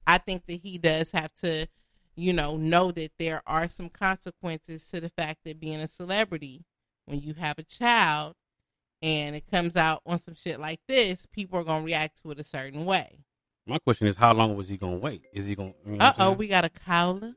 I 0.06 0.18
think 0.18 0.46
that 0.48 0.62
he 0.62 0.78
does 0.78 1.12
have 1.12 1.34
to, 1.36 1.68
you 2.16 2.34
know, 2.34 2.58
know 2.58 2.92
that 2.92 3.12
there 3.18 3.42
are 3.48 3.68
some 3.68 3.90
consequences 3.90 4.86
to 4.90 5.00
the 5.00 5.10
fact 5.10 5.40
that 5.46 5.60
being 5.60 5.80
a 5.80 5.88
celebrity, 5.88 6.66
when 7.06 7.22
you 7.22 7.36
have 7.36 7.58
a 7.58 7.64
child, 7.64 8.36
and 9.02 9.36
it 9.36 9.50
comes 9.50 9.78
out 9.78 10.02
on 10.06 10.20
some 10.20 10.36
shit 10.36 10.60
like 10.60 10.82
this, 10.88 11.26
people 11.26 11.60
are 11.60 11.64
gonna 11.64 11.86
react 11.86 12.22
to 12.22 12.32
it 12.32 12.40
a 12.40 12.44
certain 12.44 12.86
way. 12.86 13.20
My 13.68 13.80
question 13.80 14.08
is, 14.08 14.16
how 14.16 14.34
long 14.34 14.56
was 14.56 14.70
he 14.70 14.78
gonna 14.78 14.98
wait? 14.98 15.24
Is 15.34 15.46
he 15.46 15.56
gonna? 15.56 15.74
You 15.86 15.98
know 15.98 16.06
Uh 16.06 16.14
oh, 16.20 16.32
we 16.32 16.48
got 16.48 16.64
a 16.64 16.70
caller. 16.70 17.34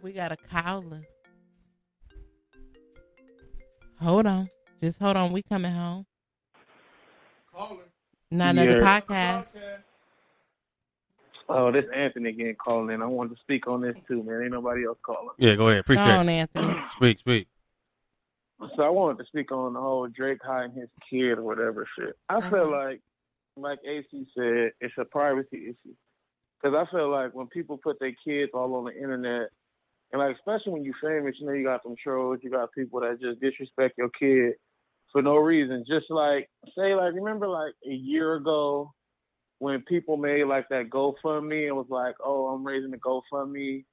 We 0.00 0.12
got 0.12 0.30
a 0.30 0.36
caller. 0.36 1.02
Hold 4.00 4.26
on, 4.26 4.48
just 4.80 5.00
hold 5.00 5.16
on. 5.16 5.32
We 5.32 5.42
coming 5.42 5.72
home. 5.72 6.06
Caller. 7.52 7.82
Not 8.30 8.50
another 8.50 8.80
Yeah. 8.80 9.00
podcast. 9.00 9.58
Oh, 11.48 11.72
this 11.72 11.86
Anthony 11.92 12.28
again 12.28 12.54
calling 12.62 12.94
in. 12.94 13.02
I 13.02 13.06
wanted 13.06 13.34
to 13.34 13.40
speak 13.40 13.66
on 13.66 13.80
this 13.80 13.96
too, 14.06 14.22
man. 14.22 14.42
Ain't 14.42 14.52
nobody 14.52 14.84
else 14.86 14.98
calling. 15.02 15.30
Yeah, 15.38 15.56
go 15.56 15.68
ahead. 15.68 15.80
Appreciate 15.80 16.04
Go 16.04 16.10
on, 16.20 16.28
it. 16.28 16.32
Anthony. 16.32 16.76
Speak, 16.92 17.18
speak. 17.18 17.48
So 18.76 18.82
I 18.82 18.88
wanted 18.88 19.18
to 19.18 19.24
speak 19.26 19.50
on 19.50 19.72
the 19.72 19.80
whole 19.80 20.06
Drake 20.08 20.40
hiding 20.44 20.72
his 20.76 20.88
kid 21.08 21.38
or 21.38 21.42
whatever 21.42 21.88
shit. 21.98 22.16
I 22.28 22.40
feel 22.50 22.66
Mhm. 22.66 22.70
like, 22.72 23.00
like 23.60 23.78
AC 23.86 24.06
said, 24.36 24.72
it's 24.80 24.94
a 24.98 25.04
privacy 25.04 25.64
issue. 25.70 25.94
Because 26.60 26.76
I 26.76 26.90
feel 26.90 27.10
like 27.10 27.34
when 27.34 27.46
people 27.48 27.78
put 27.78 28.00
their 28.00 28.14
kids 28.24 28.50
all 28.52 28.74
on 28.76 28.84
the 28.86 28.96
internet, 28.96 29.48
and 30.12 30.20
like 30.20 30.36
especially 30.36 30.72
when 30.72 30.84
you're 30.84 30.94
famous, 31.02 31.36
you 31.38 31.46
know, 31.46 31.52
you 31.52 31.64
got 31.64 31.82
some 31.82 31.94
trolls, 32.02 32.40
you 32.42 32.50
got 32.50 32.72
people 32.72 33.00
that 33.00 33.20
just 33.20 33.40
disrespect 33.40 33.98
your 33.98 34.10
kid 34.18 34.54
for 35.12 35.22
no 35.22 35.36
reason. 35.36 35.84
Just 35.86 36.10
like 36.10 36.48
say, 36.76 36.94
like 36.94 37.14
remember, 37.14 37.46
like 37.46 37.74
a 37.86 37.92
year 37.92 38.34
ago 38.34 38.92
when 39.58 39.82
people 39.82 40.16
made 40.16 40.44
like 40.44 40.68
that 40.70 40.88
GoFundMe 40.90 41.66
and 41.66 41.76
was 41.76 41.86
like, 41.90 42.14
"Oh, 42.24 42.48
I'm 42.48 42.64
raising 42.64 42.90
the 42.90 42.96
GoFundMe 42.96 43.84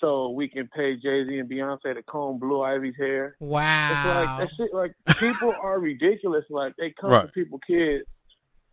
so 0.00 0.30
we 0.30 0.48
can 0.48 0.68
pay 0.68 0.94
Jay 0.96 1.24
Z 1.26 1.38
and 1.38 1.50
Beyonce 1.50 1.94
to 1.94 2.02
comb 2.02 2.38
Blue 2.38 2.62
Ivy's 2.62 2.96
hair." 2.96 3.36
Wow. 3.40 3.88
It's 3.90 4.04
Wow. 4.04 4.14
like 4.20 4.38
that 4.38 4.48
shit. 4.56 4.74
Like 4.74 4.92
people 5.18 5.54
are 5.62 5.78
ridiculous. 5.78 6.44
Like 6.50 6.74
they 6.76 6.92
come 7.00 7.10
Right. 7.10 7.26
to 7.26 7.32
people 7.32 7.60
kids. 7.66 8.04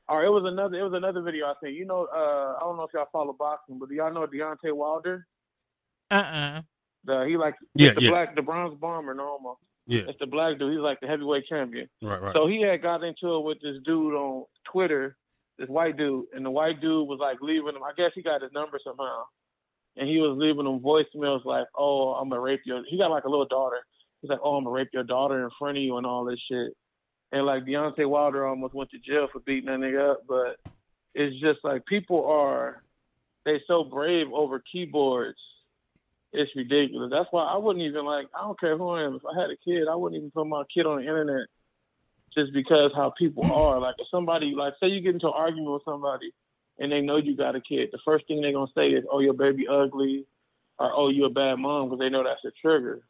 Or 0.10 0.24
it 0.24 0.30
was 0.30 0.44
another. 0.46 0.78
It 0.80 0.84
was 0.84 0.94
another 0.94 1.22
video 1.22 1.48
I 1.48 1.54
seen. 1.62 1.76
You 1.76 1.86
know, 1.86 2.08
uh, 2.14 2.56
I 2.56 2.60
don't 2.62 2.78
know 2.78 2.84
if 2.84 2.92
y'all 2.94 3.08
follow 3.12 3.34
boxing, 3.34 3.78
but 3.80 3.90
do 3.90 3.96
y'all 3.96 4.14
know 4.14 4.26
Deontay 4.26 4.74
Wilder? 4.74 5.26
Uh 6.10 6.16
uh 6.16 6.62
The 7.04 7.26
he 7.28 7.36
like 7.38 7.56
Yeah, 7.76 7.92
the 7.94 8.04
yeah. 8.04 8.10
black 8.10 8.36
the 8.36 8.42
bronze 8.42 8.78
bomber 8.80 9.14
normal. 9.14 9.60
Yeah. 9.86 10.04
It's 10.08 10.20
the 10.20 10.28
black 10.28 10.60
dude. 10.60 10.74
He's 10.74 10.82
like 10.82 11.00
the 11.02 11.08
heavyweight 11.08 11.46
champion. 11.48 11.88
Right, 12.02 12.22
right. 12.22 12.34
So 12.34 12.48
he 12.48 12.62
had 12.62 12.82
got 12.82 13.04
into 13.04 13.36
it 13.36 13.44
with 13.44 13.60
this 13.62 13.78
dude 13.86 14.14
on 14.14 14.46
Twitter, 14.72 15.16
this 15.58 15.70
white 15.70 15.98
dude, 15.98 16.26
and 16.34 16.46
the 16.46 16.52
white 16.52 16.82
dude 16.82 17.08
was 17.08 17.20
like 17.20 17.38
leaving 17.42 17.76
him. 17.76 17.84
I 17.84 17.92
guess 17.98 18.12
he 18.16 18.22
got 18.22 18.42
his 18.42 18.52
number 18.54 18.80
somehow, 18.84 19.24
and 19.96 20.08
he 20.08 20.18
was 20.20 20.38
leaving 20.38 20.66
him 20.66 20.80
voicemails 20.80 21.46
like, 21.46 21.68
"Oh, 21.76 22.14
I'm 22.14 22.30
gonna 22.30 22.42
rape 22.42 22.62
your." 22.66 22.84
He 22.88 22.98
got 22.98 23.12
like 23.12 23.24
a 23.24 23.30
little 23.30 23.48
daughter. 23.48 23.80
He's 24.22 24.30
like, 24.30 24.40
"Oh, 24.44 24.56
I'm 24.56 24.64
gonna 24.64 24.74
rape 24.76 24.90
your 24.94 25.04
daughter 25.04 25.44
in 25.44 25.50
front 25.58 25.78
of 25.78 25.84
you" 25.84 25.98
and 25.98 26.06
all 26.06 26.26
this 26.26 26.40
shit. 26.50 26.74
And 27.32 27.46
like 27.46 27.66
Deontay 27.66 28.08
Wilder 28.08 28.46
almost 28.46 28.74
went 28.74 28.92
to 28.92 29.00
jail 29.00 29.28
for 29.32 29.40
beating 29.40 29.66
that 29.66 29.80
nigga 29.80 30.12
up, 30.12 30.24
but 30.28 30.58
it's 31.14 31.40
just 31.42 31.60
like 31.64 31.86
people 31.86 32.26
are 32.26 32.84
they 33.46 33.62
so 33.68 33.84
brave 33.84 34.28
over 34.34 34.62
keyboards. 34.72 35.40
It's 36.34 36.54
ridiculous. 36.56 37.10
That's 37.12 37.32
why 37.32 37.44
I 37.44 37.58
wouldn't 37.58 37.86
even 37.86 38.06
like. 38.06 38.28
I 38.36 38.42
don't 38.42 38.60
care 38.60 38.78
who 38.78 38.90
I 38.90 39.04
am. 39.04 39.16
If 39.16 39.24
I 39.26 39.40
had 39.40 39.50
a 39.50 39.58
kid, 39.58 39.88
I 39.90 39.96
wouldn't 39.96 40.18
even 40.18 40.32
put 40.32 40.46
my 40.46 40.64
kid 40.74 40.86
on 40.86 40.98
the 40.98 41.04
internet 41.04 41.48
just 42.34 42.54
because 42.54 42.92
how 42.96 43.14
people 43.18 43.52
are. 43.52 43.80
Like 43.80 43.96
if 43.98 44.08
somebody, 44.12 44.54
like 44.56 44.74
say 44.80 44.88
you 44.88 45.02
get 45.02 45.14
into 45.14 45.28
an 45.28 45.34
argument 45.36 45.72
with 45.72 45.84
somebody 45.86 46.32
and 46.80 46.92
they 46.92 47.02
know 47.02 47.18
you 47.18 47.36
got 47.36 47.56
a 47.56 47.62
kid, 47.62 47.90
the 47.92 48.00
first 48.06 48.28
thing 48.28 48.42
they're 48.42 48.52
gonna 48.52 48.72
say 48.76 48.90
is, 48.90 49.06
"Oh, 49.10 49.20
your 49.20 49.34
baby 49.34 49.68
ugly," 49.68 50.26
or 50.78 50.92
"Oh, 50.94 51.10
you 51.10 51.26
a 51.26 51.30
bad 51.30 51.56
mom," 51.56 51.90
because 51.90 52.00
they 52.00 52.10
know 52.10 52.24
that's 52.24 52.44
a 52.46 52.52
trigger. 52.62 53.02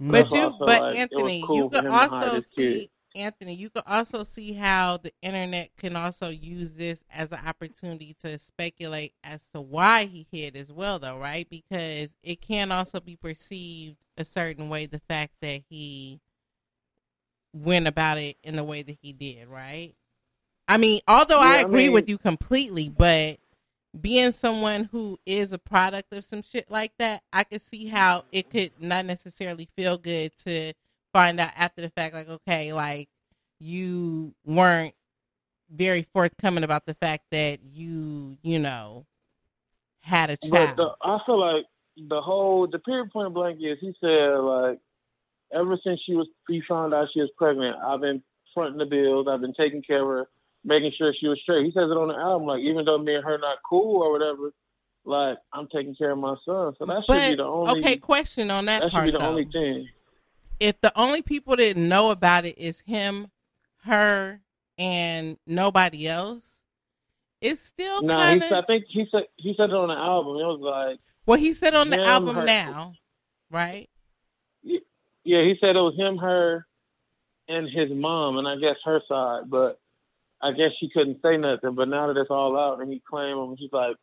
But 0.00 0.32
I 0.32 0.36
you, 0.36 0.54
but 0.58 0.82
like 0.82 0.96
Anthony, 0.96 1.44
cool 1.46 1.56
you 1.56 1.68
for 1.68 1.76
can 1.76 1.86
him 1.86 1.92
to 1.92 1.98
hide 1.98 2.24
also 2.24 2.34
his 2.34 2.46
kid. 2.46 2.88
Anthony. 3.14 3.54
You 3.54 3.70
can 3.70 3.82
also 3.86 4.22
see 4.22 4.52
how 4.52 4.96
the 4.98 5.12
internet 5.22 5.70
can 5.76 5.96
also 5.96 6.28
use 6.30 6.74
this 6.74 7.02
as 7.12 7.30
an 7.32 7.40
opportunity 7.46 8.14
to 8.20 8.38
speculate 8.38 9.14
as 9.22 9.40
to 9.54 9.60
why 9.60 10.04
he 10.04 10.26
hid 10.30 10.56
as 10.56 10.72
well, 10.72 10.98
though, 10.98 11.18
right? 11.18 11.48
Because 11.48 12.16
it 12.22 12.40
can 12.40 12.72
also 12.72 13.00
be 13.00 13.16
perceived 13.16 13.96
a 14.16 14.24
certain 14.24 14.68
way. 14.68 14.86
The 14.86 15.00
fact 15.08 15.32
that 15.40 15.62
he 15.68 16.20
went 17.52 17.86
about 17.86 18.18
it 18.18 18.36
in 18.42 18.56
the 18.56 18.64
way 18.64 18.82
that 18.82 18.98
he 19.00 19.12
did, 19.12 19.48
right? 19.48 19.94
I 20.66 20.76
mean, 20.78 21.00
although 21.06 21.40
I 21.40 21.54
Yeah, 21.54 21.58
I 21.58 21.60
agree 21.62 21.84
mean- 21.84 21.92
with 21.92 22.08
you 22.08 22.18
completely, 22.18 22.88
but 22.88 23.38
being 24.00 24.32
someone 24.32 24.84
who 24.84 25.20
is 25.24 25.52
a 25.52 25.58
product 25.58 26.12
of 26.14 26.24
some 26.24 26.42
shit 26.42 26.68
like 26.68 26.92
that, 26.98 27.22
I 27.32 27.44
could 27.44 27.62
see 27.62 27.86
how 27.86 28.24
it 28.32 28.50
could 28.50 28.72
not 28.80 29.04
necessarily 29.06 29.68
feel 29.76 29.98
good 29.98 30.36
to 30.38 30.72
find 31.14 31.40
out 31.40 31.52
after 31.56 31.80
the 31.80 31.90
fact, 31.90 32.12
like, 32.12 32.28
okay, 32.28 32.74
like 32.74 33.08
you 33.58 34.34
weren't 34.44 34.94
very 35.70 36.06
forthcoming 36.12 36.64
about 36.64 36.84
the 36.84 36.94
fact 36.94 37.24
that 37.30 37.60
you, 37.62 38.36
you 38.42 38.58
know, 38.58 39.06
had 40.02 40.28
a 40.28 40.36
But 40.42 40.50
child. 40.50 40.76
the, 40.76 40.90
I 41.02 41.18
feel 41.24 41.40
like 41.40 41.64
the 41.96 42.20
whole 42.20 42.66
the 42.66 42.80
period 42.80 43.10
point 43.12 43.32
blank 43.32 43.60
is 43.62 43.78
he 43.80 43.94
said 44.00 44.34
like 44.34 44.80
ever 45.54 45.78
since 45.84 46.00
she 46.04 46.14
was 46.14 46.26
he 46.48 46.60
found 46.68 46.92
out 46.92 47.08
she 47.14 47.20
was 47.20 47.30
pregnant, 47.38 47.76
I've 47.76 48.00
been 48.00 48.22
fronting 48.52 48.78
the 48.78 48.84
bills, 48.86 49.26
I've 49.30 49.40
been 49.40 49.54
taking 49.54 49.82
care 49.82 50.02
of 50.02 50.08
her, 50.08 50.28
making 50.64 50.92
sure 50.98 51.14
she 51.18 51.28
was 51.28 51.38
straight. 51.40 51.64
He 51.64 51.70
says 51.70 51.84
it 51.90 51.96
on 51.96 52.08
the 52.08 52.14
album, 52.14 52.48
like 52.48 52.60
even 52.60 52.84
though 52.84 52.98
me 52.98 53.14
and 53.14 53.24
her 53.24 53.38
not 53.38 53.58
cool 53.68 54.02
or 54.02 54.10
whatever, 54.12 54.52
like 55.04 55.38
I'm 55.52 55.68
taking 55.68 55.94
care 55.94 56.10
of 56.10 56.18
my 56.18 56.34
son. 56.44 56.74
So 56.78 56.84
that 56.86 57.04
should 57.08 57.30
be 57.30 57.36
the 57.36 57.44
only 57.44 57.80
okay, 57.80 57.96
question 57.96 58.50
on 58.50 58.66
that, 58.66 58.82
that 58.82 58.90
should 58.90 59.04
be 59.04 59.12
the 59.12 59.18
though. 59.18 59.26
only 59.26 59.44
thing. 59.44 59.88
If 60.60 60.80
the 60.80 60.92
only 60.98 61.22
people 61.22 61.56
that 61.56 61.76
know 61.76 62.10
about 62.10 62.44
it 62.44 62.58
is 62.58 62.80
him, 62.80 63.30
her, 63.84 64.40
and 64.78 65.36
nobody 65.46 66.06
else, 66.08 66.60
it's 67.40 67.62
still 67.62 68.02
Nah, 68.02 68.16
kind 68.18 68.40
he 68.42 68.46
of. 68.46 68.48
said, 68.48 68.64
I 68.64 68.66
think 68.66 68.84
he 68.88 69.06
said 69.10 69.24
he 69.36 69.54
said 69.56 69.70
it 69.70 69.76
on 69.76 69.88
the 69.88 69.94
album. 69.94 70.36
It 70.36 70.44
was 70.44 70.60
like 70.60 71.00
Well, 71.26 71.38
he 71.38 71.52
said 71.52 71.74
on 71.74 71.90
the 71.90 71.98
him, 72.00 72.04
album 72.06 72.36
her- 72.36 72.44
now, 72.46 72.94
right? 73.50 73.88
Yeah, 74.62 75.40
he 75.42 75.56
said 75.60 75.76
it 75.76 75.80
was 75.80 75.96
him, 75.96 76.18
her, 76.18 76.66
and 77.48 77.66
his 77.68 77.90
mom, 77.90 78.36
and 78.36 78.46
I 78.46 78.56
guess 78.56 78.76
her 78.84 79.00
side. 79.08 79.48
But 79.48 79.78
I 80.42 80.52
guess 80.52 80.72
she 80.78 80.90
couldn't 80.90 81.22
say 81.22 81.36
nothing. 81.38 81.74
But 81.74 81.88
now 81.88 82.08
that 82.12 82.20
it's 82.20 82.30
all 82.30 82.58
out, 82.58 82.80
and 82.80 82.92
he 82.92 83.00
claimed 83.08 83.38
him, 83.38 83.56
she's 83.58 83.72
like, 83.72 83.96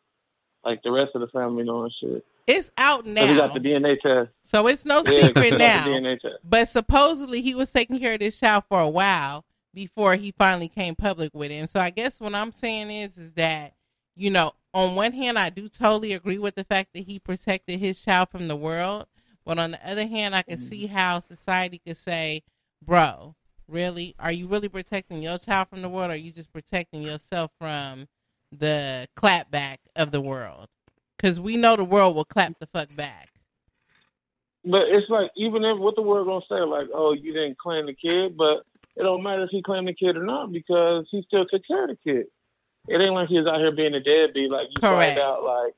like 0.64 0.82
the 0.82 0.90
rest 0.90 1.12
of 1.14 1.20
the 1.20 1.28
family 1.28 1.64
know 1.64 1.84
and 1.84 1.92
shit. 2.00 2.24
It's 2.46 2.70
out 2.76 3.04
'Cause 3.04 3.28
he 3.28 3.36
got 3.36 3.54
the 3.54 3.60
DNA 3.60 3.96
test. 4.00 4.30
so 4.42 4.66
it's 4.66 4.84
no 4.84 5.02
Yeah, 5.04 5.26
secret 5.26 5.58
now. 5.58 5.84
The 5.84 5.90
DNA 5.90 6.20
test. 6.20 6.36
But 6.44 6.68
supposedly 6.68 7.40
he 7.42 7.54
was 7.54 7.70
taking 7.70 7.98
care 7.98 8.14
of 8.14 8.20
this 8.20 8.38
child 8.38 8.64
for 8.68 8.80
a 8.80 8.88
while 8.88 9.44
before 9.74 10.16
he 10.16 10.32
finally 10.32 10.68
came 10.68 10.94
public 10.94 11.32
with 11.34 11.50
it. 11.50 11.54
And 11.54 11.70
so 11.70 11.80
I 11.80 11.90
guess 11.90 12.20
what 12.20 12.34
I'm 12.34 12.52
saying 12.52 12.90
is 12.90 13.16
is 13.16 13.34
that, 13.34 13.74
you 14.16 14.30
know, 14.30 14.52
on 14.74 14.94
one 14.94 15.12
hand 15.12 15.38
I 15.38 15.50
do 15.50 15.68
totally 15.68 16.12
agree 16.12 16.38
with 16.38 16.54
the 16.54 16.64
fact 16.64 16.90
that 16.94 17.04
he 17.04 17.18
protected 17.18 17.78
his 17.78 18.02
child 18.02 18.30
from 18.30 18.48
the 18.48 18.56
world. 18.56 19.06
But 19.44 19.58
on 19.58 19.72
the 19.72 19.88
other 19.88 20.06
hand 20.06 20.34
I 20.34 20.42
can 20.42 20.58
mm-hmm. 20.58 20.66
see 20.66 20.86
how 20.86 21.20
society 21.20 21.80
could 21.84 21.96
say, 21.96 22.42
Bro, 22.84 23.36
really? 23.68 24.14
Are 24.18 24.32
you 24.32 24.48
really 24.48 24.68
protecting 24.68 25.22
your 25.22 25.38
child 25.38 25.68
from 25.68 25.82
the 25.82 25.88
world 25.88 26.10
or 26.10 26.14
are 26.14 26.16
you 26.16 26.32
just 26.32 26.52
protecting 26.52 27.02
yourself 27.02 27.52
from 27.58 28.08
the 28.50 29.08
clapback 29.16 29.78
of 29.96 30.10
the 30.10 30.20
world? 30.20 30.68
Because 31.22 31.38
we 31.38 31.56
know 31.56 31.76
the 31.76 31.84
world 31.84 32.16
will 32.16 32.24
clap 32.24 32.58
the 32.58 32.66
fuck 32.66 32.94
back. 32.96 33.28
But 34.64 34.88
it's 34.88 35.08
like 35.08 35.30
even 35.36 35.64
if 35.64 35.78
what 35.78 35.94
the 35.94 36.02
world 36.02 36.26
gonna 36.26 36.44
say, 36.48 36.64
like, 36.64 36.88
oh, 36.92 37.12
you 37.12 37.32
didn't 37.32 37.58
claim 37.58 37.86
the 37.86 37.94
kid, 37.94 38.36
but 38.36 38.64
it 38.96 39.02
don't 39.02 39.22
matter 39.22 39.44
if 39.44 39.50
he 39.50 39.62
claimed 39.62 39.88
the 39.88 39.94
kid 39.94 40.16
or 40.16 40.24
not 40.24 40.52
because 40.52 41.06
he 41.10 41.22
still 41.22 41.46
took 41.46 41.66
care 41.66 41.84
of 41.84 41.90
the 41.90 41.96
kid. 41.96 42.26
It 42.88 43.00
ain't 43.00 43.14
like 43.14 43.28
he 43.28 43.38
was 43.38 43.46
out 43.46 43.60
here 43.60 43.72
being 43.72 43.94
a 43.94 44.00
deadbeat. 44.00 44.50
Like 44.50 44.68
you 44.70 44.80
Correct. 44.80 45.18
find 45.18 45.26
out, 45.26 45.44
like, 45.44 45.74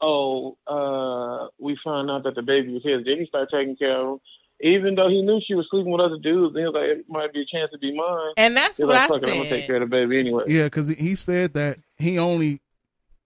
oh, 0.00 0.56
uh, 0.66 1.48
we 1.58 1.76
found 1.84 2.10
out 2.10 2.22
that 2.24 2.34
the 2.36 2.42
baby 2.42 2.72
was 2.72 2.84
his. 2.84 3.04
Then 3.04 3.18
he 3.18 3.26
started 3.26 3.50
taking 3.52 3.76
care 3.76 3.96
of 3.96 4.14
him, 4.14 4.20
even 4.60 4.94
though 4.94 5.08
he 5.08 5.22
knew 5.22 5.40
she 5.44 5.54
was 5.54 5.66
sleeping 5.70 5.90
with 5.92 6.00
other 6.00 6.18
dudes. 6.18 6.54
And 6.54 6.62
he 6.62 6.64
was 6.66 6.74
like, 6.74 6.98
it 6.98 7.04
might 7.08 7.32
be 7.32 7.42
a 7.42 7.46
chance 7.46 7.70
to 7.72 7.78
be 7.78 7.94
mine. 7.94 8.32
And 8.36 8.56
that's 8.56 8.78
he 8.78 8.84
what 8.84 8.94
like, 8.94 9.04
I 9.04 9.08
Fuck 9.08 9.22
it, 9.22 9.28
I'm 9.28 9.36
gonna 9.36 9.48
said. 9.48 9.50
take 9.50 9.66
care 9.66 9.76
of 9.76 9.80
the 9.80 9.86
baby 9.86 10.18
anyway. 10.18 10.44
Yeah, 10.46 10.64
because 10.64 10.88
he 10.88 11.14
said 11.16 11.54
that 11.54 11.78
he 11.98 12.18
only 12.18 12.60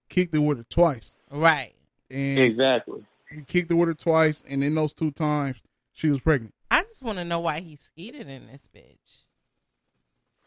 kicked 0.08 0.34
it 0.34 0.38
with 0.38 0.58
her 0.58 0.66
twice. 0.68 1.16
Right. 1.34 1.72
And 2.10 2.38
Exactly. 2.38 3.04
he 3.30 3.42
kicked 3.42 3.70
it 3.70 3.74
with 3.74 3.88
her 3.88 3.94
twice, 3.94 4.42
and 4.48 4.62
in 4.62 4.74
those 4.74 4.94
two 4.94 5.10
times, 5.10 5.56
she 5.92 6.08
was 6.08 6.20
pregnant. 6.20 6.54
I 6.70 6.82
just 6.84 7.02
want 7.02 7.18
to 7.18 7.24
know 7.24 7.40
why 7.40 7.60
he 7.60 7.76
skeeted 7.76 8.28
in 8.28 8.46
this 8.46 8.68
bitch. 8.74 9.24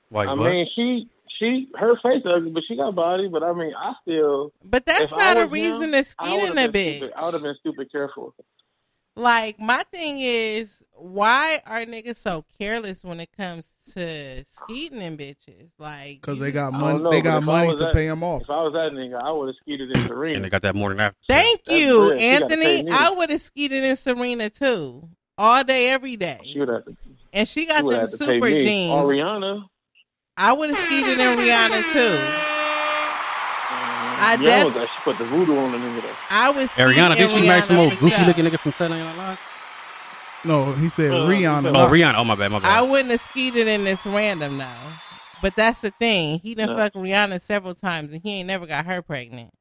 Why? 0.09 0.25
I 0.25 0.33
what? 0.33 0.49
mean, 0.51 0.67
she, 0.75 1.09
she, 1.37 1.69
her 1.75 1.95
face 2.01 2.23
ugly, 2.25 2.51
but 2.51 2.63
she 2.67 2.77
got 2.77 2.95
body. 2.95 3.27
But 3.27 3.43
I 3.43 3.53
mean, 3.53 3.73
I 3.77 3.93
still. 4.01 4.53
But 4.63 4.85
that's 4.85 5.11
not 5.11 5.37
a 5.37 5.47
reason 5.47 5.83
him, 5.83 5.91
to 5.91 5.97
I 5.97 6.03
skeet 6.03 6.49
in 6.51 6.57
a 6.57 6.69
bitch. 6.71 6.97
stupid- 6.97 7.13
I 7.17 7.25
would 7.25 7.33
have 7.33 7.43
been 7.43 7.55
stupid 7.59 7.91
careful. 7.91 8.33
Like 9.17 9.59
my 9.59 9.83
thing 9.91 10.19
is, 10.19 10.83
why 10.93 11.59
are 11.65 11.79
niggas 11.85 12.17
so 12.17 12.45
careless 12.59 13.03
when 13.03 13.19
it 13.19 13.29
comes 13.35 13.67
to 13.93 14.45
skeeting 14.45 15.01
in 15.01 15.17
bitches? 15.17 15.71
Like, 15.79 16.21
Because 16.21 16.37
they 16.39 16.51
got 16.51 16.71
money. 16.71 16.99
know, 17.01 17.09
they 17.09 17.21
got 17.21 17.41
money 17.41 17.75
to 17.75 17.83
that- 17.85 17.93
pay 17.95 18.05
them 18.07 18.21
off. 18.21 18.43
If 18.43 18.49
I 18.51 18.61
was 18.61 18.73
that 18.73 18.91
nigga, 18.93 19.19
I 19.19 19.31
would 19.31 19.47
have 19.47 19.55
skeeted 19.61 19.89
in 19.97 20.03
Serena. 20.07 20.35
and 20.35 20.45
they 20.45 20.49
got 20.49 20.61
that 20.61 20.75
morning 20.75 20.99
after. 20.99 21.17
Thank 21.27 21.63
That's 21.65 21.79
you, 21.81 22.11
real. 22.11 22.19
She 22.19 22.39
gotta 22.39 22.55
pay 22.57 22.77
Anthony. 22.79 22.91
I 22.91 23.09
would 23.09 23.29
have 23.31 23.41
skeeted 23.41 23.83
in 23.83 23.95
Serena 23.95 24.49
too, 24.51 25.09
all 25.37 25.63
day, 25.63 25.89
every 25.89 26.15
day. 26.15 26.39
She 26.43 26.59
would 26.59 26.69
have 26.69 26.85
to. 26.85 26.95
And 27.33 27.47
she 27.49 27.65
got 27.65 27.79
You 27.79 27.85
would 27.87 27.93
them 27.95 28.01
have 28.01 28.11
to 28.11 28.17
pay 28.19 28.25
super 28.25 28.49
jeans. 28.51 28.93
Or 28.93 29.03
Rihanna. 29.05 29.63
I 30.37 30.53
would 30.53 30.69
have 30.69 30.79
skeeted 30.79 31.19
in 31.19 31.37
Rihanna 31.39 31.91
too. 31.91 32.46
I 34.19 34.35
Rihanna 34.37 34.45
def- 34.45 34.65
was 34.65 34.75
like, 34.75 34.89
she 34.89 35.01
put 35.03 35.17
the 35.17 35.25
voodoo 35.25 35.57
on 35.57 35.71
the 35.71 35.77
nigga 35.77 36.01
though. 36.01 36.15
I 36.29 36.49
was 36.51 36.69
Ariana, 36.69 37.17
did 37.17 37.29
she 37.29 37.47
marry 37.47 37.61
some 37.61 37.77
Rihanna 37.77 37.79
old 37.79 37.99
goofy 37.99 38.23
looking 38.25 38.45
nigga 38.45 38.59
from 38.59 38.71
Saturday 38.73 39.03
Night 39.03 39.17
Live? 39.17 39.39
No, 40.45 40.71
he 40.73 40.89
said 40.89 41.11
Uh, 41.11 41.27
Rihanna. 41.27 41.67
Oh, 41.75 41.91
Rihanna. 41.91 42.15
Oh 42.15 42.23
my 42.23 42.35
bad, 42.35 42.51
my 42.51 42.61
I 42.63 42.81
wouldn't 42.81 43.11
have 43.11 43.21
skeeted 43.21 43.67
in 43.67 43.83
this 43.83 44.05
random 44.05 44.57
now. 44.57 44.75
But 45.41 45.55
that's 45.55 45.81
the 45.81 45.91
thing. 45.91 46.39
He 46.39 46.55
done 46.55 46.67
No. 46.67 46.77
fucked 46.77 46.95
Rihanna 46.95 47.41
several 47.41 47.75
times 47.75 48.13
and 48.13 48.21
he 48.21 48.39
ain't 48.39 48.47
never 48.47 48.65
got 48.65 48.85
her 48.85 49.01
pregnant. 49.01 49.51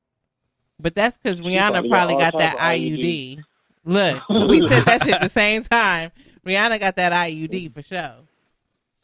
But 0.78 0.95
that's 0.95 1.16
because 1.19 1.41
Rihanna 1.41 1.70
probably 1.70 1.89
probably 1.89 2.15
got 2.16 2.33
got 2.33 2.39
that 2.39 2.53
type 2.59 2.61
of 2.77 2.81
IUD. 2.81 3.45
Look, 3.85 4.28
we 4.28 4.69
said 4.69 4.83
that 4.85 5.03
shit 5.03 5.15
at 5.15 5.20
the 5.20 5.28
same 5.28 5.62
time. 5.70 6.11
Rihanna 6.47 6.78
got 6.81 6.97
that 6.97 7.12
IUD 7.12 7.74
for 7.74 7.83
sure. 7.83 8.12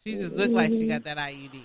She 0.04 0.14
just 0.16 0.36
looked 0.36 0.54
like 0.54 0.72
she 0.72 0.86
got 0.88 1.04
that 1.04 1.16
IUD. 1.18 1.62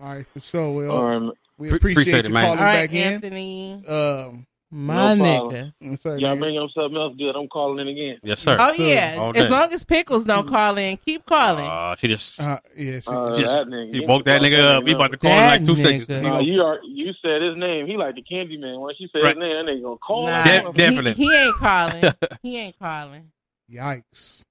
All 0.00 0.14
right, 0.14 0.26
for 0.32 0.40
sure. 0.40 0.70
Well, 0.72 0.90
All 0.90 1.04
right. 1.04 1.32
We 1.58 1.68
appreciate, 1.68 1.92
appreciate 1.92 2.24
it, 2.24 2.28
you 2.28 2.34
man. 2.34 2.44
calling 2.44 2.58
All 2.58 2.64
right, 2.64 2.88
back 2.90 2.92
in. 2.92 3.14
Anthony. 3.14 3.82
Um, 3.86 4.46
My 4.70 5.14
No 5.14 5.24
nigga. 5.24 5.38
problem. 5.48 5.72
I'm 5.82 5.96
sorry, 5.96 6.20
Y'all 6.20 6.36
nigga. 6.36 6.40
bring 6.40 6.58
up 6.58 6.70
something 6.74 6.96
else 6.96 7.14
good. 7.16 7.36
I'm 7.36 7.48
calling 7.48 7.78
in 7.80 7.88
again. 7.88 8.18
Yes, 8.22 8.40
sir. 8.40 8.56
Oh 8.58 8.72
yeah. 8.72 9.16
All 9.20 9.36
As 9.36 9.50
long 9.50 9.72
as 9.72 9.84
Pickles 9.84 10.24
don't 10.24 10.46
call 10.46 10.76
in, 10.76 10.96
keep 10.98 11.24
calling. 11.24 11.64
Uh, 11.64 11.94
she 11.96 12.08
just, 12.08 12.40
Uh, 12.40 12.58
yeah, 12.76 13.00
she, 13.00 13.10
Uh, 13.10 13.38
just 13.38 13.54
that 13.54 13.66
nigga. 13.68 13.94
he 13.94 14.00
woke 14.00 14.24
that 14.24 14.42
nigga 14.42 14.58
up. 14.78 14.86
He 14.86 14.92
about 14.92 15.12
to 15.12 15.16
call 15.18 15.30
in 15.30 15.36
That 15.38 15.46
like 15.46 15.64
two 15.64 15.72
nigga. 15.74 16.06
seconds. 16.06 16.22
Nah, 16.22 16.40
you 16.40 16.60
are, 16.62 16.80
you 16.84 17.12
said 17.22 17.42
his 17.42 17.56
name. 17.56 17.86
He 17.86 17.96
like 17.96 18.16
the 18.16 18.22
candy 18.22 18.56
man. 18.58 18.80
When 18.80 18.94
she 18.98 19.08
said 19.12 19.22
Right. 19.22 19.36
his 19.36 19.40
name, 19.40 19.66
that 19.66 19.72
nigga 19.72 19.82
gonna 19.82 19.96
call. 19.98 20.26
Nah, 20.26 20.44
De- 20.44 20.60
him. 20.62 20.72
definitely. 20.74 21.12
He, 21.14 21.28
he 21.28 21.34
ain't 21.36 21.56
calling. 21.56 22.04
he 22.42 22.56
ain't 22.58 22.78
calling. 22.78 23.30
yikes. 23.72 24.42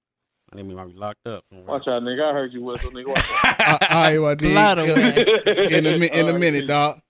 I 0.56 0.60
didn't 0.60 0.70
mean 0.70 0.78
might 0.78 0.94
be 0.94 0.98
locked 0.98 1.28
up. 1.28 1.44
Watch 1.52 1.86
out, 1.88 2.02
nigga. 2.04 2.30
I 2.30 2.34
heard 2.34 2.54
you 2.54 2.62
whistle, 2.64 2.90
nigga. 2.92 3.08
Watch 3.08 3.30
out. 3.44 3.60
Uh, 3.84 3.88
all 3.92 4.02
right, 4.04 4.18
well, 4.20 4.36
dig. 4.36 4.52
Blood 4.54 4.80
away. 4.80 5.68
in 5.70 5.86
a 5.86 5.98
mi- 5.98 6.10
in 6.14 6.14
a 6.14 6.28
All 6.28 6.32
right, 6.32 6.40
minute, 6.40 6.68
dog. 6.68 7.02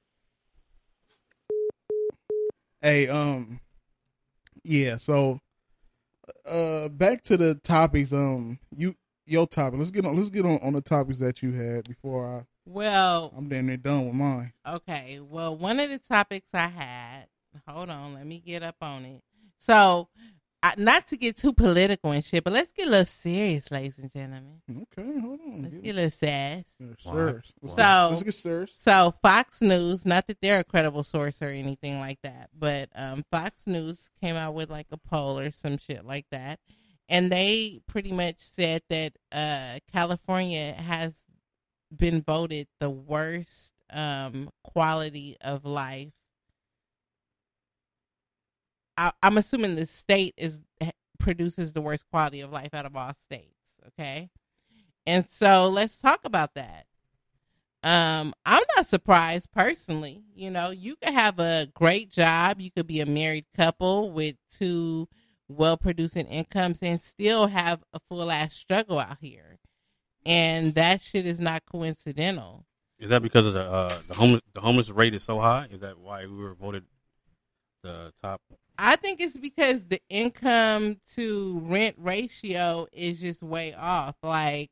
Hey, 2.82 3.08
um, 3.08 3.60
yeah. 4.64 4.98
So, 4.98 5.40
uh, 6.50 6.90
back 6.90 7.22
to 7.24 7.38
the 7.38 7.56
topics. 7.56 8.14
Um, 8.14 8.58
you 8.76 8.96
your 9.28 9.46
topic. 9.46 9.78
Let's 9.78 9.92
get 9.92 10.06
on. 10.06 10.16
Let's 10.16 10.30
get 10.30 10.46
on 10.46 10.60
on 10.64 10.74
the 10.74 10.82
topics 10.82 11.20
that 11.20 11.44
you 11.44 11.52
had 11.52 11.88
before 11.88 12.28
I. 12.40 12.46
Well, 12.68 13.32
I'm 13.38 13.48
damn 13.48 13.68
near 13.68 13.78
done 13.78 14.06
with 14.08 14.16
mine. 14.16 14.54
Okay. 14.68 15.20
Well, 15.22 15.56
one 15.56 15.80
of 15.80 15.92
the 15.92 16.00
topics 16.00 16.50
I 16.52 16.68
had, 16.68 17.26
hold 17.68 17.92
on, 17.92 18.16
let 18.16 18.26
me 18.26 18.40
get 18.40 18.64
up 18.64 18.78
on 18.82 19.06
it. 19.06 19.22
So, 19.60 20.10
I, 20.18 20.32
not 20.78 21.08
to 21.08 21.18
get 21.18 21.38
too 21.38 21.54
political 21.54 22.12
and 22.12 22.24
shit, 22.24 22.44
but 22.44 22.54
let's 22.54 22.72
get 22.72 22.88
a 22.88 22.90
little 22.90 23.06
serious, 23.06 23.70
ladies 23.72 23.98
and 24.00 24.12
gentlemen. 24.12 24.62
Okay, 24.70 25.20
hold 25.20 25.40
on. 25.42 25.62
Let's 25.64 25.74
Get 25.76 25.84
get 25.84 25.92
a 25.92 25.96
little 25.96 26.12
sass. 26.12 26.76
Yes, 26.80 26.96
sirs. 27.00 27.54
So- 27.68 28.08
let's 28.10 28.24
get 28.24 28.34
sirs. 28.34 28.74
So, 28.76 29.14
Fox 29.22 29.62
News, 29.62 30.06
not 30.06 30.28
that 30.28 30.42
they're 30.42 30.60
a 30.60 30.64
credible 30.64 31.04
source 31.04 31.42
or 31.42 31.50
anything 31.50 32.00
like 32.00 32.20
that, 32.24 32.50
but 32.58 32.90
um, 32.96 33.24
Fox 33.32 33.68
News 33.68 34.10
came 34.22 34.36
out 34.36 34.54
with 34.54 34.70
like 34.70 34.88
a 34.92 34.98
poll 34.98 35.40
or 35.40 35.52
some 35.52 35.78
shit 35.78 36.06
like 36.06 36.26
that. 36.32 36.60
And 37.08 37.32
they 37.32 37.82
pretty 37.88 38.12
much 38.12 38.40
said 38.40 38.82
that 38.90 39.14
uh, 39.32 39.80
California 39.92 40.74
has 40.74 41.14
been 41.96 42.22
voted 42.22 42.68
the 42.80 42.90
worst 42.90 43.72
um, 43.92 44.50
quality 44.64 45.38
of 45.42 45.66
life. 45.66 46.12
I, 48.98 49.12
I'm 49.22 49.38
assuming 49.38 49.76
the 49.76 49.86
state 49.86 50.34
is 50.38 50.60
produces 51.20 51.74
the 51.74 51.82
worst 51.82 52.06
quality 52.10 52.42
of 52.42 52.52
life 52.52 52.74
out 52.74 52.86
of 52.86 52.96
all 52.96 53.14
states. 53.24 53.50
Okay, 53.88 54.30
and 55.06 55.28
so 55.28 55.68
let's 55.68 55.98
talk 55.98 56.22
about 56.24 56.54
that. 56.56 56.86
Um, 57.84 58.34
I'm 58.46 58.64
not 58.76 58.88
surprised 58.88 59.52
personally. 59.52 60.24
You 60.34 60.50
know, 60.50 60.72
you 60.72 60.96
could 60.96 61.14
have 61.14 61.40
a 61.40 61.68
great 61.76 62.10
job, 62.10 62.60
you 62.60 62.72
could 62.72 62.88
be 62.88 63.00
a 63.00 63.06
married 63.06 63.46
couple 63.56 64.12
with 64.12 64.36
two 64.50 65.08
well 65.48 65.78
producing 65.78 66.26
incomes 66.26 66.82
and 66.82 67.00
still 67.00 67.48
have 67.48 67.84
a 67.94 68.00
full 68.10 68.32
ass 68.32 68.56
struggle 68.56 69.00
out 69.00 69.18
here. 69.22 69.60
And 70.26 70.74
that 70.74 71.02
shit 71.02 71.28
is 71.28 71.40
not 71.40 71.64
coincidental. 71.72 72.66
Is 72.98 73.10
that 73.10 73.22
because 73.22 73.46
of 73.46 73.54
the 73.54 73.62
uh, 73.62 73.94
the 74.08 74.16
homeless 74.16 74.42
the 74.54 74.62
homeless 74.62 74.90
rate 74.90 75.14
is 75.14 75.24
so 75.24 75.40
high? 75.40 75.68
Is 75.70 75.82
that 75.82 76.00
why 76.00 76.26
we 76.26 76.36
were 76.36 76.56
voted 76.56 76.86
the 77.84 78.12
top? 78.24 78.42
I 78.78 78.96
think 78.96 79.22
it's 79.22 79.38
because 79.38 79.86
the 79.86 80.02
income 80.10 80.98
to 81.14 81.62
rent 81.64 81.96
ratio 81.98 82.88
is 82.92 83.20
just 83.20 83.42
way 83.42 83.74
off. 83.74 84.16
Like, 84.22 84.72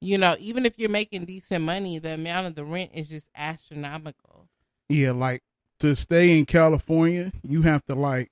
you 0.00 0.18
know, 0.18 0.36
even 0.38 0.66
if 0.66 0.78
you're 0.78 0.90
making 0.90 1.24
decent 1.24 1.64
money, 1.64 1.98
the 1.98 2.14
amount 2.14 2.46
of 2.46 2.54
the 2.54 2.64
rent 2.64 2.90
is 2.94 3.08
just 3.08 3.28
astronomical. 3.34 4.48
Yeah, 4.88 5.12
like 5.12 5.42
to 5.80 5.94
stay 5.94 6.38
in 6.38 6.46
California, 6.46 7.32
you 7.42 7.62
have 7.62 7.84
to 7.86 7.94
like 7.94 8.30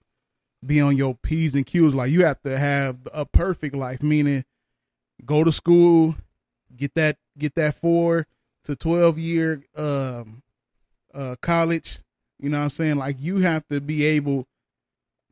be 0.65 0.81
on 0.81 0.97
your 0.97 1.15
P's 1.23 1.55
and 1.55 1.67
Q's. 1.67 1.95
Like 1.95 2.11
you 2.11 2.25
have 2.25 2.41
to 2.43 2.59
have 2.59 2.99
a 3.13 3.25
perfect 3.25 3.75
life, 3.75 4.03
meaning 4.03 4.45
go 5.25 5.45
to 5.45 5.53
school, 5.53 6.15
get 6.77 6.95
that 6.95 7.17
get 7.39 7.55
that 7.55 7.75
four 7.75 8.27
to 8.65 8.77
twelve 8.77 9.19
year 9.19 9.63
um 9.77 10.43
uh 11.15 11.37
college. 11.41 11.99
You 12.39 12.49
know 12.49 12.59
what 12.59 12.65
I'm 12.65 12.71
saying? 12.71 12.97
Like 12.97 13.17
you 13.21 13.39
have 13.39 13.67
to 13.69 13.81
be 13.81 14.05
able 14.05 14.47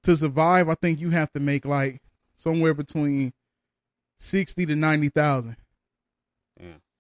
to 0.05 0.17
survive. 0.17 0.69
I 0.69 0.75
think 0.75 1.01
you 1.01 1.11
have 1.11 1.33
to 1.33 1.41
make 1.41 1.65
like 1.65 2.01
somewhere 2.37 2.75
between 2.75 3.33
sixty 4.19 4.67
to 4.67 4.77
ninety 4.77 5.09
thousand. 5.09 5.57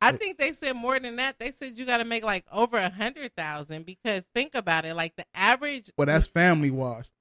I 0.02 0.12
think 0.12 0.38
they 0.38 0.52
said 0.52 0.74
more 0.76 0.98
than 0.98 1.16
that. 1.16 1.38
They 1.38 1.52
said 1.52 1.78
you 1.78 1.84
got 1.84 1.98
to 1.98 2.04
make 2.04 2.24
like 2.24 2.46
over 2.50 2.78
a 2.78 2.88
hundred 2.88 3.36
thousand 3.36 3.84
because 3.84 4.24
think 4.34 4.54
about 4.54 4.86
it. 4.86 4.94
Like 4.94 5.14
the 5.16 5.26
average, 5.34 5.90
Well, 5.98 6.06
that's 6.06 6.26
family 6.26 6.70
wise. 6.70 7.12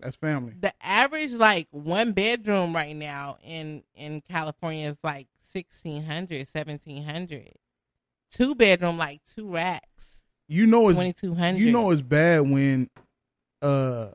That's 0.00 0.14
family. 0.16 0.54
the 0.60 0.72
average 0.80 1.32
like 1.32 1.66
one 1.72 2.12
bedroom 2.12 2.72
right 2.72 2.94
now 2.94 3.38
in 3.44 3.82
in 3.96 4.22
California 4.30 4.86
is 4.88 4.98
like 5.02 5.26
1600 5.52 6.46
1700 6.52 7.52
two 8.30 8.54
bedroom 8.54 8.96
like 8.96 9.20
two 9.24 9.50
racks 9.50 10.22
you 10.46 10.66
know 10.66 10.88
it's 10.88 10.98
2200 10.98 11.58
You 11.58 11.72
know 11.72 11.90
it's 11.90 12.02
bad 12.02 12.42
when 12.42 12.88
uh 13.60 14.08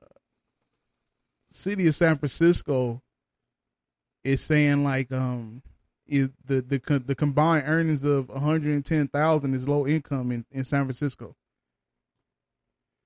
city 1.54 1.88
of 1.88 1.96
San 1.96 2.18
Francisco 2.18 3.02
is 4.24 4.42
saying 4.42 4.84
like 4.84 5.12
um 5.12 5.62
is 6.08 6.30
the 6.46 6.62
the 6.62 7.00
the 7.06 7.16
combined 7.16 7.66
earnings 7.68 8.04
of 8.04 8.30
110,000 8.30 9.54
is 9.54 9.68
low 9.68 9.88
income 9.88 10.32
in 10.32 10.46
in 10.52 10.64
San 10.66 10.84
Francisco. 10.86 11.36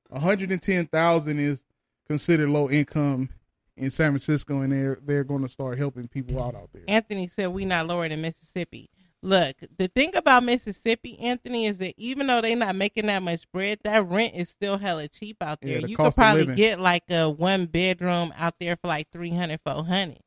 110,000 0.09 1.39
is 1.39 1.61
considered 2.07 2.49
low 2.49 2.69
income 2.69 3.29
in 3.75 3.91
San 3.91 4.11
Francisco 4.11 4.61
and 4.61 4.71
they're 4.71 4.97
they're 5.03 5.23
going 5.23 5.43
to 5.43 5.49
start 5.49 5.77
helping 5.77 6.07
people 6.07 6.41
out 6.41 6.55
out 6.55 6.69
there. 6.73 6.83
Anthony 6.87 7.27
said 7.27 7.47
we 7.49 7.65
not 7.65 7.87
lower 7.87 8.07
than 8.07 8.21
Mississippi. 8.21 8.89
Look, 9.23 9.55
the 9.77 9.87
thing 9.87 10.15
about 10.15 10.43
Mississippi, 10.43 11.19
Anthony, 11.19 11.65
is 11.65 11.79
that 11.79 11.95
even 11.97 12.27
though 12.27 12.39
they're 12.39 12.55
not 12.55 12.75
making 12.75 13.07
that 13.07 13.23
much 13.23 13.51
bread, 13.51 13.79
that 13.83 14.07
rent 14.07 14.35
is 14.35 14.49
still 14.49 14.77
hella 14.77 15.07
cheap 15.07 15.37
out 15.41 15.59
there. 15.61 15.75
Yeah, 15.75 15.81
the 15.81 15.89
you 15.89 15.97
could 15.97 16.13
probably 16.13 16.45
get 16.55 16.79
like 16.79 17.09
a 17.09 17.29
one 17.29 17.65
bedroom 17.65 18.31
out 18.37 18.55
there 18.59 18.75
for 18.75 18.87
like 18.87 19.07
300 19.11 19.59
400 19.65 20.19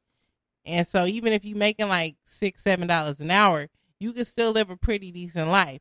And 0.67 0.87
so 0.87 1.07
even 1.07 1.33
if 1.33 1.45
you're 1.45 1.57
making 1.57 1.89
like 1.89 2.17
six, 2.27 2.63
seven 2.63 2.89
dollars 2.89 3.21
an 3.21 3.31
hour, 3.31 3.69
you 4.01 4.13
can 4.13 4.25
still 4.25 4.51
live 4.51 4.71
a 4.71 4.77
pretty 4.77 5.13
decent 5.13 5.49
life. 5.49 5.81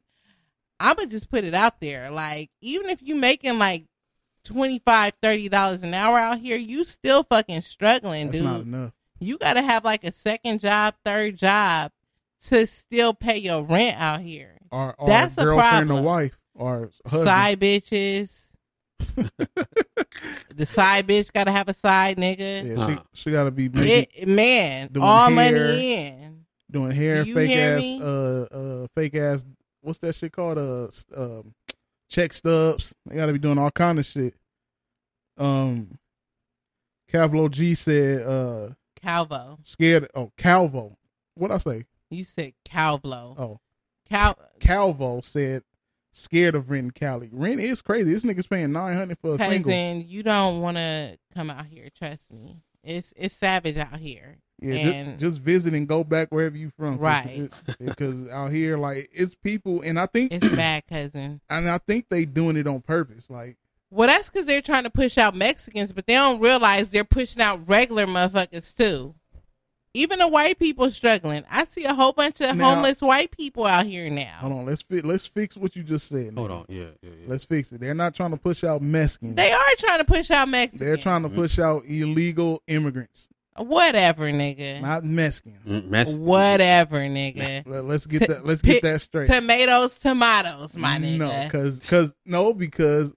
I'ma 0.80 1.06
just 1.06 1.30
put 1.32 1.44
it 1.44 1.56
out 1.56 1.82
there. 1.82 2.12
Like, 2.12 2.52
even 2.62 2.90
if 2.90 3.02
you're 3.02 3.18
making 3.18 3.58
like 3.58 3.86
25 4.44 5.14
30 5.22 5.50
dollars 5.50 5.84
an 5.84 5.96
hour 5.96 6.20
out 6.20 6.40
here, 6.40 6.58
you 6.58 6.86
still 6.86 7.24
fucking 7.24 7.62
struggling, 7.62 8.28
That's 8.28 8.38
dude 8.38 8.46
not 8.48 8.62
enough. 8.62 8.94
you 9.20 9.40
got 9.40 9.54
to 9.54 9.64
have 9.64 9.84
like 9.84 10.04
a 10.04 10.12
second 10.12 10.60
job, 10.60 10.94
third 11.04 11.36
job 11.38 11.92
to 12.46 12.66
still 12.68 13.14
pay 13.14 13.38
your 13.38 13.64
rent 13.64 14.00
out 14.00 14.22
here. 14.22 14.58
Or, 14.72 14.94
or 14.98 15.08
That's 15.08 15.38
a 15.38 15.42
a 15.42 15.44
girlfriend 15.46 15.86
or 15.92 15.96
problem. 15.96 16.04
wife 16.06 16.38
or 16.56 16.90
husband. 17.06 17.24
Side 17.24 17.60
bitches. 17.60 18.46
the 20.56 20.66
side 20.66 21.08
bitch 21.08 21.32
got 21.34 21.46
to 21.46 21.52
have 21.52 21.68
a 21.70 21.74
side 21.74 22.18
nigga. 22.18 22.78
Yeah, 22.78 22.86
she, 22.86 23.00
she 23.14 23.32
got 23.32 23.46
to 23.46 23.52
be 23.52 23.70
making, 23.70 24.08
It, 24.24 24.28
man, 24.28 24.90
doing 24.92 25.06
all 25.06 25.28
hair. 25.30 25.36
money 25.36 25.94
in. 25.94 26.46
doing 26.70 26.92
hair, 26.92 27.24
Do 27.24 27.30
you 27.30 27.36
fake 27.36 27.50
hear 27.50 27.76
ass, 27.76 27.82
me? 27.82 28.02
uh, 28.02 28.06
uh, 28.06 28.88
fake 28.94 29.16
ass. 29.16 29.46
What's 29.82 30.00
that 30.00 30.16
shit 30.16 30.32
called? 30.34 30.58
Uh, 30.58 30.88
s- 30.88 31.06
um, 31.16 31.54
check 32.10 32.34
stubs. 32.34 32.94
They 33.06 33.16
got 33.16 33.28
to 33.28 33.34
be 33.34 33.40
doing 33.40 33.58
all 33.58 33.72
kind 33.72 33.98
of 34.00 34.06
shit. 34.06 34.34
Um, 35.38 35.98
Cavlo 37.12 37.50
G 37.50 37.76
said, 37.76 38.22
uh, 38.28 38.70
Calvo. 39.02 39.58
scared. 39.64 40.08
Oh, 40.14 40.32
Calvo. 40.38 40.98
What 41.36 41.52
I 41.52 41.58
say? 41.58 41.86
You 42.10 42.24
said 42.24 42.54
Calvo. 42.66 43.36
Oh, 43.38 43.60
Cal. 44.10 44.38
Calvo 44.60 45.22
said, 45.22 45.64
scared 46.12 46.56
of 46.56 46.70
rent 46.70 46.86
in 46.86 46.92
Cali. 46.92 47.30
Rent 47.32 47.60
is 47.60 47.82
crazy. 47.82 48.12
This 48.12 48.24
nigga's 48.24 48.48
paying 48.48 48.72
nine 48.72 48.96
hundred 48.96 49.20
for 49.20 49.36
a 49.36 49.38
single. 49.38 49.72
Cousin, 49.72 50.06
you 50.08 50.24
don't 50.24 50.62
want 50.62 50.78
to 50.78 51.18
come 51.34 51.50
out 51.50 51.66
here. 51.66 51.90
Trust 51.96 52.32
me. 52.34 52.62
It's 52.84 53.14
it's 53.16 53.36
savage 53.36 53.78
out 53.78 54.00
here. 54.00 54.38
Yeah, 54.62 54.74
and 54.76 55.20
just, 55.20 55.36
just 55.36 55.42
visit 55.42 55.74
and 55.74 55.88
go 55.88 56.04
back 56.04 56.30
wherever 56.32 56.58
you 56.58 56.70
from, 56.70 56.98
Right. 56.98 57.50
Because 57.80 58.30
out 58.30 58.52
here, 58.52 58.78
like 58.78 59.10
it's 59.14 59.34
people, 59.36 59.82
and 59.82 59.98
I 59.98 60.06
think 60.06 60.34
it's 60.34 60.48
bad, 60.50 60.86
cousin. 60.88 61.40
and 61.50 61.70
I 61.70 61.78
think 61.78 62.08
they 62.10 62.26
doing 62.26 62.58
it 62.58 62.68
on 62.68 62.82
purpose. 62.82 63.30
Like 63.30 63.56
Well, 63.90 64.08
that's 64.08 64.30
because 64.30 64.48
they're 64.48 64.62
trying 64.62 64.84
to 64.84 64.90
push 64.90 65.18
out 65.18 65.36
Mexicans, 65.36 65.94
but 65.94 66.08
they 66.08 66.16
don't 66.16 66.42
realize 66.42 66.90
they're 66.90 67.06
pushing 67.06 67.42
out 67.42 67.68
regular 67.70 68.06
motherfuckers 68.06 68.76
too. 68.76 69.16
Even 69.96 70.20
the 70.20 70.28
white 70.28 70.60
people 70.60 70.92
struggling. 70.92 71.44
I 71.50 71.66
see 71.66 71.84
a 71.86 71.94
whole 71.96 72.14
bunch 72.14 72.42
of 72.42 72.56
Now- 72.56 72.76
homeless 72.76 73.02
white 73.02 73.32
people 73.32 73.66
out 73.66 73.88
here 73.88 74.08
now. 74.10 74.38
hold 74.40 74.54
on, 74.54 74.66
let's 74.68 74.84
fi- 74.84 75.02
let's 75.02 75.26
fix 75.26 75.58
what 75.58 75.76
you 75.76 75.82
just 75.82 76.08
said. 76.08 76.34
Hold 76.36 76.52
on, 76.52 76.66
yeah, 76.70 76.84
yeah, 77.02 77.10
yeah. 77.10 77.26
Let's 77.28 77.46
fix 77.46 77.72
it. 77.72 77.82
They're 77.82 77.96
not 77.96 78.14
trying 78.14 78.32
to 78.32 78.38
push 78.38 78.64
out 78.64 78.82
Mexicans. 78.84 79.36
They 79.36 79.52
are 79.52 79.60
trying 79.80 79.98
to 80.00 80.06
push 80.06 80.30
out 80.30 80.48
Mexicans. 80.48 80.80
They're 80.80 80.98
trying 80.98 81.24
to 81.24 81.30
push 81.30 81.58
out 81.58 81.84
illegal 81.88 82.62
immigrants, 82.68 83.28
Whatever, 83.58 84.32
nigga. 84.32 84.80
not 84.82 85.04
Mexicans. 85.04 85.58
Mm, 85.68 85.90
Mess- 85.90 86.14
Whatever, 86.16 87.00
nigga. 87.00 87.64
Let, 87.66 87.84
us 87.86 88.06
get 88.06 88.20
T- 88.20 88.26
that. 88.28 88.46
Let's 88.46 88.62
pi- 88.62 88.74
get 88.74 88.84
that 88.84 89.02
straight. 89.02 89.28
Tomatoes, 89.28 89.98
tomatoes, 89.98 90.78
my 90.78 90.98
nigga. 91.00 91.18
No, 91.18 91.44
because 91.46 91.80
because 91.80 92.16
no, 92.28 92.54
because 92.54 93.12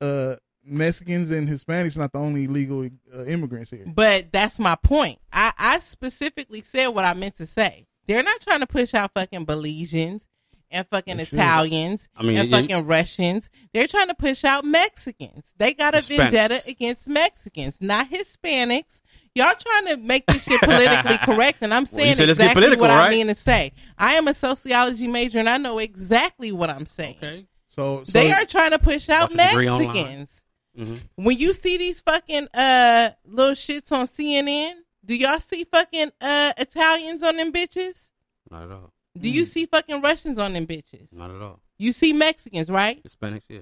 uh, 0.00 0.36
Mexicans 0.64 1.30
and 1.30 1.48
Hispanics 1.48 1.96
not 1.96 2.12
the 2.12 2.18
only 2.18 2.44
illegal 2.44 2.88
uh, 3.14 3.24
immigrants 3.24 3.70
here. 3.70 3.84
But 3.86 4.32
that's 4.32 4.58
my 4.58 4.76
point. 4.76 5.18
I, 5.32 5.52
I 5.58 5.78
specifically 5.80 6.62
said 6.62 6.88
what 6.88 7.04
I 7.04 7.14
meant 7.14 7.36
to 7.36 7.46
say. 7.46 7.86
They're 8.06 8.22
not 8.22 8.40
trying 8.40 8.60
to 8.60 8.66
push 8.66 8.94
out 8.94 9.12
fucking 9.14 9.46
Belizeans 9.46 10.26
and 10.70 10.86
fucking 10.88 11.18
They. 11.18 11.22
Italians 11.22 12.08
I 12.16 12.22
mean, 12.22 12.38
and 12.38 12.48
yeah, 12.48 12.60
fucking 12.60 12.86
Russians. 12.86 13.50
They're 13.72 13.86
trying 13.86 14.08
to 14.08 14.14
push 14.14 14.44
out 14.44 14.64
Mexicans. 14.64 15.54
They 15.58 15.74
got 15.74 15.94
a 15.94 15.98
Hispanics. 15.98 16.16
vendetta 16.16 16.60
against 16.66 17.08
Mexicans, 17.08 17.78
not 17.80 18.10
Hispanics. 18.10 19.02
Y'all 19.34 19.54
trying 19.58 19.86
to 19.94 19.96
make 19.98 20.26
this 20.26 20.44
shit 20.44 20.60
politically 20.60 21.18
correct, 21.22 21.58
and 21.62 21.72
I'm 21.72 21.86
saying 21.86 22.16
said 22.16 22.28
exactly 22.28 22.54
political, 22.60 22.82
what 22.82 22.90
I 22.90 23.10
mean 23.10 23.28
to 23.28 23.34
say. 23.34 23.72
I 23.96 24.14
am 24.14 24.28
a 24.28 24.34
sociology 24.34 25.06
major, 25.06 25.38
and 25.38 25.48
I 25.48 25.58
know 25.58 25.78
exactly 25.78 26.52
what 26.52 26.70
I'm 26.70 26.86
saying. 26.86 27.16
Okay. 27.22 27.46
So, 27.68 28.02
so 28.04 28.18
They 28.18 28.30
are 28.30 28.44
trying 28.44 28.72
to 28.72 28.78
push 28.78 29.08
out 29.08 29.32
About 29.32 29.44
to 29.44 29.48
degree 29.48 29.68
online. 29.68 29.94
Mexicans. 29.94 30.44
Hmm 30.76 30.94
When 31.16 31.38
you 31.38 31.54
see 31.54 31.76
these 31.76 32.00
fucking 32.00 32.48
uh 32.54 33.10
little 33.26 33.54
shits 33.54 33.92
on 33.92 34.06
CNN, 34.06 34.72
do 35.04 35.14
y'all 35.16 35.40
see 35.40 35.64
fucking 35.64 36.10
uh 36.20 36.52
Italians 36.58 37.22
on 37.22 37.36
them 37.36 37.52
bitches? 37.52 38.10
Not 38.50 38.64
at 38.64 38.70
all. 38.70 38.92
Do 39.18 39.28
you 39.28 39.44
see 39.44 39.66
fucking 39.66 40.00
Russians 40.00 40.38
on 40.38 40.52
them 40.54 40.66
bitches? 40.66 41.08
Not 41.12 41.30
at 41.30 41.42
all. 41.42 41.60
You 41.78 41.92
see 41.92 42.12
Mexicans, 42.12 42.70
right? 42.70 43.02
Hispanics, 43.04 43.42
yeah. 43.48 43.58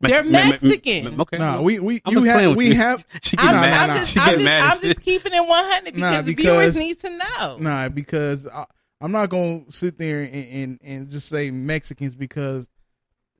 They're 0.00 0.24
Me- 0.24 0.30
me- 0.30 0.38
me- 0.44 0.50
Mexican. 0.50 1.04
me- 1.16 1.22
okay. 1.22 1.36
Nah, 1.38 1.60
we 1.60 1.78
we 1.78 2.00
I'm 2.06 2.14
you 2.14 2.24
have 2.24 2.56
we 2.56 2.68
you. 2.68 2.74
have 2.74 3.04
She 3.22 3.36
I'm, 3.38 3.46
get 3.48 3.52
Nah, 3.52 3.60
mad. 3.60 3.70
nah, 3.88 3.92
I'm 3.94 4.00
just, 4.00 4.18
I'm 4.18 4.32
just, 4.32 4.44
mad. 4.46 4.62
I'm 4.62 4.80
just 4.80 5.02
keeping 5.02 5.32
it 5.34 5.46
100 5.46 5.84
because 5.84 6.00
Nah, 6.00 6.22
the 6.22 6.34
because- 6.34 6.44
viewers 6.74 6.76
need 6.76 6.98
to 7.00 7.10
know. 7.18 7.56
nah 7.60 7.88
because 7.90 8.46
I, 8.46 8.64
I'm 9.02 9.12
not 9.12 9.28
gonna 9.28 9.64
sit 9.68 9.98
there 9.98 10.22
and, 10.22 10.34
and 10.34 10.78
and 10.82 11.08
just 11.10 11.28
say 11.28 11.50
Mexicans 11.50 12.14
because 12.14 12.66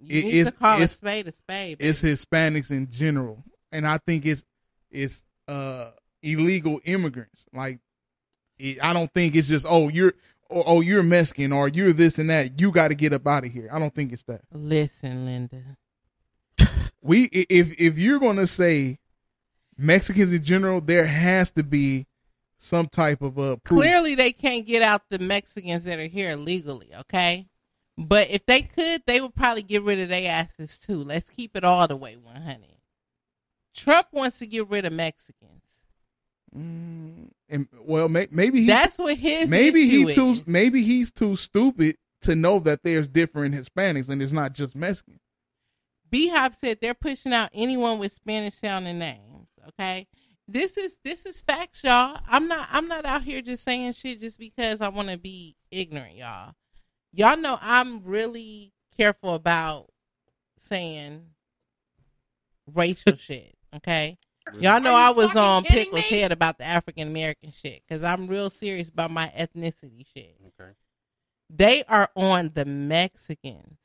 you 0.01 0.19
it 0.21 0.25
need 0.25 0.35
is- 0.35 0.47
to 0.49 0.53
call 0.57 0.73
a 0.73 0.75
it's- 0.77 0.93
spade 0.97 1.29
a 1.29 1.33
spade. 1.33 1.77
it's. 1.81 2.03
Hispanics 2.03 2.71
in 2.71 2.89
general, 2.91 3.45
and 3.73 3.87
I 3.87 3.99
think 3.99 4.27
it's 4.27 4.45
it's 4.91 5.23
uh 5.49 5.91
illegal 6.23 6.81
immigrants. 6.85 7.45
Like 7.53 7.79
it, 8.59 8.79
I 8.83 8.93
don't 8.93 9.13
think 9.13 9.35
it's 9.37 9.49
just 9.49 9.67
oh 9.69 9.89
you're 9.89 10.15
oh, 10.51 10.63
oh 10.67 10.81
you're 10.81 11.03
Mexican 11.03 11.53
or 11.53 11.69
you're 11.69 11.93
this 11.93 12.19
and 12.19 12.31
that. 12.31 12.61
You 12.61 12.71
got 12.73 12.89
to 12.89 12.95
get 12.95 13.13
up 13.13 13.27
out 13.27 13.45
of 13.45 13.51
here. 13.53 13.69
I 13.73 13.79
don't 13.79 13.95
think 13.95 14.13
it's 14.13 14.25
that. 14.25 14.43
Listen, 14.53 15.25
Linda. 15.27 15.63
We 17.03 17.25
if 17.33 17.81
if 17.81 17.97
you're 17.99 18.19
gonna 18.19 18.47
say 18.47 18.99
Mexicans 19.79 20.33
in 20.35 20.43
general, 20.43 20.81
there 20.83 21.07
has 21.07 21.51
to 21.53 21.63
be 21.63 22.07
some 22.59 22.89
type 22.89 23.23
of 23.23 23.39
uh 23.39 23.57
proof. 23.65 23.81
Clearly, 23.81 24.15
they 24.15 24.33
can't 24.33 24.67
get 24.67 24.83
out 24.83 25.03
the 25.09 25.19
Mexicans 25.19 25.85
that 25.85 25.99
are 25.99 26.07
here 26.07 26.37
legally, 26.37 26.91
okay? 26.95 27.47
But 28.01 28.31
if 28.31 28.47
they 28.47 28.63
could, 28.63 29.03
they 29.07 29.21
would 29.21 29.35
probably 29.35 29.63
get 29.63 29.83
rid 29.83 30.01
of 30.01 30.09
their 30.09 30.31
asses 30.31 30.79
too. 30.79 30.97
Let's 30.97 31.29
keep 31.29 31.55
it 31.55 31.65
all 31.65 31.87
the 31.87 31.97
way 31.97 32.17
100. 32.17 32.59
Trump 33.75 34.07
wants 34.11 34.39
to 34.39 34.47
get 34.47 34.71
rid 34.71 34.87
of 34.87 34.93
Mexicans. 34.95 35.63
Mm, 36.57 37.29
and 37.51 37.69
well, 37.79 38.09
may, 38.09 38.27
maybe 38.31 38.63
he 38.63 38.67
That's 38.67 38.99
what 38.99 39.17
his 39.17 39.51
maybe 39.51 39.87
he 39.87 40.13
too 40.15 40.31
is. 40.31 40.47
maybe 40.47 40.83
he's 40.83 41.13
too 41.13 41.37
stupid 41.37 41.97
to 42.23 42.35
know 42.35 42.59
that 42.61 42.83
there's 42.83 43.09
different 43.09 43.55
Hispanics 43.55 44.09
and 44.09 44.23
it's 44.23 44.33
not 44.33 44.55
just 44.55 44.75
Mexican. 44.75 45.21
B 46.11 46.29
Hop 46.29 46.55
said 46.55 46.79
they're 46.81 46.95
pushing 46.95 47.35
out 47.35 47.51
anyone 47.53 47.99
with 47.99 48.13
Spanish 48.13 48.55
sounding 48.55 48.99
names. 48.99 49.47
Okay, 49.69 50.09
this 50.49 50.77
is 50.79 50.99
this 51.05 51.27
is 51.27 51.43
facts, 51.43 51.85
y'all. 51.85 52.19
I'm 52.27 52.49
not 52.49 52.67
I'm 52.73 52.89
not 52.89 53.05
out 53.05 53.23
here 53.23 53.43
just 53.43 53.63
saying 53.63 53.93
shit 53.93 54.21
just 54.21 54.39
because 54.39 54.81
I 54.81 54.89
want 54.89 55.11
to 55.11 55.19
be 55.19 55.55
ignorant, 55.71 56.17
y'all. 56.17 56.55
Y'all 57.13 57.37
know 57.37 57.59
I'm 57.61 58.05
really 58.05 58.73
careful 58.97 59.35
about 59.35 59.89
saying 60.59 61.23
racial 62.73 63.17
shit. 63.17 63.55
Okay, 63.77 64.17
y'all 64.59 64.81
know 64.81 64.95
I 64.95 65.11
was 65.11 65.35
on 65.37 65.63
kidding 65.65 65.85
Pickle's 65.87 66.11
me? 66.11 66.19
head 66.21 66.33
about 66.33 66.59
the 66.59 66.65
African 66.65 67.09
American 67.09 67.53
shit 67.53 67.83
because 67.87 68.03
I'm 68.05 68.27
real 68.27 68.51
serious 68.51 68.89
about 68.89 69.11
my 69.11 69.33
ethnicity 69.37 70.07
shit. 70.13 70.37
Okay. 70.61 70.71
They 71.49 71.83
are 71.85 72.09
on 72.15 72.53
the 72.55 72.65
Mexicans. 72.65 73.77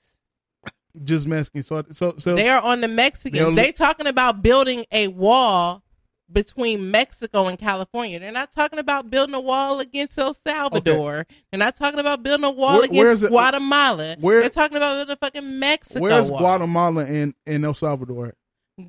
Just 1.04 1.28
Mexican. 1.28 1.64
So 1.64 1.84
so 1.92 2.14
so 2.18 2.36
they 2.36 2.50
are 2.50 2.62
on 2.62 2.82
the 2.82 2.88
Mexicans. 2.88 3.40
They'll- 3.40 3.56
They 3.56 3.72
talking 3.72 4.08
about 4.08 4.42
building 4.42 4.86
a 4.92 5.08
wall 5.10 5.84
between 6.32 6.90
Mexico 6.92 7.48
and 7.48 7.58
California. 7.60 8.20
They're 8.20 8.32
not 8.32 8.52
talking 8.52 8.80
about 8.80 9.10
building 9.12 9.36
a 9.36 9.40
wall 9.40 9.80
against 9.80 10.18
El 10.18 10.34
Salvador. 10.34 11.28
They're 11.52 11.60
not 11.60 11.76
talking 11.76 12.00
about 12.00 12.24
building 12.24 12.44
a 12.46 12.50
wall 12.52 12.78
Where- 12.78 12.84
against 12.86 13.24
it- 13.24 13.30
Guatemala. 13.30 14.16
where- 14.20 14.42
They're 14.42 14.50
talking 14.50 14.78
about 14.78 14.96
building 14.96 15.14
a 15.14 15.18
fucking 15.18 15.60
Mexico 15.60 16.00
where's 16.02 16.30
wall. 16.32 16.40
Guatemala 16.40 17.06
and, 17.06 17.36
and 17.46 17.64
El 17.66 17.74
Salvador? 17.76 18.34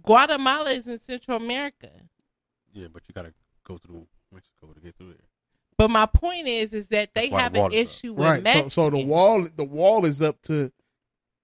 Guatemala 0.02 0.70
is 0.70 0.88
in 0.88 0.98
Central 0.98 1.36
America. 1.36 1.90
Yeah, 2.72 2.88
but 2.92 3.02
you 3.08 3.12
gotta 3.14 3.32
go 3.64 3.78
through 3.78 4.06
Mexico 4.32 4.72
to 4.72 4.80
get 4.80 4.96
through 4.96 5.08
there. 5.08 5.26
But 5.78 5.90
my 5.90 6.06
point 6.06 6.48
is, 6.48 6.72
is 6.72 6.88
that 6.88 7.10
they 7.14 7.28
have 7.28 7.52
the 7.52 7.58
an 7.58 7.62
wall 7.64 7.72
is 7.74 7.80
up. 7.80 7.86
issue 7.90 8.12
with 8.14 8.26
Right. 8.26 8.38
So 8.38 8.42
Mexicans. 8.44 8.72
so 8.74 8.90
the 8.90 9.04
wall 9.04 9.46
the 9.56 9.64
wall 9.64 10.04
is 10.06 10.22
up 10.22 10.40
to 10.42 10.72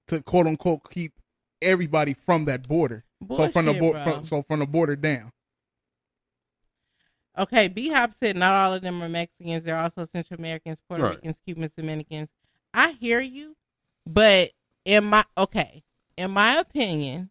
to 0.09 0.23
quote 0.23 0.47
unquote 0.47 0.89
keep 0.91 1.13
everybody 1.61 2.15
from 2.15 2.47
that 2.47 2.67
border. 2.67 3.05
so 3.29 3.49
from 3.49 3.67
the 3.67 3.73
Bullshit, 3.75 3.81
border 3.81 4.03
from, 4.17 4.25
so 4.25 4.43
from 4.43 4.61
the 4.61 4.67
border 4.67 4.97
down. 4.97 5.33
Okay, 7.39 7.69
B 7.69 7.89
Hop 7.89 8.13
said 8.13 8.37
not 8.37 8.53
all 8.53 8.75
of 8.75 8.83
them 8.83 9.03
are 9.03 9.09
Mexicans. 9.09 9.65
They're 9.65 9.77
also 9.77 10.05
Central 10.05 10.39
Americans, 10.39 10.83
Puerto 10.87 11.05
Right. 11.05 11.17
Ricans, 11.17 11.37
Cubans, 11.47 11.73
Dominicans. 11.73 12.29
I 12.75 12.93
hear 12.93 13.21
you, 13.21 13.57
but 14.07 14.51
in 14.85 15.05
my 15.05 15.25
okay, 15.39 15.83
in 16.17 16.31
my 16.31 16.57
opinion, 16.59 17.31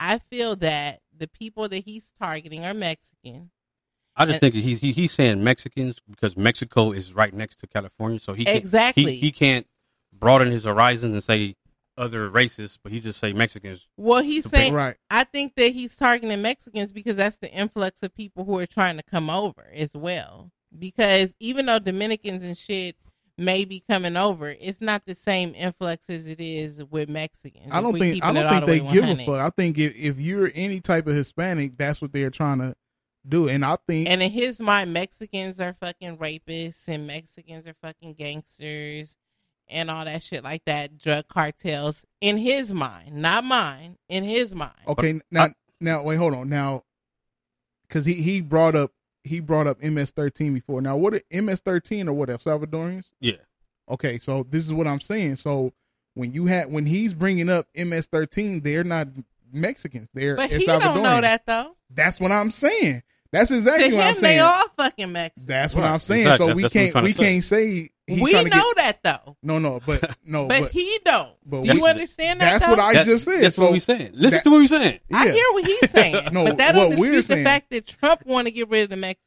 I 0.00 0.18
feel 0.18 0.56
that 0.56 1.00
the 1.16 1.28
people 1.28 1.68
that 1.68 1.84
he's 1.84 2.12
targeting 2.20 2.64
are 2.64 2.74
Mexican. 2.74 3.50
I 4.16 4.24
just 4.24 4.42
And- 4.42 4.52
think 4.52 4.54
he's 4.64 4.80
he, 4.80 4.92
he's 4.92 5.12
saying 5.12 5.44
Mexicans 5.44 6.00
because 6.10 6.36
Mexico 6.36 6.90
is 6.92 7.12
right 7.12 7.32
next 7.32 7.56
to 7.60 7.66
California, 7.66 8.18
so 8.18 8.32
he 8.32 8.44
can't, 8.44 8.56
Exactly. 8.56 9.12
he, 9.14 9.18
he 9.20 9.32
can't 9.32 9.66
broaden 10.12 10.50
his 10.50 10.64
horizons 10.64 11.12
and 11.14 11.22
say 11.22 11.54
other 11.98 12.28
races, 12.28 12.78
but 12.82 12.92
he 12.92 13.00
just 13.00 13.18
say 13.18 13.32
Mexicans. 13.32 13.88
Well, 13.96 14.22
he's 14.22 14.44
To 14.44 14.50
saying 14.50 14.72
Right. 14.72 14.96
I 15.10 15.24
think 15.24 15.54
that 15.56 15.72
he's 15.72 15.96
targeting 15.96 16.42
Mexicans 16.42 16.92
because 16.92 17.16
that's 17.16 17.38
the 17.38 17.50
influx 17.50 18.02
of 18.02 18.14
people 18.14 18.44
who 18.44 18.58
are 18.58 18.66
trying 18.66 18.96
to 18.96 19.02
come 19.02 19.30
over 19.30 19.70
as 19.74 19.94
well. 19.94 20.50
Because 20.76 21.34
even 21.40 21.66
though 21.66 21.78
Dominicans 21.78 22.42
and 22.42 22.56
shit 22.56 22.96
may 23.38 23.64
be 23.64 23.80
coming 23.80 24.16
over, 24.16 24.54
it's 24.60 24.80
not 24.80 25.04
the 25.06 25.14
same 25.14 25.54
influx 25.54 26.10
as 26.10 26.26
it 26.26 26.40
is 26.40 26.84
with 26.84 27.08
Mexicans. 27.08 27.72
I 27.72 27.80
don't 27.80 27.98
think 27.98 28.24
I 28.24 28.32
don't 28.32 28.48
think 28.48 28.66
the 28.66 28.72
they 28.72 28.80
way 28.80 28.92
give 28.92 29.04
a 29.04 29.24
fuck. 29.24 29.40
I 29.40 29.50
think 29.50 29.78
if, 29.78 29.96
if 29.96 30.20
you're 30.20 30.50
any 30.54 30.80
type 30.80 31.06
of 31.06 31.14
Hispanic, 31.14 31.76
that's 31.78 32.02
what 32.02 32.12
they're 32.12 32.30
trying 32.30 32.58
to 32.58 32.74
do. 33.26 33.48
And 33.48 33.64
I 33.64 33.76
think 33.88 34.08
And 34.08 34.22
in 34.22 34.30
his 34.30 34.60
mind, 34.60 34.92
Mexicans 34.92 35.60
are 35.60 35.74
fucking 35.80 36.18
rapists 36.18 36.86
and 36.88 37.06
Mexicans 37.06 37.66
are 37.66 37.74
fucking 37.82 38.14
gangsters 38.14 39.16
and 39.68 39.90
all 39.90 40.04
that 40.04 40.22
shit 40.22 40.44
like 40.44 40.64
that, 40.66 40.98
drug 40.98 41.28
cartels. 41.28 42.04
In 42.20 42.36
his 42.36 42.72
mind, 42.72 43.16
not 43.16 43.44
mine. 43.44 43.96
In 44.08 44.24
his 44.24 44.54
mind. 44.54 44.72
Okay, 44.88 45.20
now 45.30 45.48
now 45.80 46.02
wait, 46.02 46.16
hold 46.16 46.34
on. 46.34 46.48
Now 46.48 46.84
cuz 47.88 48.04
he 48.04 48.14
he 48.14 48.40
brought 48.40 48.74
up 48.76 48.92
he 49.24 49.40
brought 49.40 49.66
up 49.66 49.80
MS13 49.80 50.54
before. 50.54 50.80
Now 50.80 50.96
what 50.96 51.14
MS13 51.32 52.08
or 52.08 52.12
what 52.12 52.30
El 52.30 52.38
Salvadorians? 52.38 53.06
Yeah, 53.20 53.36
Okay, 53.88 54.18
so 54.18 54.46
this 54.48 54.64
is 54.64 54.72
what 54.72 54.86
I'm 54.86 55.00
saying. 55.00 55.36
So 55.36 55.72
when 56.14 56.32
you 56.32 56.46
had 56.46 56.70
when 56.72 56.86
he's 56.86 57.14
bringing 57.14 57.48
up 57.48 57.68
MS13, 57.76 58.62
they're 58.62 58.84
not 58.84 59.08
Mexicans. 59.52 60.08
They're 60.12 60.36
But 60.36 60.52
El 60.52 60.58
he 60.58 60.66
don't 60.66 61.02
know 61.02 61.20
that 61.20 61.46
though. 61.46 61.76
That's 61.90 62.20
what 62.20 62.32
I'm 62.32 62.50
saying. 62.50 63.02
That's 63.32 63.50
exactly 63.50 63.90
to 63.90 63.96
what 63.96 64.02
him, 64.04 64.08
I'm 64.08 64.14
saying. 64.16 64.22
they 64.22 64.28
saying. 64.28 64.40
all 64.40 64.64
fucking 64.76 65.12
Mexicans. 65.12 65.46
That's 65.46 65.74
what 65.74 65.84
I'm 65.84 66.00
saying. 66.00 66.22
exactly. 66.22 66.46
So 66.48 66.54
we 66.54 66.62
That's 66.62 66.72
can't 66.72 67.02
we 67.04 67.12
say. 67.12 67.24
can't 67.24 67.44
say 67.44 67.90
he 68.06 68.22
we 68.22 68.32
know 68.32 68.44
get, 68.44 68.76
that 68.76 68.98
though. 69.02 69.36
No, 69.42 69.58
no, 69.58 69.80
but 69.84 70.16
no, 70.24 70.46
but, 70.46 70.62
but, 70.62 70.70
he 70.72 70.98
don't. 71.04 71.30
but 71.44 71.62
Do 71.64 71.72
we- 71.72 71.78
you 71.80 71.86
understand 71.86 72.40
that? 72.40 72.52
That's 72.52 72.64
though? 72.66 72.70
what 72.72 72.80
I 72.80 72.92
That- 72.94 73.06
just 73.06 73.24
said. 73.24 73.42
That's 73.42 73.56
so 73.56 73.64
what 73.64 73.72
we 73.72 73.80
saying. 73.80 74.10
Listen 74.14 74.36
that- 74.38 74.44
to 74.44 74.50
what 74.50 74.58
we 74.58 74.66
saying. 74.68 75.00
I 75.12 75.26
yeah. 75.26 75.32
hear 75.32 75.44
what 75.52 75.64
he's 75.66 75.90
saying, 75.90 76.28
No, 76.32 76.44
but 76.44 76.56
that 76.58 76.74
what 76.76 76.90
don't 76.90 77.00
we're 77.00 77.12
dispute 77.12 77.36
the 77.38 77.44
fact 77.44 77.70
that 77.70 77.86
Trump 77.86 78.24
want 78.24 78.46
to 78.46 78.52
get 78.52 78.68
rid 78.68 78.84
of 78.84 78.90
the 78.90 78.96
Mexicans. 78.96 79.22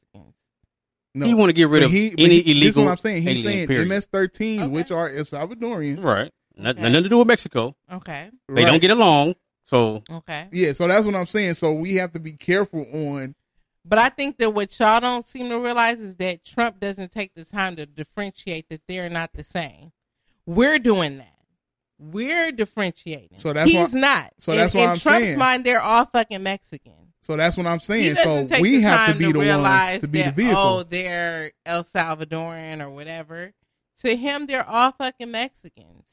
No. 1.16 1.26
He 1.26 1.34
wanna 1.34 1.54
get 1.54 1.68
rid 1.70 1.84
of 1.84 1.92
he, 1.92 2.12
but 2.12 2.20
any 2.22 2.36
he- 2.42 2.42
This 2.42 2.46
is 2.46 2.58
illegal 2.78 2.86
what 2.86 2.92
I'm 2.92 2.98
saying. 2.98 3.24
He's 3.24 3.46
alien, 3.46 3.68
saying 3.68 3.68
period. 3.68 3.88
MS-13, 3.90 4.70
which 4.72 4.92
are 4.92 5.10
El 5.10 5.24
Salvadorian. 5.24 6.02
Right. 6.04 6.32
Not, 6.56 6.78
Nothing 6.78 7.04
to 7.04 7.10
do 7.10 7.18
with 7.18 7.28
Mexico. 7.28 7.76
Okay. 7.92 8.30
They 8.48 8.64
don't 8.64 8.80
get 8.80 8.92
along. 8.92 9.36
So 9.64 10.04
Okay. 10.10 10.48
Yeah, 10.52 10.74
so 10.74 10.88
that's 10.88 11.06
what 11.06 11.16
I'm 11.16 11.26
saying. 11.26 11.56
So 11.56 11.74
we 11.74 11.96
have 11.96 12.12
to 12.14 12.20
be 12.20 12.32
careful 12.34 12.86
on. 12.94 13.36
But 13.90 13.98
I 13.98 14.10
think 14.10 14.38
that 14.38 14.52
what 14.52 14.80
y'all 14.80 15.00
don't 15.00 15.26
seem 15.26 15.50
to 15.50 15.60
realize 15.60 16.00
is 16.00 16.16
that 16.18 16.46
Trump 16.46 16.80
doesn't 16.80 17.12
take 17.12 17.34
the 17.34 17.44
time 17.44 17.76
to 17.78 17.88
differentiate 17.88 18.70
that 18.70 18.82
they're 18.88 19.10
not 19.10 19.34
the 19.34 19.44
same. 19.44 19.92
We're 20.46 20.78
doing 20.78 21.18
that. 21.18 21.34
We're 21.98 22.52
differentiating. 22.52 23.40
So 23.40 23.52
that's 23.52 23.70
he's 23.72 23.94
why- 23.96 24.00
not. 24.00 24.34
so 24.38 24.52
In- 24.52 24.60
that's 24.60 24.74
what 24.76 24.84
in 24.84 24.90
I'm 24.92 24.98
Trump's 24.98 25.26
saying. 25.26 25.38
mind, 25.40 25.66
they're 25.66 25.82
all 25.82 26.06
fucking 26.06 26.44
Mexican. 26.44 26.94
So 27.22 27.36
that's 27.36 27.58
what 27.58 27.66
I'm 27.66 27.80
saying. 27.80 28.16
So 28.16 28.48
we 28.62 28.82
have 28.84 29.12
to 29.12 29.16
be 29.18 29.32
the 29.32 29.40
realize 29.40 29.94
ones 29.94 30.02
to 30.02 30.08
be 30.08 30.22
that, 30.22 30.36
the 30.36 30.44
vehicle. 30.44 30.62
Oh, 30.62 30.84
they're 30.84 31.52
El 31.66 31.84
Salvadoran 31.84 32.82
or 32.82 32.90
whatever. 32.92 33.54
To 34.02 34.16
him, 34.16 34.46
they're 34.46 34.68
all 34.68 34.92
fucking 34.94 35.30
Mexicans. 35.32 36.06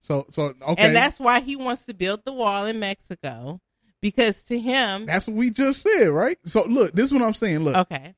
So 0.00 0.26
so 0.28 0.54
okay, 0.62 0.74
And 0.84 0.94
that's 0.94 1.18
why 1.18 1.40
he 1.40 1.56
wants 1.56 1.86
to 1.86 1.94
build 1.94 2.24
the 2.24 2.32
wall 2.32 2.66
in 2.66 2.78
Mexico. 2.78 3.60
Because 4.00 4.42
to 4.44 4.58
him, 4.58 5.06
that's 5.06 5.28
what 5.28 5.36
we 5.36 5.50
just 5.50 5.82
said, 5.82 6.08
right? 6.08 6.38
So 6.44 6.64
look, 6.64 6.92
this 6.92 7.06
is 7.06 7.12
what 7.12 7.22
I'm 7.22 7.34
saying. 7.34 7.60
Look, 7.64 7.76
okay, 7.76 8.14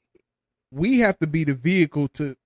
we 0.70 1.00
have 1.00 1.18
to 1.18 1.26
be 1.26 1.44
the 1.44 1.54
vehicle 1.54 2.09
to 2.09 2.36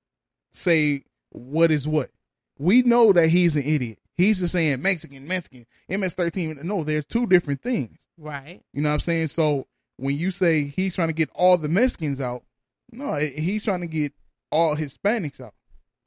say 0.53 1.05
what 1.31 1.71
is 1.71 1.87
what. 1.87 2.11
We 2.59 2.83
know 2.83 3.13
that 3.13 3.29
he's 3.29 3.57
an 3.57 3.63
idiot. 3.65 3.99
He's 4.17 4.39
just 4.39 4.53
saying 4.53 4.81
Mexican, 4.81 5.29
Mexican, 5.29 5.67
MS-13. 5.91 6.65
No, 6.65 6.83
there's 6.85 7.05
two 7.05 7.27
different 7.27 7.61
things. 7.61 7.99
right? 8.17 8.63
You 8.73 8.81
know 8.81 8.89
what 8.89 8.95
I'm 8.95 9.01
saying? 9.01 9.27
So 9.27 9.67
when 9.99 10.17
you 10.17 10.31
say 10.31 10.63
he's 10.65 10.95
trying 10.95 11.09
to 11.09 11.15
get 11.15 11.29
all 11.35 11.59
the 11.59 11.69
Mexicans 11.69 12.19
out, 12.21 12.43
no, 12.91 13.15
he's 13.17 13.65
trying 13.65 13.83
to 13.83 13.87
get 13.87 14.13
all 14.51 14.75
Hispanics 14.75 15.39
out, 15.43 15.53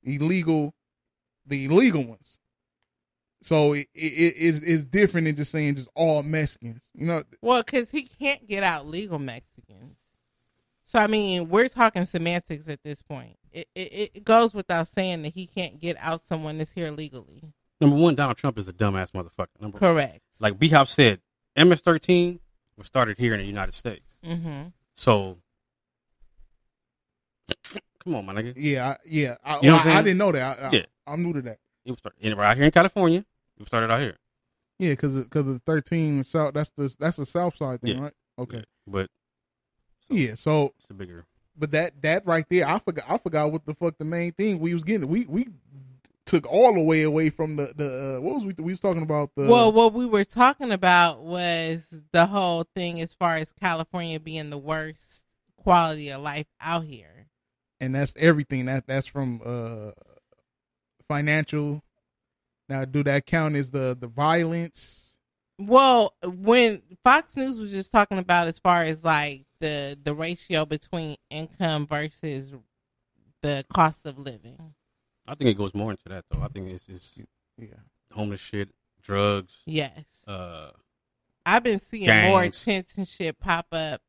illegal, 0.04 0.74
the 1.46 1.66
illegal 1.66 2.04
ones. 2.04 2.39
So 3.42 3.74
it, 3.74 3.88
it, 3.94 4.34
it's, 4.38 4.60
it's 4.60 4.84
different 4.86 5.26
than 5.26 5.36
just 5.36 5.52
saying 5.52 5.76
just 5.76 5.88
all 5.96 6.24
Mexicans. 6.24 6.82
You 6.94 7.06
know, 7.08 7.24
Well, 7.42 7.62
because 7.64 7.90
he 7.90 8.04
can't 8.04 8.46
get 8.48 8.64
out 8.64 8.88
legal 8.88 9.18
Mexicans. 9.20 9.98
So 10.86 11.00
I 11.00 11.08
mean, 11.08 11.50
we're 11.50 11.70
talking 11.70 12.06
semantics 12.06 12.68
at 12.68 12.84
this 12.84 13.02
point. 13.02 13.38
It, 13.52 13.68
it 13.76 14.12
it 14.16 14.24
goes 14.26 14.54
without 14.54 14.88
saying 14.88 15.22
that 15.24 15.34
he 15.34 15.48
can't 15.48 15.80
get 15.80 15.98
out 16.00 16.26
someone 16.26 16.58
that's 16.58 16.72
here 16.72 16.92
legally. 16.92 17.42
number 17.80 17.96
one, 17.96 18.16
Donald 18.16 18.38
Trump 18.38 18.58
is 18.60 18.68
a 18.68 18.74
dumbass 18.74 19.12
motherfucker. 19.12 19.48
Number 19.60 19.78
Correct. 19.80 20.22
Like 20.40 20.60
Beehoff 20.60 20.88
said, 20.88 21.20
MS-13 21.56 22.40
was 22.78 22.88
started 22.88 23.18
here 23.18 23.34
in 23.34 23.40
the 23.40 23.46
United 23.46 23.74
States. 23.74 24.16
Mm-hmm. 24.26 24.68
So, 24.96 25.38
come 28.04 28.16
on, 28.16 28.26
my 28.26 28.34
nigga. 28.34 28.54
yeah, 28.56 28.90
I- 28.90 28.98
yeah. 29.06 29.36
I, 29.44 29.56
You 29.62 29.72
know 29.72 29.78
I'm 29.78 29.88
I, 29.88 29.96
I 29.98 30.02
didn't 30.02 30.18
know 30.18 30.32
that. 30.32 30.60
I, 30.60 30.66
I, 30.68 30.72
Yeah. 30.72 30.86
I'm 31.08 31.24
new 31.24 31.34
to 31.34 31.42
that. 31.44 31.58
It 31.90 31.94
was 31.94 32.00
started 32.00 32.20
in, 32.22 32.38
right 32.38 32.56
here 32.56 32.66
in 32.66 32.72
California. 32.72 33.20
It 33.20 33.60
was 33.60 33.68
started 33.68 33.92
out 33.92 34.00
here. 34.00 34.16
Yeah, 34.78 34.92
because 34.92 35.16
because 35.18 35.46
the 35.46 35.60
13 35.66 36.24
south. 36.24 36.54
That's 36.54 36.70
the 36.72 36.96
that's 37.00 37.18
the 37.18 37.26
south 37.26 37.56
side 37.58 37.82
thing, 37.82 37.98
Yeah. 37.98 38.04
right? 38.04 38.14
Okay. 38.38 38.64
But 38.88 39.10
Yeah. 40.10 40.36
So 40.36 40.74
it's 40.80 40.90
a 40.90 40.94
bigger. 40.94 41.26
But 41.58 41.72
that 41.72 42.02
that 42.04 42.26
right 42.26 42.46
there, 42.50 42.68
I 42.68 42.80
forgot. 42.80 43.06
I 43.10 43.18
forgot 43.18 43.52
what 43.52 43.66
the 43.66 43.74
fuck 43.74 43.98
the 43.98 44.06
main 44.06 44.32
thing 44.34 44.60
we 44.60 44.74
was 44.74 44.84
getting. 44.84 45.08
We 45.10 45.26
we 45.26 45.48
took 46.26 46.46
all 46.46 46.74
the 46.76 46.84
way 46.84 47.02
away 47.02 47.30
from 47.32 47.56
the 47.56 47.74
the 47.76 48.18
uh, 48.18 48.22
what 48.22 48.36
was 48.36 48.46
we 48.46 48.54
we 48.60 48.72
was 48.72 48.80
talking 48.80 49.02
about 49.02 49.32
the 49.36 49.48
well, 49.48 49.72
what 49.74 49.94
we 49.94 50.06
were 50.06 50.24
talking 50.24 50.72
about 50.72 51.24
was 51.24 51.84
the 52.14 52.28
whole 52.28 52.66
thing 52.76 53.02
as 53.02 53.14
far 53.16 53.38
as 53.38 53.52
California 53.52 54.20
being 54.20 54.52
the 54.52 54.58
worst 54.58 55.26
quality 55.58 56.10
of 56.10 56.22
life 56.22 56.46
out 56.62 56.84
here. 56.86 57.26
and 57.82 57.94
that's 57.96 58.14
everything 58.18 58.66
that 58.68 58.86
that's 58.88 59.08
from 59.08 59.42
uh 59.44 59.92
financial. 61.10 61.84
Now, 62.70 62.86
do 62.86 63.04
that 63.04 63.26
count 63.26 63.56
as 63.56 63.72
the 63.72 63.98
the 64.00 64.08
violence? 64.08 65.18
Well, 65.58 66.14
when 66.24 66.82
Fox 67.04 67.36
News 67.36 67.60
was 67.60 67.72
just 67.72 67.92
talking 67.92 68.18
about 68.20 68.48
as 68.48 68.60
far 68.60 68.84
as 68.84 69.04
like 69.04 69.46
the 69.60 69.98
the 70.02 70.14
ratio 70.14 70.66
between 70.66 71.18
income 71.30 71.86
versus 71.86 72.54
the 73.42 73.66
cost 73.74 74.06
of 74.06 74.18
living. 74.18 74.74
I 75.28 75.36
think 75.36 75.50
it 75.50 75.58
goes 75.58 75.74
more 75.74 75.92
into 75.92 76.08
that 76.10 76.24
though. 76.32 76.42
I 76.42 76.48
think 76.48 76.70
it's 76.70 76.86
just 76.86 77.20
yeah, 77.58 77.68
homeless 78.14 78.40
shit, 78.40 78.70
drugs. 79.02 79.62
Yes. 79.66 80.24
Uh, 80.28 80.72
I've 81.46 81.64
been 81.64 81.80
seeing 81.80 82.08
more 82.30 82.42
gangs. 82.44 82.64
tents 82.64 82.98
and 82.98 83.08
shit 83.08 83.40
pop 83.40 83.68
up 83.72 84.02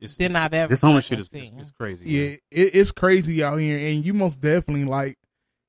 It's- 0.00 0.16
than 0.16 0.30
it's- 0.32 0.44
I've 0.44 0.54
ever. 0.54 0.70
this 0.70 0.80
homeless 0.80 1.04
shit 1.06 1.18
is- 1.20 1.28
seen. 1.28 1.58
is 1.58 1.70
crazy. 1.72 2.04
Yeah, 2.06 2.20
it, 2.50 2.74
it's 2.74 2.92
crazy 2.92 3.42
out 3.44 3.56
here, 3.56 3.78
and 3.92 4.04
you 4.04 4.14
most 4.14 4.40
definitely 4.40 4.84
like. 4.84 5.18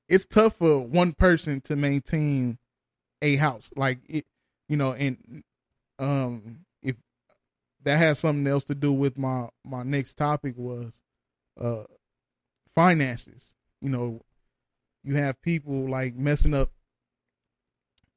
It's 0.08 0.26
tough 0.26 0.56
for 0.56 0.80
one 0.80 1.12
person 1.12 1.60
to 1.62 1.76
maintain 1.76 2.58
a 3.22 3.36
house, 3.36 3.70
like 3.76 4.00
it, 4.08 4.26
you 4.68 4.76
know, 4.76 4.92
and 4.92 5.42
um, 5.98 6.64
if 6.82 6.96
that 7.84 7.98
has 7.98 8.18
something 8.18 8.46
else 8.46 8.64
to 8.66 8.74
do 8.74 8.92
with 8.92 9.16
my 9.16 9.48
my 9.64 9.82
next 9.82 10.14
topic 10.14 10.54
was, 10.56 11.00
uh, 11.60 11.84
finances. 12.74 13.54
You 13.80 13.90
know, 13.90 14.20
you 15.04 15.16
have 15.16 15.40
people 15.42 15.88
like 15.88 16.14
messing 16.14 16.54
up. 16.54 16.70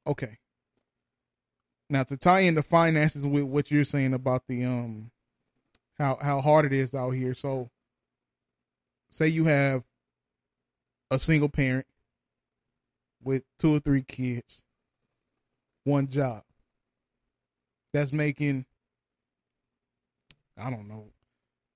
Okay. 0.06 0.38
Now 1.88 2.02
to 2.04 2.16
tie 2.16 2.40
in 2.40 2.54
the 2.56 2.62
finances 2.62 3.24
with 3.24 3.44
what 3.44 3.70
you're 3.70 3.84
saying 3.84 4.14
about 4.14 4.42
the 4.48 4.64
um, 4.64 5.10
how 5.98 6.18
how 6.20 6.40
hard 6.40 6.64
it 6.64 6.72
is 6.72 6.94
out 6.94 7.10
here. 7.10 7.34
So, 7.34 7.70
say 9.08 9.28
you 9.28 9.44
have 9.44 9.84
a 11.10 11.18
single 11.18 11.48
parent 11.48 11.86
with 13.22 13.42
two 13.58 13.74
or 13.74 13.80
three 13.80 14.02
kids, 14.02 14.62
one 15.84 16.08
job 16.08 16.42
that's 17.92 18.12
making 18.12 18.64
I 20.58 20.70
don't 20.70 20.88
know 20.88 21.06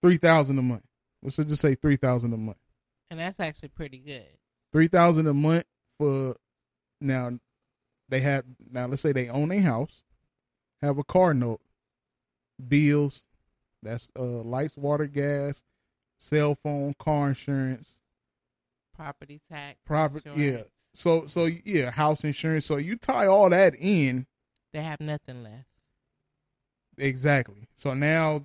three 0.02 0.16
thousand 0.16 0.58
a 0.58 0.62
month. 0.62 0.84
Let's 1.22 1.36
just 1.36 1.60
say 1.60 1.74
three 1.74 1.96
thousand 1.96 2.32
a 2.32 2.36
month. 2.36 2.58
and 3.10 3.20
that's 3.20 3.40
actually 3.40 3.68
pretty 3.68 3.98
good. 3.98 4.26
Three 4.72 4.88
thousand 4.88 5.26
a 5.26 5.34
month 5.34 5.64
for 5.98 6.36
now. 7.00 7.38
They 8.08 8.20
have 8.20 8.44
now. 8.70 8.86
Let's 8.86 9.02
say 9.02 9.12
they 9.12 9.28
own 9.28 9.52
a 9.52 9.60
house, 9.60 10.02
have 10.82 10.98
a 10.98 11.04
car 11.04 11.34
note, 11.34 11.60
bills. 12.68 13.24
That's 13.82 14.10
uh 14.18 14.22
lights, 14.22 14.76
water, 14.76 15.06
gas, 15.06 15.62
cell 16.18 16.54
phone, 16.54 16.94
car 16.98 17.28
insurance, 17.28 17.99
Property 19.00 19.40
tax, 19.50 19.78
property. 19.86 20.30
Yeah. 20.34 20.62
So 20.92 21.26
so 21.26 21.48
yeah, 21.64 21.90
house 21.90 22.22
insurance. 22.22 22.66
So 22.66 22.76
you 22.76 22.96
tie 22.96 23.26
all 23.26 23.48
that 23.48 23.74
in 23.78 24.26
They 24.74 24.82
have 24.82 25.00
nothing 25.00 25.42
left. 25.42 25.64
exactly. 26.98 27.66
So 27.76 27.94
now 27.94 28.44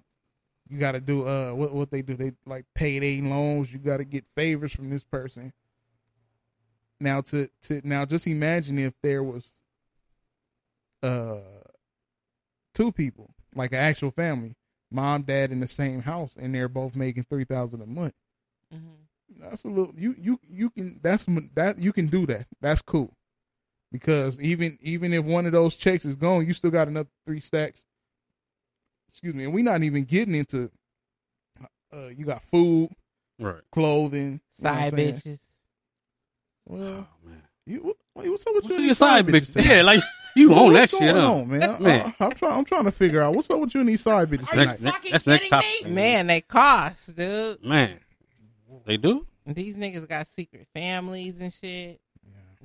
you 0.69 0.79
got 0.79 0.93
to 0.93 1.01
do 1.01 1.27
uh 1.27 1.51
what 1.51 1.73
what 1.73 1.91
they 1.91 2.01
do. 2.01 2.15
They 2.15 2.31
like 2.45 2.63
payday 2.73 3.19
loans. 3.19 3.73
You 3.73 3.79
got 3.79 3.97
to 3.97 4.05
get 4.05 4.25
favors 4.35 4.73
from 4.73 4.89
this 4.89 5.03
person. 5.03 5.51
Now 7.01 7.19
to 7.21 7.49
to 7.63 7.81
now 7.83 8.05
just 8.05 8.25
imagine 8.25 8.79
if 8.79 8.93
there 9.03 9.23
was 9.23 9.51
uh 11.03 11.39
two 12.73 12.93
people 12.93 13.29
like 13.53 13.73
an 13.73 13.79
actual 13.79 14.11
family, 14.11 14.55
mom, 14.89 15.23
dad 15.23 15.51
in 15.51 15.59
the 15.59 15.67
same 15.67 16.01
house, 16.01 16.37
and 16.39 16.55
they're 16.55 16.69
both 16.69 16.95
making 16.95 17.25
three 17.29 17.43
thousand 17.43 17.81
a 17.81 17.85
month. 17.85 18.13
That's 18.71 18.81
a 19.41 19.67
little 19.67 19.93
you 19.97 20.15
you 20.19 20.39
you 20.47 20.69
can 20.69 20.99
that's 21.01 21.25
that 21.55 21.79
you 21.79 21.93
can 21.93 22.07
do 22.07 22.25
that. 22.27 22.45
That's 22.61 22.81
cool 22.81 23.11
because 23.91 24.39
even 24.39 24.77
even 24.81 25.13
if 25.13 25.23
one 25.23 25.45
of 25.45 25.51
those 25.51 25.75
checks 25.75 26.05
is 26.05 26.15
gone, 26.15 26.45
you 26.45 26.53
still 26.53 26.71
got 26.71 26.87
another 26.87 27.09
three 27.25 27.39
stacks. 27.39 27.85
Excuse 29.09 29.33
me, 29.33 29.45
and 29.45 29.53
we're 29.53 29.63
not 29.63 29.83
even 29.83 30.03
getting 30.03 30.35
into. 30.35 30.69
Uh, 31.93 32.07
you 32.09 32.25
got 32.25 32.41
food, 32.43 32.89
Right. 33.39 33.61
clothing, 33.71 34.41
you 34.57 34.63
know 34.63 34.71
what 34.71 34.75
Side 34.75 34.93
I'm 34.93 34.97
saying? 34.97 35.13
bitches. 35.13 35.39
Well, 36.65 37.07
you 37.65 37.95
what, 38.13 38.27
what's 38.27 38.45
up 38.47 38.55
with 38.55 38.65
you? 38.65 38.69
What's 38.69 38.71
and 38.71 38.79
your 38.79 38.87
these 38.89 38.97
side 38.97 39.27
bitches? 39.27 39.53
tonight? 39.53 39.67
Yeah, 39.67 39.81
like, 39.83 40.01
you 40.35 40.53
own 40.53 40.73
that 40.73 40.89
shit, 40.89 40.99
going 40.99 41.15
huh? 41.15 41.31
on, 41.33 41.47
man? 41.49 41.59
Man. 41.83 42.13
I, 42.19 42.25
am 42.25 42.31
trying. 42.31 42.53
I'm 42.57 42.65
trying 42.65 42.83
to 42.85 42.91
figure 42.91 43.21
out 43.21 43.33
what's 43.33 43.49
up 43.49 43.59
with 43.59 43.73
you 43.73 43.79
and 43.81 43.89
these 43.89 44.01
side 44.01 44.29
bitches 44.29 44.51
Are 44.51 44.61
you 44.61 44.67
fucking 44.67 45.11
That's 45.11 45.25
next 45.27 45.43
kidding 45.43 45.49
topic. 45.51 45.85
me? 45.85 45.91
Man, 45.91 46.27
they 46.27 46.41
cost, 46.41 47.15
dude. 47.15 47.63
Man, 47.63 47.99
they 48.85 48.97
do. 48.97 49.25
These 49.45 49.77
niggas 49.77 50.07
got 50.07 50.27
secret 50.27 50.67
families 50.73 51.41
and 51.41 51.53
shit. 51.53 51.99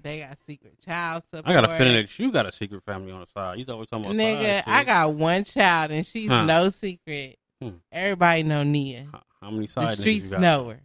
They 0.02 0.20
got 0.20 0.38
secret 0.46 0.78
child 0.80 1.24
support. 1.24 1.46
I 1.46 1.52
got 1.52 1.64
a 1.64 1.68
feeling 1.76 1.92
that 1.94 2.18
you 2.18 2.32
got 2.32 2.46
a 2.46 2.52
secret 2.52 2.82
family 2.86 3.12
on 3.12 3.20
the 3.20 3.26
side. 3.26 3.58
You 3.58 3.66
always 3.68 3.88
talking 3.88 4.06
about 4.06 4.16
Nigga, 4.16 4.64
side 4.64 4.66
I 4.66 4.84
got 4.84 5.12
one 5.12 5.44
child 5.44 5.90
and 5.90 6.06
she's 6.06 6.30
Huh. 6.30 6.46
no 6.46 6.70
secret. 6.70 7.38
Hmm. 7.60 7.70
Everybody 7.92 8.42
know 8.44 8.62
Nia. 8.62 9.08
How 9.42 9.50
many 9.50 9.66
The 9.66 9.72
side 9.72 9.88
niggas 9.88 10.00
streets 10.00 10.24
you 10.26 10.30
got? 10.30 10.40
know 10.40 10.68
her. 10.70 10.80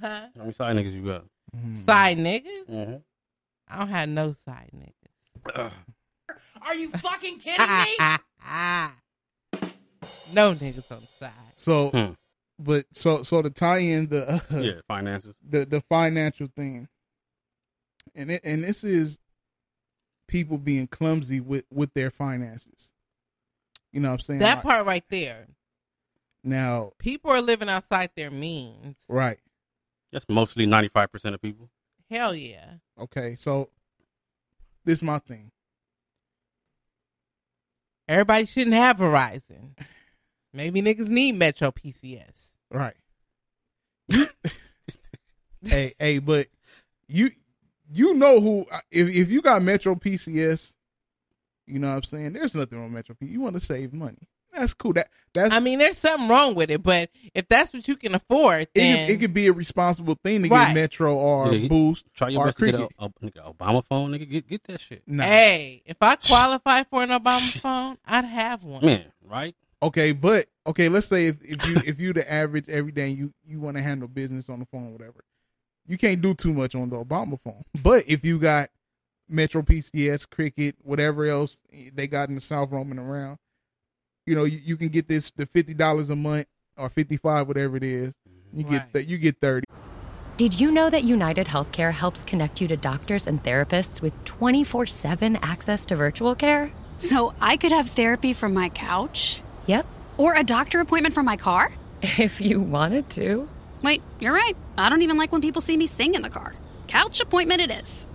Huh? 0.00 0.20
How 0.34 0.40
many 0.40 0.52
side 0.54 0.76
niggas 0.76 0.92
you 0.94 1.04
got? 1.04 1.24
Side 1.74 2.16
niggas? 2.18 2.66
Mm-hmm. 2.70 2.96
I 3.68 3.78
don't 3.78 3.88
have 3.88 4.08
no 4.08 4.32
side 4.32 4.70
niggas. 4.74 5.70
Are 6.62 6.74
you 6.74 6.88
fucking 6.90 7.38
kidding 7.40 7.66
me? 7.66 7.96
no 10.32 10.54
niggas 10.54 10.90
on 10.90 11.00
the 11.00 11.08
side. 11.18 11.32
So 11.54 11.90
Hmm. 11.90 12.12
But 12.58 12.84
so 12.92 13.22
so 13.22 13.42
to 13.42 13.50
tie 13.50 13.78
in 13.78 14.08
the 14.08 14.28
uh, 14.28 14.40
yeah, 14.60 14.72
finances. 14.86 15.34
the 15.46 15.64
the 15.64 15.80
financial 15.82 16.48
thing, 16.54 16.88
and 18.14 18.30
it, 18.30 18.40
and 18.44 18.64
this 18.64 18.82
is 18.84 19.18
people 20.26 20.58
being 20.58 20.86
clumsy 20.86 21.40
with 21.40 21.64
with 21.70 21.94
their 21.94 22.10
finances. 22.10 22.90
You 23.92 24.00
know 24.00 24.08
what 24.10 24.14
I'm 24.14 24.20
saying? 24.20 24.40
That 24.40 24.56
Like, 24.56 24.62
part 24.64 24.86
right 24.86 25.04
there. 25.08 25.46
now, 26.44 26.92
People 26.98 27.30
are 27.30 27.40
living 27.40 27.68
outside 27.70 28.10
their 28.16 28.30
means. 28.30 28.96
right? 29.08 29.38
That's 30.12 30.28
mostly 30.28 30.66
ninety 30.66 30.88
five 30.88 31.10
percent 31.12 31.34
of 31.34 31.40
people. 31.42 31.70
Hell 32.10 32.34
yeah. 32.34 32.74
Okay, 32.98 33.34
so 33.36 33.68
this 34.84 34.98
is 34.98 35.02
my 35.02 35.18
thing. 35.18 35.50
Everybody 38.08 38.46
shouldn't 38.46 38.74
have 38.74 38.96
Verizon. 38.96 39.76
Maybe 40.52 40.82
niggas 40.82 41.08
need 41.08 41.32
Metro 41.36 41.70
PCS. 41.70 42.54
Right. 42.70 42.94
hey, 45.64 45.92
hey, 45.98 46.18
but 46.18 46.46
you 47.08 47.30
you 47.92 48.14
know 48.14 48.40
who 48.40 48.66
if 48.90 49.08
if 49.08 49.30
you 49.30 49.42
got 49.42 49.62
Metro 49.62 49.94
PCS, 49.94 50.74
you 51.66 51.78
know 51.78 51.88
what 51.88 51.96
I'm 51.96 52.02
saying? 52.04 52.32
There's 52.32 52.54
nothing 52.54 52.78
wrong 52.78 52.88
with 52.88 52.94
Metro 52.94 53.14
P. 53.18 53.26
You 53.26 53.40
want 53.40 53.54
to 53.54 53.60
save 53.60 53.92
money. 53.92 54.28
That's 54.52 54.72
cool. 54.74 54.94
That 54.94 55.08
that's 55.34 55.52
I 55.52 55.60
mean, 55.60 55.78
there's 55.78 55.98
something 55.98 56.26
wrong 56.28 56.54
with 56.54 56.70
it, 56.70 56.82
but 56.82 57.10
if 57.34 57.46
that's 57.48 57.72
what 57.72 57.86
you 57.86 57.96
can 57.96 58.14
afford, 58.14 58.62
it, 58.62 58.70
then 58.74 59.06
could, 59.06 59.14
it 59.14 59.18
could 59.18 59.34
be 59.34 59.46
a 59.46 59.52
responsible 59.52 60.16
thing 60.24 60.42
to 60.42 60.48
Right. 60.48 60.68
get 60.68 60.74
Metro 60.74 61.14
or 61.14 61.52
Yeah, 61.52 61.58
get- 61.60 61.68
Boost 61.68 62.06
Try 62.14 62.30
your 62.30 62.40
or 62.42 62.44
best 62.46 62.56
to 62.58 62.62
Cricket. 62.62 62.80
get 62.80 62.90
a, 62.98 63.04
a, 63.04 63.52
Obama 63.54 63.84
phone, 63.84 64.12
nigga. 64.12 64.28
Get 64.28 64.48
get 64.48 64.64
that 64.64 64.80
shit. 64.80 65.02
Nah. 65.06 65.24
hey, 65.24 65.82
if 65.84 65.98
I 66.00 66.16
qualify 66.16 66.82
for 66.84 67.02
an 67.02 67.10
Obama 67.10 67.60
phone, 67.60 67.98
I'd 68.06 68.24
have 68.24 68.64
one. 68.64 68.84
Man, 68.84 69.04
right? 69.22 69.54
Okay, 69.82 70.12
but 70.12 70.46
okay, 70.66 70.88
let's 70.88 71.06
say 71.06 71.26
if, 71.26 71.40
if 71.42 71.66
you 71.66 71.76
if 71.86 72.00
you 72.00 72.12
the 72.12 72.30
average 72.30 72.68
every 72.68 72.90
day 72.90 73.08
you 73.08 73.32
you 73.46 73.60
want 73.60 73.76
to 73.76 73.82
handle 73.82 74.08
business 74.08 74.50
on 74.50 74.58
the 74.58 74.66
phone, 74.66 74.92
whatever, 74.92 75.24
you 75.86 75.96
can't 75.96 76.20
do 76.20 76.34
too 76.34 76.52
much 76.52 76.74
on 76.74 76.90
the 76.90 76.96
Obama 76.96 77.40
phone. 77.40 77.62
But 77.82 78.04
if 78.08 78.24
you 78.24 78.38
got 78.38 78.70
Metro 79.28 79.62
PCS, 79.62 80.28
Cricket, 80.28 80.74
whatever 80.82 81.26
else 81.26 81.62
they 81.94 82.08
got 82.08 82.28
in 82.28 82.34
the 82.34 82.40
South 82.40 82.72
roaming 82.72 82.98
around, 82.98 83.38
you 84.26 84.34
know 84.34 84.44
you, 84.44 84.58
you 84.64 84.76
can 84.76 84.88
get 84.88 85.06
this 85.06 85.30
the 85.30 85.46
fifty 85.46 85.74
dollars 85.74 86.10
a 86.10 86.16
month 86.16 86.46
or 86.76 86.88
fifty 86.88 87.16
five, 87.16 87.46
whatever 87.46 87.76
it 87.76 87.84
is. 87.84 88.12
You 88.52 88.64
get 88.64 88.92
that 88.94 89.08
you 89.08 89.16
get 89.16 89.40
thirty. 89.40 89.64
Did 90.38 90.58
you 90.58 90.70
know 90.70 90.88
that 90.90 91.02
United 91.02 91.48
Healthcare 91.48 91.92
helps 91.92 92.22
connect 92.22 92.60
you 92.60 92.68
to 92.68 92.76
doctors 92.76 93.26
and 93.26 93.42
therapists 93.42 94.00
with 94.00 94.24
24 94.24 94.86
7 94.86 95.34
access 95.42 95.84
to 95.86 95.96
virtual 95.96 96.36
care? 96.36 96.70
So 96.98 97.34
I 97.40 97.56
could 97.56 97.72
have 97.72 97.90
therapy 97.90 98.32
from 98.32 98.54
my 98.54 98.68
couch? 98.68 99.42
Yep. 99.68 99.86
Or 100.16 100.34
a 100.34 100.42
doctor 100.42 100.80
appointment 100.80 101.14
from 101.14 101.24
my 101.26 101.36
car? 101.36 101.70
If 102.02 102.40
you 102.40 102.60
wanted 102.60 103.10
to. 103.10 103.48
Wait, 103.82 104.02
you're 104.20 104.32
right. 104.32 104.56
I 104.76 104.88
don't 104.88 105.02
even 105.02 105.16
like 105.18 105.32
when 105.32 105.40
people 105.40 105.60
see 105.60 105.76
me 105.76 105.86
sing 105.86 106.14
in 106.14 106.22
the 106.22 106.30
car. 106.30 106.54
Couch 106.86 107.20
appointment 107.20 107.60
it 107.60 107.70
is. 107.70 108.06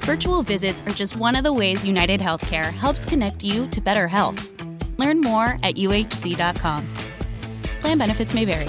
Virtual 0.00 0.42
visits 0.42 0.82
are 0.82 0.90
just 0.90 1.16
one 1.16 1.34
of 1.34 1.44
the 1.44 1.52
ways 1.52 1.84
United 1.84 2.20
Healthcare 2.20 2.72
helps 2.72 3.04
connect 3.06 3.42
you 3.42 3.66
to 3.68 3.80
better 3.80 4.06
health. 4.06 4.50
Learn 4.98 5.20
more 5.20 5.56
at 5.62 5.76
uhc.com. 5.76 6.86
Plan 7.80 7.98
benefits 7.98 8.34
may 8.34 8.44
vary. 8.44 8.68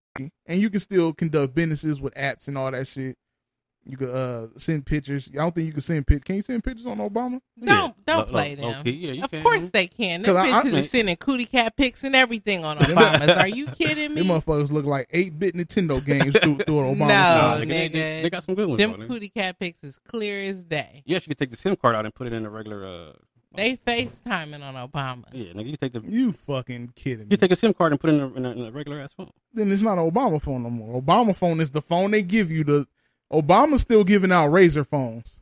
And 0.51 0.59
you 0.61 0.69
can 0.69 0.79
still 0.79 1.13
conduct 1.13 1.55
businesses 1.55 2.01
with 2.01 2.13
apps 2.15 2.47
and 2.47 2.57
all 2.57 2.69
that 2.71 2.87
shit. 2.87 3.17
You 3.83 3.97
could 3.97 4.09
uh 4.11 4.47
send 4.59 4.85
pictures. 4.85 5.27
I 5.33 5.37
don't 5.37 5.55
think 5.55 5.65
you 5.65 5.71
can 5.73 5.81
send 5.81 6.05
pictures. 6.05 6.23
Can 6.25 6.35
you 6.35 6.41
send 6.43 6.63
pictures 6.63 6.85
on 6.85 6.99
Obama? 6.99 7.39
Don't 7.59 8.05
don't 8.05 8.17
Low- 8.19 8.25
play 8.25 8.55
low- 8.55 8.61
them. 8.69 8.77
low-key, 8.77 8.91
yeah, 8.91 9.11
you 9.13 9.23
of 9.23 9.31
can. 9.31 9.41
course 9.41 9.71
they 9.71 9.87
can. 9.87 10.21
Them 10.21 10.35
'Cause 10.35 10.45
I- 10.45 10.51
I- 10.59 10.61
bitches 10.61 10.79
are 10.79 10.83
sending 10.83 11.15
cootie 11.15 11.45
cat 11.45 11.75
pics 11.75 12.03
and 12.03 12.15
everything 12.15 12.63
on 12.63 12.77
Obama's. 12.79 13.27
Are 13.27 13.47
you 13.47 13.65
kidding 13.65 14.13
me? 14.13 14.21
Them 14.21 14.27
motherfuckers 14.39 14.71
look 14.71 14.85
like 14.85 15.07
eight 15.09 15.39
bit 15.39 15.55
Nintendo 15.55 16.03
games 16.05 16.37
through, 16.37 16.59
through 16.59 16.79
an 16.81 16.95
Obama. 16.95 17.07
no, 17.07 17.57
phone. 17.57 17.61
nigga, 17.61 17.67
they- 17.69 17.89
nigga. 17.89 17.93
they- 17.93 18.21
they 18.21 18.29
got 18.29 18.43
some 18.43 18.53
good 18.53 18.67
ones, 18.67 18.77
Them 18.77 18.91
though, 18.91 18.97
nigga. 18.99 19.07
cootie 19.07 19.29
cat 19.29 19.57
pics 19.59 19.83
is 19.83 19.97
clear 20.07 20.43
as 20.47 20.63
day. 20.63 21.01
Yes, 21.07 21.25
you 21.25 21.33
can 21.33 21.37
take 21.39 21.49
the 21.49 21.57
SIM 21.57 21.75
card 21.75 21.95
out 21.95 22.05
and 22.05 22.13
put 22.13 22.27
it 22.27 22.33
in 22.33 22.45
a 22.45 22.51
regular. 22.51 22.85
uh 22.85 23.13
They 23.53 23.75
FaceTiming 23.77 24.63
on 24.63 24.75
Obama. 24.75 25.25
Yeah, 25.33 25.51
nigga, 25.53 25.71
you 25.71 25.77
take 25.77 25.91
the 25.93 26.01
You 26.07 26.31
fucking 26.31 26.93
kidding 26.95 27.27
me? 27.27 27.31
you 27.31 27.37
take 27.37 27.51
a 27.51 27.55
SIM 27.55 27.73
card 27.73 27.91
and 27.91 27.99
put 27.99 28.09
it 28.09 28.13
in 28.13 28.21
a, 28.21 28.33
in 28.33 28.45
a, 28.45 28.51
in 28.51 28.61
a 28.67 28.71
regular 28.71 29.01
ass 29.01 29.11
phone. 29.13 29.29
Then 29.53 29.71
it's 29.71 29.81
not 29.81 29.97
an 29.97 30.09
Obama 30.09 30.41
phone 30.41 30.63
no 30.63 30.69
more. 30.69 31.01
Obama 31.01 31.35
phone 31.35 31.59
is 31.59 31.71
the 31.71 31.81
phone 31.81 32.11
they 32.11 32.21
give 32.21 32.49
you. 32.49 32.63
The 32.63 32.87
Obama's 33.31 33.81
still 33.81 34.03
giving 34.05 34.31
out 34.31 34.47
razor 34.47 34.83
phones 34.85 35.39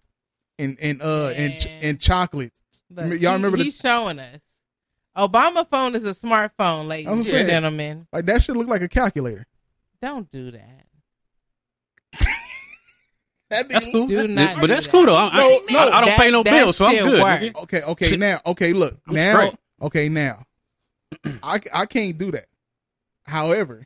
and 0.58 0.78
and 0.82 1.02
uh 1.02 1.30
and 1.36 1.60
ch- 1.60 1.68
and 1.68 2.00
chocolates. 2.02 2.62
But 2.90 3.06
Y'all 3.20 3.20
he- 3.20 3.28
remember 3.28 3.58
the 3.58 3.66
he's 3.66 3.78
showing 3.78 4.18
us. 4.20 4.40
Obama 5.18 5.68
phone 5.70 5.96
is 5.96 6.04
a 6.06 6.14
smartphone, 6.16 6.88
ladies 6.88 7.08
I'm 7.08 7.18
and 7.20 7.26
saying, 7.26 7.48
gentlemen. 7.48 8.08
Like 8.12 8.26
that 8.26 8.42
should 8.42 8.58
look 8.58 8.68
like 8.68 8.82
a 8.82 8.88
calculator. 8.90 9.46
Don't 10.02 10.30
do 10.32 10.50
that. 10.52 10.86
That's 13.50 13.86
cool. 13.88 14.06
Do 14.08 14.28
not 14.28 14.56
but 14.56 14.62
do 14.62 14.68
that's 14.68 14.86
that. 14.88 14.92
cool 14.92 15.06
though. 15.08 15.16
I, 15.16 15.28
I, 15.30 15.38
No, 15.40 15.62
no, 15.70 15.80
I, 15.80 15.98
I 15.98 16.02
don't 16.02 16.10
that- 16.10 16.20
pay 16.20 16.32
no 16.32 16.44
bills, 16.44 16.78
so 16.78 16.86
I'm 16.86 16.98
good. 16.98 17.22
works. 17.22 17.60
Okay, 17.64 17.82
okay, 17.82 18.18
now, 18.18 18.42
okay, 18.46 18.74
look, 18.74 18.98
I'm 19.08 19.16
now, 19.16 19.34
straight. 19.34 19.54
okay, 19.82 20.10
now, 20.10 20.44
I 21.42 21.60
I 21.74 21.86
can't 21.88 22.18
do 22.18 22.32
that. 22.32 22.46
However, 23.26 23.86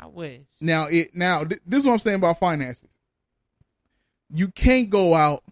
I 0.00 0.06
wish. 0.06 0.40
now 0.60 0.86
it 0.86 1.14
now 1.14 1.44
th- 1.44 1.60
this 1.66 1.80
is 1.80 1.86
what 1.86 1.92
I'm 1.92 1.98
saying 2.00 2.16
about 2.16 2.38
finances. 2.40 2.88
You 4.34 4.48
can't 4.48 4.90
go 4.90 5.14
out 5.14 5.42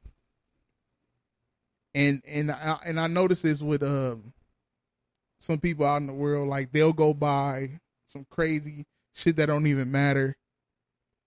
and 1.95 2.23
and 2.29 2.51
I, 2.51 2.79
and 2.85 3.01
I 3.01 3.07
notice 3.07 3.43
this 3.43 3.63
with 3.63 3.83
um 3.83 4.33
some 5.39 5.59
people 5.59 5.87
out 5.87 5.97
in 5.99 6.07
the 6.07 6.13
world 6.13 6.49
like 6.49 6.73
they'll 6.73 6.93
go 6.93 7.15
buy 7.15 7.71
some 8.07 8.27
crazy 8.31 8.87
shit 9.15 9.37
that 9.37 9.47
don't 9.47 9.67
even 9.67 9.91
matter 9.91 10.37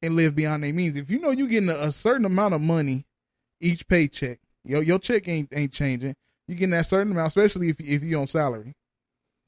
and 0.01 0.15
live 0.15 0.35
beyond 0.35 0.63
their 0.63 0.73
means. 0.73 0.95
If 0.95 1.09
you 1.09 1.19
know 1.19 1.31
you're 1.31 1.47
getting 1.47 1.69
a, 1.69 1.75
a 1.75 1.91
certain 1.91 2.25
amount 2.25 2.53
of 2.53 2.61
money 2.61 3.05
each 3.59 3.87
paycheck, 3.87 4.39
your 4.63 4.83
your 4.83 4.99
check 4.99 5.27
ain't 5.27 5.49
ain't 5.53 5.73
changing. 5.73 6.15
You're 6.47 6.57
getting 6.57 6.71
that 6.71 6.87
certain 6.87 7.11
amount, 7.11 7.29
especially 7.29 7.69
if 7.69 7.79
if 7.79 8.03
you 8.03 8.19
on 8.19 8.27
salary. 8.27 8.73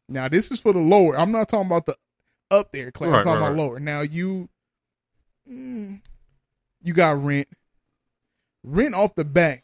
Now 0.10 0.28
this 0.28 0.52
is 0.52 0.60
for 0.60 0.74
the 0.74 0.80
lower. 0.80 1.18
I'm 1.18 1.32
not 1.32 1.50
talking 1.50 1.68
about 1.68 1.86
the 1.86 1.96
up 2.50 2.72
there 2.72 2.92
class. 2.92 3.12
Right, 3.12 3.20
I'm 3.20 3.24
talking 3.26 3.42
right, 3.42 3.48
about 3.48 3.58
right. 3.58 3.64
lower. 3.64 3.80
Now 3.80 4.02
you 4.02 4.50
mm, 5.50 6.02
you 6.84 6.94
got 6.94 7.24
rent. 7.24 7.48
Rent 8.64 8.94
off 8.94 9.16
the 9.16 9.26
back. 9.26 9.64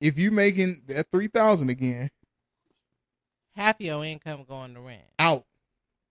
If 0.00 0.18
you 0.18 0.30
making 0.30 0.82
that 0.88 1.10
three 1.10 1.28
thousand 1.28 1.70
again 1.70 2.10
Half 3.56 3.76
your 3.78 4.04
income 4.04 4.44
going 4.48 4.74
to 4.74 4.80
rent. 4.80 5.02
out, 5.18 5.44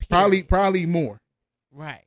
probably 0.09 0.43
probably 0.43 0.85
more. 0.85 1.19
Right. 1.71 2.05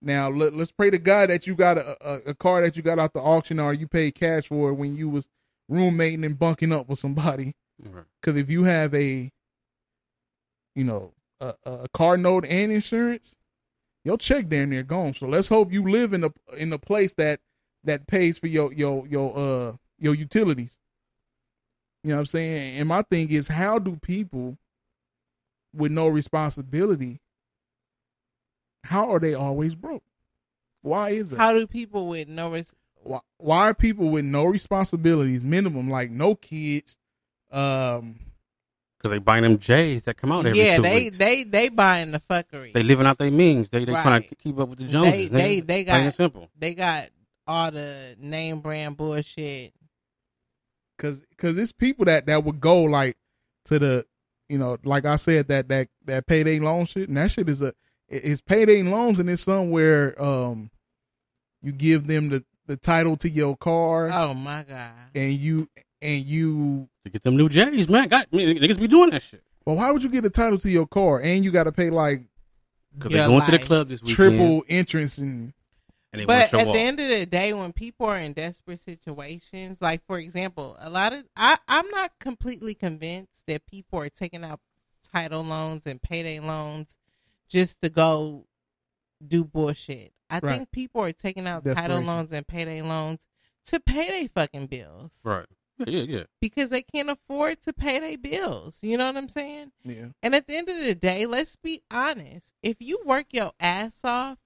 Now 0.00 0.30
let, 0.30 0.54
let's 0.54 0.72
pray 0.72 0.90
to 0.90 0.98
God 0.98 1.30
that 1.30 1.46
you 1.46 1.54
got 1.54 1.78
a, 1.78 1.96
a, 2.00 2.14
a 2.30 2.34
car 2.34 2.62
that 2.62 2.76
you 2.76 2.82
got 2.82 2.98
out 2.98 3.12
the 3.12 3.20
auction 3.20 3.58
or 3.58 3.72
you 3.72 3.88
paid 3.88 4.14
cash 4.14 4.46
for 4.46 4.72
when 4.72 4.94
you 4.94 5.08
was 5.08 5.28
roommating 5.68 6.24
and 6.24 6.38
bunking 6.38 6.72
up 6.72 6.88
with 6.88 6.98
somebody. 6.98 7.54
Because 8.20 8.38
if 8.38 8.50
you 8.50 8.64
have 8.64 8.94
a, 8.94 9.30
you 10.74 10.84
know, 10.84 11.12
a, 11.40 11.54
a 11.64 11.88
car 11.88 12.16
note 12.16 12.44
and 12.46 12.72
insurance, 12.72 13.34
your 14.04 14.18
check 14.18 14.48
damn 14.48 14.70
near 14.70 14.82
gone. 14.82 15.14
So 15.14 15.26
let's 15.26 15.48
hope 15.48 15.72
you 15.72 15.88
live 15.88 16.12
in 16.12 16.24
a 16.24 16.30
in 16.56 16.72
a 16.72 16.78
place 16.78 17.14
that 17.14 17.40
that 17.84 18.06
pays 18.06 18.38
for 18.38 18.46
your 18.46 18.72
your 18.72 19.06
your 19.06 19.36
uh 19.36 19.76
your 19.98 20.14
utilities. 20.14 20.76
You 22.04 22.10
know 22.10 22.16
what 22.16 22.20
I'm 22.20 22.26
saying? 22.26 22.78
And 22.78 22.88
my 22.88 23.02
thing 23.02 23.30
is, 23.30 23.48
how 23.48 23.78
do 23.78 23.96
people 23.96 24.56
with 25.74 25.92
no 25.92 26.08
responsibility, 26.08 27.20
how 28.84 29.10
are 29.12 29.18
they 29.20 29.34
always 29.34 29.74
broke? 29.74 30.02
Why 30.82 31.10
is 31.10 31.32
it? 31.32 31.36
How 31.38 31.52
do 31.52 31.66
people 31.66 32.06
with 32.08 32.28
no 32.28 32.50
res- 32.50 32.74
why, 33.02 33.20
why 33.38 33.68
are 33.70 33.74
people 33.74 34.10
with 34.10 34.24
no 34.24 34.44
responsibilities, 34.44 35.42
minimum, 35.42 35.90
like 35.90 36.10
no 36.10 36.34
kids, 36.34 36.96
um, 37.50 38.18
Because 38.98 39.10
they 39.12 39.18
buying 39.18 39.42
them 39.42 39.58
J's 39.58 40.02
that 40.04 40.16
come 40.16 40.32
out 40.32 40.46
every 40.46 40.58
Yeah, 40.58 40.76
two 40.76 40.82
they 40.82 40.94
weeks. 41.04 41.18
they 41.18 41.44
they 41.44 41.68
buying 41.68 42.10
the 42.12 42.20
fuckery. 42.20 42.72
They 42.72 42.82
living 42.82 43.06
out 43.06 43.18
their 43.18 43.30
means. 43.30 43.68
They 43.68 43.84
they 43.84 43.92
trying 43.92 44.22
to 44.22 44.34
keep 44.36 44.58
up 44.58 44.68
with 44.68 44.78
the 44.78 44.84
Joneses. 44.88 45.30
They 45.30 45.38
nigga. 45.38 45.42
they 45.42 45.60
they 45.60 45.84
Plain 45.84 46.04
got 46.06 46.14
simple. 46.14 46.50
they 46.58 46.74
got 46.74 47.08
all 47.46 47.70
the 47.70 48.16
name 48.20 48.60
brand 48.60 48.96
bullshit. 48.96 49.72
cause, 50.98 51.22
cause 51.38 51.58
it's 51.58 51.72
people 51.72 52.04
that, 52.04 52.26
that 52.26 52.44
would 52.44 52.60
go 52.60 52.82
like 52.82 53.16
to 53.66 53.78
the, 53.78 54.04
you 54.50 54.58
know, 54.58 54.76
like 54.84 55.06
I 55.06 55.16
said, 55.16 55.48
that, 55.48 55.68
that, 55.68 55.88
that 56.04 56.26
payday 56.26 56.58
loan 56.58 56.84
shit, 56.84 57.08
and 57.08 57.16
that 57.16 57.30
shit 57.30 57.48
is 57.48 57.62
a 57.62 57.72
it's 58.08 58.40
payday 58.40 58.82
loans, 58.82 59.18
and 59.20 59.28
it's 59.30 59.42
somewhere 59.42 60.20
um 60.22 60.70
you 61.62 61.72
give 61.72 62.06
them 62.06 62.28
the 62.28 62.44
the 62.66 62.76
title 62.76 63.16
to 63.18 63.28
your 63.30 63.56
car. 63.56 64.10
Oh 64.12 64.34
my 64.34 64.62
god! 64.62 64.92
And 65.14 65.34
you 65.34 65.68
and 66.02 66.24
you 66.24 66.88
to 67.04 67.10
get 67.10 67.22
them 67.22 67.36
new 67.36 67.48
J's, 67.48 67.88
man. 67.88 68.08
God, 68.08 68.26
I 68.32 68.36
mean, 68.36 68.58
niggas 68.58 68.78
be 68.80 68.88
doing 68.88 69.10
that 69.10 69.22
shit. 69.22 69.42
Well, 69.64 69.76
why 69.76 69.90
would 69.90 70.02
you 70.02 70.08
get 70.08 70.24
a 70.24 70.30
title 70.30 70.58
to 70.58 70.70
your 70.70 70.86
car 70.86 71.20
and 71.20 71.44
you 71.44 71.50
got 71.50 71.64
to 71.64 71.72
pay 71.72 71.90
like 71.90 72.22
'Cause 72.98 73.10
they 73.12 73.18
going 73.18 73.44
to 73.44 73.50
the 73.50 73.58
club 73.58 73.88
this 73.88 74.02
weekend. 74.02 74.16
triple 74.16 74.64
entrance 74.68 75.18
and 75.18 75.52
And 76.12 76.26
But 76.26 76.52
at 76.54 76.66
off. 76.66 76.72
the 76.74 76.80
end 76.80 77.00
of 77.00 77.08
the 77.08 77.26
day, 77.26 77.52
when 77.52 77.72
people 77.72 78.06
are 78.06 78.18
in 78.18 78.32
desperate 78.32 78.80
situations, 78.80 79.76
like 79.80 80.02
for 80.06 80.18
example, 80.18 80.76
a 80.80 80.88
lot 80.90 81.12
of 81.12 81.24
I, 81.36 81.58
I'm 81.68 81.88
not 81.90 82.12
completely 82.18 82.74
convinced 82.74 83.42
that 83.46 83.66
people 83.66 83.98
are 84.00 84.08
taking 84.08 84.42
out 84.44 84.60
title 85.12 85.42
loans 85.44 85.86
and 85.86 86.00
payday 86.02 86.40
loans 86.40 86.96
just 87.48 87.80
to 87.82 87.88
go 87.90 88.46
do 89.26 89.44
bullshit. 89.44 90.12
I 90.30 90.38
Right. 90.40 90.58
think 90.58 90.70
people 90.72 91.02
are 91.02 91.12
taking 91.12 91.46
out 91.46 91.64
title 91.64 92.00
loans 92.00 92.32
and 92.32 92.46
payday 92.46 92.82
loans 92.82 93.26
to 93.66 93.80
pay 93.80 94.08
their 94.08 94.28
fucking 94.28 94.66
bills 94.66 95.18
Right. 95.24 95.46
Yeah, 95.78 95.86
yeah, 95.86 96.02
yeah. 96.18 96.24
because 96.40 96.70
they 96.70 96.82
can't 96.82 97.08
afford 97.10 97.62
to 97.62 97.72
pay 97.72 97.98
their 98.00 98.18
bills. 98.18 98.78
You 98.82 98.96
know 98.98 99.06
what 99.06 99.16
I'm 99.16 99.28
saying? 99.28 99.72
Yeah. 99.84 100.08
And 100.22 100.34
at 100.34 100.46
the 100.46 100.56
end 100.56 100.68
of 100.68 100.76
the 100.80 100.94
day, 100.94 101.24
let's 101.26 101.56
be 101.56 101.82
honest. 101.90 102.54
If 102.62 102.76
you 102.80 103.00
work 103.04 103.26
your 103.32 103.52
ass 103.60 104.00
off, 104.04 104.38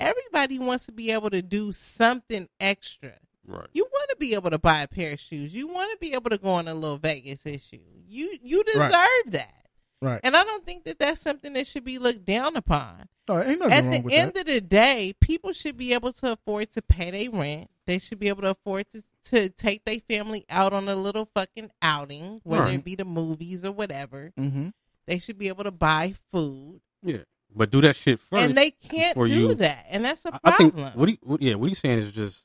everybody 0.00 0.58
wants 0.58 0.86
to 0.86 0.92
be 0.92 1.10
able 1.10 1.30
to 1.30 1.42
do 1.42 1.72
something 1.72 2.48
extra. 2.58 3.12
Right. 3.46 3.68
You 3.72 3.86
want 3.90 4.10
to 4.10 4.16
be 4.16 4.34
able 4.34 4.50
to 4.50 4.58
buy 4.58 4.80
a 4.82 4.88
pair 4.88 5.12
of 5.12 5.20
shoes. 5.20 5.54
You 5.54 5.68
want 5.68 5.90
to 5.92 5.98
be 5.98 6.14
able 6.14 6.30
to 6.30 6.38
go 6.38 6.50
on 6.50 6.68
a 6.68 6.74
little 6.74 6.96
Vegas 6.98 7.44
issue. 7.46 7.80
You 8.06 8.38
you 8.42 8.62
deserve 8.64 8.90
Right. 8.90 9.22
that. 9.26 9.66
Right. 10.02 10.20
And 10.24 10.36
I 10.36 10.42
don't 10.44 10.66
think 10.66 10.84
that 10.84 10.98
that's 10.98 11.20
something 11.20 11.52
that 11.52 11.66
should 11.66 11.84
be 11.84 11.98
looked 11.98 12.24
down 12.24 12.56
upon. 12.56 13.08
No, 13.28 13.40
ain't 13.40 13.60
nothing 13.60 13.72
At 13.72 13.82
wrong 13.84 13.90
the 13.92 14.00
with 14.00 14.12
end 14.12 14.32
that. 14.34 14.40
of 14.40 14.46
the 14.46 14.60
day, 14.60 15.14
people 15.20 15.52
should 15.52 15.76
be 15.76 15.94
able 15.94 16.12
to 16.14 16.32
afford 16.32 16.72
to 16.72 16.82
pay 16.82 17.10
their 17.12 17.30
rent. 17.30 17.70
They 17.86 17.98
should 18.00 18.18
be 18.18 18.28
able 18.28 18.42
to 18.42 18.50
afford 18.50 18.86
to, 18.90 19.02
to 19.30 19.48
take 19.48 19.84
their 19.84 20.00
family 20.00 20.44
out 20.50 20.72
on 20.72 20.88
a 20.88 20.96
little 20.96 21.28
fucking 21.34 21.70
outing, 21.80 22.40
whether 22.42 22.64
Right. 22.64 22.74
it 22.74 22.84
be 22.84 22.96
the 22.96 23.04
movies 23.04 23.64
or 23.64 23.70
whatever. 23.72 24.32
Mm-hmm. 24.38 24.70
They 25.06 25.18
should 25.20 25.38
be 25.38 25.46
able 25.48 25.64
to 25.64 25.70
buy 25.70 26.14
food. 26.32 26.80
Yeah, 27.02 27.18
but 27.54 27.70
do 27.70 27.80
that 27.82 27.94
shit 27.94 28.18
first. 28.18 28.42
And 28.42 28.56
they 28.56 28.72
can't 28.72 29.14
before 29.14 29.28
do 29.28 29.34
you- 29.34 29.54
that. 29.54 29.86
And 29.88 30.04
that's 30.04 30.24
a 30.24 30.34
I- 30.34 30.38
I 30.42 30.50
think 30.56 30.74
problem. 30.74 30.98
what 30.98 31.08
he, 31.08 31.18
what, 31.22 31.40
yeah, 31.42 31.54
what 31.54 31.68
he's 31.68 31.78
saying 31.78 32.00
is 32.00 32.10
just 32.10 32.44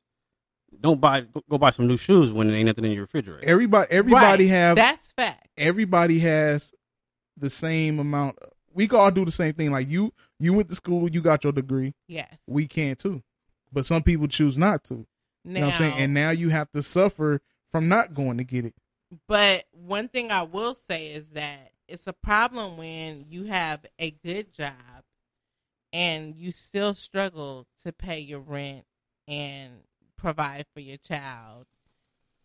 don't 0.79 1.01
buy 1.01 1.21
go, 1.21 1.41
go 1.49 1.57
buy 1.57 1.71
some 1.71 1.87
new 1.87 1.97
shoes 1.97 2.31
when 2.31 2.47
there 2.47 2.55
ain't 2.55 2.67
nothing 2.67 2.85
in 2.85 2.91
your 2.91 3.01
refrigerator. 3.03 3.47
Everybody, 3.49 3.87
everybody 3.89 4.43
Right. 4.45 4.51
have 4.51 4.75
That's 4.75 5.11
fact. 5.13 5.47
Everybody 5.57 6.19
has 6.19 6.73
the 7.37 7.49
same 7.49 7.99
amount. 7.99 8.37
We 8.73 8.87
can 8.87 8.99
all 8.99 9.11
do 9.11 9.25
the 9.25 9.31
same 9.31 9.53
thing. 9.53 9.71
Like 9.71 9.87
you, 9.87 10.13
you 10.39 10.53
went 10.53 10.69
to 10.69 10.75
school, 10.75 11.09
you 11.09 11.21
got 11.21 11.43
your 11.43 11.53
degree. 11.53 11.93
Yes. 12.07 12.33
we 12.47 12.67
can 12.67 12.95
too, 12.95 13.23
but 13.71 13.85
some 13.85 14.03
people 14.03 14.27
choose 14.27 14.57
not 14.57 14.83
to. 14.85 15.05
you 15.43 15.53
know 15.53 15.61
what 15.61 15.73
I'm 15.73 15.77
saying? 15.79 15.91
Now- 15.91 15.97
And 16.03 16.13
now 16.13 16.29
you 16.31 16.49
have 16.49 16.71
to 16.73 16.83
suffer 16.83 17.41
from 17.71 17.87
not 17.87 18.13
going 18.13 18.37
to 18.37 18.43
get 18.43 18.65
it. 18.65 18.75
But 19.27 19.65
one 19.71 20.09
thing 20.09 20.31
I 20.31 20.43
will 20.43 20.75
say 20.75 21.07
is 21.07 21.29
that 21.29 21.71
it's 21.87 22.07
a 22.07 22.13
problem 22.13 22.77
when 22.77 23.25
you 23.29 23.45
have 23.45 23.85
a 23.97 24.11
good 24.11 24.51
job 24.53 24.73
and 25.93 26.35
you 26.35 26.51
still 26.51 26.93
struggle 26.93 27.65
to 27.85 27.93
pay 27.93 28.19
your 28.19 28.41
rent 28.41 28.85
and 29.27 29.71
provide 30.17 30.65
for 30.73 30.81
your 30.81 30.97
child 30.97 31.65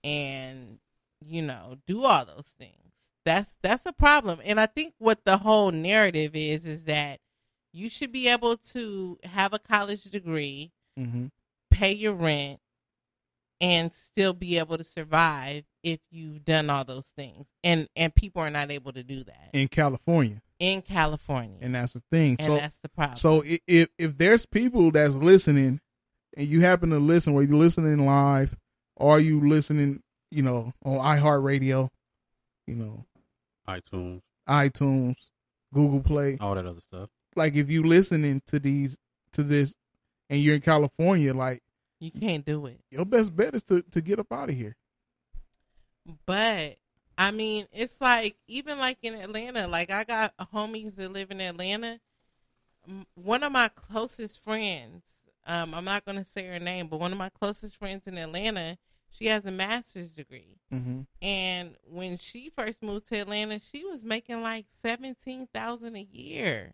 and 0.05 0.78
you 1.24 1.43
know 1.43 1.77
do 1.86 2.05
all 2.05 2.24
those 2.24 2.55
things. 2.59 2.77
That's 3.24 3.57
that's 3.62 3.86
a 3.86 3.93
problem. 3.93 4.40
And 4.44 4.61
I 4.61 4.66
think 4.66 4.94
what 4.99 5.24
the 5.24 5.36
whole 5.39 5.70
narrative 5.70 6.32
is 6.35 6.66
is 6.66 6.85
that 6.85 7.20
you 7.73 7.89
should 7.89 8.12
be 8.12 8.28
able 8.28 8.57
to 8.57 9.19
have 9.24 9.53
a 9.53 9.59
college 9.59 10.05
degree, 10.05 10.73
Mm-hmm. 10.99 11.27
pay 11.70 11.93
your 11.93 12.12
rent 12.12 12.61
and 13.62 13.93
still 13.93 14.35
be 14.35 14.59
able 14.59 14.77
to 14.77 14.85
survive 14.85 15.65
if 15.82 16.01
you've 16.11 16.44
done 16.44 16.69
all 16.69 16.85
those 16.85 17.07
things 17.16 17.47
and 17.65 17.89
and 17.97 18.15
people 18.15 18.43
are 18.43 18.51
not 18.51 18.70
able 18.70 18.93
to 18.93 19.03
do 19.03 19.24
that 19.24 19.49
In 19.55 19.69
California, 19.69 20.43
in 20.59 20.82
california 20.82 21.57
and 21.62 21.74
that's 21.74 21.94
the 21.94 22.03
thing. 22.11 22.36
And 22.39 22.47
so 22.47 22.57
that's 22.57 22.78
the 22.81 22.89
problem. 22.90 23.16
So 23.16 23.43
if 23.66 23.89
if 23.99 24.19
there's 24.19 24.44
people 24.44 24.90
that's 24.90 25.15
listening, 25.15 25.81
and 26.36 26.47
you 26.47 26.61
happen 26.61 26.90
to 26.90 26.99
listen, 26.99 27.32
whether 27.32 27.49
you're 27.49 27.57
listening 27.59 28.05
live 28.05 28.55
or 28.97 29.19
you 29.19 29.40
listening, 29.49 30.03
you 30.31 30.43
know, 30.43 30.73
on 30.85 30.99
iHeartRadio, 30.99 31.89
you 32.66 32.74
know, 32.74 33.07
iTunes, 33.68 34.20
iTunes, 34.48 35.14
Google 35.72 36.01
Play, 36.01 36.39
all 36.40 36.55
that 36.55 36.66
other 36.66 36.80
stuff. 36.80 37.09
like 37.36 37.55
if 37.55 37.70
you 37.70 37.84
listening 37.84 38.43
to 38.47 38.59
these 38.59 38.97
to 39.32 39.43
this 39.43 39.74
and 40.28 40.40
you're 40.40 40.55
in 40.56 40.60
California, 40.60 41.32
like 41.34 41.62
you 42.01 42.10
can't 42.10 42.44
do 42.44 42.66
it. 42.66 42.80
Your 42.90 43.05
best 43.05 43.34
bet 43.34 43.55
is 43.55 43.62
to, 43.64 43.82
to 43.93 44.01
get 44.01 44.18
up 44.18 44.32
out 44.32 44.48
of 44.48 44.56
here. 44.56 44.76
But 46.26 46.76
I 47.16 47.30
mean, 47.30 47.66
it's 47.72 48.01
like 48.01 48.36
even 48.48 48.78
like 48.78 48.98
in 49.02 49.14
Atlanta, 49.14 49.68
like 49.68 49.90
I 49.90 50.05
got 50.05 50.34
homies 50.52 50.97
that 50.97 51.12
live 51.12 51.30
in 51.30 51.40
Atlanta. 51.40 52.01
One 53.14 53.44
of 53.44 53.52
my 53.52 53.68
closest 53.68 54.43
friends, 54.43 55.05
um, 55.47 55.72
I'm 55.74 55.84
not 55.84 56.05
gonna 56.05 56.24
say 56.24 56.47
her 56.48 56.59
name, 56.59 56.89
but 56.89 56.98
one 56.98 57.12
of 57.12 57.18
my 57.18 57.28
closest 57.28 57.76
friends 57.76 58.06
in 58.09 58.18
Atlanta, 58.18 58.76
she 59.12 59.26
has 59.26 59.44
a 59.44 59.51
master's 59.52 60.12
degree. 60.14 60.59
Mm-hmm. 60.72 61.02
And 61.20 61.76
when 61.84 62.16
she 62.18 62.51
first 62.56 62.82
moved 62.82 63.06
to 63.09 63.18
Atlanta, 63.18 63.60
she 63.60 63.84
was 63.84 64.05
making 64.05 64.43
like 64.43 64.66
seventeen 64.68 65.47
thousand 65.55 65.97
a 65.97 66.02
year 66.10 66.72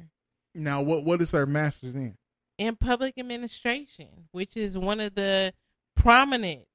Now, 0.55 0.81
what 0.83 1.05
what 1.05 1.21
is 1.21 1.33
her 1.33 1.47
master's 1.47 1.95
in? 1.95 2.17
in 2.57 2.77
public 2.77 3.19
administration, 3.19 4.29
which 4.33 4.57
is 4.57 4.77
one 4.77 5.01
of 5.01 5.15
the 5.15 5.53
prominent 5.95 6.67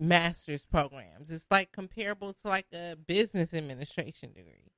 master's 0.00 0.64
programs. 0.64 1.30
It's 1.30 1.44
like 1.50 1.72
comparable 1.72 2.32
to 2.34 2.48
like 2.48 2.66
a 2.72 2.96
business 2.96 3.52
administration 3.52 4.32
degree. 4.32 4.72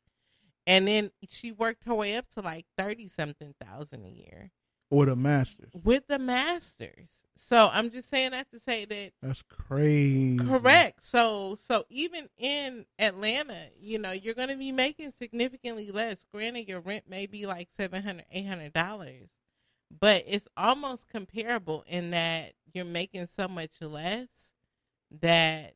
And 0.66 0.86
then 0.88 1.10
she 1.28 1.52
worked 1.52 1.84
her 1.84 1.94
way 1.94 2.16
up 2.16 2.28
to 2.30 2.40
like 2.40 2.66
thirty 2.78 3.08
something 3.08 3.54
thousand 3.60 4.04
a 4.04 4.10
year 4.10 4.50
Or 4.90 5.06
the 5.06 5.16
master's? 5.16 5.70
with 5.84 6.06
the 6.08 6.18
masters. 6.18 7.22
So 7.36 7.70
I'm 7.72 7.90
just 7.90 8.10
saying 8.10 8.32
that 8.32 8.50
to 8.50 8.58
say 8.58 8.84
that 8.84 9.12
That's 9.22 9.42
crazy. 9.42 10.36
Correct. 10.38 11.02
So 11.02 11.56
so 11.58 11.84
even 11.88 12.28
in 12.36 12.84
Atlanta, 12.98 13.68
you 13.80 13.98
know, 13.98 14.12
you're 14.12 14.34
going 14.34 14.48
to 14.48 14.56
be 14.56 14.72
making 14.72 15.12
significantly 15.12 15.90
less. 15.90 16.26
Granted, 16.32 16.68
your 16.68 16.80
rent 16.80 17.04
may 17.08 17.26
be 17.26 17.46
like 17.46 17.68
seven 17.70 18.02
hundred, 18.02 18.26
eight 18.30 18.46
hundred 18.46 18.72
dollars, 18.72 19.30
but 20.00 20.24
it's 20.26 20.48
almost 20.56 21.08
comparable 21.08 21.84
in 21.86 22.10
that 22.10 22.52
you're 22.74 22.84
making 22.84 23.26
so 23.26 23.48
much 23.48 23.80
less 23.80 24.52
that 25.22 25.74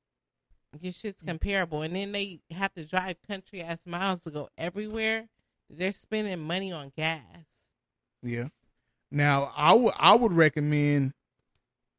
your 0.81 0.93
shit's 0.93 1.23
mm. 1.23 1.28
comparable. 1.28 1.82
And 1.82 1.97
then 1.97 2.12
they 2.12 2.41
have 2.51 2.74
to 2.74 2.85
drive 2.85 3.16
country 3.27 3.62
ass 3.62 3.81
miles 3.86 4.20
to 4.23 4.31
go 4.31 4.49
everywhere. 4.59 5.28
They're 5.70 5.93
spending 5.93 6.41
money 6.41 6.73
on 6.73 6.93
gas. 6.97 7.23
Yeah. 8.23 8.49
Now, 9.15 9.53
I 9.57 9.73
would 9.73 9.95
I 9.97 10.15
would 10.16 10.32
recommend 10.32 11.15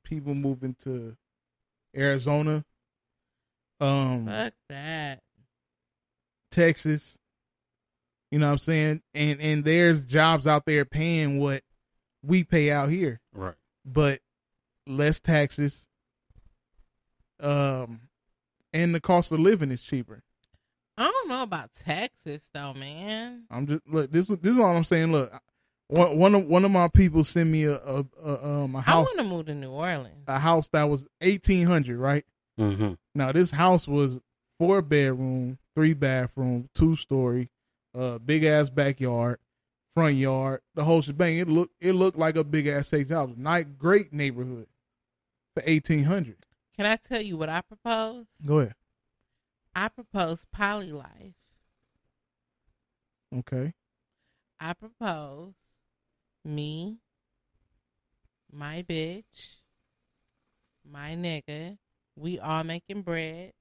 people 0.03 0.35
moving 0.35 0.75
to 0.79 1.15
Arizona, 1.95 2.65
um, 3.79 4.27
Fuck 4.27 4.53
that. 4.67 5.21
Texas. 6.51 7.17
You 8.31 8.39
know 8.39 8.47
what 8.47 8.53
I'm 8.53 8.57
saying? 8.57 9.01
And 9.13 9.39
and 9.39 9.63
there's 9.63 10.03
jobs 10.03 10.45
out 10.45 10.65
there 10.65 10.83
paying 10.83 11.39
what 11.39 11.61
we 12.21 12.43
pay 12.43 12.69
out 12.69 12.89
here. 12.89 13.21
Right. 13.33 13.55
But 13.85 14.19
less 14.85 15.21
taxes. 15.21 15.87
Um 17.39 18.01
and 18.73 18.93
the 18.93 18.99
cost 18.99 19.31
of 19.31 19.39
living 19.39 19.71
is 19.71 19.83
cheaper. 19.83 20.21
I 20.97 21.05
don't 21.09 21.29
know 21.29 21.43
about 21.43 21.71
Texas 21.73 22.49
though, 22.53 22.73
man. 22.73 23.43
I'm 23.49 23.67
just 23.67 23.87
look 23.87 24.11
this 24.11 24.27
this 24.27 24.53
is 24.53 24.59
all 24.59 24.75
I'm 24.75 24.83
saying. 24.83 25.11
Look, 25.11 25.31
one 25.87 26.17
one 26.17 26.35
of 26.35 26.45
one 26.47 26.65
of 26.65 26.71
my 26.71 26.87
people 26.87 27.23
sent 27.23 27.49
me 27.49 27.65
a 27.65 27.75
a, 27.75 28.05
a 28.23 28.45
um 28.45 28.75
a 28.75 28.79
I 28.79 28.81
house 28.81 29.09
I 29.13 29.17
want 29.17 29.17
to 29.19 29.23
move 29.23 29.45
to 29.47 29.55
New 29.55 29.71
Orleans. 29.71 30.23
a 30.27 30.39
house 30.39 30.69
that 30.69 30.83
was 30.89 31.07
eighteen 31.21 31.65
hundred, 31.67 31.97
right? 31.99 32.25
Mm-hmm. 32.59 32.93
Now 33.13 33.31
this 33.31 33.51
house 33.51 33.87
was 33.87 34.19
four 34.57 34.81
bedroom, 34.81 35.57
three 35.75 35.93
bathroom, 35.93 36.69
two 36.73 36.95
story, 36.95 37.49
uh, 37.93 38.17
big 38.19 38.43
ass 38.45 38.69
backyard, 38.69 39.39
front 39.93 40.15
yard, 40.15 40.61
the 40.73 40.83
whole 40.83 41.01
shebang. 41.01 41.37
It 41.37 41.47
looked 41.47 41.75
it 41.81 41.93
looked 41.93 42.17
like 42.17 42.35
a 42.35 42.43
big 42.43 42.67
ass 42.67 42.87
six 42.87 43.09
house. 43.09 43.31
Nice, 43.35 43.65
great 43.77 44.11
neighborhood 44.13 44.67
for 45.53 45.63
eighteen 45.65 46.03
hundred. 46.03 46.37
Can 46.75 46.85
I 46.85 46.95
tell 46.95 47.21
you 47.21 47.37
what 47.37 47.49
I 47.49 47.61
propose? 47.61 48.25
Go 48.45 48.59
ahead. 48.59 48.75
I 49.75 49.89
propose 49.89 50.45
poly 50.51 50.91
life. 50.91 51.35
Okay. 53.37 53.73
I 54.59 54.73
propose 54.73 55.53
me, 56.45 56.99
my 58.51 58.85
bitch, 58.87 59.57
my 60.89 61.15
nigga. 61.15 61.77
We 62.15 62.39
all 62.39 62.63
making 62.63 63.01
bread. 63.01 63.51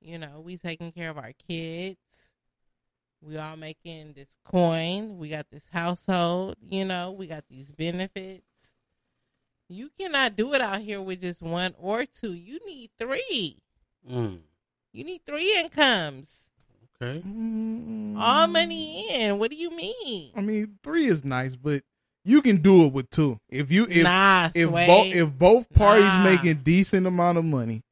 You 0.00 0.18
know, 0.18 0.42
we 0.44 0.56
taking 0.56 0.92
care 0.92 1.10
of 1.10 1.18
our 1.18 1.32
kids. 1.48 1.98
We 3.20 3.36
all 3.36 3.56
making 3.56 4.14
this 4.14 4.28
coin. 4.44 5.18
We 5.18 5.28
got 5.30 5.46
this 5.50 5.68
household. 5.72 6.56
You 6.60 6.84
know, 6.84 7.12
we 7.12 7.26
got 7.26 7.44
these 7.48 7.72
benefits. 7.72 8.42
You 9.68 9.90
cannot 9.98 10.36
do 10.36 10.52
it 10.54 10.60
out 10.60 10.80
here 10.80 11.00
with 11.00 11.20
just 11.20 11.40
one 11.40 11.74
or 11.78 12.04
two. 12.04 12.34
You 12.34 12.58
need 12.66 12.90
three. 12.98 13.58
Mm. 14.08 14.40
You 14.92 15.04
need 15.04 15.22
three 15.24 15.58
incomes. 15.58 16.50
Okay. 17.00 17.22
All 18.18 18.46
money 18.46 19.08
in. 19.10 19.38
What 19.38 19.50
do 19.50 19.56
you 19.56 19.70
mean? 19.70 20.32
I 20.36 20.40
mean, 20.40 20.78
three 20.82 21.06
is 21.06 21.24
nice, 21.24 21.56
but 21.56 21.82
you 22.24 22.42
can 22.42 22.58
do 22.62 22.84
it 22.84 22.92
with 22.92 23.10
two. 23.10 23.38
If 23.48 23.70
you 23.72 23.86
if 23.88 24.02
Nah, 24.04 24.50
if 24.54 24.70
both 24.70 25.06
if 25.14 25.32
both 25.38 25.72
parties 25.72 26.04
Nah. 26.04 26.24
making 26.24 26.62
decent 26.62 27.06
amount 27.06 27.38
of 27.38 27.44
money, 27.44 27.82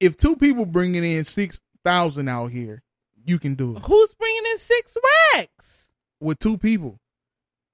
if 0.00 0.16
two 0.16 0.36
people 0.36 0.66
bringing 0.66 1.04
in 1.04 1.24
six 1.24 1.60
thousand 1.84 2.28
out 2.28 2.48
here, 2.50 2.82
you 3.24 3.38
can 3.38 3.54
do 3.54 3.76
it 3.76 3.82
Who's 3.84 4.14
bringing 4.14 4.42
in 4.52 4.58
six 4.58 4.96
racks? 5.34 5.90
with 6.20 6.38
two 6.38 6.56
people. 6.58 6.98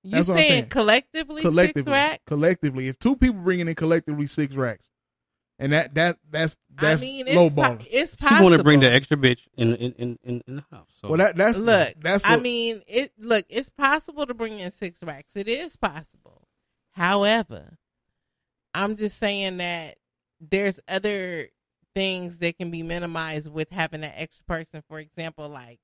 You 0.04 0.12
That's 0.12 0.28
saying, 0.28 0.48
saying. 0.50 0.66
collectively, 0.68 1.42
collectively, 1.42 1.82
six 1.82 1.90
racks? 1.90 2.22
collectively, 2.26 2.88
if 2.88 2.98
two 2.98 3.16
people 3.16 3.40
bringing 3.42 3.68
in 3.68 3.74
collectively 3.74 4.26
six 4.26 4.54
racks, 4.54 4.88
and 5.58 5.72
that 5.72 5.94
that 5.94 6.16
that's 6.30 6.56
that's 6.74 7.02
I 7.02 7.06
mean, 7.06 7.26
it's 7.26 7.36
low 7.36 7.48
po- 7.50 7.56
balling. 7.56 7.86
it's 7.90 8.16
She 8.18 8.42
want 8.42 8.56
to 8.56 8.62
bring 8.62 8.80
the 8.80 8.90
extra 8.92 9.16
bitch 9.16 9.46
in 9.56 9.74
in 9.76 9.92
in, 9.92 10.18
in, 10.22 10.42
in 10.46 10.56
the 10.56 10.64
house. 10.70 10.88
So 10.94 11.08
Well, 11.08 11.18
that 11.18 11.36
that's 11.36 11.58
look. 11.58 11.94
that's 12.00 12.24
I 12.24 12.34
a- 12.34 12.40
mean, 12.40 12.82
it. 12.86 13.12
Look, 13.18 13.44
it's 13.48 13.70
possible 13.70 14.26
to 14.26 14.34
bring 14.34 14.60
in 14.60 14.70
six 14.70 15.02
racks. 15.02 15.36
It 15.36 15.48
is 15.48 15.76
possible. 15.76 16.46
However, 16.92 17.78
I'm 18.74 18.96
just 18.96 19.18
saying 19.18 19.56
that 19.58 19.96
there's 20.40 20.78
other 20.88 21.48
things 21.94 22.38
that 22.38 22.56
can 22.58 22.70
be 22.70 22.82
minimized 22.82 23.50
with 23.50 23.70
having 23.70 24.04
an 24.04 24.12
extra 24.14 24.44
person. 24.44 24.82
For 24.88 24.98
example, 25.00 25.48
like 25.48 25.80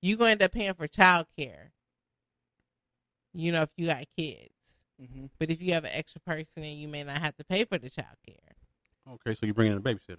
you 0.00 0.16
going 0.16 0.28
to 0.28 0.32
end 0.32 0.42
up 0.42 0.52
paying 0.52 0.74
for 0.74 0.88
childcare. 0.88 1.70
You 3.34 3.52
know, 3.52 3.62
if 3.62 3.70
you 3.76 3.86
got 3.86 4.04
kids, 4.16 4.50
Mm-hmm. 5.00 5.26
but 5.38 5.48
if 5.48 5.62
you 5.62 5.74
have 5.74 5.84
an 5.84 5.92
extra 5.94 6.20
person, 6.22 6.64
and 6.64 6.76
you 6.76 6.88
may 6.88 7.04
not 7.04 7.18
have 7.18 7.36
to 7.36 7.44
pay 7.44 7.64
for 7.64 7.78
the 7.78 7.88
childcare. 7.88 8.47
Okay, 9.14 9.34
so 9.34 9.46
you 9.46 9.54
bring 9.54 9.70
in 9.72 9.78
a 9.78 9.80
babysitter. 9.80 10.18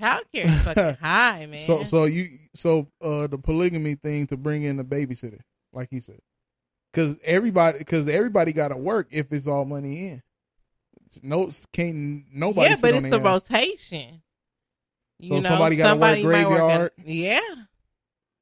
Childcare 0.00 0.44
is 0.46 0.62
fucking 0.62 0.94
high, 1.00 1.46
man. 1.46 1.60
So 1.60 1.84
so 1.84 2.04
you 2.04 2.38
so 2.54 2.88
uh 3.02 3.26
the 3.26 3.38
polygamy 3.38 3.96
thing 3.96 4.26
to 4.28 4.36
bring 4.36 4.62
in 4.62 4.78
a 4.80 4.84
babysitter, 4.84 5.40
like 5.72 5.88
he 5.90 6.00
said, 6.00 6.20
because 6.92 7.18
everybody 7.24 7.78
because 7.78 8.08
everybody 8.08 8.52
got 8.52 8.68
to 8.68 8.76
work 8.76 9.08
if 9.10 9.32
it's 9.32 9.46
all 9.46 9.64
money 9.64 10.08
in. 10.08 10.22
No, 11.22 11.50
can't 11.72 12.24
nobody. 12.32 12.70
yeah, 12.70 12.76
but 12.80 12.94
it's 12.94 13.12
a 13.12 13.16
ass. 13.16 13.22
rotation. 13.22 14.22
So 15.22 15.40
somebody 15.42 15.76
gotta 15.76 15.96
work 15.98 16.18
somebody 16.18 16.24
work 16.24 16.32
graveyard? 16.48 16.90
in- 16.98 17.04
yeah, 17.06 17.40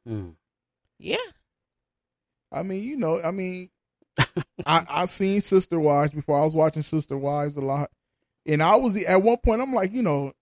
Mm. 0.08 0.34
yeah. 0.98 1.16
I 2.50 2.62
mean, 2.62 2.82
you 2.84 2.96
know, 2.96 3.20
I 3.20 3.30
mean, 3.30 3.68
I 4.64 4.84
I 4.88 5.04
seen 5.06 5.40
Sister 5.40 5.78
Wives 5.78 6.12
before. 6.12 6.40
I 6.40 6.44
was 6.44 6.54
watching 6.56 6.82
Sister 6.82 7.16
Wives 7.18 7.56
a 7.56 7.60
lot, 7.60 7.90
and 8.46 8.62
I 8.62 8.76
was 8.76 8.96
at 8.96 9.22
one 9.22 9.36
point. 9.38 9.60
I'm 9.62 9.72
like, 9.74 9.92
you 9.92 10.02
know, 10.02 10.32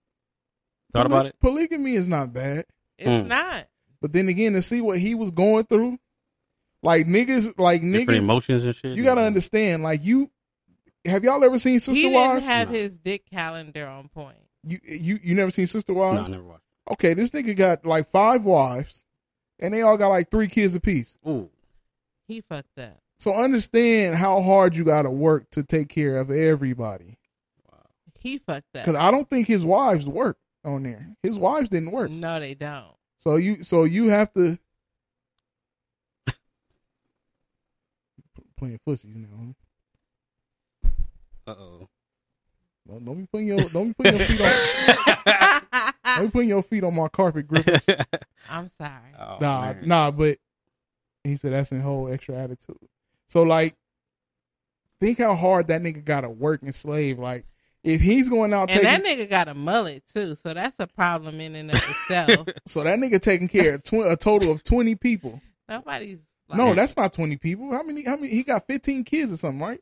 Thought 0.93 1.05
about 1.05 1.25
it? 1.25 1.35
Polygamy 1.39 1.93
is 1.93 2.07
not 2.07 2.33
bad. 2.33 2.65
It's 2.97 3.07
Mm. 3.07 3.27
not. 3.27 3.67
But 4.01 4.11
then 4.13 4.27
again, 4.27 4.53
to 4.53 4.61
see 4.61 4.81
what 4.81 4.99
he 4.99 5.15
was 5.15 5.31
going 5.31 5.63
through, 5.65 5.97
like 6.83 7.05
niggas, 7.07 7.57
like 7.57 7.81
Different 7.81 8.09
niggas, 8.09 8.17
emotions 8.17 8.63
and 8.65 8.75
shit. 8.75 8.97
you 8.97 9.03
gotta 9.03 9.21
understand. 9.21 9.83
Like 9.83 10.03
you, 10.03 10.29
have 11.05 11.23
y'all 11.23 11.43
ever 11.43 11.57
seen 11.59 11.79
Sister 11.79 11.93
he 11.93 12.01
didn't 12.09 12.13
Wives? 12.15 12.45
have 12.45 12.69
his 12.69 12.97
dick 12.97 13.25
calendar 13.29 13.87
on 13.87 14.09
point. 14.09 14.35
You 14.67 14.79
you 14.83 15.19
you 15.23 15.33
never 15.35 15.49
seen 15.51 15.65
Sister 15.67 15.93
No, 15.93 16.01
I 16.03 16.27
never 16.27 16.43
watched. 16.43 16.63
Okay, 16.91 17.13
this 17.13 17.29
nigga 17.31 17.55
got 17.55 17.85
like 17.85 18.09
five 18.09 18.43
wives, 18.43 19.05
and 19.59 19.73
they 19.73 19.81
all 19.83 19.97
got 19.97 20.09
like 20.09 20.29
three 20.29 20.47
kids 20.47 20.75
apiece. 20.75 21.17
Ooh. 21.27 21.49
He 22.27 22.41
fucked 22.41 22.77
up. 22.79 22.97
So 23.19 23.33
understand 23.33 24.15
how 24.15 24.41
hard 24.41 24.75
you 24.75 24.83
got 24.83 25.03
to 25.03 25.09
work 25.11 25.49
to 25.51 25.63
take 25.63 25.89
care 25.89 26.17
of 26.17 26.31
everybody. 26.31 27.17
He 28.21 28.37
fucked 28.37 28.75
up. 28.75 28.85
Because 28.85 28.95
I 28.95 29.09
don't 29.09 29.27
think 29.29 29.47
his 29.47 29.65
wives 29.65 30.07
work 30.07 30.37
on 30.63 30.83
there. 30.83 31.07
His 31.23 31.39
wives 31.39 31.69
didn't 31.69 31.91
work. 31.91 32.11
No, 32.11 32.39
they 32.39 32.53
don't. 32.53 32.93
So 33.17 33.35
you 33.35 33.63
so 33.63 33.83
you 33.83 34.09
have 34.09 34.31
to 34.33 34.59
playing 38.57 38.79
fussies 38.87 39.15
now. 39.15 39.55
Uh 41.47 41.51
oh. 41.51 41.87
Don't, 42.87 43.05
don't 43.05 43.21
be 43.21 43.27
putting 43.31 43.47
your 43.47 43.59
don't 43.69 43.87
be 43.89 43.93
putting 43.93 44.17
your 44.17 44.27
feet 44.27 44.41
on 44.41 44.51
don't 46.15 46.25
be 46.25 46.31
putting 46.31 46.49
your 46.49 46.61
feet 46.61 46.83
on 46.83 46.95
my 46.95 47.07
carpet, 47.07 47.47
Griffin. 47.47 47.79
I'm 48.49 48.69
sorry. 48.69 49.15
Oh, 49.19 49.37
nah, 49.41 49.61
man. 49.61 49.81
nah, 49.87 50.11
but 50.11 50.37
he 51.23 51.35
said 51.37 51.53
that's 51.53 51.71
in 51.71 51.81
whole 51.81 52.11
extra 52.11 52.35
attitude. 52.35 52.77
So 53.27 53.41
like, 53.43 53.75
think 54.99 55.17
how 55.17 55.35
hard 55.35 55.67
that 55.67 55.81
nigga 55.81 56.05
got 56.05 56.21
to 56.21 56.29
work 56.29 56.61
and 56.61 56.75
slave. 56.75 57.17
Like, 57.17 57.45
if 57.83 58.01
he's 58.01 58.29
going 58.29 58.53
out 58.53 58.69
And 58.69 58.81
taking, 58.81 58.83
that 58.83 59.03
nigga 59.03 59.29
got 59.29 59.47
a 59.47 59.53
mullet 59.53 60.03
too, 60.13 60.35
so 60.35 60.53
that's 60.53 60.75
a 60.79 60.87
problem 60.87 61.39
in 61.41 61.55
and 61.55 61.71
of 61.71 61.77
itself. 61.77 62.47
so 62.67 62.83
that 62.83 62.99
nigga 62.99 63.19
taking 63.21 63.47
care 63.47 63.75
of 63.75 63.83
tw- 63.83 64.05
a 64.05 64.15
total 64.15 64.51
of 64.51 64.63
twenty 64.63 64.95
people. 64.95 65.41
Nobody's 65.67 66.19
like, 66.47 66.57
No, 66.57 66.75
that's 66.75 66.95
not 66.95 67.13
twenty 67.13 67.37
people. 67.37 67.71
How 67.71 67.83
many? 67.83 68.03
How 68.05 68.15
many? 68.15 68.29
He 68.29 68.43
got 68.43 68.67
fifteen 68.67 69.03
kids 69.03 69.31
or 69.31 69.37
something, 69.37 69.61
right? 69.61 69.79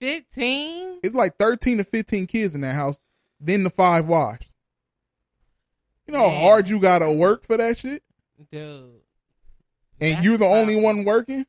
fifteen. 0.00 1.00
It's 1.02 1.14
like 1.14 1.36
thirteen 1.36 1.78
to 1.78 1.84
fifteen 1.84 2.26
kids 2.26 2.54
in 2.54 2.60
that 2.62 2.74
house. 2.74 3.00
Then 3.40 3.64
the 3.64 3.70
five 3.70 4.06
wives. 4.06 4.46
You 6.06 6.12
know 6.14 6.28
how 6.28 6.36
hard 6.36 6.68
you 6.68 6.80
got 6.80 6.98
to 6.98 7.10
work 7.10 7.46
for 7.46 7.56
that 7.56 7.78
shit, 7.78 8.02
Dude. 8.50 9.00
and 10.00 10.24
you're 10.24 10.36
the 10.36 10.44
the 10.44 10.50
only 10.50 10.76
one 10.76 11.04
working. 11.04 11.46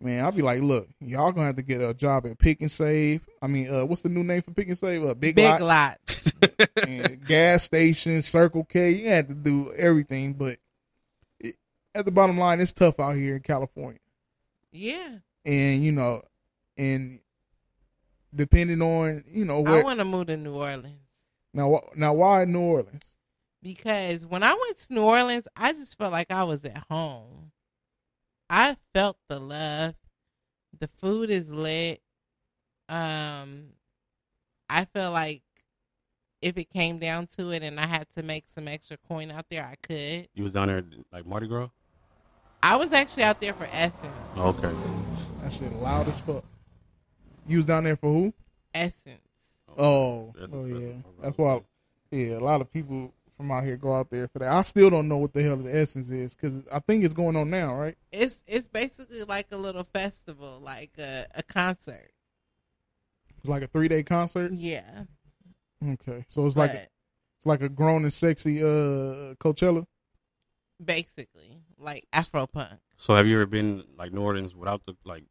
Man, 0.00 0.24
I'll 0.24 0.32
be 0.32 0.42
like, 0.42 0.62
look, 0.62 0.88
y'all 1.00 1.32
gonna 1.32 1.46
have 1.46 1.56
to 1.56 1.62
get 1.62 1.80
a 1.80 1.92
job 1.92 2.24
at 2.26 2.38
Pick 2.38 2.60
and 2.60 2.70
Save. 2.70 3.28
I 3.42 3.48
mean, 3.48 3.72
uh, 3.72 3.84
what's 3.84 4.02
the 4.02 4.08
new 4.08 4.22
name 4.22 4.42
for 4.42 4.52
Pick 4.52 4.68
and 4.68 4.78
Save? 4.78 5.04
Uh, 5.04 5.14
Big, 5.14 5.34
Big 5.34 5.60
lot. 5.60 5.98
gas 7.26 7.64
station, 7.64 8.22
Circle 8.22 8.64
K. 8.64 8.92
You 8.92 9.08
had 9.08 9.28
to 9.28 9.34
do 9.34 9.72
everything, 9.74 10.34
but 10.34 10.56
it, 11.40 11.56
at 11.96 12.04
the 12.04 12.12
bottom 12.12 12.38
line, 12.38 12.60
it's 12.60 12.72
tough 12.72 13.00
out 13.00 13.16
here 13.16 13.36
in 13.36 13.42
California. 13.42 14.00
Yeah. 14.70 15.16
And 15.44 15.82
you 15.82 15.90
know, 15.90 16.22
and 16.76 17.18
depending 18.32 18.82
on 18.82 19.24
you 19.26 19.44
know 19.44 19.60
what 19.60 19.74
I 19.74 19.82
want 19.82 19.98
to 19.98 20.04
move 20.04 20.28
to 20.28 20.36
New 20.36 20.54
Orleans 20.54 21.00
now, 21.52 21.80
now 21.96 22.12
why 22.12 22.44
New 22.44 22.60
Orleans? 22.60 23.02
because 23.62 24.24
when 24.24 24.42
I 24.42 24.54
went 24.54 24.78
to 24.78 24.94
New 24.94 25.02
Orleans, 25.02 25.48
I 25.56 25.72
just 25.72 25.98
felt 25.98 26.12
like 26.12 26.30
I 26.30 26.44
was 26.44 26.64
at 26.64 26.84
home. 26.90 27.47
I 28.50 28.76
felt 28.94 29.16
the 29.28 29.38
love. 29.38 29.94
The 30.78 30.88
food 30.98 31.30
is 31.30 31.52
lit. 31.52 32.00
Um, 32.88 33.70
I 34.70 34.84
feel 34.86 35.10
like 35.12 35.42
if 36.40 36.56
it 36.56 36.70
came 36.70 36.98
down 36.98 37.26
to 37.38 37.50
it 37.50 37.62
and 37.62 37.78
I 37.78 37.86
had 37.86 38.06
to 38.16 38.22
make 38.22 38.48
some 38.48 38.68
extra 38.68 38.96
coin 39.08 39.30
out 39.30 39.46
there, 39.50 39.64
I 39.64 39.74
could. 39.82 40.28
You 40.34 40.42
was 40.42 40.52
down 40.52 40.68
there 40.68 40.84
like 41.12 41.26
Mardi 41.26 41.46
Gras. 41.46 41.68
I 42.62 42.76
was 42.76 42.92
actually 42.92 43.24
out 43.24 43.40
there 43.40 43.52
for 43.52 43.68
Essence. 43.72 44.12
Okay. 44.36 44.72
That 45.42 45.52
shit 45.52 45.72
loud 45.74 46.08
as 46.08 46.20
fuck. 46.20 46.44
You 47.46 47.58
was 47.58 47.66
down 47.66 47.84
there 47.84 47.96
for 47.96 48.12
who? 48.12 48.34
Essence. 48.74 49.20
Oh, 49.76 50.34
oh 50.52 50.64
yeah. 50.64 50.92
That's 51.22 51.38
why. 51.38 51.60
Yeah, 52.10 52.38
a 52.38 52.40
lot 52.40 52.60
of 52.60 52.72
people 52.72 53.12
from 53.38 53.52
out 53.52 53.64
here 53.64 53.76
go 53.76 53.94
out 53.94 54.10
there 54.10 54.26
for 54.28 54.40
that. 54.40 54.52
I 54.52 54.62
still 54.62 54.90
don't 54.90 55.08
know 55.08 55.16
what 55.16 55.32
the 55.32 55.42
hell 55.42 55.56
the 55.56 55.74
essence 55.74 56.10
is 56.10 56.34
because 56.34 56.60
I 56.72 56.80
think 56.80 57.04
it's 57.04 57.14
going 57.14 57.36
on 57.36 57.48
now, 57.48 57.74
right? 57.74 57.96
It's 58.12 58.42
it's 58.46 58.66
basically 58.66 59.22
like 59.22 59.46
a 59.52 59.56
little 59.56 59.84
festival, 59.84 60.60
like 60.62 60.90
a, 60.98 61.26
a 61.34 61.42
concert. 61.44 62.10
It's 63.38 63.46
like 63.48 63.62
a 63.62 63.68
three 63.68 63.88
day 63.88 64.02
concert. 64.02 64.52
Yeah. 64.52 65.04
Okay, 65.82 66.24
so 66.28 66.44
it's 66.44 66.56
like 66.56 66.72
a, 66.72 66.82
it's 67.38 67.46
like 67.46 67.62
a 67.62 67.68
grown 67.68 68.02
and 68.02 68.12
sexy 68.12 68.60
uh 68.60 69.34
Coachella. 69.36 69.86
Basically, 70.84 71.62
like 71.78 72.06
Afro 72.12 72.48
punk. 72.48 72.80
So 72.96 73.14
have 73.14 73.28
you 73.28 73.36
ever 73.36 73.46
been 73.46 73.84
like 73.96 74.12
New 74.12 74.22
Orleans 74.22 74.56
without 74.56 74.82
the 74.84 74.94
like 75.04 75.22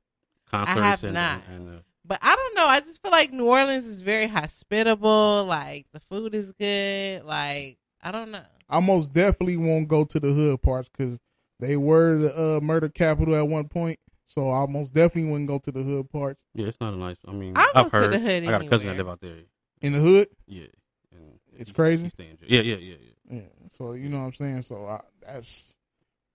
concerts 0.49 0.79
I 0.79 0.85
have 0.85 1.03
and, 1.03 1.13
not. 1.13 1.41
and, 1.49 1.67
and 1.67 1.79
uh, 1.79 1.81
But 2.05 2.19
I 2.21 2.33
don't 2.33 2.55
know. 2.55 2.67
I 2.67 2.79
just 2.79 3.01
feel 3.01 3.11
like 3.11 3.33
New 3.33 3.47
Orleans 3.47 3.85
is 3.85 4.01
very 4.01 4.27
hospitable. 4.27 5.43
Like 5.43 5.87
the 5.91 5.99
food 5.99 6.33
is 6.33 6.53
good. 6.53 7.25
Like 7.25 7.77
I 8.01 8.11
don't 8.11 8.31
know. 8.31 8.43
I 8.69 8.79
most 8.79 9.13
definitely 9.13 9.57
won't 9.57 9.87
go 9.87 10.03
to 10.05 10.19
the 10.19 10.31
hood 10.33 10.61
parts 10.61 10.89
because 10.89 11.17
they 11.59 11.77
were 11.77 12.17
the 12.17 12.57
uh, 12.57 12.59
murder 12.61 12.89
capital 12.89 13.35
at 13.35 13.47
one 13.47 13.67
point. 13.67 13.99
So 14.25 14.51
I 14.51 14.65
most 14.67 14.93
definitely 14.93 15.31
wouldn't 15.31 15.47
go 15.47 15.57
to 15.59 15.71
the 15.71 15.83
hood 15.83 16.09
parts. 16.11 16.39
yeah, 16.53 16.67
it's 16.67 16.79
not 16.81 16.93
a 16.93 16.97
nice. 16.97 17.17
I 17.27 17.31
mean, 17.31 17.53
I'll 17.55 17.65
go 17.73 17.79
I've 17.79 17.91
to 17.91 17.97
heard. 17.97 18.13
the 18.13 18.19
hood 18.19 18.43
I 18.43 18.51
got 18.51 18.61
a 18.61 18.69
cousin 18.69 18.87
that 18.87 18.93
anywhere. 18.93 19.05
live 19.05 19.07
out 19.13 19.21
there. 19.21 19.37
In 19.81 19.93
the 19.93 19.99
hood, 19.99 20.27
Yeah, 20.47 20.65
and 21.11 21.39
it's 21.55 21.69
he- 21.69 21.73
crazy. 21.73 22.03
he 22.03 22.09
stay 22.09 22.29
in 22.29 22.37
jail. 22.37 22.47
Yeah, 22.49 22.61
yeah, 22.61 22.75
yeah, 22.75 22.95
yeah. 23.29 23.35
Yeah. 23.39 23.47
So 23.71 23.93
you 23.93 24.09
know 24.09 24.19
what 24.19 24.25
I'm 24.25 24.33
saying. 24.33 24.61
So 24.63 24.85
I, 24.85 25.01
that's 25.25 25.73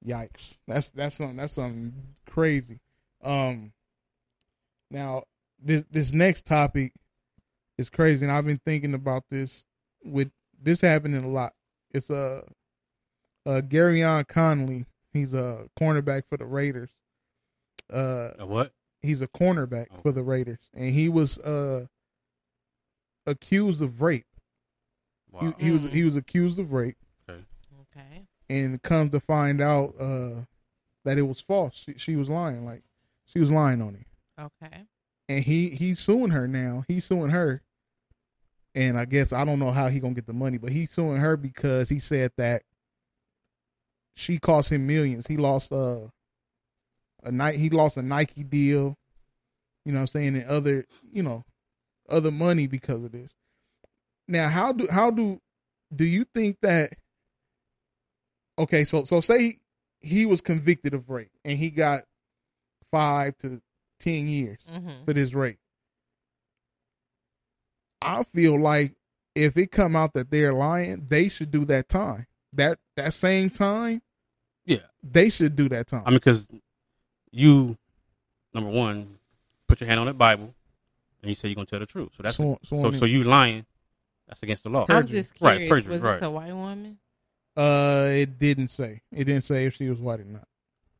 yikes. 0.06 0.56
That's 0.66 0.90
that's 0.90 1.16
something 1.16 1.36
that's 1.36 1.52
something 1.54 1.92
crazy. 2.26 2.80
Um. 3.22 3.72
Now 4.90 5.24
this 5.62 5.84
this 5.90 6.12
next 6.12 6.46
topic 6.46 6.92
is 7.78 7.90
crazy, 7.90 8.24
and 8.24 8.32
I've 8.32 8.46
been 8.46 8.60
thinking 8.64 8.94
about 8.94 9.24
this 9.30 9.64
with 10.04 10.30
this 10.62 10.80
happening 10.80 11.24
a 11.24 11.28
lot. 11.28 11.52
It's 11.90 12.10
uh, 12.10 12.42
uh 13.46 13.60
Gareon 13.62 14.26
Conley. 14.28 14.86
He's 15.12 15.34
a 15.34 15.68
cornerback 15.78 16.26
for 16.26 16.36
the 16.36 16.46
Raiders. 16.46 16.90
Uh, 17.92 18.30
A 18.38 18.46
what? 18.46 18.72
He's 19.02 19.20
a 19.20 19.28
cornerback 19.28 19.86
for 20.02 20.12
the 20.12 20.22
Raiders, 20.22 20.60
and 20.74 20.90
he 20.90 21.08
was 21.08 21.38
uh 21.38 21.86
accused 23.26 23.82
of 23.82 24.02
rape. 24.02 24.26
Wow. 25.30 25.54
He, 25.58 25.66
he 25.66 25.70
was 25.70 25.84
he 25.90 26.04
was 26.04 26.16
accused 26.16 26.58
of 26.58 26.72
rape, 26.72 26.96
Okay. 27.28 27.40
Okay. 27.96 28.26
and 28.50 28.80
comes 28.82 29.10
to 29.12 29.20
find 29.20 29.60
out 29.60 29.94
uh 29.98 30.42
that 31.04 31.18
it 31.18 31.22
was 31.22 31.40
false. 31.40 31.74
She, 31.74 31.94
she 31.96 32.16
was 32.16 32.30
lying, 32.30 32.64
like 32.64 32.82
she 33.24 33.38
was 33.40 33.50
lying 33.50 33.80
on 33.82 33.94
him, 33.94 34.04
Okay. 34.38 34.84
and 35.28 35.44
he 35.44 35.70
he's 35.70 35.98
suing 35.98 36.30
her 36.30 36.46
now. 36.46 36.84
He's 36.86 37.04
suing 37.04 37.30
her, 37.30 37.62
and 38.74 38.98
I 38.98 39.04
guess 39.04 39.32
I 39.32 39.44
don't 39.44 39.58
know 39.58 39.70
how 39.70 39.88
he 39.88 40.00
gonna 40.00 40.14
get 40.14 40.26
the 40.26 40.32
money, 40.32 40.58
but 40.58 40.72
he's 40.72 40.90
suing 40.90 41.18
her 41.18 41.36
because 41.36 41.88
he 41.88 41.98
said 41.98 42.32
that 42.38 42.62
she 44.16 44.38
cost 44.38 44.70
him 44.72 44.86
millions. 44.86 45.26
He 45.26 45.36
lost 45.36 45.72
uh, 45.72 46.00
a 47.22 47.30
night. 47.32 47.56
He 47.58 47.70
lost 47.70 47.96
a 47.96 48.02
Nike 48.02 48.42
deal. 48.44 48.96
You 49.84 49.92
know 49.92 49.98
what 49.98 50.02
I'm 50.02 50.06
saying, 50.08 50.36
and 50.36 50.44
other 50.46 50.84
you 51.12 51.22
know 51.22 51.44
other 52.08 52.30
money 52.30 52.66
because 52.66 53.02
of 53.04 53.12
this. 53.12 53.34
Now, 54.28 54.48
how 54.48 54.72
do 54.72 54.86
how 54.90 55.10
do 55.10 55.40
do 55.94 56.04
you 56.04 56.24
think 56.24 56.56
that? 56.62 56.92
Okay, 58.58 58.84
so 58.84 59.04
so 59.04 59.20
say 59.20 59.58
he 60.00 60.26
was 60.26 60.40
convicted 60.40 60.94
of 60.94 61.08
rape 61.10 61.30
and 61.44 61.56
he 61.58 61.70
got 61.70 62.02
five 62.90 63.36
to 63.38 63.60
ten 64.00 64.26
years 64.28 64.58
Mhm. 64.70 65.04
for 65.04 65.12
this 65.12 65.32
rape. 65.32 65.58
I 68.04 68.22
feel 68.24 68.60
like 68.60 68.94
if 69.34 69.56
it 69.56 69.70
come 69.70 69.96
out 69.96 70.14
that 70.14 70.30
they're 70.30 70.52
lying, 70.52 71.06
they 71.08 71.28
should 71.28 71.50
do 71.50 71.64
that 71.66 71.88
time. 71.88 72.26
That 72.54 72.78
that 72.96 73.14
same 73.14 73.48
time, 73.50 74.02
Yeah. 74.66 74.80
they 75.02 75.30
should 75.30 75.56
do 75.56 75.68
that 75.70 75.86
time. 75.86 76.02
I 76.04 76.10
mean, 76.10 76.16
because 76.18 76.46
you, 77.30 77.78
number 78.52 78.68
one, 78.70 79.18
put 79.68 79.80
your 79.80 79.88
hand 79.88 80.00
on 80.00 80.06
that 80.06 80.18
Bible, 80.18 80.54
and 81.22 81.28
you 81.30 81.34
say 81.34 81.48
you're 81.48 81.54
gonna 81.54 81.66
tell 81.66 81.78
the 81.78 81.86
truth. 81.86 82.10
So 82.16 82.22
that's 82.22 82.36
Sworn- 82.36 82.58
so. 82.62 82.76
sworn 82.76 82.92
So, 82.92 83.06
in. 83.06 83.10
you 83.12 83.24
lying? 83.24 83.64
That's 84.28 84.42
against 84.42 84.62
the 84.64 84.70
law. 84.70 84.86
I'm 84.88 85.06
just 85.06 85.34
curious. 85.34 85.60
Right, 85.60 85.68
perjury. 85.68 85.92
was 85.92 86.02
right. 86.02 86.14
this 86.20 86.26
a 86.26 86.30
white 86.30 86.52
woman? 86.54 86.98
Uh, 87.56 88.08
it 88.10 88.38
didn't 88.38 88.68
say. 88.68 89.02
It 89.12 89.24
didn't 89.24 89.42
say 89.44 89.66
if 89.66 89.74
she 89.76 89.88
was 89.88 89.98
white 89.98 90.20
or 90.20 90.24
not. 90.24 90.46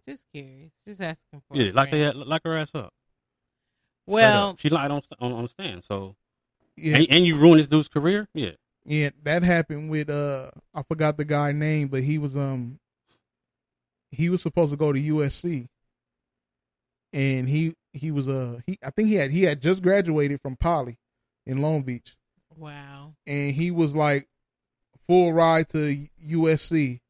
Just 0.09 0.25
curious. 0.33 0.73
Just 0.87 1.01
asking 1.01 1.43
for. 1.49 1.57
Yeah, 1.59 1.71
a 1.71 1.73
lock, 1.73 1.89
friend. 1.91 2.17
her, 2.17 2.25
lock 2.25 2.43
her 2.45 2.57
ass 2.59 2.75
up. 2.75 2.93
Well, 4.07 4.51
up. 4.51 4.59
she 4.59 4.69
lied 4.69 4.91
on 4.91 5.03
on, 5.21 5.33
on 5.33 5.43
the 5.45 5.49
stand. 5.49 5.85
So, 5.85 6.17
Yeah. 6.77 6.97
and, 6.97 7.07
and 7.11 7.27
you 7.27 7.37
ruined 7.37 7.61
this 7.61 7.69
dude's 7.69 7.89
career. 7.89 8.29
Yeah, 8.35 8.53
Yeah, 8.85 9.11
that 9.25 9.43
happened 9.43 9.91
with 9.91 10.09
uh 10.11 10.51
I 10.75 10.83
forgot 10.83 11.17
the 11.17 11.25
guy 11.25 11.53
name, 11.53 11.89
but 11.89 12.03
he 12.03 12.19
was 12.19 12.37
um 12.37 12.79
he 14.11 14.29
was 14.29 14.43
supposed 14.43 14.73
to 14.73 14.77
go 14.77 14.93
to 14.93 15.01
USC. 15.01 15.69
And 17.13 17.49
he 17.49 17.75
he 17.93 18.11
was 18.11 18.29
uh 18.29 18.61
he 18.67 18.79
I 18.83 18.91
think 18.91 19.09
he 19.09 19.15
had 19.17 19.31
he 19.31 19.43
had 19.43 19.61
just 19.61 19.83
graduated 19.83 20.41
from 20.41 20.57
Poly 20.57 20.97
in 21.47 21.61
Long 21.61 21.83
Beach. 21.83 22.17
wow. 22.57 23.15
And 23.27 23.53
he 23.55 23.71
was 23.71 23.95
like 23.95 24.29
full 25.07 25.33
ride 25.33 25.69
to 25.71 26.07
USC 26.27 27.01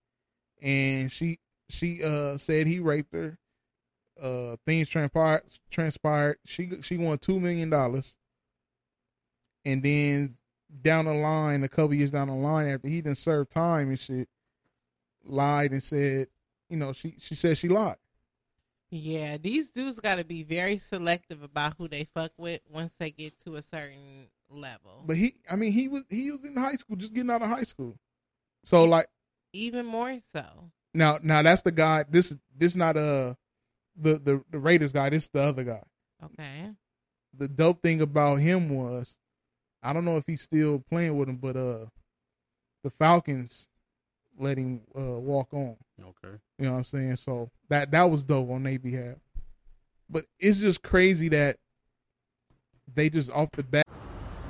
and 0.60 1.12
she 1.12 1.38
she 1.68 2.02
uh 2.02 2.36
said 2.38 2.66
he 2.66 2.80
raped 2.80 3.12
her. 3.14 3.38
Uh 4.20 4.56
things 4.66 4.88
transpired 4.88 5.42
transpired. 5.70 6.36
She 6.44 6.70
she 6.82 6.96
won 6.96 7.18
2 7.18 7.38
million 7.38 7.70
dollars. 7.70 8.16
And 9.64 9.82
then 9.82 10.30
down 10.82 11.04
the 11.04 11.14
line, 11.14 11.62
a 11.64 11.68
couple 11.68 11.94
years 11.94 12.10
down 12.10 12.28
the 12.28 12.34
line, 12.34 12.68
after 12.68 12.88
he 12.88 13.00
didn't 13.00 13.18
serve 13.18 13.48
time 13.48 13.88
and 13.88 13.98
shit, 14.00 14.28
lied 15.24 15.72
and 15.72 15.82
said, 15.82 16.28
you 16.68 16.76
know, 16.76 16.92
she 16.92 17.14
she 17.18 17.34
said 17.34 17.58
she 17.58 17.68
lied. 17.68 17.96
Yeah, 18.90 19.38
these 19.38 19.70
dudes 19.70 20.00
got 20.00 20.16
to 20.16 20.24
be 20.24 20.42
very 20.42 20.76
selective 20.78 21.42
about 21.42 21.74
who 21.78 21.88
they 21.88 22.04
fuck 22.14 22.32
with 22.36 22.60
once 22.70 22.92
they 22.98 23.10
get 23.10 23.38
to 23.40 23.56
a 23.56 23.62
certain 23.62 24.26
level. 24.50 25.02
But 25.06 25.16
he, 25.16 25.36
I 25.50 25.56
mean, 25.56 25.72
he 25.72 25.88
was 25.88 26.04
he 26.10 26.30
was 26.30 26.44
in 26.44 26.56
high 26.56 26.74
school, 26.74 26.96
just 26.96 27.14
getting 27.14 27.30
out 27.30 27.42
of 27.42 27.48
high 27.48 27.64
school. 27.64 27.96
So 28.64 28.84
like 28.84 29.06
Even 29.52 29.86
more 29.86 30.18
so. 30.32 30.44
now, 30.94 31.18
now 31.22 31.42
that's 31.42 31.62
the 31.62 31.72
guy. 31.72 32.04
This 32.08 32.34
this 32.56 32.76
not 32.76 32.96
a 32.96 33.36
the 33.96 34.14
the 34.18 34.42
the 34.50 34.58
Raiders 34.58 34.92
guy. 34.92 35.08
This 35.10 35.28
the 35.28 35.42
other 35.42 35.64
guy. 35.64 35.82
Okay. 36.24 36.70
The 37.34 37.48
dope 37.48 37.82
thing 37.82 38.02
about 38.02 38.36
him 38.36 38.68
was, 38.68 39.16
I 39.82 39.92
don't 39.92 40.04
know 40.04 40.16
if 40.16 40.24
he's 40.26 40.42
still 40.42 40.82
playing 40.88 41.16
with 41.16 41.28
him, 41.28 41.36
but 41.36 41.56
uh, 41.56 41.86
the 42.84 42.90
Falcons 42.90 43.68
let 44.38 44.58
him 44.58 44.80
uh 44.96 45.18
walk 45.18 45.52
on. 45.52 45.76
Okay. 46.00 46.36
You 46.58 46.66
know 46.66 46.72
what 46.72 46.78
I'm 46.78 46.84
saying? 46.84 47.16
So 47.16 47.50
that 47.68 47.90
that 47.90 48.10
was 48.10 48.24
dope 48.24 48.50
on 48.50 48.62
their 48.62 48.78
behalf. 48.78 49.16
But 50.08 50.24
it's 50.38 50.60
just 50.60 50.82
crazy 50.82 51.28
that 51.30 51.56
they 52.94 53.08
just 53.08 53.30
off 53.30 53.50
the 53.52 53.62
bat. 53.62 53.84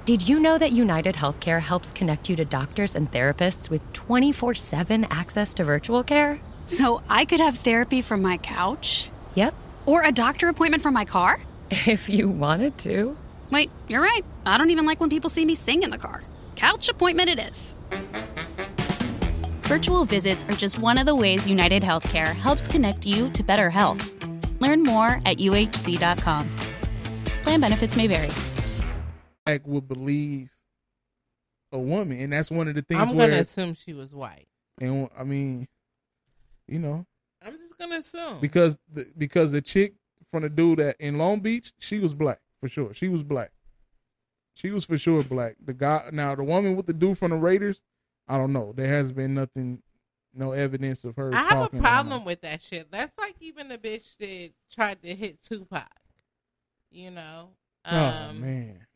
Did 0.05 0.29
you 0.29 0.41
know 0.41 0.59
that 0.59 0.73
United 0.73 1.15
Healthcare 1.15 1.61
helps 1.61 1.93
connect 1.93 2.29
you 2.29 2.35
to 2.37 2.45
doctors 2.45 2.97
and 2.97 3.11
therapists 3.11 3.71
with 3.71 3.93
24 3.93 4.55
7 4.55 5.05
access 5.11 5.55
to 5.55 5.65
virtual 5.65 6.03
care? 6.03 6.41
So 6.67 7.03
I 7.09 7.25
could 7.25 7.41
have 7.41 7.57
therapy 7.57 8.03
from 8.03 8.23
my 8.23 8.39
couch? 8.39 9.11
Yep. 9.35 9.55
Or 9.87 10.05
a 10.05 10.13
doctor 10.13 10.49
appointment 10.49 10.83
from 10.83 10.95
my 10.95 11.05
car? 11.05 11.41
If 11.87 12.09
you 12.09 12.29
wanted 12.29 12.77
to. 12.79 13.17
Wait, 13.53 13.71
you're 13.87 14.01
right. 14.01 14.25
I 14.47 14.57
don't 14.57 14.71
even 14.71 14.87
like 14.87 14.99
when 14.99 15.11
people 15.11 15.29
see 15.29 15.45
me 15.45 15.55
sing 15.55 15.83
in 15.83 15.91
the 15.91 15.99
car. 15.99 16.23
Couch 16.57 16.89
appointment 16.89 17.29
it 17.29 17.39
is. 17.39 17.75
Virtual 19.65 20.07
visits 20.07 20.43
are 20.45 20.55
just 20.55 20.79
one 20.79 20.97
of 20.97 21.05
the 21.05 21.15
ways 21.15 21.47
United 21.47 21.83
Healthcare 21.83 22.35
helps 22.35 22.67
connect 22.67 23.05
you 23.05 23.29
to 23.33 23.43
better 23.43 23.69
health. 23.69 24.11
Learn 24.59 24.83
more 24.83 25.21
at 25.27 25.37
uhc.com. 25.37 26.49
Plan 27.43 27.61
benefits 27.61 27.95
may 27.95 28.07
vary. 28.07 28.31
Like 29.47 29.67
would 29.67 29.87
believe 29.87 30.51
a 31.73 31.79
woman, 31.79 32.21
and 32.21 32.33
that's 32.33 32.51
one 32.51 32.69
of 32.69 32.75
the 32.75 32.81
things. 32.81 33.03
I'm 33.03 33.15
where, 33.15 33.29
gonna 33.29 33.43
assume 33.43 33.75
she 33.75 33.93
was 33.93 34.15
white. 34.15 34.49
and 34.81 35.11
I 35.19 35.25
mean, 35.25 35.69
you 36.69 36.79
know, 36.79 37.05
I'm 37.45 37.59
just 37.59 37.77
gonna 37.77 37.97
assume 37.97 38.39
because 38.41 38.79
the, 38.91 39.05
because 39.19 39.53
the 39.53 39.61
chick 39.61 39.93
from 40.31 40.43
the 40.43 40.49
dude 40.49 40.79
that 40.79 40.97
in 41.01 41.19
Long 41.19 41.41
Beach, 41.41 41.73
she 41.79 41.99
was 41.99 42.15
black 42.15 42.41
for 42.63 42.69
sure. 42.69 42.95
She 42.95 43.09
was 43.09 43.25
black. 43.25 43.51
She 44.55 44.71
was 44.71 44.85
for 44.85 44.97
sure 44.97 45.25
black. 45.25 45.57
The 45.65 45.75
guy 45.75 46.09
now, 46.13 46.37
the 46.37 46.45
woman 46.45 46.77
with 46.77 46.87
the 46.87 46.93
dude 46.93 47.19
from 47.19 47.33
the 47.33 47.37
Raiders, 47.37 47.83
I 48.29 48.39
don't 48.39 48.53
know. 48.53 48.73
There 48.73 48.87
has 48.87 49.11
been 49.11 49.35
nothing, 49.35 49.83
no 50.33 50.53
evidence 50.53 51.05
of 51.05 51.17
her. 51.17 51.35
I 51.35 51.43
have 51.43 51.75
a 51.75 51.77
problem 51.77 52.25
with 52.25 52.43
that 52.43 52.63
shit. 52.63 52.89
That's 52.93 53.13
like 53.19 53.35
even 53.41 53.67
the 53.69 53.79
bitch 53.79 54.17
that 54.19 54.51
tried 54.73 55.03
to 55.03 55.13
hit 55.13 55.43
Tupac. 55.43 55.89
You 56.93 57.11
know. 57.11 57.49
Oh 57.85 58.27
Um, 58.31 58.41
man, 58.41 58.87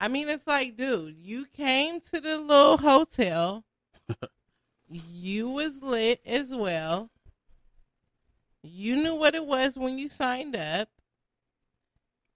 I 0.00 0.08
mean, 0.08 0.30
it's 0.30 0.46
like, 0.46 0.74
dude, 0.76 1.18
you 1.18 1.44
came 1.44 2.00
to 2.00 2.18
the 2.18 2.38
little 2.38 2.78
hotel. 2.78 3.64
you 4.88 5.50
was 5.50 5.82
lit 5.82 6.22
as 6.24 6.54
well. 6.54 7.10
You 8.62 8.96
knew 8.96 9.14
what 9.14 9.34
it 9.34 9.44
was 9.44 9.76
when 9.76 9.98
you 9.98 10.08
signed 10.08 10.56
up. 10.56 10.88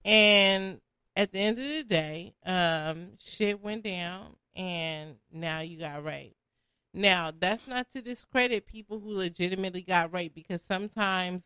And 0.03 0.81
at 1.15 1.31
the 1.31 1.39
end 1.39 1.59
of 1.59 1.65
the 1.65 1.83
day, 1.83 2.33
um, 2.45 3.17
shit 3.19 3.61
went 3.61 3.83
down 3.83 4.35
and 4.55 5.15
now 5.31 5.59
you 5.59 5.77
got 5.77 6.03
raped. 6.03 6.35
Now, 6.93 7.31
that's 7.37 7.67
not 7.67 7.89
to 7.91 8.01
discredit 8.01 8.65
people 8.65 8.99
who 8.99 9.13
legitimately 9.13 9.81
got 9.81 10.13
raped 10.13 10.35
because 10.35 10.61
sometimes 10.61 11.43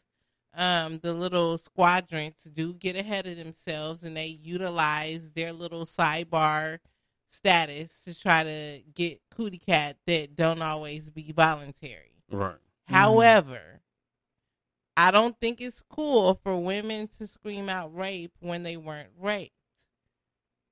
um, 0.55 0.99
the 0.99 1.13
little 1.13 1.57
squadrons 1.57 2.43
do 2.53 2.73
get 2.73 2.95
ahead 2.95 3.27
of 3.27 3.37
themselves 3.37 4.03
and 4.03 4.17
they 4.17 4.27
utilize 4.27 5.31
their 5.33 5.53
little 5.53 5.85
sidebar 5.85 6.79
status 7.27 8.03
to 8.05 8.19
try 8.19 8.43
to 8.43 8.81
get 8.93 9.21
cootie 9.29 9.57
cat 9.57 9.97
that 10.07 10.35
don't 10.35 10.61
always 10.61 11.11
be 11.11 11.31
voluntary. 11.31 12.23
Right. 12.31 12.55
However, 12.87 13.81
I 14.97 15.11
don't 15.11 15.39
think 15.39 15.61
it's 15.61 15.83
cool 15.89 16.35
for 16.43 16.57
women 16.57 17.07
to 17.19 17.27
scream 17.27 17.69
out 17.69 17.95
rape 17.95 18.33
when 18.39 18.63
they 18.63 18.77
weren't 18.77 19.09
raped. 19.19 19.53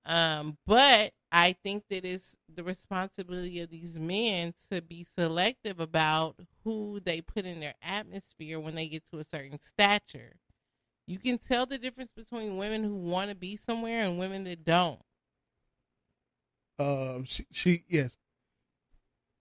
Um, 0.05 0.57
but 0.65 1.13
I 1.31 1.53
think 1.63 1.85
that 1.89 2.05
it's 2.05 2.35
the 2.53 2.63
responsibility 2.63 3.59
of 3.61 3.69
these 3.69 3.97
men 3.99 4.53
to 4.71 4.81
be 4.81 5.05
selective 5.15 5.79
about 5.79 6.35
who 6.63 6.99
they 7.03 7.21
put 7.21 7.45
in 7.45 7.59
their 7.59 7.75
atmosphere 7.81 8.59
when 8.59 8.75
they 8.75 8.87
get 8.87 9.03
to 9.11 9.19
a 9.19 9.23
certain 9.23 9.59
stature. 9.59 10.33
You 11.07 11.19
can 11.19 11.37
tell 11.37 11.65
the 11.65 11.77
difference 11.77 12.11
between 12.13 12.57
women 12.57 12.83
who 12.83 12.95
want 12.95 13.29
to 13.29 13.35
be 13.35 13.57
somewhere 13.57 14.01
and 14.01 14.19
women 14.19 14.43
that 14.45 14.63
don't. 14.65 15.01
um, 16.79 17.25
she, 17.25 17.45
she 17.51 17.83
yes, 17.89 18.17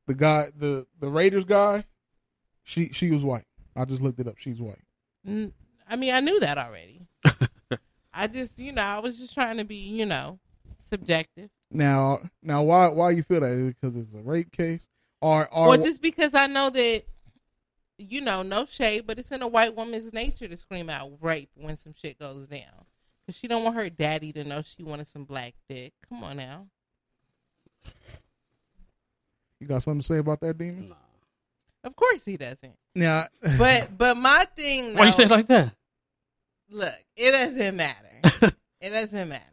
the 0.07 0.15
guy, 0.15 0.49
the 0.57 0.87
the 1.01 1.09
Raiders 1.09 1.45
guy, 1.45 1.85
she 2.63 2.91
she 2.91 3.11
was 3.11 3.25
white. 3.25 3.45
I 3.77 3.85
just 3.85 4.03
looked 4.03 4.21
it 4.21 4.29
up. 4.29 4.39
She's 4.39 4.61
white. 4.61 4.79
Mm, 5.27 5.53
I 5.89 5.97
mean, 5.97 6.15
I 6.15 6.21
knew 6.21 6.41
that 6.41 6.59
already. 6.59 7.07
I 8.15 8.27
just, 8.27 8.59
you 8.59 8.73
know, 8.73 8.83
I 8.83 8.99
was 8.99 9.19
just 9.19 9.35
trying 9.35 9.57
to 9.57 9.65
be, 9.65 9.77
you 9.77 10.07
know, 10.07 10.39
subjective. 10.91 11.51
Now, 11.71 12.21
now, 12.43 12.63
why 12.63 12.89
why 12.89 13.11
you 13.11 13.23
feel 13.23 13.41
that? 13.41 13.75
Because 13.81 13.97
it's 13.97 14.13
a 14.13 14.21
rape 14.21 14.53
case, 14.53 14.89
or 15.23 15.49
or 15.51 15.69
Or 15.69 15.77
just 15.79 16.03
because 16.03 16.35
I 16.35 16.47
know 16.47 16.69
that 16.69 17.05
you 17.99 18.21
know, 18.21 18.43
no 18.43 18.67
shade, 18.67 19.07
but 19.07 19.19
it's 19.19 19.33
in 19.33 19.43
a 19.43 19.49
white 19.49 19.77
woman's 19.77 20.13
nature 20.13 20.49
to 20.49 20.57
scream 20.57 20.91
out 20.91 21.13
rape 21.21 21.51
when 21.55 21.77
some 21.77 21.95
shit 21.95 22.19
goes 22.19 22.49
down. 22.49 22.87
Cause 23.27 23.37
she 23.37 23.47
don't 23.47 23.63
want 23.63 23.77
her 23.77 23.89
daddy 23.89 24.33
to 24.33 24.45
know 24.45 24.63
she 24.63 24.83
wanted 24.83 25.07
some 25.07 25.25
black 25.25 25.55
dick. 25.69 25.93
Come 26.09 26.25
on 26.25 26.39
now. 26.39 26.67
You 29.61 29.69
got 29.69 29.83
something 29.83 30.01
to 30.01 30.07
say 30.07 30.19
about 30.19 30.41
that, 30.41 30.59
demon? 30.59 30.89
Nah. 30.89 30.97
Of 31.85 31.95
course 31.95 32.25
he 32.25 32.37
doesn't. 32.37 32.75
Yeah. 32.95 33.27
But 33.59 33.97
but 33.97 34.17
my 34.17 34.47
thing. 34.57 34.95
Why 34.97 35.07
you 35.07 35.13
say 35.13 35.25
it 35.25 35.31
like 35.31 35.47
that? 35.49 35.75
Look, 36.71 36.95
it 37.17 37.31
doesn't 37.33 37.77
matter. 37.77 37.97
it 38.81 38.91
doesn't 38.91 39.29
matter. 39.29 39.45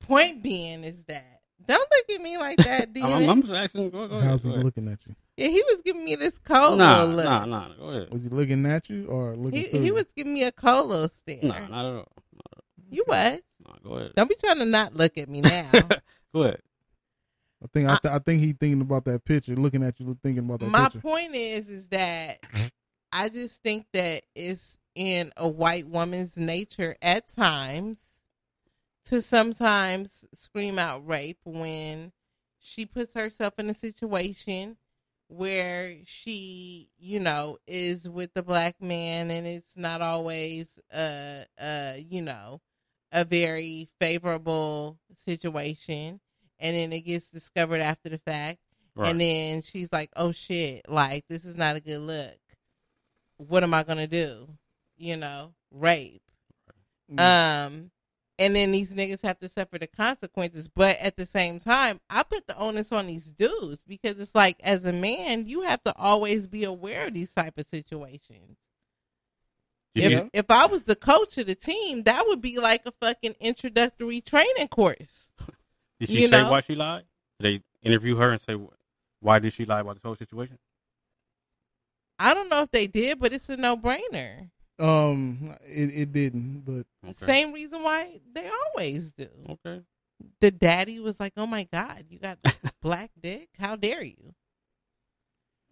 Point 0.00 0.42
being 0.42 0.84
is 0.84 1.04
that 1.04 1.40
don't 1.66 1.78
look 1.90 2.16
at 2.16 2.22
me 2.22 2.38
like 2.38 2.58
that, 2.58 2.92
demon. 2.92 3.12
I'm, 3.24 3.28
I'm 3.28 3.42
just 3.42 3.52
asking. 3.54 3.90
Go, 3.90 4.08
go 4.08 4.16
ahead. 4.16 4.28
How's 4.28 4.42
he 4.42 4.48
go 4.50 4.54
ahead. 4.54 4.64
looking 4.64 4.88
at 4.88 4.98
you? 5.06 5.14
yeah, 5.36 5.48
he 5.48 5.62
was 5.68 5.82
giving 5.82 6.04
me 6.04 6.16
this 6.16 6.38
colo 6.38 6.76
Nah, 6.76 7.00
little 7.04 7.16
look. 7.16 7.24
nah, 7.24 7.44
nah. 7.44 7.68
Go 7.74 7.88
ahead. 7.90 8.10
Was 8.10 8.22
he 8.24 8.28
looking 8.28 8.66
at 8.66 8.90
you 8.90 9.06
or 9.06 9.36
looking 9.36 9.60
He, 9.60 9.78
he 9.78 9.90
was 9.90 10.06
giving 10.16 10.34
me 10.34 10.44
a 10.44 10.52
colo 10.52 11.06
stare. 11.06 11.38
Nah, 11.42 11.66
not 11.68 11.86
at 11.86 11.94
all. 11.94 12.12
You 12.90 13.04
was. 13.06 13.40
Nah, 13.66 13.74
go 13.82 13.94
ahead. 13.96 14.12
Don't 14.16 14.28
be 14.28 14.34
trying 14.34 14.58
to 14.58 14.66
not 14.66 14.94
look 14.94 15.16
at 15.16 15.28
me 15.28 15.40
now. 15.42 15.70
Go 16.34 16.42
ahead. 16.42 16.60
I 17.62 17.66
think 17.72 17.88
I, 17.88 17.96
th- 17.96 18.14
I 18.14 18.18
think 18.18 18.40
he 18.40 18.52
thinking 18.52 18.80
about 18.80 19.04
that 19.04 19.24
picture, 19.24 19.54
looking 19.54 19.82
at 19.84 19.98
you, 20.00 20.18
thinking 20.22 20.44
about 20.44 20.60
that 20.60 20.70
My 20.70 20.84
picture. 20.84 21.00
point 21.00 21.34
is, 21.34 21.68
is 21.68 21.88
that 21.88 22.38
I 23.12 23.28
just 23.28 23.62
think 23.62 23.86
that 23.92 24.24
it's 24.34 24.78
in 24.94 25.32
a 25.36 25.48
white 25.48 25.86
woman's 25.86 26.36
nature 26.36 26.96
at 27.00 27.28
times 27.28 27.98
to 29.06 29.22
sometimes 29.22 30.24
scream 30.34 30.78
out 30.78 31.06
rape 31.06 31.38
when 31.44 32.12
she 32.58 32.86
puts 32.86 33.14
herself 33.14 33.54
in 33.58 33.68
a 33.70 33.74
situation 33.74 34.76
where 35.28 35.96
she, 36.04 36.90
you 36.98 37.18
know, 37.20 37.58
is 37.66 38.08
with 38.08 38.34
the 38.34 38.42
black 38.42 38.80
man 38.80 39.30
and 39.30 39.46
it's 39.46 39.76
not 39.76 40.00
always 40.02 40.78
uh 40.92 41.44
uh, 41.60 41.94
you 41.96 42.22
know, 42.22 42.60
a 43.12 43.24
very 43.24 43.88
favorable 44.00 44.98
situation 45.16 46.20
and 46.62 46.74
then 46.74 46.92
it 46.92 47.02
gets 47.02 47.28
discovered 47.28 47.80
after 47.80 48.08
the 48.08 48.18
fact 48.18 48.58
Right. 48.94 49.08
and 49.10 49.20
then 49.20 49.62
she's 49.62 49.90
like, 49.90 50.10
"Oh 50.16 50.32
shit, 50.32 50.88
like 50.88 51.26
this 51.28 51.44
is 51.44 51.56
not 51.56 51.76
a 51.76 51.80
good 51.80 52.00
look. 52.00 52.38
What 53.38 53.62
am 53.62 53.74
I 53.74 53.82
to 53.84 54.06
do?" 54.06 54.48
You 54.96 55.16
know, 55.16 55.54
rape. 55.70 56.22
Um 57.16 57.90
and 58.38 58.56
then 58.56 58.72
these 58.72 58.92
niggas 58.94 59.22
have 59.22 59.38
to 59.40 59.48
suffer 59.48 59.78
the 59.78 59.86
consequences. 59.86 60.68
But 60.68 60.98
at 60.98 61.16
the 61.16 61.26
same 61.26 61.58
time, 61.58 62.00
I 62.10 62.22
put 62.22 62.46
the 62.46 62.56
onus 62.56 62.90
on 62.90 63.06
these 63.06 63.26
dudes 63.26 63.84
because 63.86 64.18
it's 64.18 64.34
like, 64.34 64.56
as 64.64 64.84
a 64.84 64.92
man, 64.92 65.46
you 65.46 65.60
have 65.62 65.82
to 65.84 65.94
always 65.96 66.46
be 66.48 66.64
aware 66.64 67.06
of 67.06 67.14
these 67.14 67.32
type 67.32 67.58
of 67.58 67.68
situations. 67.68 68.56
You 69.94 70.08
If, 70.08 70.30
if 70.32 70.50
I 70.50 70.66
was 70.66 70.84
the 70.84 70.96
coach 70.96 71.36
of 71.38 71.46
the 71.46 71.54
team, 71.54 72.04
that 72.04 72.26
would 72.26 72.40
be 72.40 72.58
like 72.58 72.82
a 72.86 72.92
fucking 73.00 73.36
introductory 73.38 74.20
training 74.20 74.68
course. 74.68 75.30
Did 76.02 76.08
she 76.08 76.22
you 76.22 76.26
say 76.26 76.42
know? 76.42 76.50
why 76.50 76.60
she 76.60 76.74
lied? 76.74 77.04
Did 77.38 77.62
they 77.62 77.88
interview 77.88 78.16
her 78.16 78.32
and 78.32 78.40
say 78.40 78.58
why 79.20 79.38
did 79.38 79.52
she 79.52 79.64
lie 79.64 79.80
about 79.80 79.94
this 79.94 80.02
whole 80.02 80.16
situation? 80.16 80.58
I 82.18 82.34
don't 82.34 82.48
know 82.48 82.62
if 82.62 82.72
they 82.72 82.88
did, 82.88 83.20
but 83.20 83.32
it's 83.32 83.48
a 83.48 83.56
no 83.56 83.76
brainer. 83.76 84.50
Um, 84.80 85.54
it, 85.64 85.90
it 85.94 86.12
didn't, 86.12 86.64
but 86.64 87.14
Same 87.14 87.52
reason 87.52 87.84
why 87.84 88.20
they 88.32 88.50
always 88.66 89.12
do. 89.12 89.28
Okay. 89.48 89.82
The 90.40 90.50
daddy 90.50 90.98
was 90.98 91.20
like, 91.20 91.34
"Oh 91.36 91.46
my 91.46 91.68
god, 91.72 92.06
you 92.08 92.18
got 92.18 92.38
black 92.82 93.12
dick? 93.20 93.50
How 93.56 93.76
dare 93.76 94.02
you?" 94.02 94.34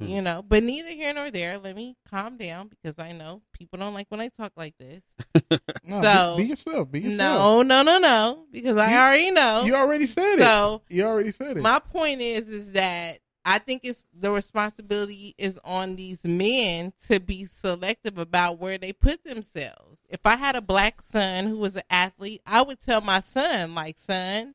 Hmm. 0.01 0.07
You 0.09 0.23
know, 0.23 0.43
but 0.47 0.63
neither 0.63 0.91
here 0.91 1.13
nor 1.15 1.31
there. 1.31 1.59
Let 1.59 1.77
me 1.77 1.97
calm 2.11 2.37
down 2.37 2.69
because 2.69 2.99
I 2.99 3.13
know 3.13 3.43
people 3.53 3.79
don't 3.79 3.95
like 3.95 4.07
when 4.09 4.21
I 4.21 4.29
talk 4.29 4.53
like 4.57 4.75
this. 4.79 5.03
No, 5.85 6.03
so 6.03 6.35
be- 6.37 6.43
be 6.45 6.49
yourself, 6.51 6.91
be 6.93 7.01
yourself. 7.01 7.19
no, 7.19 7.63
no, 7.63 7.83
no. 7.83 7.99
No. 7.99 8.45
Because 8.53 8.77
I 8.77 8.91
You- 8.93 8.97
already 8.99 9.31
know. 9.33 9.63
You 9.65 9.75
already 9.75 10.07
said 10.07 10.39
it. 10.39 10.43
So 10.43 10.83
you 10.89 11.05
already 11.05 11.33
said 11.33 11.57
it. 11.57 11.63
my 11.63 11.79
point 11.81 12.21
is, 12.21 12.49
is 12.49 12.73
that 12.73 13.19
I 13.45 13.59
think 13.59 13.81
it's 13.85 14.05
the 14.13 14.31
responsibility 14.31 15.35
is 15.39 15.59
on 15.65 15.97
these 15.97 16.23
men 16.25 16.93
to 17.09 17.19
be 17.21 17.45
selective 17.47 18.19
about 18.19 18.59
where 18.59 18.79
they 18.79 18.93
put 18.93 19.25
themselves. 19.25 20.01
If 20.09 20.21
I 20.25 20.37
had 20.37 20.55
a 20.57 20.61
black 20.61 21.03
son 21.03 21.47
who 21.47 21.57
was 21.59 21.75
an 21.77 21.83
athlete, 21.91 22.43
I 22.47 22.63
would 22.63 22.79
tell 22.81 23.01
my 23.01 23.21
son, 23.23 23.75
like, 23.75 23.99
son, 23.99 24.55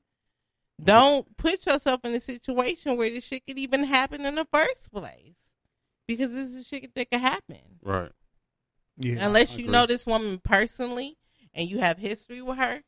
don't 0.84 1.38
put 1.38 1.66
yourself 1.66 2.02
in 2.04 2.14
a 2.14 2.20
situation 2.20 2.98
where 2.98 3.10
this 3.10 3.26
shit 3.26 3.46
could 3.46 3.58
even 3.58 3.84
happen 3.84 4.26
in 4.26 4.36
the 4.36 4.48
first 4.52 4.92
place. 4.92 5.54
Because 6.08 6.34
this 6.34 6.54
is 6.54 6.68
shit 6.68 6.94
that 6.94 7.12
could 7.12 7.22
happen. 7.22 7.80
Right. 7.82 8.12
Yeah. 8.98 9.26
Unless 9.26 9.58
you 9.58 9.68
know 9.68 9.86
this 9.86 10.06
woman 10.06 10.40
personally 10.44 11.18
and 11.54 11.68
you 11.70 11.80
have 11.80 11.98
history 11.98 12.42
with 12.42 12.58
her, 12.58 12.84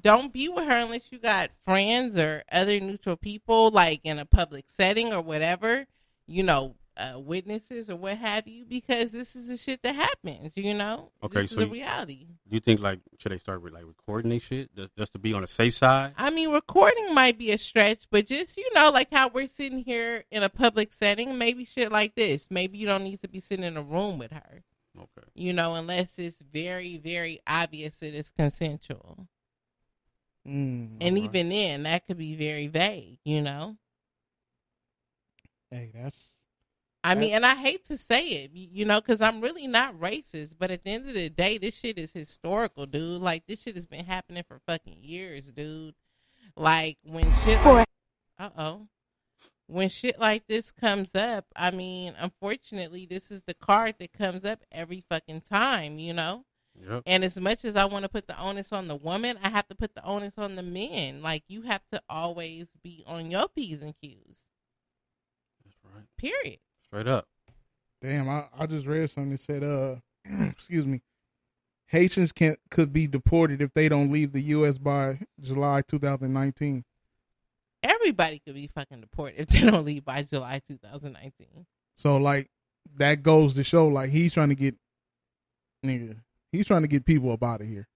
don't 0.00 0.32
be 0.32 0.48
with 0.48 0.64
her 0.64 0.76
unless 0.76 1.10
you 1.10 1.18
got 1.18 1.50
friends 1.64 2.16
or 2.16 2.44
other 2.52 2.78
neutral 2.78 3.16
people, 3.16 3.70
like 3.70 4.00
in 4.04 4.18
a 4.18 4.24
public 4.24 4.66
setting 4.68 5.12
or 5.12 5.20
whatever, 5.20 5.86
you 6.26 6.42
know, 6.42 6.76
uh, 6.98 7.18
witnesses 7.18 7.88
or 7.88 7.96
what 7.96 8.18
have 8.18 8.48
you, 8.48 8.64
because 8.64 9.12
this 9.12 9.36
is 9.36 9.48
the 9.48 9.56
shit 9.56 9.82
that 9.82 9.94
happens, 9.94 10.56
you 10.56 10.74
know? 10.74 11.10
Okay, 11.22 11.42
This 11.42 11.52
so 11.52 11.60
is 11.60 11.66
a 11.66 11.68
reality. 11.68 12.26
Do 12.48 12.56
you 12.56 12.60
think 12.60 12.80
like 12.80 12.98
should 13.18 13.32
they 13.32 13.38
start 13.38 13.62
with 13.62 13.72
like 13.72 13.84
recording 13.86 14.30
this 14.30 14.42
shit 14.42 14.74
just- 14.74 14.96
just 14.96 15.12
to 15.12 15.18
be 15.18 15.32
on 15.32 15.42
the 15.42 15.46
safe 15.46 15.76
side? 15.76 16.14
I 16.16 16.30
mean, 16.30 16.50
recording 16.50 17.14
might 17.14 17.38
be 17.38 17.52
a 17.52 17.58
stretch, 17.58 18.06
but 18.10 18.26
just, 18.26 18.56
you 18.56 18.68
know, 18.74 18.90
like 18.90 19.12
how 19.12 19.28
we're 19.28 19.46
sitting 19.46 19.78
here 19.78 20.24
in 20.30 20.42
a 20.42 20.48
public 20.48 20.92
setting, 20.92 21.38
maybe 21.38 21.64
shit 21.64 21.92
like 21.92 22.14
this. 22.14 22.48
Maybe 22.50 22.78
you 22.78 22.86
don't 22.86 23.04
need 23.04 23.20
to 23.20 23.28
be 23.28 23.40
sitting 23.40 23.64
in 23.64 23.76
a 23.76 23.82
room 23.82 24.18
with 24.18 24.32
her. 24.32 24.64
Okay. 24.96 25.28
You 25.34 25.52
know, 25.52 25.74
unless 25.74 26.18
it's 26.18 26.42
very, 26.52 26.96
very 26.96 27.40
obvious 27.46 27.96
that 28.00 28.14
it's 28.14 28.30
consensual. 28.30 29.28
Mm, 30.46 30.96
and 31.00 31.02
alright. 31.02 31.22
even 31.24 31.48
then, 31.50 31.82
that 31.84 32.06
could 32.06 32.18
be 32.18 32.34
very 32.34 32.66
vague, 32.66 33.18
you 33.24 33.42
know? 33.42 33.76
hey, 35.70 35.90
that's 35.94 36.37
I 37.08 37.14
mean, 37.14 37.34
and 37.34 37.46
I 37.46 37.54
hate 37.54 37.84
to 37.86 37.96
say 37.96 38.26
it, 38.28 38.50
you 38.52 38.84
know, 38.84 39.00
because 39.00 39.20
I'm 39.20 39.40
really 39.40 39.66
not 39.66 39.98
racist, 39.98 40.52
but 40.58 40.70
at 40.70 40.84
the 40.84 40.90
end 40.90 41.08
of 41.08 41.14
the 41.14 41.30
day, 41.30 41.56
this 41.56 41.78
shit 41.78 41.98
is 41.98 42.12
historical, 42.12 42.86
dude. 42.86 43.22
Like, 43.22 43.46
this 43.46 43.62
shit 43.62 43.76
has 43.76 43.86
been 43.86 44.04
happening 44.04 44.42
for 44.46 44.60
fucking 44.66 44.98
years, 45.02 45.50
dude. 45.50 45.94
Like, 46.56 46.98
when 47.04 47.32
shit. 47.44 47.60
For- 47.60 47.84
uh 48.38 48.50
oh. 48.56 48.88
When 49.66 49.88
shit 49.88 50.18
like 50.18 50.46
this 50.46 50.70
comes 50.70 51.14
up, 51.14 51.46
I 51.54 51.70
mean, 51.70 52.14
unfortunately, 52.18 53.06
this 53.06 53.30
is 53.30 53.42
the 53.42 53.54
card 53.54 53.96
that 54.00 54.12
comes 54.12 54.44
up 54.44 54.60
every 54.72 55.04
fucking 55.08 55.42
time, 55.42 55.98
you 55.98 56.14
know? 56.14 56.44
Yep. 56.74 57.02
And 57.06 57.24
as 57.24 57.38
much 57.38 57.64
as 57.64 57.76
I 57.76 57.84
want 57.84 58.04
to 58.04 58.08
put 58.08 58.28
the 58.28 58.40
onus 58.40 58.72
on 58.72 58.88
the 58.88 58.96
woman, 58.96 59.38
I 59.42 59.48
have 59.50 59.68
to 59.68 59.74
put 59.74 59.94
the 59.94 60.04
onus 60.04 60.38
on 60.38 60.56
the 60.56 60.62
men. 60.62 61.22
Like, 61.22 61.42
you 61.48 61.62
have 61.62 61.82
to 61.92 62.00
always 62.08 62.66
be 62.82 63.02
on 63.06 63.30
your 63.30 63.48
P's 63.48 63.82
and 63.82 63.94
Q's. 64.00 64.44
That's 65.64 65.76
right. 65.84 66.04
Period. 66.16 66.60
Straight 66.88 67.06
up. 67.08 67.26
damn. 68.02 68.28
I, 68.28 68.44
I 68.58 68.66
just 68.66 68.86
read 68.86 69.08
something 69.10 69.32
that 69.32 69.40
said, 69.40 69.62
uh, 69.64 69.96
excuse 70.50 70.86
me, 70.86 71.02
Haitians 71.86 72.32
can 72.32 72.56
could 72.70 72.92
be 72.92 73.06
deported 73.06 73.60
if 73.62 73.72
they 73.74 73.88
don't 73.88 74.10
leave 74.12 74.32
the 74.32 74.42
U.S. 74.42 74.78
by 74.78 75.20
July 75.40 75.82
2019. 75.86 76.84
Everybody 77.82 78.40
could 78.44 78.54
be 78.54 78.66
fucking 78.66 79.00
deported 79.00 79.40
if 79.40 79.48
they 79.48 79.60
don't 79.70 79.84
leave 79.84 80.04
by 80.04 80.22
July 80.22 80.60
2019. 80.66 81.66
So 81.96 82.16
like 82.16 82.48
that 82.96 83.22
goes 83.22 83.54
to 83.54 83.64
show 83.64 83.86
like 83.88 84.10
he's 84.10 84.32
trying 84.34 84.48
to 84.50 84.54
get 84.54 84.74
nigga. 85.84 86.16
He's 86.52 86.66
trying 86.66 86.82
to 86.82 86.88
get 86.88 87.04
people 87.04 87.30
up 87.32 87.42
out 87.42 87.60
of 87.60 87.66
here. 87.68 87.86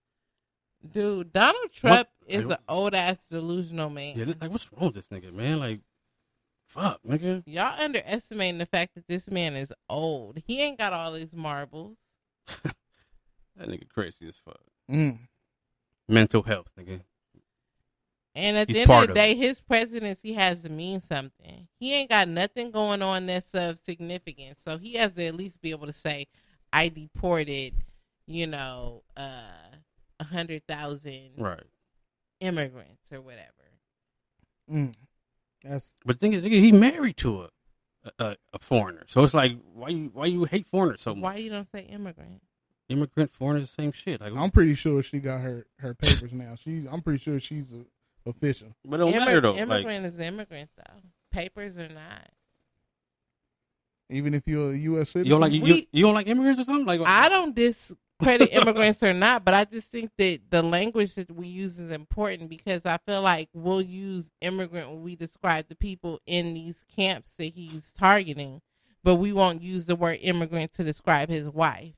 Dude, 0.93 1.33
Donald 1.33 1.73
Trump 1.73 2.09
What- 2.25 2.31
is 2.35 2.45
an 2.47 2.57
old 2.69 2.95
ass 2.95 3.29
delusional 3.29 3.91
man. 3.91 4.19
Yeah, 4.19 4.35
like 4.41 4.51
what's 4.51 4.71
wrong 4.73 4.87
with 4.93 4.95
this 4.95 5.09
nigga, 5.09 5.33
man? 5.33 5.59
Like, 5.59 5.81
fuck, 6.73 7.01
nigga. 7.07 7.43
Y'all 7.47 7.81
underestimating 7.81 8.59
the 8.59 8.67
fact 8.67 8.95
that 8.95 9.07
this 9.07 9.31
man 9.31 9.55
is 9.55 9.73
old. 9.89 10.39
He 10.47 10.61
ain't 10.61 10.79
got 10.79 10.93
all 10.93 11.13
these 11.13 11.35
marbles. 11.35 11.97
That 13.59 13.69
nigga 13.69 13.87
crazy 13.91 14.27
as 14.27 14.39
fuck. 14.43 14.63
Mm. 14.91 15.19
Mental 16.09 16.43
health, 16.43 16.71
nigga. 16.81 17.03
And 18.35 18.57
at 18.57 18.67
He's 18.67 18.77
the 18.77 18.81
end 18.81 18.91
of 18.91 18.95
part 18.95 19.07
the 19.09 19.13
of 19.13 19.15
day, 19.15 19.35
his 19.35 19.61
presidency 19.61 20.33
has 20.33 20.63
to 20.63 20.71
mean 20.71 21.01
something. 21.01 21.69
He 21.79 21.93
ain't 21.95 22.09
got 22.09 22.29
nothing 22.29 22.71
going 22.71 23.03
on 23.03 23.27
that's 23.27 23.55
of 23.55 23.79
significance. 23.79 24.63
So 24.65 24.79
he 24.79 24.95
has 24.95 25.13
to 25.13 25.27
at 25.27 25.35
least 25.35 25.61
be 25.61 25.71
able 25.71 25.87
to 25.87 25.93
say, 25.93 26.29
I 26.73 26.89
deported, 26.89 27.75
you 28.27 28.47
know, 28.47 29.03
uh, 29.19 29.77
a 30.19 30.25
hundred 30.25 30.67
thousand 30.67 31.33
Right. 31.37 31.63
immigrants 32.41 33.13
or 33.13 33.21
whatever. 33.21 33.51
Mm. 34.73 34.95
That's 35.65 35.93
But 36.05 36.19
the 36.19 36.27
thing 36.27 36.33
is, 36.35 36.43
nigga, 36.43 36.61
he 36.61 36.73
married 36.73 37.17
to 37.19 37.43
a, 37.43 38.11
a 38.19 38.37
a 38.53 38.59
foreigner. 38.59 39.05
So 39.07 39.23
it's 39.25 39.35
like, 39.35 39.57
why 39.75 39.89
you 39.89 40.11
why 40.13 40.27
you 40.27 40.45
hate 40.45 40.67
foreigners 40.67 41.03
so 41.03 41.15
much? 41.15 41.23
Why 41.23 41.37
you 41.37 41.51
don't 41.51 41.69
say 41.71 41.83
immigrant? 41.83 42.43
Immigrant, 42.89 43.31
foreigners, 43.33 43.69
the 43.69 43.73
same 43.73 43.93
shit. 43.93 44.21
Like, 44.21 44.35
I'm 44.35 44.51
pretty 44.51 44.75
sure 44.75 45.03
she 45.03 45.21
got 45.21 45.41
her 45.41 45.67
her 45.79 45.95
papers 45.95 46.33
now. 46.33 46.55
She's 46.59 46.87
I'm 46.87 47.01
pretty 47.01 47.19
sure 47.21 47.39
she's 47.41 47.73
a, 47.73 47.85
official. 48.29 48.69
but 48.85 48.97
it 49.01 49.05
don't 49.05 49.13
Immi- 49.13 49.17
matter 49.19 49.41
though. 49.41 49.53
Like, 49.53 49.61
immigrant 49.61 50.07
is 50.07 50.19
immigrant 50.19 50.71
though. 50.77 51.01
Papers 51.31 51.77
are 51.79 51.89
not. 51.89 52.29
Even 54.11 54.35
if 54.35 54.43
you're 54.47 54.73
a 54.73 54.77
U.S. 54.77 55.11
citizen, 55.11 55.25
You 55.27 55.31
don't 55.31 55.41
like 55.41 55.53
you, 55.53 55.63
We- 55.63 55.89
you 55.93 56.03
don't 56.05 56.15
like 56.15 56.27
immigrants 56.27 56.61
or 56.61 56.65
something? 56.65 56.85
Like 56.87 57.01
I 57.01 57.29
don't 57.29 57.55
discredit 58.23 58.53
immigrants 58.53 59.03
or 59.03 59.13
not, 59.13 59.45
but 59.45 59.55
I 59.55 59.65
just 59.65 59.91
think 59.91 60.11
that 60.19 60.41
the 60.51 60.63
language 60.63 61.15
that 61.15 61.31
we 61.31 61.47
use 61.49 61.79
is 61.79 61.91
important 61.91 62.49
because 62.49 62.87
I 62.87 62.99
feel 62.99 63.23
like 63.23 63.49
we'll 63.53 63.83
use 63.83 64.31
immigrant 64.41 64.91
when 64.91 65.03
we 65.03 65.17
describe 65.17 65.69
the 65.69 65.75
people 65.75 66.21
in 66.27 66.55
these 66.55 66.85
camps 66.95 67.35
that 67.35 67.53
he's 67.55 67.93
targeting, 67.93 68.61
but 69.03 69.17
we 69.17 69.33
won't 69.33 69.63
use 69.63 69.87
the 69.87 69.97
word 69.97 70.19
immigrant 70.23 70.73
to 70.75 70.85
describe 70.85 71.29
his 71.29 71.49
wife. 71.49 71.95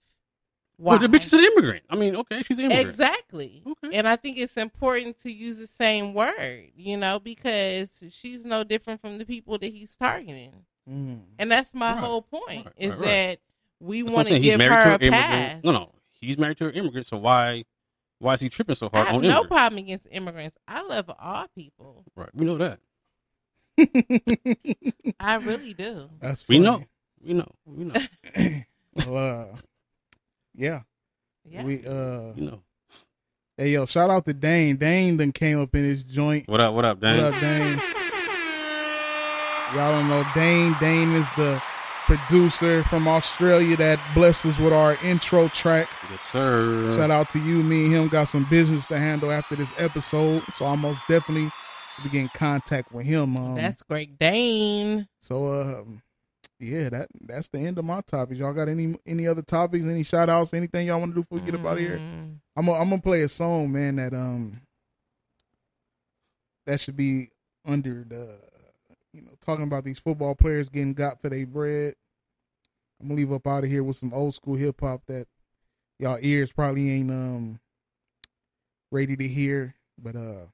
Well, 0.76 0.98
the 0.98 1.06
bitch 1.06 1.26
is 1.26 1.32
an 1.32 1.40
immigrant. 1.40 1.84
I 1.88 1.94
mean, 1.94 2.16
okay, 2.16 2.42
she's 2.42 2.59
an 2.59 2.64
immigrant. 2.64 2.88
Exactly. 2.88 3.62
Okay. 3.64 3.96
And 3.96 4.09
I 4.09 4.16
think 4.16 4.38
it's 4.38 4.56
important 4.56 5.20
to 5.20 5.30
use 5.30 5.56
the 5.56 5.68
same 5.68 6.14
word, 6.14 6.70
you 6.74 6.96
know, 6.96 7.20
because 7.20 8.02
she's 8.10 8.44
no 8.44 8.64
different 8.64 9.01
from 9.01 9.18
the 9.18 9.24
people 9.24 9.56
that 9.59 9.72
he's 9.72 9.94
targeting. 9.94 10.64
Mm. 10.90 11.20
And 11.38 11.51
that's 11.51 11.74
my 11.74 11.92
Right, 11.92 12.01
whole 12.01 12.22
point 12.22 12.68
is 12.76 12.90
right, 12.90 12.98
right. 12.98 13.06
that 13.06 13.38
we 13.78 14.02
want 14.02 14.28
to 14.28 14.40
give 14.40 14.60
her 14.60 14.94
a 14.94 14.98
pass. 14.98 15.62
No, 15.62 15.70
no, 15.70 15.92
he's 16.24 16.38
married 16.38 16.56
to 16.59 16.66
an 16.68 16.74
immigrant. 16.74 17.06
So 17.06 17.16
why, 17.18 17.64
why 18.18 18.34
is 18.34 18.40
he 18.40 18.48
tripping 18.48 18.74
so 18.76 18.88
hard 18.92 19.06
I 19.09 19.10
hard 19.10 19.14
have 19.14 19.16
on 19.16 19.22
no 19.22 19.28
immigrants? 19.28 19.48
problem 19.48 19.78
against 19.78 20.06
immigrants. 20.10 20.56
I 20.68 20.82
love 20.82 21.10
all 21.18 21.46
people. 21.56 22.05
Right, 22.16 22.30
we 22.34 22.46
know 22.46 22.59
that. 22.59 22.78
I 25.20 25.36
really 25.36 25.74
do. 25.74 26.09
That's 26.20 26.46
We 26.48 26.56
funny. 26.56 26.66
know, 26.66 26.84
we 27.22 27.32
know, 27.34 27.48
we 27.66 27.84
know. 27.84 27.94
well, 29.09 29.51
uh, 29.52 29.56
yeah. 30.55 30.82
Yeah. 31.44 31.64
We 31.64 31.86
uh 31.86 32.32
You 32.36 32.51
know. 32.51 32.60
Hey 33.59 33.70
yo, 33.70 33.86
shout 33.86 34.10
out 34.10 34.24
to 34.26 34.32
Dane. 34.32 34.76
Dane 34.76 35.16
then 35.16 35.30
came 35.32 35.60
up 35.60 35.74
in 35.74 35.84
his 35.84 36.05
joint. 36.05 36.48
What 36.48 36.60
up? 36.60 36.72
What 36.74 36.84
up, 36.84 37.01
Dane? 37.01 37.22
What 37.22 37.34
up, 37.34 37.40
Dane? 37.40 37.78
Y'all 39.74 39.92
don't 39.92 40.09
know 40.09 40.24
Dane. 40.34 40.74
Dane 40.80 41.12
is 41.12 41.28
the 41.36 41.60
producer 42.06 42.82
from 42.85 43.09
Australia 43.09 43.76
that 43.76 44.01
blessed 44.14 44.47
us 44.47 44.59
with 44.59 44.72
our 44.72 44.97
intro 45.05 45.48
track. 45.48 45.89
Yes, 46.10 46.20
sir. 46.31 46.94
Shout 46.97 47.10
out 47.10 47.31
to 47.31 47.39
you. 47.39 47.62
Me 47.62 47.85
and 47.85 47.94
him 47.94 48.09
got 48.09 48.24
some 48.24 48.44
business 48.44 48.86
to 48.86 48.98
handle 48.98 49.31
after 49.31 49.56
this 49.56 49.72
episode, 49.78 50.43
so 50.55 50.66
I 50.66 50.76
most 50.76 51.02
definitely 51.09 51.51
be 52.10 52.18
in 52.18 52.28
contact 52.28 52.93
with 52.93 53.06
him. 53.06 53.36
Um, 53.36 53.55
That's 53.55 53.82
great, 53.82 54.18
Dane. 54.18 55.09
so 55.20 55.60
um, 55.62 56.02
yeah, 56.59 56.89
that 56.89 57.09
that's 57.22 57.48
the 57.48 57.59
end 57.59 57.78
of 57.78 57.85
my 57.85 58.01
topics. 58.02 58.39
Y'all 58.39 58.52
got 58.52 58.68
any 58.68 58.97
any 59.06 59.26
other 59.26 59.43
topics? 59.43 59.85
Any 59.85 60.02
shout 60.02 60.28
outs? 60.28 60.55
Anything 60.55 60.86
y'all 60.86 61.01
want 61.01 61.12
to 61.12 61.16
do 61.16 61.22
before 61.22 61.39
we 61.39 61.44
get 61.44 61.59
up 61.59 61.66
out 61.66 61.78
here? 61.78 61.98
Mm. 61.98 62.36
I'm 62.56 62.66
gonna, 62.66 62.78
I'm 62.78 62.90
gonna 62.90 63.02
play 63.02 63.22
a 63.22 63.28
song, 63.28 63.72
man. 63.72 63.97
That 63.97 64.14
um, 64.14 64.60
that 66.66 66.81
should 66.81 66.97
be 66.97 67.28
under 67.66 68.05
the, 68.05 68.39
you 69.15 69.23
know, 69.23 69.31
talking 69.41 69.65
about 69.65 69.85
these 69.85 70.01
football 70.01 70.35
players 70.35 70.69
getting 70.69 70.93
got 70.93 71.20
for 71.20 71.28
their 71.28 71.47
bread. 71.47 71.95
I'm 73.01 73.09
gonna 73.09 73.16
leave 73.19 73.32
up 73.32 73.47
out 73.47 73.65
of 73.65 73.70
here 73.70 73.85
with 73.85 73.97
some 73.97 74.12
old 74.12 74.35
school 74.35 74.57
hip 74.57 74.81
hop 74.81 75.03
that 75.07 75.27
y'all 75.99 76.19
ears 76.20 76.53
probably 76.53 76.91
ain't 76.91 77.11
um 77.11 77.61
ready 78.91 79.16
to 79.16 79.28
hear, 79.28 79.74
but 79.99 80.16
uh, 80.16 80.47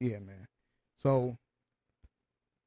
yeah, 0.00 0.18
man. 0.18 0.48
So 0.96 1.36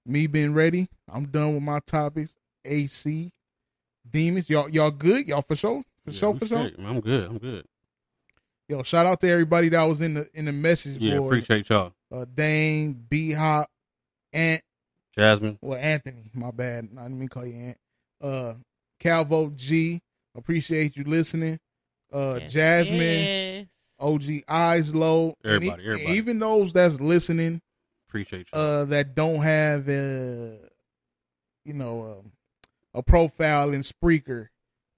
me 0.05 0.27
being 0.27 0.53
ready, 0.53 0.87
I'm 1.11 1.25
done 1.25 1.55
with 1.55 1.63
my 1.63 1.79
topics. 1.79 2.35
AC, 2.65 3.31
demons, 4.09 4.49
y'all 4.49 4.69
y'all 4.69 4.91
good? 4.91 5.27
Y'all 5.27 5.41
for 5.41 5.55
sure? 5.55 5.83
For 6.05 6.11
Yeah, 6.11 6.19
sure, 6.19 6.29
I'm 6.31 6.39
for 6.39 6.45
sure. 6.45 6.71
I'm 6.79 6.99
good. 6.99 7.29
I'm 7.29 7.37
good. 7.37 7.65
Yo, 8.69 8.83
shout 8.83 9.05
out 9.05 9.21
to 9.21 9.29
everybody 9.29 9.69
that 9.69 9.83
was 9.83 10.01
in 10.01 10.15
the 10.15 10.29
in 10.33 10.45
the 10.45 10.51
message 10.51 10.99
Yeah, 10.99 11.17
board. 11.17 11.37
appreciate 11.37 11.69
y'all. 11.69 11.93
Uh, 12.11 12.25
Dane, 12.33 12.93
B 13.09 13.31
Hop, 13.31 13.69
Ant, 14.33 14.61
Jasmine. 15.17 15.57
well 15.61 15.79
Anthony, 15.79 16.29
my 16.33 16.51
bad. 16.51 16.89
I 16.97 17.03
didn't 17.03 17.19
mean 17.19 17.29
call 17.29 17.45
you 17.45 17.55
Ant. 17.55 17.77
Uh, 18.21 18.53
Calvo 18.99 19.49
G, 19.55 19.99
appreciate 20.35 20.95
you 20.95 21.03
listening. 21.03 21.59
Uh, 22.13 22.37
Yes, 22.41 22.53
Jasmine, 22.53 22.99
yes. 23.01 23.65
OG 23.99 24.23
Eyes 24.47 24.95
Low, 24.95 25.33
Everybody, 25.43 25.83
e- 25.83 25.87
everybody. 25.87 26.17
even 26.17 26.39
those 26.39 26.71
that's 26.73 26.99
listening, 27.01 27.61
Appreciate 28.09 28.47
you. 28.53 28.59
uh, 28.59 28.85
that 28.85 29.13
don't 29.15 29.41
have 29.41 29.89
uh, 29.89 30.57
you 31.65 31.73
know, 31.73 32.19
um, 32.23 32.31
a 32.93 33.03
profile 33.03 33.73
in 33.73 33.81
Spreaker, 33.81 34.47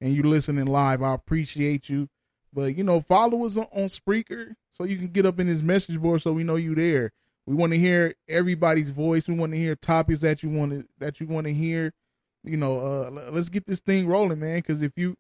and 0.02 0.14
you 0.14 0.24
listening 0.24 0.68
live, 0.68 1.02
I 1.02 1.14
appreciate 1.16 1.90
you. 1.90 2.08
But 2.54 2.76
you 2.78 2.84
know, 2.84 3.02
follow 3.02 3.46
us 3.46 3.58
on, 3.58 3.68
on 3.74 3.88
Spreaker 3.90 4.54
so 4.72 4.84
you 4.84 4.98
can 4.98 5.08
get 5.08 5.26
up 5.26 5.40
in 5.40 5.48
his 5.48 5.62
message 5.64 6.00
board 6.00 6.22
so 6.22 6.32
we 6.34 6.44
know 6.44 6.56
you 6.56 6.76
there. 6.76 7.12
We 7.50 7.56
want 7.56 7.74
to 7.74 7.80
hear 7.80 8.14
everybody's 8.28 8.92
voice. 8.92 9.28
We 9.28 9.34
want 9.34 9.54
to 9.54 9.58
hear 9.58 9.76
topics 9.76 10.22
that 10.22 10.44
you 10.44 10.52
want 10.52 10.72
to 10.72 10.86
that 11.00 11.20
you 11.20 11.26
want 11.26 11.48
to 11.48 11.54
hear. 11.54 11.92
You 12.44 12.58
know, 12.58 12.78
uh, 12.80 13.32
let's 13.32 13.50
get 13.50 13.66
this 13.66 13.80
thing 13.80 14.06
rolling, 14.06 14.40
man. 14.40 14.60
Because 14.60 14.84
if 14.84 14.92
you, 14.96 15.16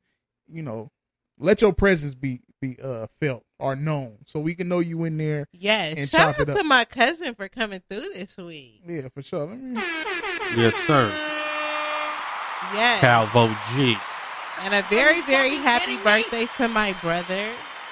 you 0.47 0.61
know, 0.61 0.91
let 1.39 1.63
your 1.63 1.73
presence 1.73 2.13
be 2.13 2.41
be 2.61 2.77
uh 2.83 3.07
felt 3.19 3.45
or 3.57 3.75
known, 3.75 4.19
so 4.27 4.39
we 4.39 4.53
can 4.53 4.69
know 4.69 4.77
you 4.77 5.05
in 5.05 5.17
there. 5.17 5.47
Yes. 5.53 5.97
and 5.97 6.07
Shout 6.07 6.39
out 6.39 6.55
to 6.55 6.63
my 6.63 6.85
cousin 6.85 7.33
for 7.33 7.49
coming 7.49 7.81
through 7.89 8.11
this 8.13 8.37
week. 8.37 8.83
Yeah, 8.85 9.07
for 9.11 9.23
sure. 9.23 9.47
Let 9.47 9.57
me. 9.57 9.73
yes, 10.55 10.75
sir. 10.85 11.11
Yes. 12.75 13.01
Calvo 13.01 13.47
G. 13.73 13.97
And 14.61 14.75
a 14.75 14.83
very, 14.87 15.21
very 15.23 15.55
happy 15.55 15.97
birthday 16.03 16.45
to 16.57 16.67
my 16.67 16.93
brother 17.01 17.49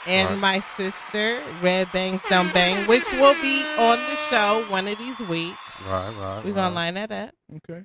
and 0.08 0.30
Right. 0.30 0.40
my 0.40 0.60
sister, 0.76 1.40
Red 1.62 1.92
Bangs 1.92 2.22
Dumb 2.30 2.50
Bang, 2.54 2.88
which 2.88 3.04
will 3.14 3.36
be 3.42 3.64
on 3.78 4.00
the 4.00 4.16
show 4.30 4.66
one 4.70 4.88
of 4.88 4.98
these 4.98 5.20
weeks. 5.20 5.58
Right, 5.84 6.10
right. 6.18 6.42
We're 6.44 6.54
going 6.54 6.70
to 6.70 6.76
line 6.76 6.94
that 6.96 7.12
up. 7.12 7.32
Okay. 7.58 7.84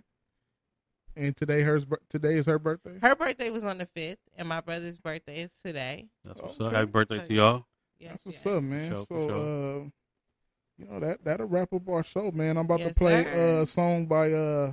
And 1.15 1.36
today 1.36 1.61
hers 1.62 1.85
bir- 1.85 2.01
today 2.09 2.35
is 2.39 2.47
her 2.47 2.59
birthday. 2.59 2.99
Her 3.03 3.15
birthday 3.15 3.51
was 3.51 3.65
on 3.65 3.77
the 3.78 3.86
5th, 3.86 4.16
and 4.39 4.49
my 4.49 4.61
brother's 4.62 4.99
birthday 4.99 5.43
is 5.43 5.51
today. 5.65 6.07
That's 6.24 6.40
what's 6.40 6.59
up. 6.61 6.73
Happy 6.73 6.86
birthday 6.86 7.27
to 7.27 7.35
y'all. 7.35 7.66
Yes, 7.99 8.12
That's 8.12 8.24
what's 8.24 8.47
up, 8.47 8.62
man. 8.62 8.90
For 8.90 8.97
sure, 8.97 9.07
so, 9.07 9.28
sure. 9.28 9.81
uh, 9.82 9.85
you 10.78 10.86
know 10.89 11.01
that 11.01 11.23
that'll 11.23 11.47
wrap 11.47 11.73
up 11.74 11.86
our 11.89 12.03
show, 12.03 12.31
man. 12.31 12.57
I'm 12.57 12.65
about 12.65 12.81
Yes, 12.81 12.89
to 12.89 12.94
play 12.94 13.24
sir. 13.24 13.61
a 13.61 13.66
song 13.66 14.07
by 14.07 14.32
uh 14.32 14.73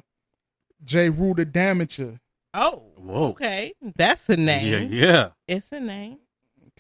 Jeru 0.84 1.34
the 1.36 1.46
Damaja. 1.46 2.20
Oh, 2.54 2.84
Whoa. 2.96 3.28
okay. 3.32 3.74
That's 3.82 4.30
a 4.30 4.38
name. 4.38 4.92
Yeah, 4.94 5.06
yeah. 5.08 5.30
It's 5.48 5.72
a 5.74 5.80
name. 5.82 6.20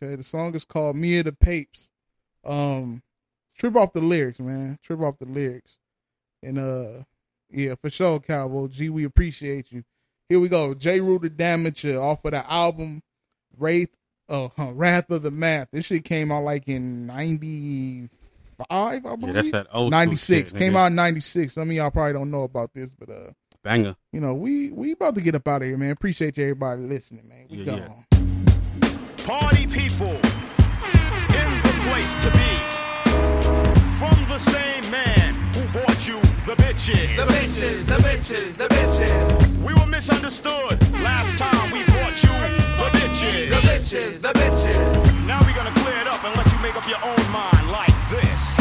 Okay, 0.01 0.15
the 0.15 0.23
song 0.23 0.55
is 0.55 0.63
called 0.65 0.95
"Me 0.95 1.19
or 1.19 1.23
the 1.23 1.33
Papes." 1.33 1.91
Um, 2.45 3.03
trip 3.57 3.75
off 3.75 3.91
the 3.91 3.99
lyrics, 3.99 4.39
man. 4.39 4.79
Trip 4.81 5.01
off 5.01 5.19
the 5.19 5.25
lyrics, 5.25 5.77
and 6.41 6.57
uh, 6.57 7.03
yeah, 7.51 7.75
for 7.75 7.89
sure, 7.89 8.19
Cowboy 8.19 8.67
G. 8.67 8.89
We 8.89 9.03
appreciate 9.03 9.71
you. 9.71 9.83
Here 10.29 10.39
we 10.39 10.47
go, 10.47 10.73
J. 10.73 10.99
The 10.99 11.29
Damaja 11.29 12.01
off 12.01 12.23
of 12.23 12.31
the 12.31 12.49
album 12.49 13.01
Wraith, 13.57 13.95
uh, 14.29 14.47
huh, 14.55 14.71
Wrath 14.73 15.09
of 15.09 15.23
the 15.23 15.31
Math. 15.31 15.69
This 15.71 15.87
shit 15.87 16.05
came 16.05 16.31
out 16.31 16.43
like 16.43 16.69
in 16.69 17.07
'95, 17.07 18.69
I 18.71 18.99
believe. 18.99 19.21
Yeah, 19.25 19.31
that's 19.33 19.51
that 19.51 19.67
old 19.73 19.91
'96 19.91 20.53
came 20.53 20.77
out 20.77 20.87
in 20.87 20.95
'96. 20.95 21.53
Some 21.53 21.69
of 21.69 21.75
y'all 21.75 21.91
probably 21.91 22.13
don't 22.13 22.31
know 22.31 22.43
about 22.43 22.73
this, 22.73 22.91
but 22.97 23.09
uh, 23.09 23.31
Banger. 23.63 23.97
you 24.13 24.21
know, 24.21 24.33
we 24.33 24.71
we 24.71 24.93
about 24.93 25.15
to 25.15 25.21
get 25.21 25.35
up 25.35 25.45
out 25.47 25.61
of 25.61 25.67
here, 25.67 25.77
man. 25.77 25.91
Appreciate 25.91 26.37
you 26.37 26.45
everybody 26.45 26.83
listening, 26.83 27.27
man. 27.27 27.47
We 27.49 27.57
Yeah, 27.57 27.65
go. 27.65 27.75
yeah. 27.75 28.03
Party 29.29 29.67
people 29.67 30.09
in 30.09 31.49
the 31.61 31.75
place 31.85 32.15
to 32.23 32.31
be. 32.33 32.53
From 34.01 34.17
the 34.25 34.39
same 34.39 34.89
man 34.89 35.35
who 35.53 35.67
bought 35.69 36.07
you 36.07 36.19
the 36.47 36.55
bitches. 36.57 37.15
The 37.15 37.27
bitches, 37.29 37.85
the 37.85 37.97
bitches, 38.01 38.57
the 38.57 38.67
bitches. 38.69 39.57
We 39.61 39.71
were 39.75 39.85
misunderstood 39.85 40.81
last 41.03 41.37
time 41.37 41.71
we 41.71 41.83
brought 41.93 42.17
you 42.23 42.33
the 42.81 42.89
bitches. 42.97 43.49
The 43.51 43.61
bitches, 43.69 44.19
the 44.19 44.33
bitches. 44.33 45.27
Now 45.27 45.39
we're 45.45 45.53
gonna 45.53 45.75
clear 45.81 46.01
it 46.01 46.07
up 46.07 46.23
and 46.23 46.35
let 46.35 46.51
you 46.51 46.59
make 46.63 46.75
up 46.75 46.89
your 46.89 46.97
own 47.05 47.31
mind 47.31 47.69
like 47.69 47.93
this. 48.09 48.57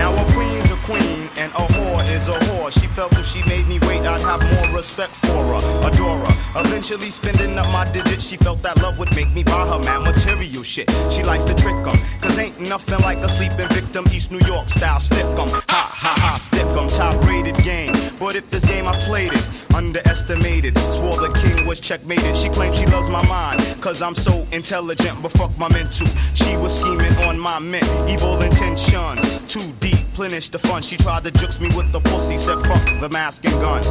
Now 0.00 0.16
a 0.16 0.24
queen's 0.32 0.70
a 0.70 0.76
queen 0.88 1.28
and 1.36 1.52
a 1.52 1.66
whore 1.76 2.08
is 2.08 2.28
a 2.28 2.38
whore. 2.38 2.72
She 2.72 2.86
felt 2.86 3.12
if 3.18 3.26
she 3.26 3.42
made 3.42 3.68
me 3.68 3.78
I'd 4.06 4.20
have 4.20 4.42
more 4.54 4.76
respect 4.76 5.14
for 5.14 5.42
her, 5.54 5.88
adore 5.88 6.18
her. 6.18 6.60
Eventually 6.60 7.10
spending 7.10 7.58
up 7.58 7.70
my 7.72 7.90
digits, 7.90 8.26
she 8.28 8.36
felt 8.36 8.62
that 8.62 8.80
love 8.82 8.98
would 8.98 9.14
make 9.14 9.30
me 9.32 9.42
buy 9.42 9.66
her 9.66 9.78
mad 9.80 10.02
material 10.02 10.62
shit. 10.62 10.90
She 11.10 11.22
likes 11.22 11.44
to 11.46 11.54
trick 11.54 11.76
'em, 11.86 11.96
cause 12.20 12.38
ain't 12.38 12.58
nothing 12.68 13.00
like 13.00 13.18
a 13.18 13.28
sleeping 13.28 13.68
victim, 13.68 14.04
East 14.12 14.30
New 14.30 14.44
York 14.46 14.68
style 14.68 15.00
stick 15.00 15.24
'em. 15.24 15.48
Ha 15.48 15.82
ha 16.02 16.14
ha, 16.22 16.34
stick 16.34 16.66
'em, 16.76 16.88
top 16.88 17.16
rated 17.28 17.56
game. 17.64 17.92
But 18.18 18.34
if 18.36 18.48
this 18.50 18.64
game 18.64 18.86
I 18.88 18.96
played 18.98 19.32
it, 19.32 19.44
underestimated. 19.74 20.76
Swore 20.92 21.16
the 21.16 21.30
king 21.42 21.66
was 21.66 21.78
checkmated. 21.80 22.36
She 22.36 22.48
claims 22.48 22.76
she 22.78 22.86
loves 22.86 23.08
my 23.08 23.24
mind, 23.28 23.60
cause 23.80 24.02
I'm 24.02 24.14
so 24.14 24.46
intelligent, 24.52 25.22
but 25.22 25.30
fuck 25.32 25.56
my 25.58 25.68
mental. 25.68 26.06
She 26.34 26.56
was 26.56 26.72
scheming 26.78 27.16
on 27.28 27.38
my 27.38 27.58
mint, 27.58 27.88
evil 28.08 28.40
intentions. 28.42 29.22
Too 29.46 29.72
deep, 29.80 29.97
replenish 30.18 30.48
the 30.48 30.58
fun. 30.58 30.82
She 30.82 30.96
tried 30.96 31.22
to 31.24 31.30
jukes 31.30 31.60
me 31.60 31.68
with 31.76 31.92
the 31.92 32.00
pussy, 32.00 32.36
said 32.38 32.58
fuck 32.66 33.00
the 33.00 33.08
mask 33.10 33.44
and 33.44 33.54
gun. 33.60 33.84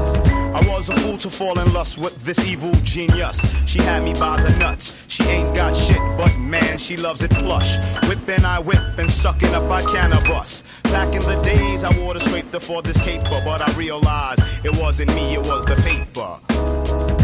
I 0.53 0.61
was 0.67 0.89
a 0.89 0.95
fool 0.95 1.17
to 1.19 1.29
fall 1.29 1.57
in 1.57 1.71
lust 1.71 1.97
with 1.97 2.21
this 2.25 2.43
evil 2.45 2.73
genius. 2.83 3.39
She 3.65 3.79
had 3.79 4.03
me 4.03 4.13
by 4.13 4.41
the 4.41 4.57
nuts. 4.59 5.01
She 5.07 5.23
ain't 5.23 5.55
got 5.55 5.73
shit, 5.73 6.01
but 6.17 6.37
man, 6.37 6.77
she 6.77 6.97
loves 6.97 7.23
it 7.23 7.31
plush. 7.31 7.77
Whipping, 8.09 8.43
I 8.43 8.59
whip 8.59 8.97
and 8.97 9.09
sucking 9.09 9.53
up 9.53 9.71
I 9.71 9.81
cannabis. 9.83 10.63
Back 10.83 11.13
in 11.15 11.21
the 11.21 11.41
days, 11.43 11.85
I 11.85 11.97
wore 12.01 12.13
the 12.13 12.19
scraper 12.19 12.59
for 12.59 12.81
this 12.81 13.01
caper, 13.05 13.41
but 13.45 13.61
I 13.61 13.71
realized 13.77 14.41
it 14.65 14.75
wasn't 14.81 15.15
me, 15.15 15.35
it 15.35 15.47
was 15.47 15.63
the 15.63 15.77
paper. 15.77 17.16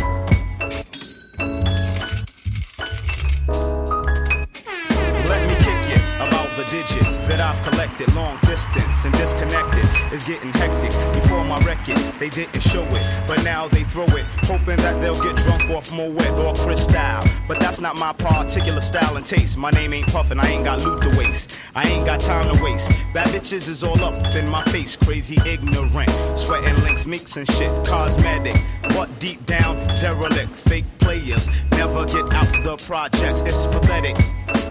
The 6.56 6.64
digits 6.66 7.18
that 7.30 7.40
I've 7.40 7.62
collected. 7.64 8.14
Long 8.14 8.38
distance 8.42 9.06
and 9.06 9.14
disconnected 9.16 9.86
is 10.14 10.24
getting 10.24 10.52
hectic. 10.54 10.92
Before 11.14 11.44
my 11.46 11.60
record, 11.66 11.98
they 12.20 12.30
didn't 12.30 12.62
show 12.62 12.84
it, 12.96 13.06
but 13.28 13.44
now 13.44 13.68
they 13.68 13.84
throw 13.84 14.06
it, 14.06 14.26
hoping 14.44 14.78
that 14.78 15.00
they'll 15.02 15.22
get 15.22 15.36
drunk 15.38 15.70
off 15.72 15.92
Moet 15.92 16.30
or 16.38 16.54
Cristal. 16.54 17.24
But 17.48 17.60
that's 17.60 17.82
not 17.82 17.98
my 17.98 18.14
particular 18.14 18.82
style 18.82 19.18
and 19.18 19.26
taste. 19.26 19.58
My 19.58 19.72
name 19.72 19.94
ain't 19.94 20.08
Puffin', 20.08 20.40
I 20.40 20.48
ain't 20.48 20.66
got 20.66 20.84
loot 20.84 21.02
to 21.04 21.10
waste. 21.18 21.58
I 21.76 21.88
ain't 21.88 22.06
got 22.06 22.20
time 22.20 22.54
to 22.54 22.64
waste. 22.64 22.90
Bad 23.14 23.33
bitches 23.44 23.68
is 23.68 23.84
all 23.84 24.02
up 24.02 24.36
in 24.36 24.48
my 24.48 24.64
face, 24.64 24.96
crazy 24.96 25.36
ignorant. 25.46 26.10
Sweating 26.38 26.82
links, 26.84 27.06
mix 27.06 27.36
and 27.36 27.46
shit, 27.52 27.70
cosmetic. 27.86 28.56
But 28.96 29.10
deep 29.20 29.46
down, 29.46 29.76
derelict, 29.96 30.50
fake 30.50 30.86
players 31.00 31.50
never 31.72 32.06
get 32.06 32.32
out 32.32 32.64
the 32.64 32.78
projects. 32.88 33.42
It's 33.42 33.68
pathetic. 33.68 34.16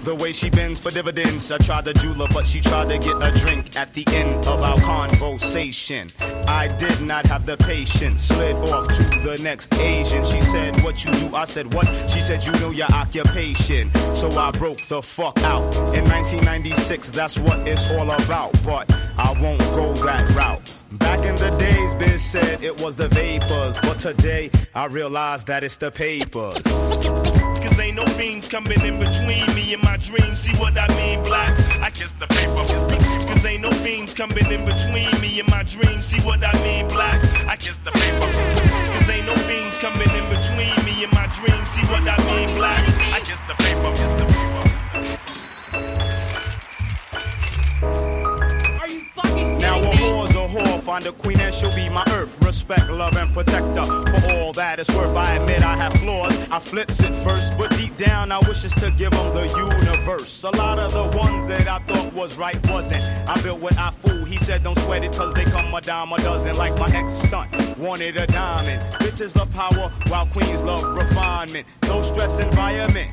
The 0.05 0.15
way 0.17 0.33
she 0.33 0.51
bends 0.51 0.81
for 0.81 0.91
dividends. 0.91 1.53
I 1.53 1.59
tried 1.59 1.85
to 1.85 1.93
jewel 1.95 2.15
her, 2.15 2.27
but 2.33 2.47
she 2.47 2.61
tried 2.61 2.89
to 2.89 2.99
get 2.99 3.23
a 3.23 3.31
drink 3.39 3.77
at 3.77 3.93
the 3.95 4.05
end 4.09 4.47
of 4.47 4.61
our 4.61 4.77
conversation. 4.79 6.11
I 6.49 6.67
did 6.69 7.01
not 7.03 7.27
have 7.27 7.47
the 7.47 7.57
patience. 7.57 8.23
Slid 8.23 8.57
off 8.71 8.89
to 8.89 9.03
the 9.23 9.41
next 9.45 9.73
Asian. 9.75 10.25
She 10.25 10.41
said, 10.41 10.83
What 10.83 11.05
you 11.05 11.13
do? 11.13 11.37
I 11.37 11.45
said, 11.45 11.73
What? 11.73 11.87
She 12.11 12.19
said, 12.19 12.45
You 12.45 12.53
know 12.61 12.71
your 12.71 12.89
occupation. 12.93 13.93
So 14.15 14.29
I 14.31 14.51
broke 14.51 14.81
the 14.89 15.03
fuck 15.03 15.39
out. 15.45 15.63
In 15.95 16.05
1996, 16.05 17.11
that's 17.11 17.39
what 17.39 17.61
it's 17.69 17.93
all 17.93 18.11
about. 18.11 18.53
But 18.65 18.93
I 19.19 19.33
won't 19.41 19.61
go 19.75 19.93
that 20.05 20.35
route. 20.35 20.79
Back 20.93 21.25
in 21.25 21.35
the 21.37 21.51
days, 21.59 21.95
bitch 21.95 22.21
said 22.21 22.63
it 22.63 22.81
was 22.81 22.97
the 22.97 23.09
vapors. 23.09 23.79
But 23.81 23.99
today, 23.99 24.51
I 24.75 24.87
realize 24.87 25.45
that 25.45 25.65
it's 25.65 25.77
the 25.77 25.91
papers. 25.91 26.63
Cause 26.63 27.81
ain't 27.81 27.97
no 27.97 28.07
fiends 28.07 28.49
coming 28.49 28.81
in 28.85 28.99
between 28.99 29.47
me 29.55 29.75
and 29.75 29.83
my 29.83 29.97
dreams. 29.97 30.39
See 30.39 30.53
what 30.61 30.77
I 30.79 30.87
mean, 30.97 31.23
black? 31.25 31.59
I 31.81 31.91
kiss 31.91 32.13
the 32.13 32.27
paper. 32.27 32.65
Cause 33.27 33.45
ain't 33.45 33.63
no 33.63 33.71
fiends 33.71 34.15
coming 34.15 34.47
in 34.51 34.65
between 34.65 35.11
me 35.21 35.41
and 35.41 35.49
my 35.51 35.63
dreams. 35.65 36.05
See 36.05 36.21
what 36.21 36.43
I 36.45 36.53
mean, 36.63 36.87
black? 36.89 37.19
I 37.49 37.57
kiss 37.57 37.79
the 37.79 37.91
paper. 37.91 38.31
Cause 38.31 39.11
ain't 39.11 39.27
no 39.27 39.35
fiends 39.49 39.79
coming 39.79 40.11
in 40.11 40.27
between 40.31 40.75
me 40.85 41.05
and 41.05 41.13
my 41.13 41.27
dreams. 41.35 41.67
See 41.69 41.87
what 41.91 42.07
I 42.07 42.17
mean, 42.27 42.55
black? 42.57 42.87
I 43.13 43.21
kiss 43.21 43.41
the 43.49 43.55
paper. 43.55 43.89
Are 43.89 44.72
find 50.93 51.07
a 51.07 51.13
queen 51.13 51.41
and 51.41 51.55
she'll 51.55 51.75
be 51.75 51.89
my 51.89 52.05
earth. 52.13 52.37
Respect, 52.45 52.91
love, 52.91 53.17
and 53.17 53.33
protect 53.33 53.65
her 53.79 54.19
for 54.21 54.31
all 54.33 54.53
that 54.53 54.79
it's 54.79 54.95
worth. 54.95 55.17
I 55.17 55.37
admit 55.37 55.63
I 55.63 55.75
have 55.75 55.95
flaws. 55.95 56.37
I 56.51 56.59
flips 56.59 57.03
it 57.03 57.15
first, 57.25 57.57
but 57.57 57.71
deep 57.79 57.97
down 57.97 58.31
I 58.31 58.39
wish 58.47 58.61
to 58.61 58.91
give 58.99 59.13
them 59.13 59.35
the 59.35 59.47
universe. 59.57 60.45
A 60.45 60.51
lot 60.51 60.79
of 60.79 60.93
the 60.93 61.17
ones 61.17 61.49
that 61.49 61.67
I 61.67 61.79
thought 61.87 62.13
was 62.13 62.37
right 62.37 62.59
wasn't. 62.71 63.05
I 63.27 63.41
built 63.41 63.61
what 63.61 63.79
I 63.79 63.91
fool. 63.91 64.25
He 64.27 64.37
said 64.37 64.65
don't 64.65 64.79
sweat 64.81 65.03
it 65.03 65.13
cause 65.13 65.33
they 65.33 65.47
come 65.47 65.73
a 65.73 65.81
dime 65.81 66.13
a 66.13 66.19
dozen 66.19 66.57
like 66.57 66.77
my 66.79 66.91
ex 66.93 67.15
stunt. 67.27 67.49
Wanted 67.79 68.19
a 68.19 68.27
diamond. 68.27 68.83
Bitches 69.01 69.35
love 69.35 69.51
power 69.53 69.91
while 70.09 70.27
queens 70.27 70.61
love 70.61 70.85
refinement. 70.95 71.67
No 71.85 72.03
stress 72.03 72.39
environment. 72.39 73.11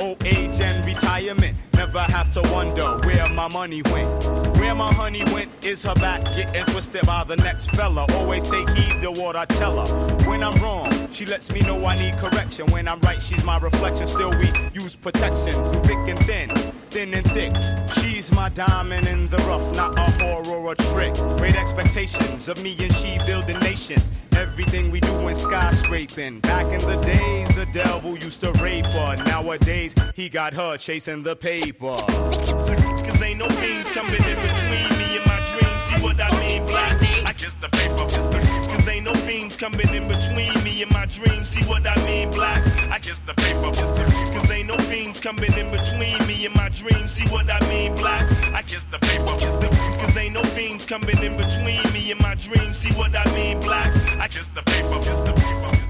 Old 0.00 0.24
age 0.24 0.58
and 0.60 0.84
retirement. 0.86 1.56
Never 1.74 2.00
have 2.00 2.30
to 2.32 2.40
wonder 2.52 2.98
where 3.06 3.28
my 3.28 3.48
money 3.48 3.82
went. 3.92 4.24
Where 4.58 4.74
my 4.74 4.92
honey 4.94 5.24
went 5.32 5.50
is 5.62 5.82
her 5.82 5.94
back 5.94 6.24
getting 6.34 6.64
twisted 6.66 7.06
by 7.06 7.24
the 7.24 7.36
next 7.36 7.70
fella. 7.72 8.06
Always 8.14 8.48
say 8.48 8.64
heed 8.74 9.02
to 9.02 9.10
what 9.12 9.36
I 9.36 9.44
tell 9.44 9.84
her. 9.84 10.16
When 10.28 10.42
I'm 10.42 10.54
wrong, 10.62 10.90
she 11.12 11.26
lets 11.26 11.50
me 11.50 11.60
know 11.60 11.84
I 11.84 11.96
need 11.96 12.16
correction. 12.18 12.66
When 12.72 12.88
I'm 12.88 13.00
right, 13.00 13.20
she's 13.20 13.44
my 13.44 13.58
reflection. 13.58 14.06
Still 14.06 14.30
we 14.30 14.50
use 14.72 14.96
protection 14.96 15.52
through 15.52 15.82
thick 15.82 15.98
and 16.08 16.18
thin, 16.20 16.48
thin 16.90 17.12
and 17.14 17.26
thick. 17.30 17.54
She's 18.00 18.32
my 18.32 18.48
diamond 18.48 19.06
in 19.06 19.28
the 19.28 19.38
rough, 19.38 19.74
not 19.76 19.98
a 19.98 20.12
whore 20.12 20.46
or 20.46 20.72
a 20.72 20.76
trick. 20.76 21.14
Great 21.38 21.56
expectations 21.56 22.48
of 22.48 22.62
me 22.62 22.74
and 22.80 22.92
she 22.94 23.18
building 23.26 23.58
nations. 23.58 24.10
Everything 24.36 24.90
we 24.90 25.00
do 25.00 25.28
in 25.28 25.36
skyscraping. 25.36 26.40
Back 26.40 26.66
in 26.66 26.80
the 26.80 26.96
days, 27.04 27.54
the 27.56 27.66
devil 27.74 28.12
used 28.12 28.40
to 28.40 28.52
rape 28.62 28.86
her. 28.86 29.16
Nowadays, 29.16 29.89
he 30.14 30.28
got 30.28 30.54
her 30.54 30.76
chasing 30.76 31.22
the 31.22 31.36
paper. 31.36 31.94
Cause 31.94 33.22
ain't 33.22 33.38
no 33.38 33.48
fiends 33.48 33.90
coming 33.92 34.14
in 34.14 34.38
between 34.48 34.88
me 34.98 35.16
and 35.16 35.26
my 35.26 35.40
dreams. 35.50 35.80
See 35.86 36.04
what 36.04 36.20
I 36.20 36.30
mean, 36.40 36.66
black? 36.66 37.00
I 37.26 37.32
kiss 37.32 37.54
the 37.54 37.68
paper. 37.68 38.06
Cause 38.70 38.88
ain't 38.88 39.04
no 39.04 39.12
coming 39.60 39.94
in 39.94 40.08
between 40.08 40.54
me 40.64 40.82
and 40.82 40.90
my 40.92 41.04
dreams. 41.04 41.48
See 41.48 41.62
what 41.68 41.86
I 41.86 41.94
mean, 42.06 42.30
black? 42.30 42.66
I 42.90 42.98
kiss 42.98 43.18
the 43.20 43.34
paper. 43.34 43.70
Cause 44.32 44.50
ain't 44.50 44.68
no 44.68 44.76
coming 45.20 45.52
in 45.58 45.70
between 45.70 46.16
me 46.26 46.46
and 46.46 46.54
my 46.54 46.70
dreams. 46.70 47.10
See 47.10 47.24
what 47.28 47.50
I 47.50 47.60
mean, 47.68 47.94
black? 47.94 48.24
I 48.54 48.62
kiss 48.62 48.84
the 48.84 48.98
paper. 48.98 49.36
Cause 50.00 50.16
ain't 50.16 50.32
no 50.32 50.42
coming 50.86 51.22
in 51.22 51.36
between 51.36 51.92
me 51.92 52.10
and 52.10 52.20
my 52.22 52.34
dreams. 52.36 52.76
See 52.76 52.92
what 52.98 53.14
I 53.14 53.24
mean, 53.34 53.60
black? 53.60 53.94
I 54.18 54.28
kiss 54.28 54.48
the 54.48 54.62
paper. 54.62 54.96
Kiss 54.96 55.20
the 55.28 55.32
paper. 55.34 55.89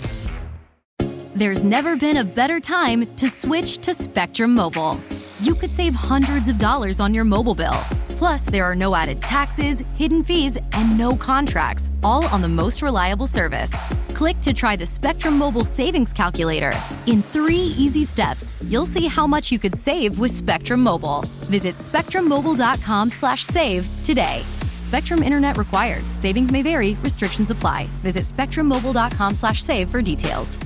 There's 1.33 1.63
never 1.63 1.95
been 1.95 2.17
a 2.17 2.25
better 2.25 2.59
time 2.59 3.05
to 3.15 3.29
switch 3.29 3.77
to 3.79 3.93
Spectrum 3.93 4.53
Mobile. 4.53 4.99
You 5.39 5.55
could 5.55 5.69
save 5.69 5.95
hundreds 5.95 6.49
of 6.49 6.57
dollars 6.57 6.99
on 6.99 7.13
your 7.13 7.23
mobile 7.23 7.55
bill. 7.55 7.79
Plus, 8.17 8.43
there 8.43 8.65
are 8.65 8.75
no 8.75 8.93
added 8.93 9.21
taxes, 9.23 9.83
hidden 9.95 10.25
fees, 10.25 10.57
and 10.73 10.97
no 10.97 11.15
contracts, 11.15 11.89
all 12.03 12.25
on 12.27 12.41
the 12.41 12.49
most 12.49 12.81
reliable 12.81 13.27
service. 13.27 13.71
Click 14.13 14.41
to 14.41 14.51
try 14.51 14.75
the 14.75 14.85
Spectrum 14.85 15.37
Mobile 15.37 15.63
Savings 15.63 16.11
Calculator. 16.11 16.73
In 17.07 17.21
three 17.21 17.71
easy 17.77 18.03
steps, 18.03 18.53
you'll 18.67 18.85
see 18.85 19.07
how 19.07 19.25
much 19.25 19.53
you 19.53 19.57
could 19.57 19.73
save 19.73 20.19
with 20.19 20.31
Spectrum 20.31 20.83
Mobile. 20.83 21.21
Visit 21.45 21.75
spectrummobile.com 21.75 23.09
slash 23.09 23.45
save 23.45 23.87
today. 24.03 24.43
Spectrum 24.75 25.23
Internet 25.23 25.57
required. 25.57 26.03
Savings 26.13 26.51
may 26.51 26.61
vary. 26.61 26.95
Restrictions 26.95 27.49
apply. 27.49 27.87
Visit 28.03 28.23
spectrummobile.com 28.23 29.33
slash 29.33 29.63
save 29.63 29.87
for 29.87 30.01
details. 30.01 30.59